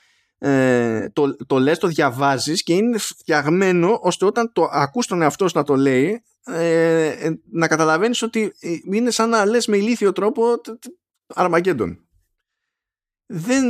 [0.43, 5.49] ε, το, το λες, το διαβάζεις και είναι φτιαγμένο ώστε όταν το ακούς τον εαυτό
[5.49, 9.77] σου να το λέει ε, ε να καταλαβαίνεις ότι ε, είναι σαν να λες με
[9.77, 10.60] ηλίθιο τρόπο
[11.27, 12.09] Αρμαγκέντον.
[13.27, 13.65] Δεν...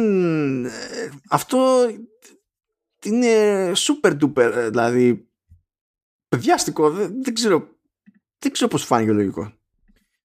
[0.64, 1.90] Ε, αυτό
[3.04, 3.28] είναι
[3.74, 5.28] super duper δηλαδή
[6.28, 7.68] παιδιάστικο δεν, δεν ξέρω
[8.38, 9.54] δεν ξέρω πώς φάνηκε λογικός.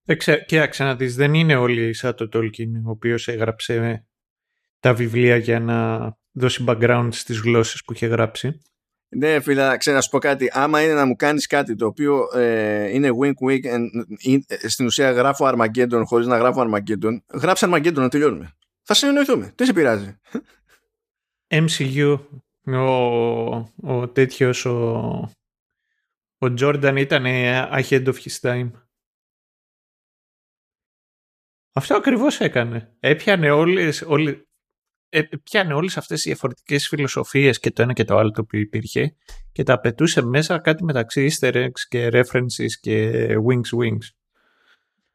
[0.04, 4.06] Δεν ξέρω, κοίταξε να δεις, δεν είναι όλοι σαν το Tolkien ο οποίος έγραψε
[4.80, 8.62] τα βιβλία για να δώσει background στις γλώσσες που είχε γράψει.
[9.10, 10.50] Ναι, φίλα, ξέρω να σου πω κάτι.
[10.54, 14.86] Άμα είναι να μου κάνεις κάτι το οποίο ε, είναι wink wink and, ε, στην
[14.86, 18.56] ουσία γράφω Armageddon χωρίς να γράφω Armageddon, γράψε Armageddon να τελειώνουμε.
[18.82, 19.52] Θα συνεννοηθούμε.
[19.56, 20.20] Τι σε πειράζει;
[21.48, 22.20] MCU,
[22.66, 24.76] ο, ο τέτοιος, ο,
[26.38, 28.72] ο Jordan ήταν ahead of his time.
[31.74, 32.96] Αυτό ακριβώς έκανε.
[33.00, 34.38] Έπιανε όλες, όλες,
[35.18, 38.60] ε, πιάνε όλες αυτές οι διαφορετικές φιλοσοφίες και το ένα και το άλλο το οποίο
[38.60, 39.16] υπήρχε
[39.52, 44.08] και τα πετούσε μέσα κάτι μεταξύ easter eggs και references και wings wings.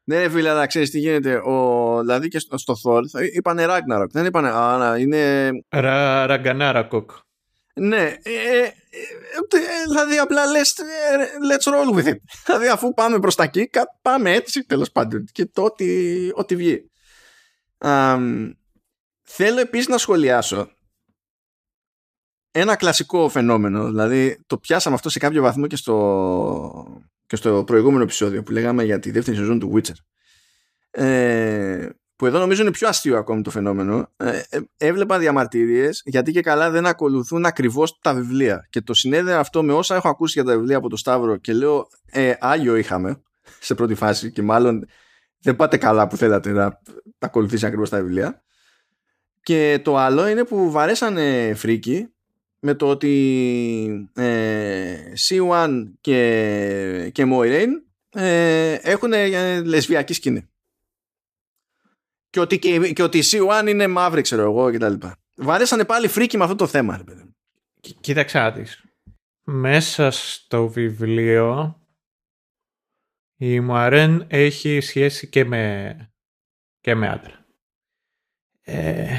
[0.03, 1.35] Ναι, φίλε, αλλά ξέρεις τι γίνεται.
[1.35, 3.01] Ο, δηλαδή και στο, στο Thor
[3.33, 4.09] είπανε Ragnarok.
[4.11, 4.49] Δεν είπανε.
[4.49, 5.49] Α, είναι.
[5.69, 7.11] Ρα, Ραγκανάρακοκ.
[7.73, 10.75] Ναι, ε, ε, ε, δηλαδή απλά λες
[11.51, 12.15] let's roll with it.
[12.45, 13.69] Δηλαδή αφού πάμε προς τα εκεί,
[14.01, 16.91] πάμε έτσι τέλος πάντων και το ότι, ότι βγει.
[19.21, 20.69] Θέλω επίσης να σχολιάσω
[22.51, 28.03] ένα κλασικό φαινόμενο, δηλαδή το πιάσαμε αυτό σε κάποιο βαθμό και στο, και στο προηγούμενο
[28.03, 29.95] επεισόδιο που λέγαμε για τη δεύτερη σεζόν του Witcher.
[30.91, 36.31] Ε, που εδώ νομίζω είναι πιο αστείο ακόμη το φαινόμενο, ε, ε, έβλεπα διαμαρτυρίες γιατί
[36.31, 38.67] και καλά δεν ακολουθούν ακριβώς τα βιβλία.
[38.69, 41.53] Και το συνέδεα αυτό με όσα έχω ακούσει για τα βιβλία από το Σταύρο και
[41.53, 43.21] λέω ε, Άγιο είχαμε
[43.59, 44.87] σε πρώτη φάση και μάλλον
[45.39, 46.79] δεν πάτε καλά που θέλατε να
[47.19, 48.43] ακολουθήσει ακριβώς τα βιβλία.
[49.43, 52.13] Και το άλλο είναι που βαρέσανε φρίκη
[52.59, 54.95] με το ότι ε,
[55.27, 60.51] Siuan και, και Moiraine ε, έχουν ε, λεσβιακή σκηνή
[62.31, 65.07] και ότι, και, και ότι η Siuan είναι μαύρη, ξέρω εγώ κτλ.
[65.35, 67.35] Βαρέσανε πάλι φρίκη με αυτό το θέμα, ρε παιδί.
[67.99, 68.65] Κοίταξε να
[69.43, 71.75] Μέσα στο βιβλίο
[73.35, 75.95] η Μουαρέν έχει σχέση και με,
[76.79, 77.40] και με άντρα.
[78.61, 79.17] Ε...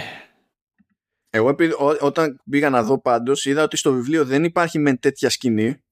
[1.34, 1.56] Εγώ
[2.00, 5.82] όταν πήγα να δω πάντως είδα ότι στο βιβλίο δεν υπάρχει με τέτοια σκηνή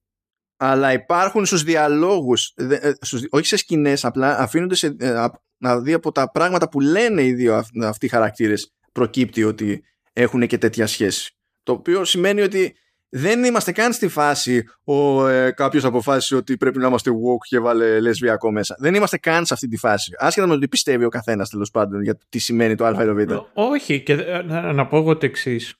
[0.57, 2.91] αλλά υπάρχουν στους διαλόγους ε,
[3.29, 5.25] όχι σε σκηνές απλά αφήνονται σε, ε,
[5.57, 10.47] να δει από τα πράγματα που λένε οι δύο αυτοί οι χαρακτήρες προκύπτει ότι έχουν
[10.47, 11.35] και τέτοια σχέση.
[11.63, 12.75] Το οποίο σημαίνει ότι
[13.13, 17.59] δεν είμαστε καν στη φάση ο ε, κάποιος αποφάσισε ότι πρέπει να είμαστε woke και
[17.59, 18.75] βάλε λεσβιακό μέσα.
[18.79, 20.11] Δεν είμαστε καν σε αυτή τη φάση.
[20.17, 23.03] Άσχετα με το τι πιστεύει ο καθένας τέλος πάντων για το τι σημαίνει το α
[23.03, 23.19] ή το β.
[23.53, 24.15] Όχι και
[24.51, 25.75] να πω εγώ το εξής.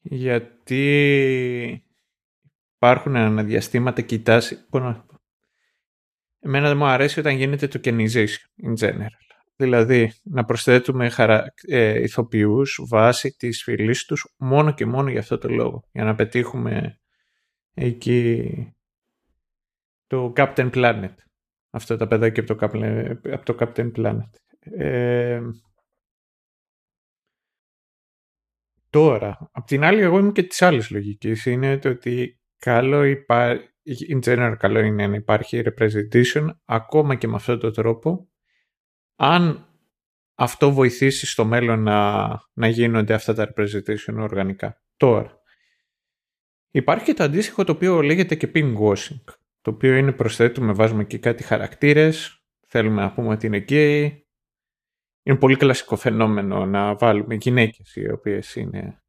[0.00, 1.84] Γιατί
[2.76, 4.66] υπάρχουν αναδιαστήματα κοιτάς
[6.40, 9.23] Εμένα δεν μου αρέσει όταν γίνεται το tokenization in general.
[9.56, 11.44] Δηλαδή να προσθέτουμε χαρα...
[11.68, 15.88] ε, ηθοποιούς βάσει της φυλής τους μόνο και μόνο για αυτό το λόγο.
[15.92, 17.00] Για να πετύχουμε
[17.74, 18.50] εκεί
[20.06, 21.14] το Captain Planet.
[21.70, 22.66] Αυτό τα παιδάκια από το,
[23.32, 24.30] από το Captain Planet.
[24.58, 25.40] Ε,
[28.90, 31.46] τώρα, απ' την άλλη εγώ είμαι και της άλλης λογικής.
[31.46, 33.68] Είναι το ότι καλό υπάρχει
[34.08, 38.28] in general καλό είναι να υπάρχει representation ακόμα και με αυτόν τον τρόπο
[39.16, 39.68] αν
[40.34, 44.82] αυτό βοηθήσει στο μέλλον να, να γίνονται αυτά τα representation οργανικά.
[44.96, 45.40] Τώρα,
[46.70, 49.24] υπάρχει και το αντίστοιχο το οποίο λέγεται και pinkwashing,
[49.60, 54.10] το οποίο είναι προσθέτουμε, βάζουμε εκεί κάτι χαρακτήρες, θέλουμε να πούμε ότι είναι gay.
[55.26, 59.04] Είναι πολύ κλασικό φαινόμενο να βάλουμε γυναίκες οι οποίες είναι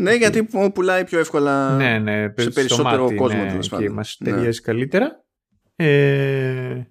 [0.00, 3.44] ναι, γιατί πουλάει πιο εύκολα ναι, ναι, σε περισσότερο μάτι, κόσμο.
[3.44, 4.30] Ναι, και μας ναι.
[4.30, 5.24] ταιριάζει καλύτερα.
[5.76, 6.82] Ε,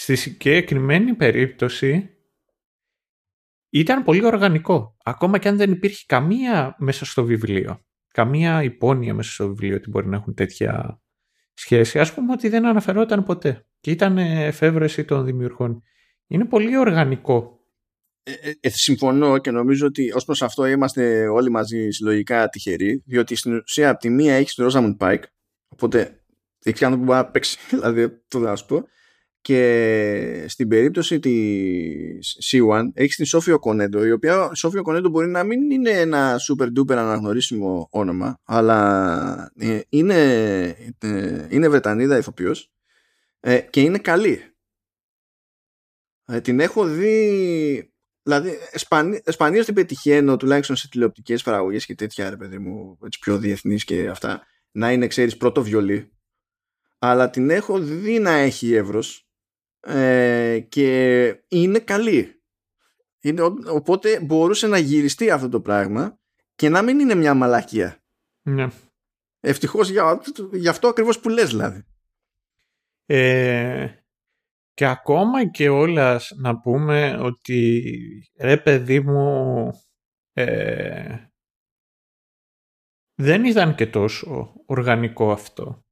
[0.00, 2.10] στη συγκεκριμένη περίπτωση
[3.70, 4.96] ήταν πολύ οργανικό.
[5.04, 7.84] Ακόμα και αν δεν υπήρχε καμία μέσα στο βιβλίο.
[8.12, 11.00] Καμία υπόνοια μέσα στο βιβλίο ότι μπορεί να έχουν τέτοια
[11.54, 11.98] σχέση.
[11.98, 13.66] Ας πούμε ότι δεν αναφερόταν ποτέ.
[13.80, 15.82] Και ήταν εφεύρεση των δημιουργών.
[16.26, 17.60] Είναι πολύ οργανικό
[18.22, 23.02] ε, ε, ε, συμφωνώ και νομίζω ότι ως προς αυτό είμαστε όλοι μαζί συλλογικά τυχεροί
[23.06, 25.22] διότι στην ουσία από τη μία έχει την Rosamund Pike
[25.68, 26.22] οπότε
[26.64, 28.84] έχει κάνει που μπορεί να παίξει δηλαδή το να σου πω
[29.40, 35.44] και στην περίπτωση της C1 έχεις την Σόφιο Κονέντο η οποία Σόφιο Κονέντο μπορεί να
[35.44, 39.52] μην είναι ένα super duper αναγνωρίσιμο όνομα αλλά
[39.88, 40.16] είναι,
[41.48, 42.72] είναι Βρετανίδα ηθοποιός
[43.70, 44.40] και είναι καλή
[46.42, 47.90] την έχω δει
[48.22, 48.58] Δηλαδή,
[49.24, 53.84] σπανίως την πετυχαίνω τουλάχιστον σε τηλεοπτικές παραγωγές και τέτοια, ρε παιδί μου, έτσι πιο διεθνείς
[53.84, 56.12] και αυτά, να είναι, ξέρεις, πρώτο βιολί.
[56.98, 59.29] Αλλά την έχω δει να έχει εύρος
[59.80, 62.42] ε, και είναι καλή.
[63.20, 63.42] Είναι,
[63.72, 66.18] οπότε μπορούσε να γυριστεί αυτό το πράγμα
[66.54, 68.02] και να μην είναι μια μαλακία.
[68.42, 68.68] Ναι.
[69.40, 70.20] Ευτυχώς για,
[70.52, 71.84] για αυτό ακριβώς που λες δηλαδή.
[73.06, 73.94] Ε,
[74.72, 77.82] και ακόμα και όλας να πούμε ότι
[78.38, 79.66] ρε παιδί μου
[80.32, 81.24] ε,
[83.14, 85.84] δεν ήταν και τόσο οργανικό αυτό.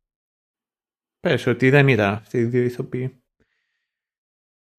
[1.20, 3.22] Πες ότι δεν ήταν αυτοί οι δύο ηθοποιοί.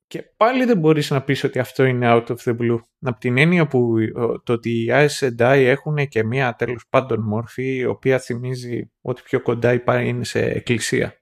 [0.10, 2.80] Και πάλι δεν μπορείς να πεις ότι αυτό είναι out of the blue.
[3.00, 3.96] Από την έννοια που
[4.44, 9.22] το ότι οι Ice and έχουν και μία τέλος πάντων μόρφη η οποία θυμίζει ότι
[9.22, 11.14] πιο κοντά είναι σε εκκλησία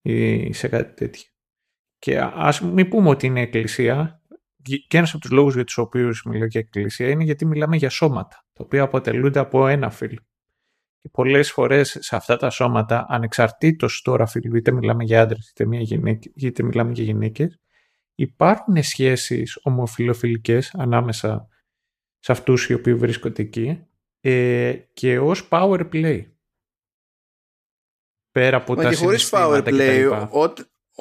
[0.00, 1.24] ή σε κάτι τέτοιο.
[1.98, 4.22] Και ας μην πούμε ότι είναι εκκλησία,
[4.62, 7.90] και ένας από τους λόγους για τους οποίους μιλάω για εκκλησία είναι γιατί μιλάμε για
[7.90, 10.26] σώματα, τα οποία αποτελούνται από ένα φύλλο.
[11.00, 15.66] Και πολλές φορές σε αυτά τα σώματα, ανεξαρτήτως τώρα φίλου, είτε μιλάμε για άντρες, είτε,
[15.66, 17.60] μια γυναίκα, είτε μιλάμε για γυναίκες,
[18.20, 21.48] υπάρχουν σχέσεις ομοφιλοφιλικές ανάμεσα
[22.18, 23.86] σε αυτούς οι οποίοι βρίσκονται εκεί
[24.20, 26.32] ε, και ως power play.
[28.30, 30.28] Πέρα από Μα τα και χωρίς power play,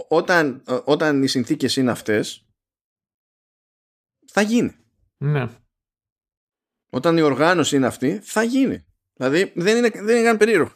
[0.08, 2.48] όταν, όταν οι συνθήκες είναι αυτές,
[4.28, 4.76] θα γίνει.
[5.18, 5.50] Ναι.
[6.90, 8.86] Όταν η οργάνωση είναι αυτή, θα γίνει.
[9.14, 10.72] Δηλαδή δεν είναι, δεν είναι καν περίεργο.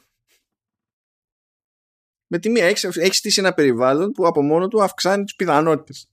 [2.27, 6.10] Με τη μία έχεις έχεις στήσει ένα περιβάλλον που από μόνο του αυξάνει τις πιθανότητες.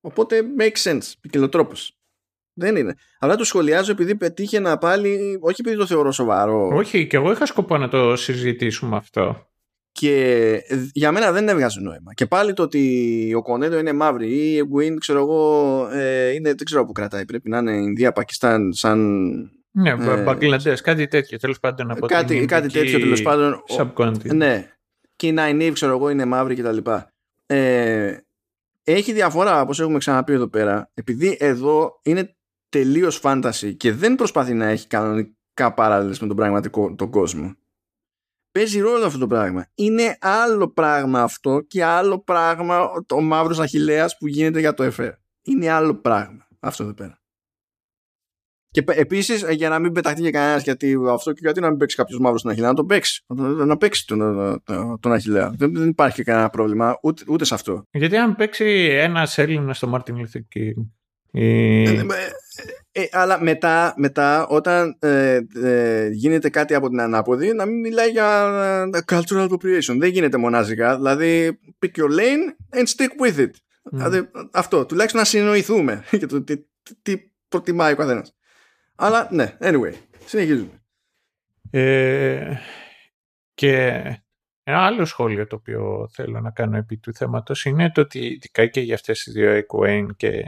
[0.00, 1.94] Οπότε make sense, ποικιλοτρόπος.
[2.52, 2.94] Δεν είναι.
[3.18, 6.68] Αλλά το σχολιάζω επειδή πετύχε να πάλι, όχι επειδή το θεωρώ σοβαρό.
[6.74, 9.50] Όχι, και εγώ είχα σκοπό να το συζητήσουμε αυτό.
[9.92, 10.62] Και
[10.92, 12.14] για μένα δεν έβγαζε νόημα.
[12.14, 16.48] Και πάλι το ότι ο Κονέντο είναι μαύρη ή η Εγκουίν, ξέρω εγώ, ε, είναι,
[16.48, 17.24] δεν ξέρω που κρατάει.
[17.24, 19.30] Πρέπει να είναι Ινδία, Πακιστάν, σαν.
[19.70, 21.38] Ναι, ε, Μπαγκλαντές, κάτι τέτοιο.
[21.38, 23.62] Τέλος πάντων από κάτι, την κάτι τέτοιο τέλος πάντων.
[24.22, 24.70] Ναι.
[25.16, 26.78] Και η Νάινίβ, ξέρω εγώ, είναι μαύρη κτλ.
[27.46, 28.16] Ε,
[28.92, 32.36] έχει διαφορά, όπως έχουμε ξαναπεί εδώ πέρα, επειδή εδώ είναι
[32.68, 37.54] τελείως φάνταση και δεν προσπαθεί να έχει κανονικά παράλληλες με τον πραγματικό τον κόσμο
[38.52, 39.66] παίζει ρόλο αυτό το πράγμα.
[39.74, 45.20] Είναι άλλο πράγμα αυτό και άλλο πράγμα το μαύρος αχηλέας που γίνεται για το ΕΦΕ.
[45.42, 47.19] Είναι άλλο πράγμα αυτό εδώ πέρα.
[48.70, 51.96] Και επίσης, για να μην πεταχτεί και κανένας γιατί αυτό και γιατί να μην παίξει
[51.96, 53.24] κάποιος μαύρος στον Αχηλέα, να τον παίξει.
[53.66, 54.62] Να παίξει τον,
[55.00, 55.52] τον Αχηλέα.
[55.56, 57.84] Δεν, δεν υπάρχει κανένα πρόβλημα ούτε, ούτε σε αυτό.
[57.90, 60.42] Γιατί αν παίξει ένας Έλληνας στο Μάρτιν Λούθερ
[61.32, 62.02] ε,
[62.92, 68.10] ε, αλλά μετά, μετά όταν ε, ε, γίνεται κάτι από την ανάποδη να μην μιλάει
[68.10, 69.96] για ε, cultural appropriation.
[69.98, 70.96] Δεν γίνεται μονά ζυγά.
[70.96, 73.50] Δηλαδή, pick your lane and stick with it.
[73.82, 74.86] Δηλαδή, αυτό.
[74.86, 76.56] Τουλάχιστον να συνοηθούμε για το τι,
[77.02, 77.16] τι
[77.48, 78.34] προτιμάει ο καθένας.
[79.02, 79.92] Αλλά ναι, anyway,
[80.24, 80.82] συνεχίζουμε.
[81.70, 82.54] Ε,
[83.54, 83.86] και
[84.62, 88.66] ένα άλλο σχόλιο το οποίο θέλω να κάνω επί του θέματος είναι το ότι ειδικά
[88.66, 90.46] και για αυτές τις δύο Equine και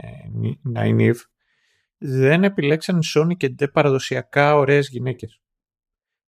[0.75, 1.15] Nynaeve
[1.97, 5.41] δεν επιλέξαν Sony και ντε παραδοσιακά ωραίες γυναίκες.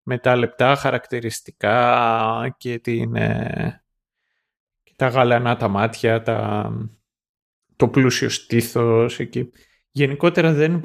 [0.03, 3.83] Με τα λεπτά χαρακτηριστικά και, την, ε,
[4.83, 6.71] και τα γαλανά τα μάτια, τα,
[7.75, 9.51] το πλούσιο στήθος εκεί.
[9.91, 10.83] Γενικότερα δεν...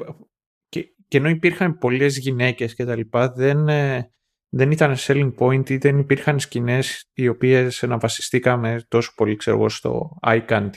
[1.11, 4.11] Και, και ενώ υπήρχαν πολλές γυναίκες και τα λοιπά, δεν, ε,
[4.49, 9.69] δεν ήταν selling point ή δεν υπήρχαν σκηνές οι οποίες να βασιστήκαμε τόσο πολύ ξέρω
[9.69, 10.69] στο eye candy.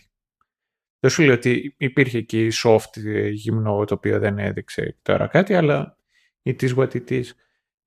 [0.98, 3.00] Δεν σου λέω ότι υπήρχε εκεί soft
[3.32, 5.98] γυμνό το οποίο δεν έδειξε τώρα κάτι, αλλά
[6.42, 7.24] it is what it is.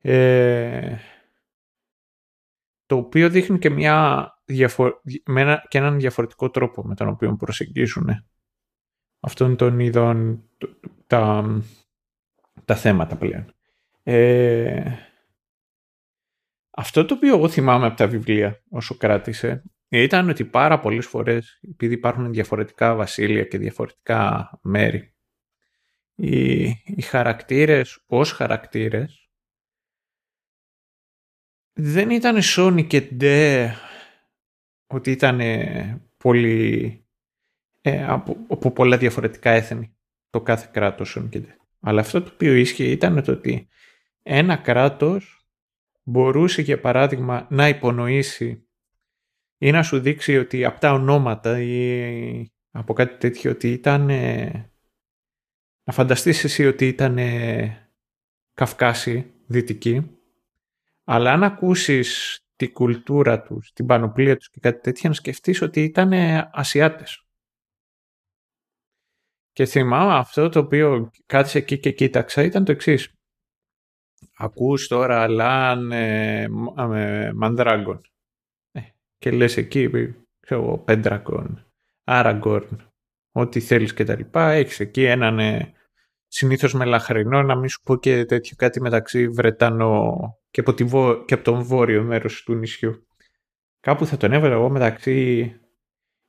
[0.02, 0.98] Ε,
[2.86, 5.02] το οποίο δείχνει και, μια διαφο-
[5.68, 8.10] και έναν διαφορετικό τρόπο με τον οποίο προσεγγίζουν
[9.20, 10.44] αυτών των είδων
[11.08, 11.46] τα,
[12.66, 13.54] τα θέματα πλέον.
[14.04, 14.92] Ε,
[16.70, 21.60] αυτό το οποίο εγώ θυμάμαι από τα βιβλία όσο κράτησε ήταν ότι πάρα πολλές φορές,
[21.70, 25.16] επειδή υπάρχουν διαφορετικά βασίλεια και διαφορετικά μέρη,
[26.16, 29.30] οι, οι χαρακτήρες ως χαρακτήρες
[31.74, 33.74] δεν ήταν Sony και Ντε
[34.88, 35.42] ότι ήταν
[36.18, 37.06] πολύ
[37.82, 39.96] ε, από, από, πολλά διαφορετικά έθνη
[40.30, 41.56] το κάθε κράτος Sony και Ντε.
[41.88, 43.68] Αλλά αυτό το οποίο ίσχυε ήταν το ότι
[44.24, 45.48] ένα κράτος
[46.04, 48.68] μπορούσε για παράδειγμα να υπονοήσει
[49.58, 54.06] ή να σου δείξει ότι από τα ονόματα ή από κάτι τέτοιο ότι ήταν
[55.84, 57.18] να φανταστείς εσύ ότι ήταν
[58.54, 60.20] Καυκάσι, δυτική
[61.04, 65.84] αλλά αν ακούσεις την κουλτούρα τους, την πανοπλία τους και κάτι τέτοιο να σκεφτείς ότι
[65.84, 66.12] ήταν
[66.52, 67.27] Ασιάτες.
[69.58, 73.14] Και θυμάμαι αυτό το οποίο κάθισε εκεί και κοίταξα ήταν το εξής.
[74.38, 76.48] Ακούς τώρα Λαν ε,
[77.36, 78.02] Μανδράγκον
[79.18, 79.90] και λες εκεί,
[80.40, 81.66] ξέρω Πέντρακον,
[82.04, 82.92] Άραγκορν,
[83.32, 85.74] ό,τι θέλεις και τα λοιπά, έχεις εκεί έναν ε,
[86.28, 90.18] συνήθως μελαχρινό, να μην σου πω και τέτοιο κάτι μεταξύ Βρετανό
[90.50, 90.86] και από, τη
[91.26, 93.08] και από τον βόρειο μέρος του νησιού.
[93.80, 95.52] Κάπου θα τον έβαλα εγώ μεταξύ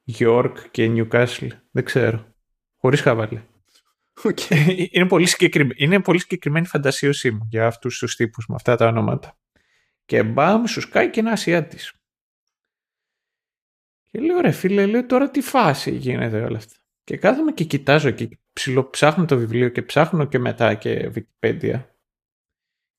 [0.03, 2.37] Γιόρκ και Νιουκάσλ, δεν ξέρω,
[2.79, 3.43] χωρίς χαβάλε.
[4.23, 4.89] Okay.
[4.91, 8.87] είναι, πολύ συγκεκριμένη, είναι πολύ συγκεκριμένη φαντασίωσή μου για αυτούς τους τύπους με αυτά τα
[8.87, 9.39] ονόματα.
[10.05, 11.93] Και μπαμ, σου σκάει και ένα Ασιάτης.
[14.11, 16.75] Και λέω ρε φίλε, λέω τώρα τι φάση γίνεται όλα αυτά.
[17.05, 21.85] Και κάθομαι και κοιτάζω και ψιλοψάχνω το βιβλίο και ψάχνω και μετά και Wikipedia.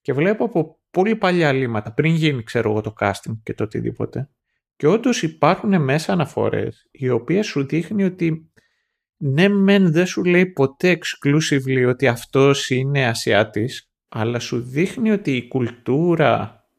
[0.02, 4.30] Και βλέπω από πολύ παλιά λύματα, πριν γίνει ξέρω εγώ το casting και το οτιδήποτε,
[4.76, 8.49] Και όντως υπάρχουν μέσα αναφορές οι οποίες σου δείχνει ότι
[9.22, 15.36] ναι μεν δεν σου λέει ποτέ exclusively ότι αυτός είναι Ασιάτης αλλά σου δείχνει ότι
[15.36, 16.70] η κουλτούρα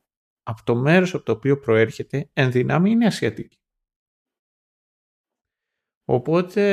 [0.43, 3.59] από το μέρος από το οποίο προέρχεται εν δυνάμει είναι ασιατική.
[6.05, 6.65] Οπότε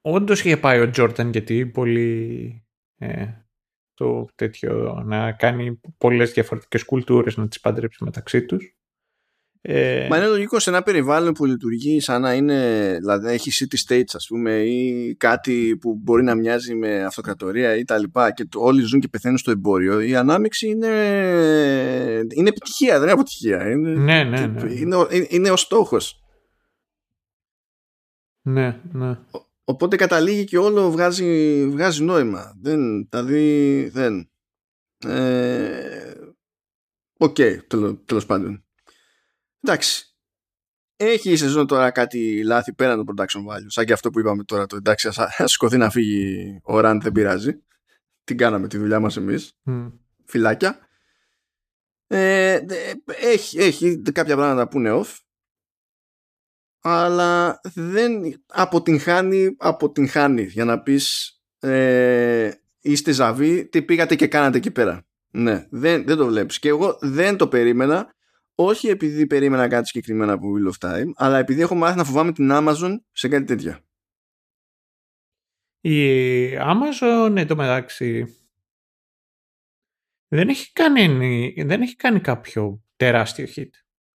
[0.00, 2.64] όντως είχε πάει ο Τζόρταν γιατί πολύ
[2.96, 3.32] ε,
[3.94, 8.76] το τέτοιο να κάνει πολλές διαφορετικές κουλτούρες να τις παντρέψει μεταξύ τους.
[9.64, 10.06] Ε...
[10.10, 14.10] Μα είναι λογικό σε ένα περιβάλλον που λειτουργεί σαν να είναι, δηλαδή έχει city states
[14.12, 18.60] ας πούμε ή κάτι που μπορεί να μοιάζει με αυτοκρατορία ή τα λοιπά και το,
[18.60, 20.88] όλοι ζουν και πεθαίνουν στο εμπόριο η ανάμειξη είναι,
[22.34, 23.70] είναι επιτυχία, δεν είναι αποτυχία.
[23.70, 24.72] Είναι, ναι, ναι, ναι.
[24.72, 26.22] Είναι, είναι, είναι ο στόχος.
[28.42, 29.18] Ναι, ναι.
[29.64, 32.56] Οπότε καταλήγει και όλο βγάζει, βγάζει νόημα.
[32.60, 34.30] Δεν, δηλαδή δεν.
[35.06, 36.12] Ε,
[37.18, 38.64] οκ, ε, okay, τέλος πάντων.
[39.62, 40.06] Εντάξει.
[40.96, 43.66] Έχει η σεζόν τώρα κάτι λάθη πέραν το production value.
[43.66, 44.66] Σαν και αυτό που είπαμε τώρα.
[44.66, 47.62] Το εντάξει, ας σηκωθεί να φύγει ο Ραντ, δεν πειράζει.
[48.24, 49.52] Την κάναμε τη δουλειά μας εμείς.
[49.66, 49.92] Mm.
[50.24, 50.78] Φυλάκια.
[52.06, 52.60] Ε,
[53.20, 55.22] έχει, έχει κάποια πράγματα που είναι off
[56.82, 62.50] αλλά δεν αποτυγχάνει, αποτυγχάνει για να πεις ε,
[62.80, 65.06] είστε ζαβοί, τι πήγατε και κάνατε εκεί πέρα.
[65.30, 66.58] Ναι, δεν, δεν το βλέπεις.
[66.58, 68.14] Και εγώ δεν το περίμενα,
[68.64, 72.32] όχι επειδή περίμενα κάτι συγκεκριμένα από Wheel of Time, αλλά επειδή έχω μάθει να φοβάμαι
[72.32, 73.84] την Amazon σε κάτι τέτοια.
[75.80, 78.36] Η Amazon, εν τω μεταξύ,
[80.28, 83.70] δεν έχει κάνει, δεν έχει κάνει κάποιο τεράστιο hit.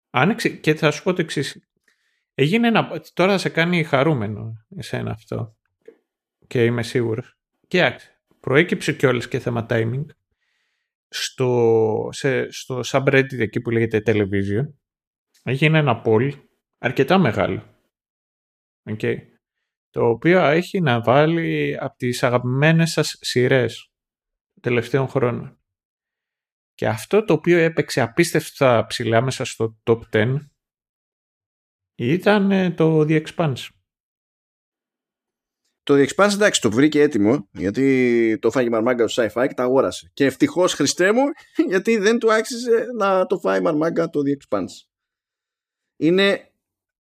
[0.09, 1.69] Άνοιξε, και θα σου πω το εξής.
[2.33, 3.01] Έγινε ένα...
[3.13, 5.57] Τώρα θα σε κάνει χαρούμενο εσένα αυτό.
[6.47, 7.37] Και είμαι σίγουρος.
[7.67, 10.05] Κοίταξε, προέκυψε κιόλας και θέμα timing.
[11.07, 14.73] Στο, σε, στο subreddit εκεί που λέγεται television
[15.43, 16.31] έγινε ένα poll
[16.77, 17.75] αρκετά μεγάλο.
[18.83, 19.17] Okay.
[19.89, 23.91] Το οποίο έχει να βάλει από τις αγαπημένες σας σειρές
[24.61, 25.59] τελευταίων χρόνων.
[26.73, 30.37] Και αυτό το οποίο έπαιξε απίστευτα ψηλά μέσα στο top 10
[31.95, 33.67] ήταν το The Expanse.
[35.87, 39.63] Το The Expanse εντάξει το βρήκε έτοιμο γιατί το φάγει μαρμάγκα στο sci-fi και τα
[39.63, 40.11] αγόρασε.
[40.13, 41.23] Και ευτυχώς Χριστέ μου
[41.71, 44.87] γιατί δεν του άξιζε να το φάει μαρμάγκα το The Expanse.
[45.99, 46.51] Είναι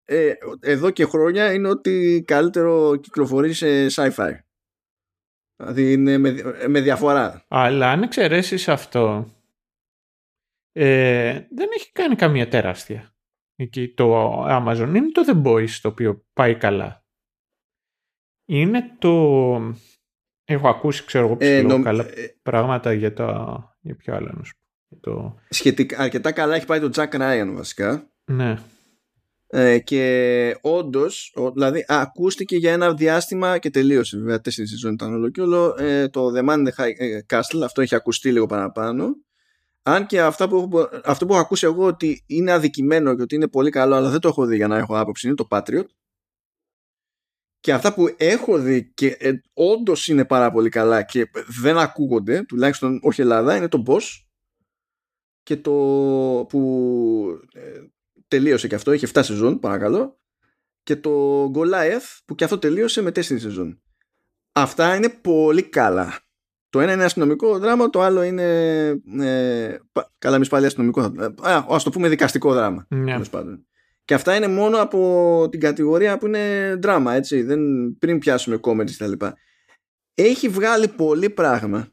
[0.05, 4.31] ε, εδώ και χρόνια είναι ότι καλύτερο κυκλοφορεί σε sci-fi.
[5.55, 6.35] Δηλαδή είναι με,
[6.67, 7.45] με διαφορά.
[7.47, 9.33] Αλλά αν εξαιρέσεις αυτό
[10.71, 13.15] ε, δεν έχει κάνει καμία τεράστια
[13.55, 17.05] εκεί το Amazon είναι το The Boys το οποίο πάει καλά.
[18.49, 19.13] Είναι το...
[20.45, 21.81] Έχω ακούσει, ξέρω εγώ, ε, νομ...
[21.81, 23.25] καλά ε, πράγματα για, το...
[23.79, 24.99] για ποιο άλλο να σου πω.
[24.99, 25.35] Το...
[25.49, 28.11] Σχετικά, αρκετά καλά έχει πάει το Jack Ryan βασικά.
[28.25, 28.57] Ναι.
[29.47, 34.17] Ε, και όντως, δηλαδή ακούστηκε για ένα διάστημα και τελείωσε.
[34.17, 35.75] Βέβαια, τέσσερις σεζόν ήταν όλο και όλο.
[35.79, 39.15] Ε, το The Man in the High ε, Castle, αυτό έχει ακουστεί λίγο παραπάνω.
[39.83, 43.35] Αν και αυτά που έχω, αυτό που έχω ακούσει εγώ ότι είναι αδικημένο και ότι
[43.35, 45.85] είναι πολύ καλό, αλλά δεν το έχω δει για να έχω άποψη, είναι το Patriot.
[47.59, 51.29] Και αυτά που έχω δει και ε, όντως είναι πάρα πολύ καλά και
[51.61, 54.03] δεν ακούγονται, τουλάχιστον όχι Ελλάδα, είναι το Boss
[55.43, 55.71] και το
[56.49, 57.81] που ε,
[58.27, 60.19] τελείωσε και αυτό, είχε 7 σεζόν, παρακαλώ,
[60.83, 63.81] και το Goliath που και αυτό τελείωσε με 4 σεζόν.
[64.51, 66.19] Αυτά είναι πολύ καλά.
[66.69, 68.43] Το ένα είναι αστυνομικό δράμα, το άλλο είναι.
[69.19, 69.77] Ε,
[70.17, 71.01] καλά, εμείς πάλι αστυνομικό.
[71.41, 72.85] Α το πούμε δικαστικό δράμα.
[72.89, 73.19] Ναι.
[74.07, 77.41] Και αυτά είναι μόνο από την κατηγορία που είναι δράμα, έτσι.
[77.41, 77.61] Δεν,
[77.99, 79.25] πριν πιάσουμε comedy κτλ.
[80.13, 81.87] Έχει βγάλει πολύ πράγμα,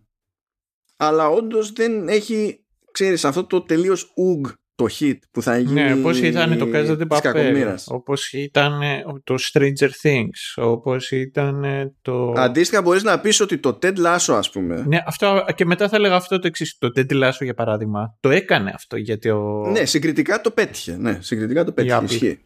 [0.97, 5.93] αλλά όντως δεν έχει, ξέρεις, αυτό το τελείως ουγ το hit που θα γίνει ναι,
[5.93, 8.81] όπως ήταν το Casa de Papel, όπως ήταν
[9.25, 11.65] το Stranger Things, όπως ήταν
[12.03, 12.33] το...
[12.37, 14.85] Αντίστοιχα μπορείς να πεις ότι το Ted Lasso ας πούμε.
[14.87, 18.31] Ναι, αυτό, και μετά θα έλεγα αυτό το εξής, το Ted Lasso για παράδειγμα, το
[18.31, 19.67] έκανε αυτό γιατί ο...
[19.71, 22.39] Ναι, συγκριτικά το πέτυχε, ναι, συγκριτικά το πέτυχε, ισχύει.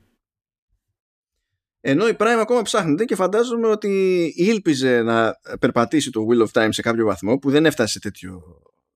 [1.81, 6.69] Ενώ η Prime ακόμα ψάχνεται και φαντάζομαι ότι ήλπιζε να περπατήσει το Wheel of Time
[6.71, 8.43] σε κάποιο βαθμό που δεν έφτασε σε τέτοιο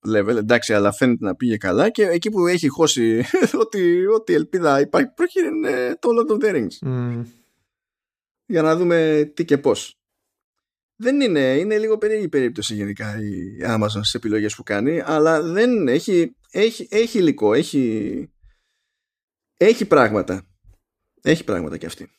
[0.07, 3.25] level, εντάξει, αλλά φαίνεται να πήγε καλά και εκεί που έχει χώσει
[3.63, 6.87] ότι, ότι ελπίδα υπάρχει πρόχειρη είναι το Lord of the Rings.
[6.87, 7.25] Mm.
[8.47, 9.97] Για να δούμε τι και πώς.
[10.97, 15.89] Δεν είναι, είναι λίγο περίεργη περίπτωση γενικά η Amazon στις επιλογές που κάνει, αλλά δεν
[15.89, 18.33] έχει, έχει, έχει υλικό, έχει,
[19.57, 20.47] έχει πράγματα.
[21.23, 22.11] Έχει πράγματα κι αυτή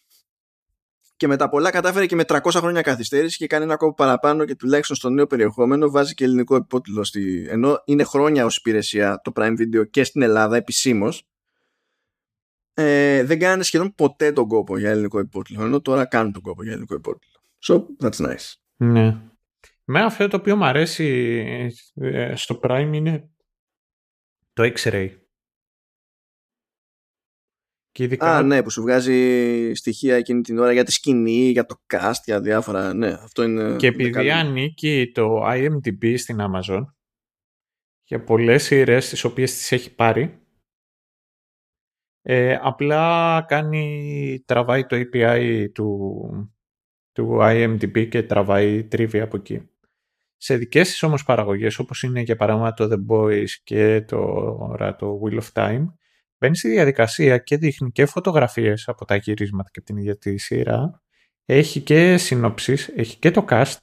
[1.23, 4.55] και μετά πολλά κατάφερε και με 300 χρόνια καθυστέρηση και κάνει ένα κόπο παραπάνω και
[4.55, 7.47] τουλάχιστον στο νέο περιεχόμενο βάζει και ελληνικό υπότιτλο στη...
[7.49, 11.27] ενώ είναι χρόνια ως υπηρεσία το Prime Video και στην Ελλάδα επισήμως.
[12.73, 16.63] ε, δεν κάνανε σχεδόν ποτέ τον κόπο για ελληνικό υπότιτλο, ενώ τώρα κάνουν τον κόπο
[16.63, 17.41] για ελληνικό υπότιτλο.
[17.67, 18.53] So, that's nice.
[18.75, 19.17] Ναι.
[19.83, 21.07] Με αυτό το οποίο μου αρέσει
[21.95, 23.29] ε, στο Prime είναι
[24.53, 25.09] το X-Ray.
[27.93, 28.37] Και ειδικά...
[28.37, 32.21] Α, ναι, που σου βγάζει στοιχεία εκείνη την ώρα για τη σκηνή, για το cast,
[32.25, 32.93] για διάφορα.
[32.93, 33.75] Ναι, αυτό είναι.
[33.75, 36.81] Και επειδή ανήκει το IMDb στην Amazon
[38.03, 40.41] για πολλές σειρές τις οποίες τις έχει πάρει,
[42.21, 46.19] ε, απλά κάνει, τραβάει το API του,
[47.11, 49.69] του IMDb και τραβάει τρίβει από εκεί.
[50.37, 55.21] Σε δικές της όμως παραγωγές, όπως είναι για παράδειγμα το The Boys και το, το
[55.23, 55.85] Wheel of Time,
[56.43, 61.01] μπαίνει στη διαδικασία και δείχνει και φωτογραφίες από τα γυρίσματα και την ίδια τη σειρά.
[61.45, 63.77] Έχει και συνοψεις, έχει και το cast,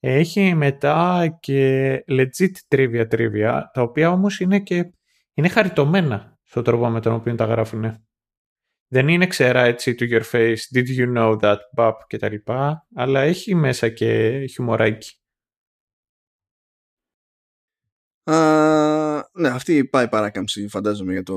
[0.00, 4.92] έχει μετά και legit trivia trivia, τα οποία όμως είναι και
[5.34, 8.06] είναι χαριτωμένα στον τρόπο με τον οποίο τα γράφουν.
[8.88, 12.34] Δεν είναι ξέρα έτσι to your face, did you know that, bub κτλ.
[12.94, 15.12] Αλλά έχει μέσα και χιουμοράκι.
[18.30, 18.97] Uh,
[19.32, 21.34] ναι, αυτή πάει παράκαμψη φαντάζομαι για το,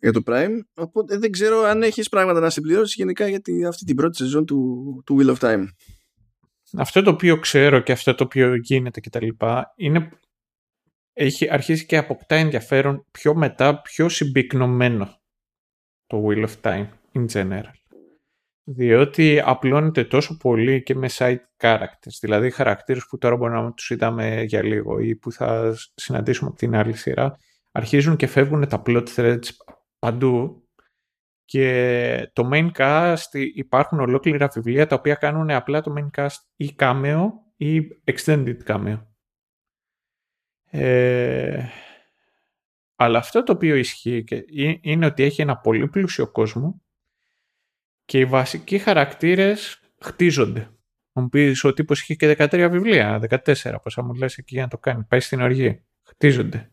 [0.00, 0.58] για το Prime.
[0.74, 5.02] Οπότε δεν ξέρω αν έχεις πράγματα να συμπληρώσεις γενικά για αυτή την πρώτη σεζόν του,
[5.06, 5.64] του Wheel of Time.
[6.76, 10.10] Αυτό το οποίο ξέρω και αυτό το οποίο γίνεται και τα λοιπά είναι
[11.12, 15.20] έχει αρχίσει και αποκτά ενδιαφέρον πιο μετά, πιο συμπυκνωμένο
[16.06, 17.77] το Wheel of Time in general.
[18.70, 23.90] Διότι απλώνεται τόσο πολύ και με side characters, δηλαδή χαρακτήρες που τώρα μπορούμε να τους
[23.90, 27.36] είδαμε για λίγο ή που θα συναντήσουμε από την άλλη σειρά,
[27.72, 29.48] αρχίζουν και φεύγουν τα plot threads
[29.98, 30.68] παντού.
[31.44, 36.74] Και το main cast υπάρχουν ολόκληρα βιβλία τα οποία κάνουν απλά το main cast ή
[36.78, 39.02] cameo ή extended cameo.
[40.70, 41.64] Ε,
[42.96, 44.24] αλλά αυτό το οποίο ισχύει
[44.80, 46.82] είναι ότι έχει ένα πολύ πλούσιο κόσμο
[48.08, 50.70] και οι βασικοί χαρακτήρες χτίζονται.
[51.12, 54.68] Μου πεις ο τύπος είχε και 13 βιβλία, 14, πόσα μου λες εκεί για να
[54.68, 55.04] το κάνει.
[55.04, 55.84] Πάει στην οργή.
[56.02, 56.72] Χτίζονται.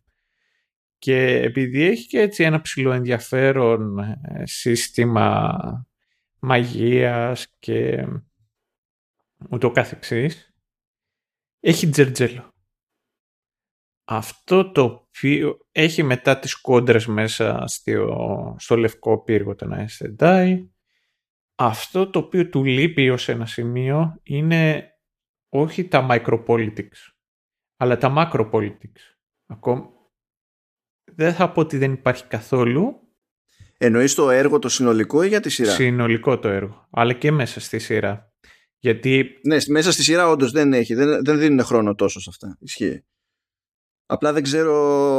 [0.98, 5.58] Και επειδή έχει και έτσι ένα ψηλό ενδιαφέρον ε, σύστημα
[6.40, 8.08] μαγείας και
[9.50, 10.54] ούτω καθεξής,
[11.60, 12.54] έχει τζερτζέλο.
[14.04, 20.06] Αυτό το οποίο έχει μετά τις κόντρες μέσα στο, στο λευκό πύργο των Aes
[21.56, 24.90] αυτό το οποίο του λείπει ως ένα σημείο είναι
[25.50, 27.14] όχι τα micropolitics,
[27.78, 29.16] αλλά τα macropolitics.
[29.46, 29.90] Ακόμα
[31.12, 33.00] δεν θα πω ότι δεν υπάρχει καθόλου.
[33.78, 37.60] Εννοείς το έργο το συνολικό ή για τη σειρά; Συνολικό το έργο, αλλά και μέσα
[37.60, 38.34] στη σειρά.
[38.78, 39.40] Γιατί...
[39.44, 42.58] Ναι, μέσα στη σειρά όντως δεν έχει, δεν, δεν δίνουν χρόνο τόσο σε αυτά.
[42.60, 43.06] Ισχύει.
[44.06, 44.76] Απλά δεν ξέρω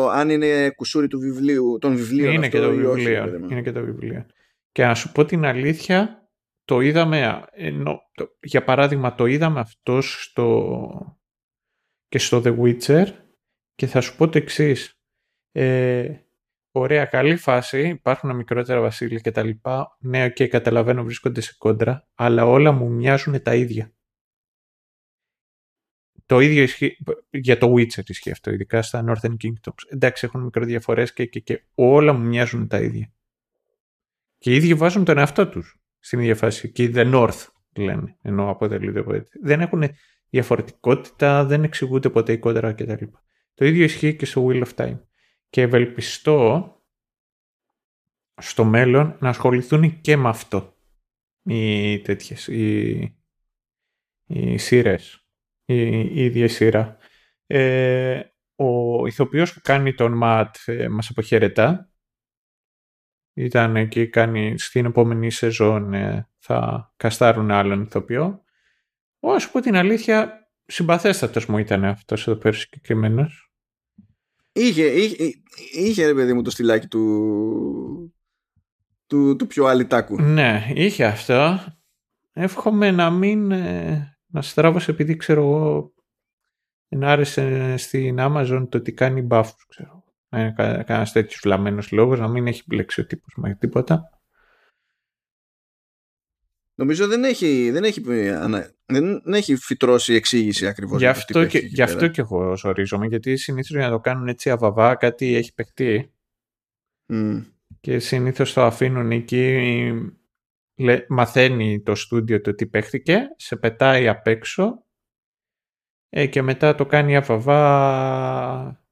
[0.09, 2.33] αν είναι κουσούρι του βιβλίου, των βιβλίων.
[2.33, 3.27] Είναι και το βιβλίο.
[3.51, 4.27] είναι και το βιβλίο.
[4.73, 6.26] Και να σου πω την αλήθεια,
[6.67, 11.19] το είδαμε, ενώ, το, για παράδειγμα το είδαμε αυτός στο,
[12.09, 13.07] και στο The Witcher
[13.75, 15.01] και θα σου πω το εξής.
[15.53, 16.15] Ε,
[16.71, 19.97] ωραία, καλή φάση, υπάρχουν μικρότερα βασίλεια και τα λοιπά.
[20.01, 23.93] Ναι, οκ, okay, καταλαβαίνω, βρίσκονται σε κόντρα, αλλά όλα μου μοιάζουν τα ίδια.
[26.27, 26.97] Το ίδιο ισχύει
[27.31, 29.91] για το Witcher ισχύει αυτό, ειδικά στα Northern Kingdoms.
[29.91, 33.13] Εντάξει, έχουν μικροδιαφορές και, και, και όλα μου μοιάζουν τα ίδια.
[34.39, 36.73] Και οι ίδιοι βάζουν τον εαυτό τους στην ίδια φάση.
[36.73, 39.39] Και The North λένε, ενώ αποτελείται από έτσι.
[39.43, 39.83] Δεν έχουν
[40.31, 43.05] διαφορετικότητα, δεν εξηγούνται ποτέ η κόντρα κτλ.
[43.55, 45.01] Το ίδιο ισχύει και στο Wheel of Time.
[45.51, 46.71] Και ευελπιστώ
[48.41, 50.77] στο μέλλον να ασχοληθούν και με αυτό
[51.43, 53.17] οι τέτοιες, οι,
[54.27, 55.27] οι σειρές
[55.65, 56.97] η, ίδια σειρά.
[57.47, 58.21] Ε,
[58.57, 61.91] ο ηθοποιός που κάνει τον Ματ ε, μας αποχαιρετά.
[63.39, 68.43] Ήταν εκεί, κάνει στην επόμενη σεζόν ε, θα καστάρουν άλλον ηθοποιό.
[69.21, 73.51] Ω πω την αλήθεια, συμπαθέστατος μου ήταν αυτός εδώ πέρα συγκεκριμένος.
[74.53, 75.43] Είχε, είχε,
[75.73, 78.15] είχε ρε παιδί μου το στυλάκι του,
[79.07, 80.23] του, του πιο αλυτάκου.
[80.23, 81.65] Ναι, είχε αυτό.
[82.33, 85.93] Εύχομαι να μην ε, να στράβωσε επειδή ξέρω εγώ
[86.89, 89.96] να άρεσε στην Amazon το ότι κάνει buffs, ξέρω.
[90.37, 94.11] Να είναι κανένας τέτοιος βλαμμένος λόγος, να μην έχει μπλέξει ο τύπος με τίποτα.
[96.75, 98.01] Νομίζω δεν έχει, δεν έχει,
[98.87, 100.99] δεν έχει φυτρώσει εξήγηση ακριβώς.
[100.99, 104.51] Γι' αυτό, και, γι αυτό και εγώ ορίζομαι, γιατί συνήθως για να το κάνουν έτσι
[104.51, 106.13] αβαβά κάτι έχει παιχτεί.
[107.09, 107.45] Mm.
[107.81, 109.93] Και συνήθως το αφήνουν εκεί
[111.09, 114.85] μαθαίνει το στούντιο το τι παίχτηκε, σε πετάει απ' έξω
[116.09, 118.86] ε, και μετά το κάνει αβαβά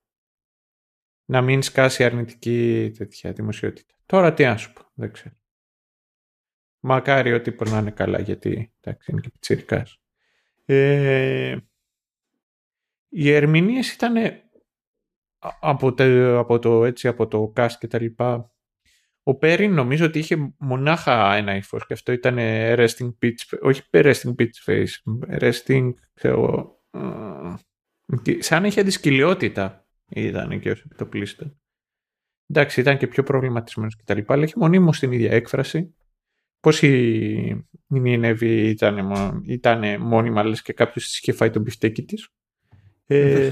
[1.25, 3.95] να μην σκάσει αρνητική τέτοια δημοσιότητα.
[4.07, 5.35] Τώρα τι να σου πω, δεν ξέρω.
[6.81, 10.01] Μακάρι ότι τύπος να είναι καλά, γιατί εντάξει, είναι και πιτσιρικάς.
[10.65, 11.57] Ε,
[13.09, 14.15] οι ερμηνείες ήταν
[15.61, 18.49] από το, από το, έτσι, από το cast και τα λοιπά.
[19.23, 22.37] Ο Πέριν νομίζω ότι είχε μονάχα ένα ύφος και αυτό ήταν
[22.79, 26.73] resting pitch, όχι resting pitch face, resting, ξέρω,
[28.39, 31.59] σαν είχε αντισκυλιότητα ήταν και ως επιτοπλίστων.
[32.47, 35.95] Εντάξει, ήταν και πιο προβληματισμένος και τα λοιπά, αλλά είχε μονίμως την ίδια έκφραση.
[36.61, 39.13] Πώς η Νινέβη ήταν,
[39.45, 42.29] ήταν μόνιμα, λες και κάποιος της είχε φάει τον πιφτέκι της.
[43.07, 43.51] Ε,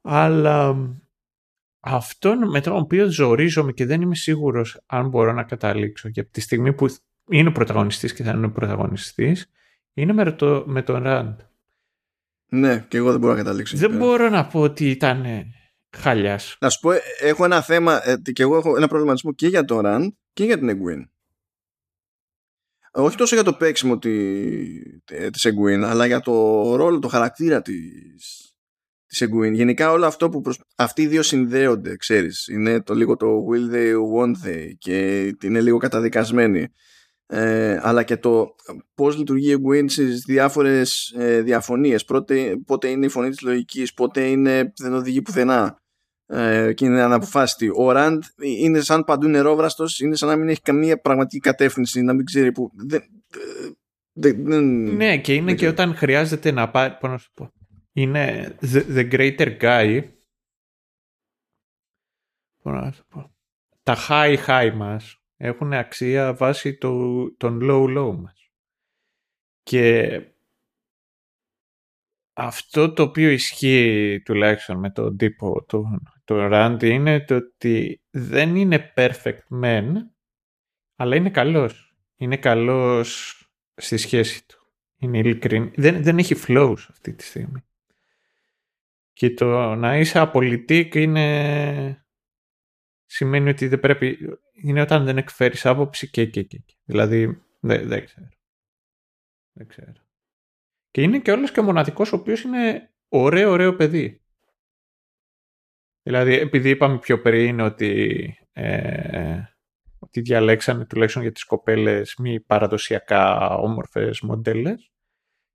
[0.00, 0.76] αλλά
[1.80, 6.40] αυτό με τον οποίο ζορίζομαι και δεν είμαι σίγουρος αν μπορώ να καταλήξω για τη
[6.40, 6.86] στιγμή που
[7.30, 9.50] είναι ο πρωταγωνιστής και θα είναι ο πρωταγωνιστής
[9.94, 11.40] είναι με, το, με τον Ραντ.
[12.48, 13.76] Ναι, και εγώ δεν μπορώ να καταλήξω.
[13.76, 15.26] Δεν μπορώ να πω ότι ήταν
[15.96, 16.56] χαλιάς.
[16.60, 19.80] Να σου πω, έχω ένα θέμα ε, και εγώ έχω ένα προβληματισμό και για τον
[19.80, 21.10] Ραντ και για την Εγγουίν.
[22.92, 24.10] Όχι τόσο για το παίξιμο τη,
[25.30, 26.32] της Εγγουίν, αλλά για το
[26.76, 28.54] ρόλο, το χαρακτήρα της,
[29.06, 29.54] της Εγγουίν.
[29.54, 30.60] Γενικά όλο αυτό που προσ...
[30.76, 32.46] αυτοί οι δύο συνδέονται, ξέρεις.
[32.48, 36.68] Είναι το λίγο το will they, want they και είναι λίγο καταδικασμένοι.
[37.30, 38.54] Ε, αλλά και το
[38.94, 42.04] πώς λειτουργεί η Egwene στις διάφορες ε, διαφωνίες.
[42.04, 45.78] Πότε, πότε είναι η φωνή της λογικής, πότε είναι, δεν οδηγεί πουθενά
[46.26, 47.70] ε, και είναι αναποφάσιστη.
[47.74, 52.12] Ο Ραντ είναι σαν παντού νερόβραστος, είναι σαν να μην έχει καμία πραγματική κατεύθυνση, να
[52.12, 52.70] μην ξέρει που...
[52.74, 53.02] Δεν,
[54.20, 54.64] δεν,
[54.96, 56.96] ναι, και είναι και όταν χρειάζεται να πάρει.
[57.00, 57.52] Πώς να σου πω
[58.00, 60.02] είναι the, the greater guy.
[63.82, 68.50] Τα high high μας έχουν αξία βάσει το, των low low μας.
[69.62, 70.20] Και
[72.32, 78.56] αυτό το οποίο ισχύει τουλάχιστον με τον τύπο του το Randy είναι το ότι δεν
[78.56, 79.92] είναι perfect man
[80.96, 81.96] αλλά είναι καλός.
[82.16, 83.34] Είναι καλός
[83.74, 84.72] στη σχέση του.
[84.96, 85.70] Είναι ειλικρινή.
[85.76, 87.62] Δεν, δεν έχει flows αυτή τη στιγμή.
[89.12, 92.06] Και το να είσαι απολυτικ είναι...
[93.08, 94.18] σημαίνει ότι δεν πρέπει...
[94.52, 96.64] Είναι όταν δεν εκφέρεις άποψη και και και.
[96.84, 98.28] Δηλαδή δεν, δεν ξέρω.
[99.52, 100.06] Δεν ξέρω.
[100.90, 104.22] Και είναι και όλος και ο μοναδικός ο οποίος είναι ωραίο ωραίο παιδί.
[106.02, 109.42] Δηλαδή επειδή είπαμε πιο πριν ότι, ε,
[109.98, 114.92] ότι διαλέξανε τουλάχιστον για τις κοπέλες μη παραδοσιακά όμορφες μοντέλες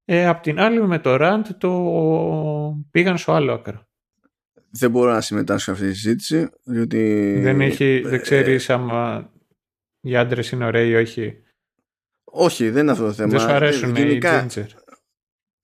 [0.05, 3.87] ε, απ' την άλλη με το Rand το πήγαν στο άλλο άκρο.
[4.75, 7.33] Δεν μπορώ να συμμετάσχω σε αυτή τη συζήτηση, διότι...
[7.41, 9.31] Δεν, έχει, δεν ξέρεις άμα
[10.01, 11.37] οι άντρες είναι ωραίοι ή όχι.
[12.23, 13.29] Όχι, δεν είναι αυτό το θέμα.
[13.29, 14.65] Δεν σου αρέσουν οι ginger.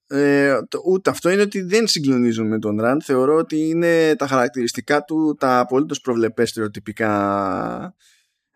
[0.06, 3.00] Ε, ούτε αυτό είναι ότι δεν συγκλονίζουν με τον Ραντ.
[3.04, 7.94] Θεωρώ ότι είναι τα χαρακτηριστικά του τα απολύτως προβλεπές στερεοτυπικά.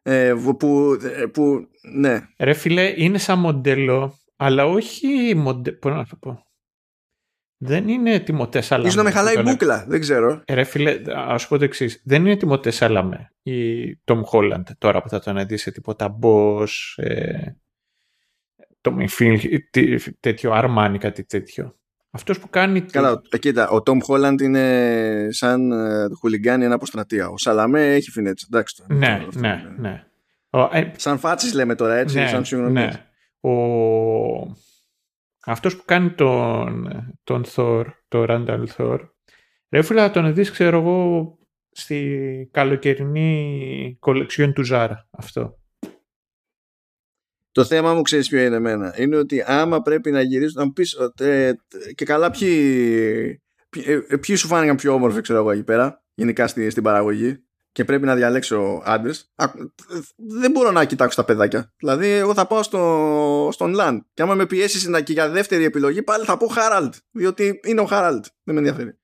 [0.02, 2.28] Ε, που, ε, που, ναι.
[2.38, 5.72] Ρε φίλε, είναι σαν μοντέλο αλλά όχι μοντε...
[5.72, 6.46] Πώς να το πω.
[7.66, 8.88] Δεν είναι Τιμωτέ Σαλαμέ.
[8.88, 10.42] Ίσως να με χαλάει η μπούκλα, δεν ξέρω.
[10.44, 12.00] Ε, ρε φίλε, ας πω το εξής.
[12.04, 16.66] Δεν είναι Τιμωτέ Σαλαμέ ή Τόμ Χόλαντ τώρα που θα τον δει σε τίποτα Boss,
[16.96, 17.36] ε,
[18.80, 19.06] Tommy
[20.20, 21.76] τέτοιο Αρμάνι, κάτι τέτοιο.
[22.10, 22.80] Αυτός που κάνει.
[22.80, 27.28] Καλά, ε, κοίτα, ο Τόμ Χόλαντ είναι σαν ε, χουλιγκάνι ένα αποστρατεία.
[27.28, 28.46] Ο Σαλαμέ έχει φινέτσα.
[28.50, 28.82] Εντάξει.
[28.88, 30.04] Ναι, ναι, ναι.
[30.72, 32.72] ε, σαν φάτσει λέμε τώρα έτσι, ναι, σαν συγγνώμη.
[32.72, 33.04] Ναι
[33.44, 33.52] ο...
[35.44, 36.88] αυτός που κάνει τον,
[37.24, 38.98] τον Thor, το Randall Thor,
[39.70, 41.38] ρε φίλε θα τον δεις ξέρω εγώ
[41.70, 45.58] στη καλοκαιρινή κολεξιόν του Ζάρα αυτό.
[47.50, 48.94] Το θέμα μου ξέρεις ποιο είναι εμένα.
[48.98, 51.52] Είναι ότι άμα πρέπει να γυρίσουν να μου πεις ε,
[51.94, 56.46] και καλά ποιοι, ποιοι, ε, ποιοι σου φάνηκαν πιο όμορφοι ξέρω εγώ εκεί πέρα γενικά
[56.46, 57.43] στην, στην παραγωγή;
[57.74, 59.32] Και πρέπει να διαλέξω άντρες,
[60.16, 61.72] δεν μπορώ να κοιτάξω τα παιδάκια.
[61.76, 64.06] Δηλαδή, εγώ θα πάω στο, στον Λαν.
[64.14, 66.94] Και άμα με πιέσεις να και για δεύτερη επιλογή, πάλι θα πω Χάραλτ.
[67.10, 68.24] Διότι είναι ο Χάραλτ.
[68.42, 68.98] Δεν με ενδιαφέρει.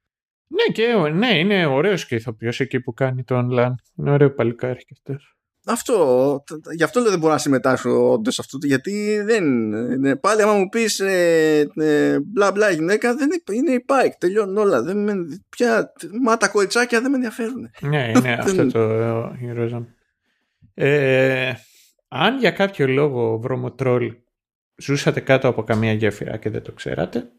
[0.47, 3.75] Ναι, και, ναι είναι ωραίος και ηθοποιός εκεί που κάνει τον Λαν.
[3.97, 5.39] Είναι ωραίο παλικάρι και αυτός.
[5.67, 6.45] Αυτό,
[6.77, 9.45] γι' αυτό δεν μπορώ να συμμετάσχω όντως αυτό, γιατί δεν.
[9.73, 14.15] είναι Πάλι, άμα μου πεις ε, ε, μπλα μπλα γυναίκα, δεν είναι, η Πάικ.
[14.19, 14.83] Τελειώνουν όλα.
[14.83, 15.15] Δεν με,
[15.49, 17.71] πια, μα τα κοριτσάκια δεν με ενδιαφέρουν.
[17.81, 18.81] Ναι, είναι αυτό το
[19.43, 19.85] Heroism.
[20.75, 21.53] Ε,
[22.09, 24.15] αν για κάποιο λόγο βρωμοτρόλ
[24.77, 27.31] ζούσατε κάτω από καμία γέφυρα και δεν το ξέρατε,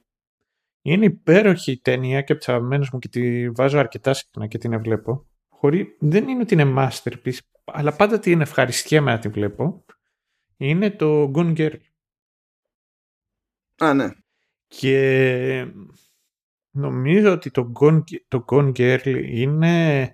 [0.82, 5.25] είναι υπέροχη ταινία και από μου και τη βάζω αρκετά συχνά και την βλέπω.
[5.50, 9.85] Χωρί, δεν είναι ότι είναι masterpiece, αλλά πάντα την ευχαριστιέμαι να τη βλέπω,
[10.57, 11.80] είναι το Gone Girl.
[13.77, 14.09] Α, ναι.
[14.67, 15.67] Και
[16.72, 20.06] νομίζω ότι το Gone, το Gone Girl είναι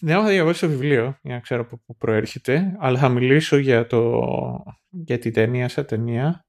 [0.00, 3.86] δεν έχω διαβάσει το βιβλίο για να ξέρω από πού προέρχεται, αλλά θα μιλήσω για,
[3.86, 4.22] το,
[4.88, 6.46] για την ταινία σαν ταινία.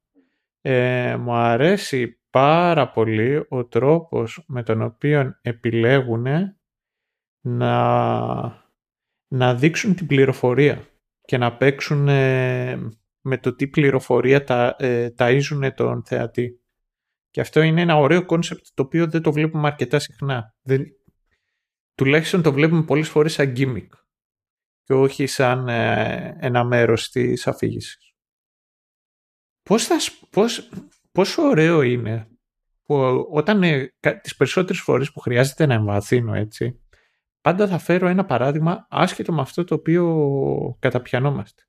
[0.61, 6.25] Ε, μου αρέσει πάρα πολύ ο τρόπος με τον οποίο επιλέγουν
[7.41, 8.62] να,
[9.33, 10.87] να δείξουν την πληροφορία
[11.21, 12.75] και να παίξουν ε,
[13.21, 16.61] με το τι πληροφορία τα, ε, ταΐζουν τον θεατή.
[17.29, 20.55] Και αυτό είναι ένα ωραίο concept το οποίο δεν το βλέπουμε αρκετά συχνά.
[20.61, 20.85] Δεν,
[21.95, 23.87] τουλάχιστον το βλέπουμε πολλές φορές σαν gimmick
[24.83, 28.13] και όχι σαν ε, ένα μέρος της αφήγησης.
[29.63, 29.95] Πώς θα,
[30.29, 30.69] πώς,
[31.11, 32.27] πόσο ωραίο είναι
[32.83, 32.95] που
[33.31, 36.82] όταν ε, τις περισσότερες φορές που χρειάζεται να εμβαθύνω έτσι,
[37.43, 41.63] πάντα θα φέρω ένα παράδειγμα άσχετο με αυτό το οποίο καταπιανόμαστε.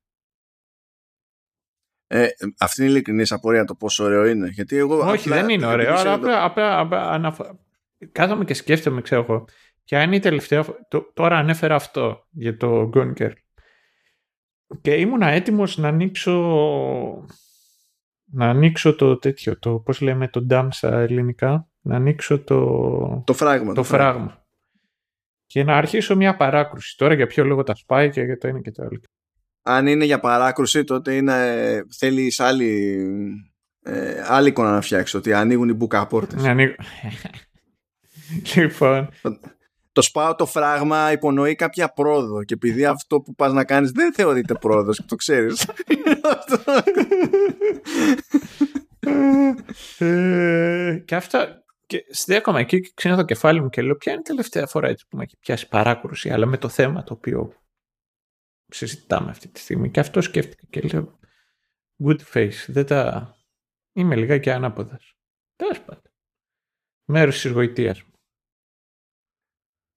[2.07, 2.27] Ε,
[2.59, 4.47] αυτή είναι η ειλικρινής απορία το πόσο ωραίο είναι.
[4.47, 7.57] Γιατί εγώ Όχι, δεν είναι ωραίο, αλλά απλά, απλά, απλά
[8.11, 9.45] κάθομαι και σκέφτομαι, ξέρω εγώ,
[9.85, 10.65] Ποια είναι η τελευταία.
[11.13, 13.33] Τώρα ανέφερα αυτό για το Gone Girl.
[14.81, 16.33] Και ήμουνα έτοιμος να ανοίξω.
[18.31, 23.23] Να ανοίξω το τέτοιο, το πώς λέμε το ντάμ στα ελληνικά, να ανοίξω το...
[23.25, 23.73] Το φράγμα.
[23.73, 24.44] Το, φράγμα.
[25.45, 26.97] Και να αρχίσω μια παράκρουση.
[26.97, 28.99] Τώρα για ποιο λόγο τα σπάει και για το ένα και το άλλο.
[29.61, 32.97] Αν είναι για παράκρουση τότε είναι, θέλεις άλλη,
[33.83, 36.43] ε, άλλη εικόνα να φτιάξει ότι ανοίγουν οι μπουκαπόρτες.
[36.43, 36.75] Ανοίγουν.
[38.55, 39.09] λοιπόν,
[39.91, 44.13] το σπάω το φράγμα υπονοεί κάποια πρόοδο και επειδή αυτό που πας να κάνεις δεν
[44.13, 45.67] θεωρείται πρόοδος και το ξέρεις.
[49.97, 54.21] Ε, και αυτά και στέκομαι εκεί και ξύνω το κεφάλι μου και λέω ποια είναι
[54.21, 57.53] η τελευταία φορά έτσι που με έχει πιάσει παράκρουση αλλά με το θέμα το οποίο
[58.67, 61.19] συζητάμε αυτή τη στιγμή και αυτό σκέφτηκα και λέω
[62.03, 63.29] good face δεν τα
[63.93, 65.13] είμαι λιγάκι ανάποδας
[65.55, 66.11] τέλος πάντων
[67.05, 68.15] μέρος της γοητείας μου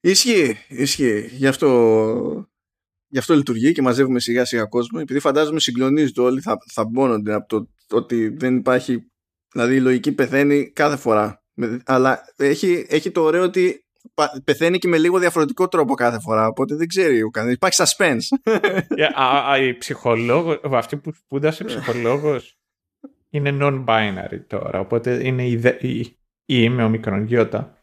[0.01, 1.29] Ισχύει, ισχύει.
[1.33, 2.49] Γι' αυτό,
[3.07, 4.99] γι αυτό λειτουργεί και μαζεύουμε σιγά σιγά κόσμο.
[5.03, 9.11] Επειδή φαντάζομαι συγκλονίζονται όλοι, θα, θα μπώνονται από το ότι δεν υπάρχει.
[9.53, 11.43] Δηλαδή η λογική πεθαίνει κάθε φορά.
[11.85, 13.85] Αλλά έχει, έχει το ωραίο ότι
[14.45, 16.47] πεθαίνει και με λίγο διαφορετικό τρόπο κάθε φορά.
[16.47, 17.57] Οπότε δεν ξέρει ο κανένας.
[17.57, 18.53] Υπάρχει suspense.
[18.99, 22.59] Yeah, η ψυχολόγο, αυτή που σπούδασε ψυχολόγος
[23.31, 24.81] είναι non-binary τώρα.
[24.81, 27.83] Οπότε είναι η, η, η, είμαι ο μικρογιώτα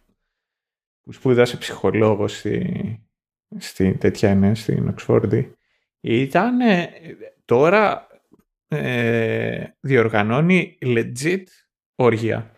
[1.01, 2.99] που σπούδασε ψυχολόγος στη,
[3.57, 5.55] στη τέτοια είναι, στην Οξφόρδη,
[5.99, 6.57] ήταν
[7.45, 8.07] τώρα
[8.67, 11.43] ε, διοργανώνει legit
[11.95, 12.49] όργια.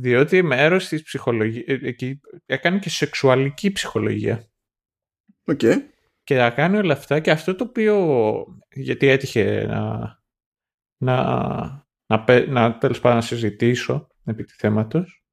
[0.00, 4.50] Διότι μέρος της ψυχολογίας, ε, έκανε και σεξουαλική ψυχολογία.
[5.44, 5.60] Οκ.
[6.22, 9.98] Και θα κάνει όλα αυτά και αυτό το οποίο, γιατί έτυχε να,
[10.96, 11.24] να,
[12.06, 15.24] να, να, τέλος πάντων να συζητήσω επί του θέματος,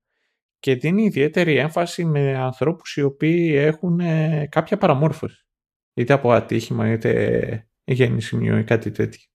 [0.59, 5.45] και δίνει ιδιαίτερη έμφαση με ανθρώπους οι οποίοι έχουν ε, κάποια παραμόρφωση.
[5.93, 9.29] Είτε από ατύχημα, είτε γέννηση ή κάτι τέτοιο.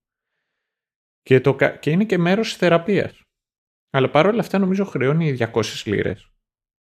[1.22, 3.22] Και, το, και είναι και μέρος της θεραπείας.
[3.94, 6.32] Αλλά παρόλα αυτά νομίζω χρεώνει 200 λίρες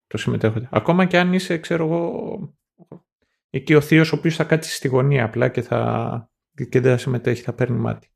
[0.06, 0.68] το συμμετέχοντα.
[0.72, 2.56] Ακόμα και αν είσαι, ξέρω εγώ,
[3.50, 6.30] εκεί ο θείος ο οποίος θα κάτσει στη γωνία απλά και, θα,
[6.70, 8.06] και δεν θα συμμετέχει, θα παίρνει μάτι.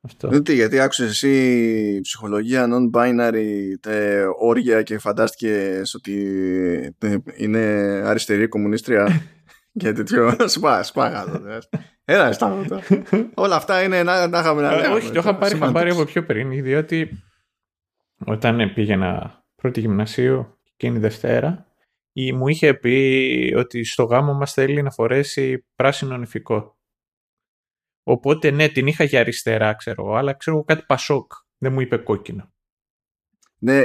[0.00, 0.28] Αυτό.
[0.28, 6.94] Δεν γιατί άκουσες εσύ ψυχολογία non-binary τε, όρια και φαντάστηκε ότι
[7.36, 7.58] είναι
[8.04, 9.22] αριστερή κομμουνίστρια
[9.80, 10.36] και τέτοιο.
[10.44, 11.24] Σπά, σπά,
[12.04, 12.80] Έλα, στάματα.
[13.34, 14.94] Όλα αυτά είναι να, να είχαμε να λέμε.
[14.94, 17.22] Όχι, το είχα πάρει, είχα πάρει από πιο πριν, διότι
[18.24, 21.66] όταν πήγαινα πρώτη γυμνασίου και είναι Δευτέρα,
[22.12, 26.78] η, μου είχε πει ότι στο γάμο μας θέλει να φορέσει πράσινο νηφικό.
[28.02, 31.32] Οπότε ναι, την είχα για αριστερά, ξέρω εγώ, αλλά ξέρω κάτι πασόκ.
[31.58, 32.52] Δεν μου είπε κόκκινο.
[33.58, 33.82] Ναι,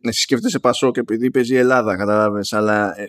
[0.00, 3.06] να σκέφτεσαι πασόκ επειδή παίζει η Ελλάδα, κατάλαβες, αλλά ε,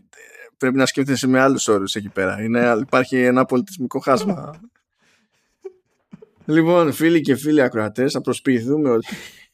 [0.57, 2.43] πρέπει να σκέφτεσαι με άλλους όρους εκεί πέρα.
[2.43, 4.59] Είναι, υπάρχει ένα πολιτισμικό χάσμα.
[6.55, 9.07] λοιπόν, φίλοι και φίλοι ακροατές, θα προσποιηθούμε ότι,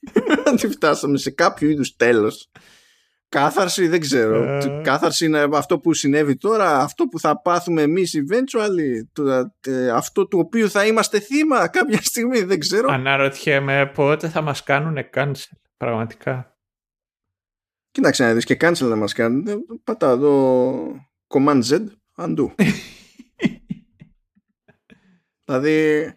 [0.52, 2.50] ότι φτάσαμε σε κάποιο είδους τέλος
[3.34, 4.44] Κάθαρση δεν ξέρω.
[4.44, 4.82] Ε...
[4.84, 10.28] Κάθαρση είναι αυτό που συνέβη τώρα, αυτό που θα πάθουμε εμείς eventually, το, ε, αυτό
[10.28, 12.92] του οποίου θα είμαστε θύμα κάποια στιγμή, δεν ξέρω.
[12.92, 16.58] Αναρωτιέμαι πότε θα μας κάνουν cancel, πραγματικά.
[17.92, 19.48] Κοίταξε να δεις και cancel να μας κάνουν.
[19.48, 20.76] Ε, πατά εδώ
[21.28, 21.86] command Z,
[22.18, 22.48] undo.
[25.46, 26.08] δηλαδή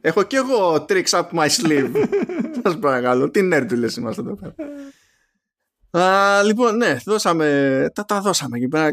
[0.00, 1.92] έχω και εγώ tricks up my sleeve.
[2.62, 4.54] Σας παρακαλώ, τι nerdούλες είμαστε εδώ πέρα.
[5.90, 8.90] Α, λοιπόν, ναι, δώσαμε, τα, τα δώσαμε εκεί πέρα,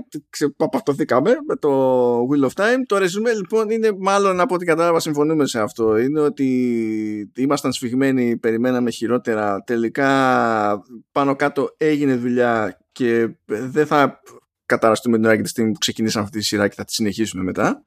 [0.57, 1.69] παπαυτωθήκαμε με το
[2.19, 2.77] Wheel of Time.
[2.85, 5.97] Το ρεζουμέ λοιπόν είναι μάλλον από ό,τι κατάλαβα συμφωνούμε σε αυτό.
[5.97, 9.63] Είναι ότι ήμασταν σφιγμένοι, περιμέναμε χειρότερα.
[9.63, 10.09] Τελικά
[11.11, 14.21] πάνω κάτω έγινε δουλειά και δεν θα
[14.65, 17.43] καταραστούμε την ώρα και τη στιγμή που ξεκινήσαμε αυτή τη σειρά και θα τη συνεχίσουμε
[17.43, 17.83] μετά.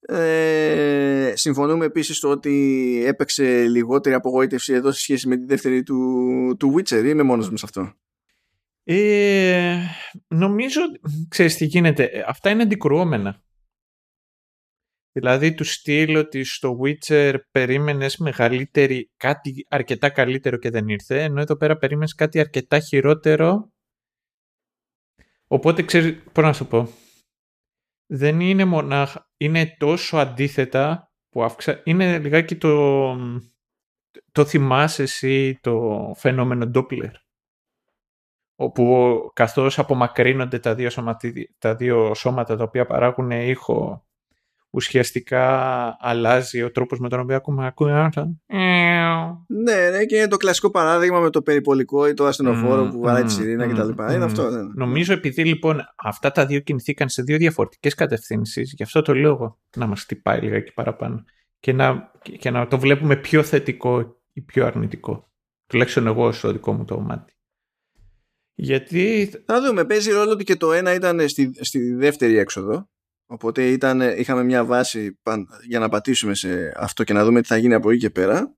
[0.00, 6.56] Ε, συμφωνούμε επίσης στο ότι έπαιξε λιγότερη απογοήτευση εδώ σε σχέση με τη δεύτερη του,
[6.58, 7.92] του Witcher ή είμαι μόνος μου σε αυτό;
[8.84, 9.78] Ε,
[10.28, 10.80] νομίζω,
[11.28, 13.42] ξέρεις τι γίνεται, αυτά είναι αντικρουόμενα.
[15.12, 21.40] Δηλαδή του στυλ ότι στο Witcher περίμενες μεγαλύτερη, κάτι αρκετά καλύτερο και δεν ήρθε, ενώ
[21.40, 23.72] εδώ πέρα περίμενες κάτι αρκετά χειρότερο.
[25.46, 26.88] Οπότε ξέρεις, πώς να σου πω,
[28.12, 33.16] δεν είναι μονάχα, είναι τόσο αντίθετα που αύξα, είναι λιγάκι το,
[34.32, 37.10] το θυμάσαι εσύ το φαινόμενο Doppler
[38.56, 40.90] όπου καθώς απομακρύνονται τα δύο,
[41.58, 44.04] τα δύο σώματα τα οποία παράγουν ήχο
[44.70, 48.08] ουσιαστικά αλλάζει ο τρόπος με τον οποίο ακούμε ακούνε
[49.46, 53.22] ναι, ναι, και είναι το κλασικό παράδειγμα με το περιπολικό ή το ασθενοφόρο που βαράει
[53.22, 54.12] τη σιρήνα mm, κτλ.
[54.14, 54.50] Είναι αυτό.
[54.50, 54.62] Ναι.
[54.74, 59.58] Νομίζω επειδή λοιπόν αυτά τα δύο κινηθήκαν σε δύο διαφορετικές κατευθύνσεις, γι' αυτό το λόγο
[59.76, 61.24] να μας χτυπάει λίγα παραπάνω
[61.60, 65.30] και να, και να το βλέπουμε πιο θετικό ή πιο αρνητικό.
[65.66, 67.32] Τουλάχιστον εγώ στο δικό μου το μάτι.
[68.54, 69.30] Γιατί...
[69.46, 72.88] Θα δούμε, παίζει ρόλο ότι και το ένα ήταν στη, στη δεύτερη έξοδο
[73.32, 75.18] Οπότε ήταν, είχαμε μια βάση
[75.68, 78.54] για να πατήσουμε σε αυτό και να δούμε τι θα γίνει από εκεί και πέρα.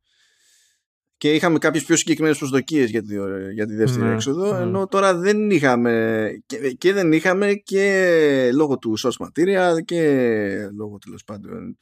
[1.17, 3.15] Και είχαμε κάποιες πιο συγκεκριμένες προσδοκίες για τη,
[3.52, 4.62] για τη δεύτερη ναι, έξοδο, ναι.
[4.62, 10.99] ενώ τώρα δεν είχαμε και, και, δεν είχαμε και λόγω του source material και λόγω
[10.99, 11.78] τέλος πάντων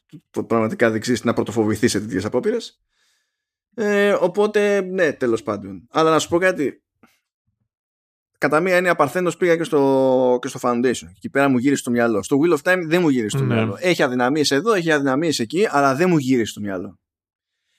[0.47, 2.81] πραγματικά δεξί να πρωτοφοβηθείς σε τέτοιες απόπειρες.
[3.75, 5.86] Ε, οπότε, ναι, τέλος πάντων.
[5.91, 6.83] Αλλά να σου πω κάτι,
[8.41, 11.09] κατά μία έννοια παρθένος πήγα και στο, και στο Foundation.
[11.17, 12.23] Εκεί πέρα μου γύρισε το μυαλό.
[12.23, 13.55] Στο Wheel of Time δεν μου γύρισε το ναι.
[13.55, 13.77] μυαλό.
[13.81, 16.99] Έχει αδυναμίες εδώ, έχει αδυναμίες εκεί, αλλά δεν μου γύρισε το μυαλό.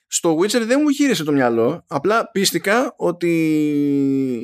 [0.06, 3.30] Στο Witcher δεν μου γύρισε το μυαλό, απλά πίστηκα ότι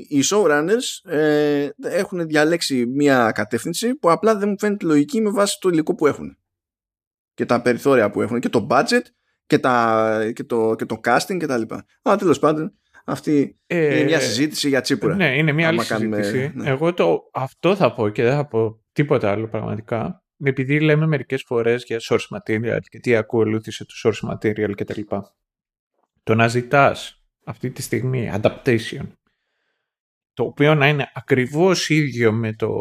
[0.09, 5.59] οι showrunners ε, έχουν διαλέξει μια κατεύθυνση που απλά δεν μου φαίνεται λογική με βάση
[5.61, 6.37] το υλικό που έχουν.
[7.35, 9.03] Και τα περιθώρια που έχουν και το budget
[9.47, 11.85] και, τα, και, το, και το casting και τα λοιπά.
[12.03, 15.15] Αλλά τέλος πάντων αυτή ε, είναι μια συζήτηση για τσίπουρα.
[15.15, 16.53] Ναι, είναι μια άλλη συζήτηση.
[16.55, 16.69] Ναι.
[16.69, 20.23] Εγώ το, αυτό θα πω και δεν θα πω τίποτα άλλο πραγματικά.
[20.45, 25.01] Επειδή λέμε μερικές φορές για source material και τι ακολούθησε το source material κτλ.
[26.23, 29.07] Το να ζητάς αυτή τη στιγμή adaptation
[30.39, 32.81] το οποίο να είναι ακριβώς ίδιο με το,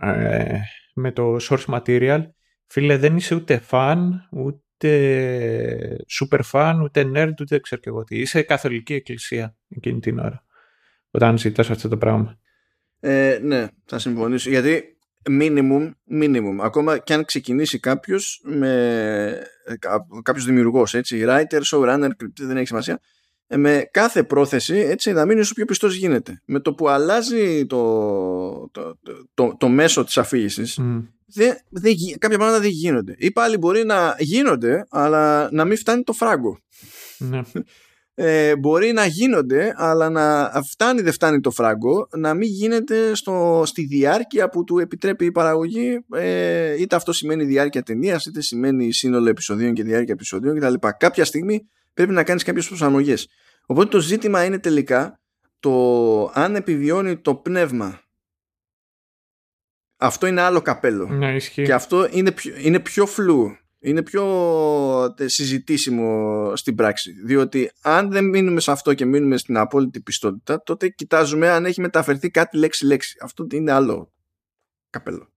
[0.00, 0.58] ε,
[0.94, 2.22] με το source material
[2.66, 3.98] φίλε δεν είσαι ούτε fan
[4.32, 8.18] ούτε ούτε super fan, ούτε nerd, ούτε ξέρω και εγώ τι.
[8.18, 10.44] Είσαι καθολική εκκλησία εκείνη την ώρα.
[11.10, 12.38] Όταν ζητάς αυτό το πράγμα.
[13.00, 14.50] Ε, ναι, θα συμφωνήσω.
[14.50, 14.96] Γιατί
[15.30, 19.42] minimum, minimum, ακόμα και αν ξεκινήσει κάποιος με
[20.22, 22.98] κάποιος δημιουργός, έτσι, writer, showrunner, δεν έχει σημασία, ε,
[23.46, 26.42] με κάθε πρόθεση έτσι, να μείνει όσο πιο πιστός γίνεται.
[26.44, 28.98] Με το που αλλάζει το, το,
[29.34, 30.78] το, το μέσο της αφήγησης
[31.26, 33.14] δεν, δεν, κάποια πράγματα δεν γίνονται.
[33.18, 36.58] Ή πάλι μπορεί να γίνονται, αλλά να μην φτάνει το φράγκο.
[37.18, 37.40] Ναι.
[38.16, 43.62] Ε, μπορεί να γίνονται, αλλά να φτάνει δεν φτάνει το φράγκο, να μην γίνεται στο,
[43.66, 48.92] στη διάρκεια που του επιτρέπει η παραγωγή, ε, είτε αυτό σημαίνει διάρκεια ταινίας, είτε σημαίνει
[48.92, 50.74] σύνολο επεισοδίων και διάρκεια επεισοδίων κτλ.
[50.98, 53.28] Κάποια στιγμή πρέπει να κάνεις κάποιες προσαρμογές.
[53.66, 55.20] Οπότε το ζήτημα είναι τελικά
[55.60, 58.04] το αν επιβιώνει το πνεύμα
[59.96, 61.06] αυτό είναι άλλο καπέλο.
[61.06, 63.56] Ναι, και αυτό είναι πιο, είναι πιο φλού.
[63.78, 64.24] Είναι πιο
[65.24, 67.12] συζητήσιμο στην πράξη.
[67.24, 71.80] Διότι αν δεν μείνουμε σε αυτό και μείνουμε στην απόλυτη πιστότητα, τότε κοιτάζουμε αν έχει
[71.80, 73.18] μεταφερθεί κάτι λέξη-λέξη.
[73.20, 74.12] Αυτό είναι άλλο
[74.90, 75.32] καπέλο.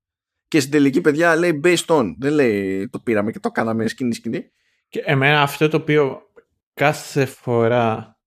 [0.48, 2.14] Και στην τελική παιδιά λέει based on.
[2.20, 4.52] Δεν λέει το πήραμε και το κάναμε σκηνή-σκηνή.
[4.90, 6.27] Και εμένα αυτό το οποίο
[6.78, 8.18] κάθε φορά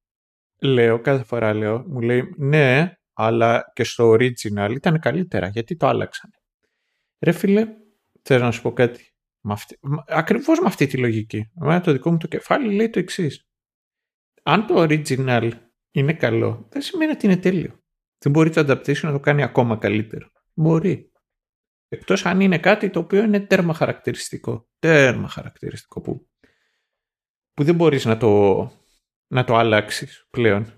[0.60, 5.48] λέω, κάθε φορά λέω, μου λέει ναι, αλλά και στο original ήταν καλύτερα.
[5.48, 6.30] Γιατί το άλλαξαν.
[7.20, 7.66] Ρε φίλε,
[8.22, 11.50] θέλω να σου πω κάτι; Με αυτή, ακριβώς με αυτή τη λογική.
[11.60, 13.48] Εμένα το δικό μου το κεφάλι λέει το εξής.
[14.42, 15.50] Αν το original
[15.90, 17.82] είναι καλό, δεν σημαίνει ότι είναι τέλειο.
[18.18, 20.30] Δεν μπορεί το adaptation να το κάνει ακόμα καλύτερο.
[20.54, 21.12] Μπορεί.
[21.88, 24.68] Εκτός αν είναι κάτι το οποίο είναι τέρμα χαρακτηριστικό.
[24.78, 26.29] Τέρμα χαρακτηριστικό που,
[27.60, 28.70] που δεν μπορείς να το,
[29.26, 30.72] να το αλλάξεις πλέον.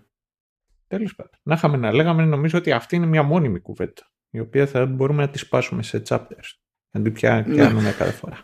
[0.87, 1.33] Τέλος πάντων.
[1.43, 4.11] Να είχαμε να λέγαμε, νομίζω ότι αυτή είναι μια μόνιμη κουβέντα.
[4.31, 6.57] Η οποία θα μπορούμε να τη σπάσουμε σε chapters.
[6.91, 7.93] Να την πιάνουμε ναι.
[7.93, 8.43] κάθε φορά.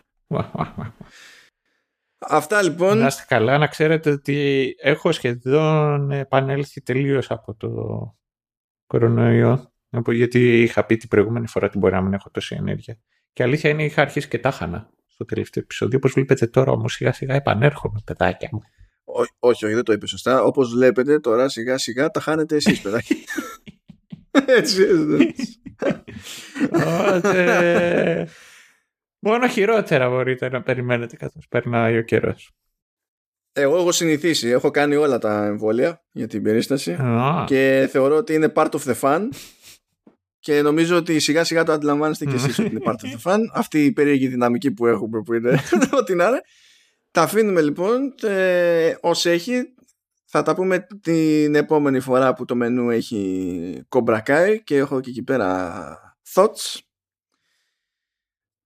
[2.19, 2.97] Αυτά λοιπόν.
[2.97, 7.69] Να είστε καλά, να ξέρετε ότι έχω σχεδόν επανέλθει τελείως από το
[8.87, 9.71] κορονοϊό.
[10.07, 12.99] Γιατί είχα πει την προηγούμενη φορά ότι μπορεί να μην έχω τόση ενέργεια.
[13.33, 14.89] Και αλήθεια είναι είχα αρχίσει και τάχανα
[15.19, 15.97] στο τελευταίο επεισόδιο.
[15.97, 18.61] Όπως βλέπετε τώρα όμως σιγά σιγά επανέρχομαι, παιδάκια μου
[19.39, 20.43] όχι, όχι, δεν το είπε σωστά.
[20.43, 23.15] Όπως βλέπετε τώρα σιγά σιγά τα χάνετε εσείς, παιδάκι.
[24.57, 24.81] έτσι,
[25.19, 25.61] έτσι.
[29.19, 32.51] Μόνο χειρότερα μπορείτε να περιμένετε καθώς περνάει ο καιρός.
[33.53, 34.47] Εγώ έχω συνηθίσει.
[34.47, 36.97] Έχω κάνει όλα τα εμβόλια για την περίσταση
[37.45, 39.27] και θεωρώ ότι είναι part of the fun
[40.39, 43.39] και νομίζω ότι σιγά σιγά το αντιλαμβάνεστε και εσείς ότι είναι part of the fun.
[43.53, 45.59] Αυτή η περίεργη δυναμική που έχουμε που είναι
[45.99, 46.41] ό,τι να είναι.
[47.11, 49.73] Τα αφήνουμε λοιπόν ε, ως έχει.
[50.31, 55.23] Θα τα πούμε την επόμενη φορά που το μενού έχει κομπρακάει και έχω και εκεί
[55.23, 56.79] πέρα thoughts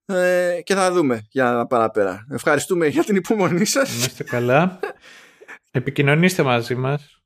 [0.05, 2.25] ε, και θα δούμε για να παραπέρα.
[2.29, 3.95] Ευχαριστούμε για την υπομονή σας.
[3.95, 4.79] Είμαστε καλά.
[5.71, 7.23] Επικοινωνήστε μαζί μας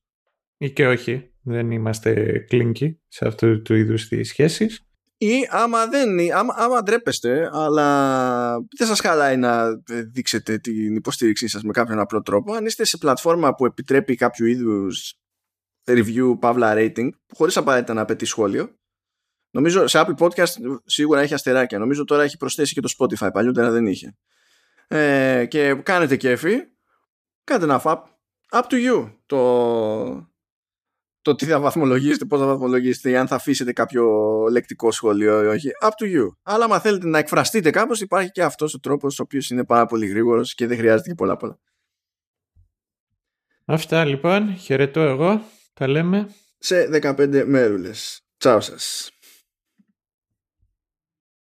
[0.57, 1.31] ή και όχι.
[1.49, 4.81] Δεν είμαστε κλίνκι σε αυτού του είδους τις σχέσεις.
[5.17, 9.65] Ή άμα δεν άμα, άμα ντρέπεστε, αλλά δεν σας χαλάει να
[10.11, 14.45] δείξετε την υποστήριξή σας με κάποιον απλό τρόπο, αν είστε σε πλατφόρμα που επιτρέπει κάποιο
[14.45, 15.19] είδους
[15.85, 18.77] review, παύλα rating, χωρίς απαραίτητα να απαιτεί σχόλιο,
[19.51, 21.79] Νομίζω σε Apple Podcast σίγουρα έχει αστεράκια.
[21.79, 23.29] Νομίζω τώρα έχει προσθέσει και το Spotify.
[23.33, 24.17] Παλιότερα δεν είχε.
[24.87, 26.55] Ε, και κάνετε κέφι.
[27.43, 28.05] Κάντε ένα φαπ.
[28.51, 29.13] Up to you.
[29.25, 30.31] Το,
[31.27, 34.05] το τι θα βαθμολογήσετε, πώς θα βαθμολογήσετε ή αν θα αφήσετε κάποιο
[34.51, 35.69] λεκτικό σχόλιο ή όχι.
[35.81, 36.27] Up to you.
[36.43, 39.85] Αλλά αν θέλετε να εκφραστείτε κάπως υπάρχει και αυτός ο τρόπος ο οποίος είναι πάρα
[39.85, 41.59] πολύ γρήγορος και δεν χρειάζεται και πολλά πολλά.
[43.65, 44.55] Αυτά λοιπόν.
[44.55, 45.41] Χαιρετώ εγώ.
[45.73, 46.29] Τα λέμε.
[46.57, 48.21] Σε 15 μέρουλες.
[48.37, 49.11] Τσάου σας.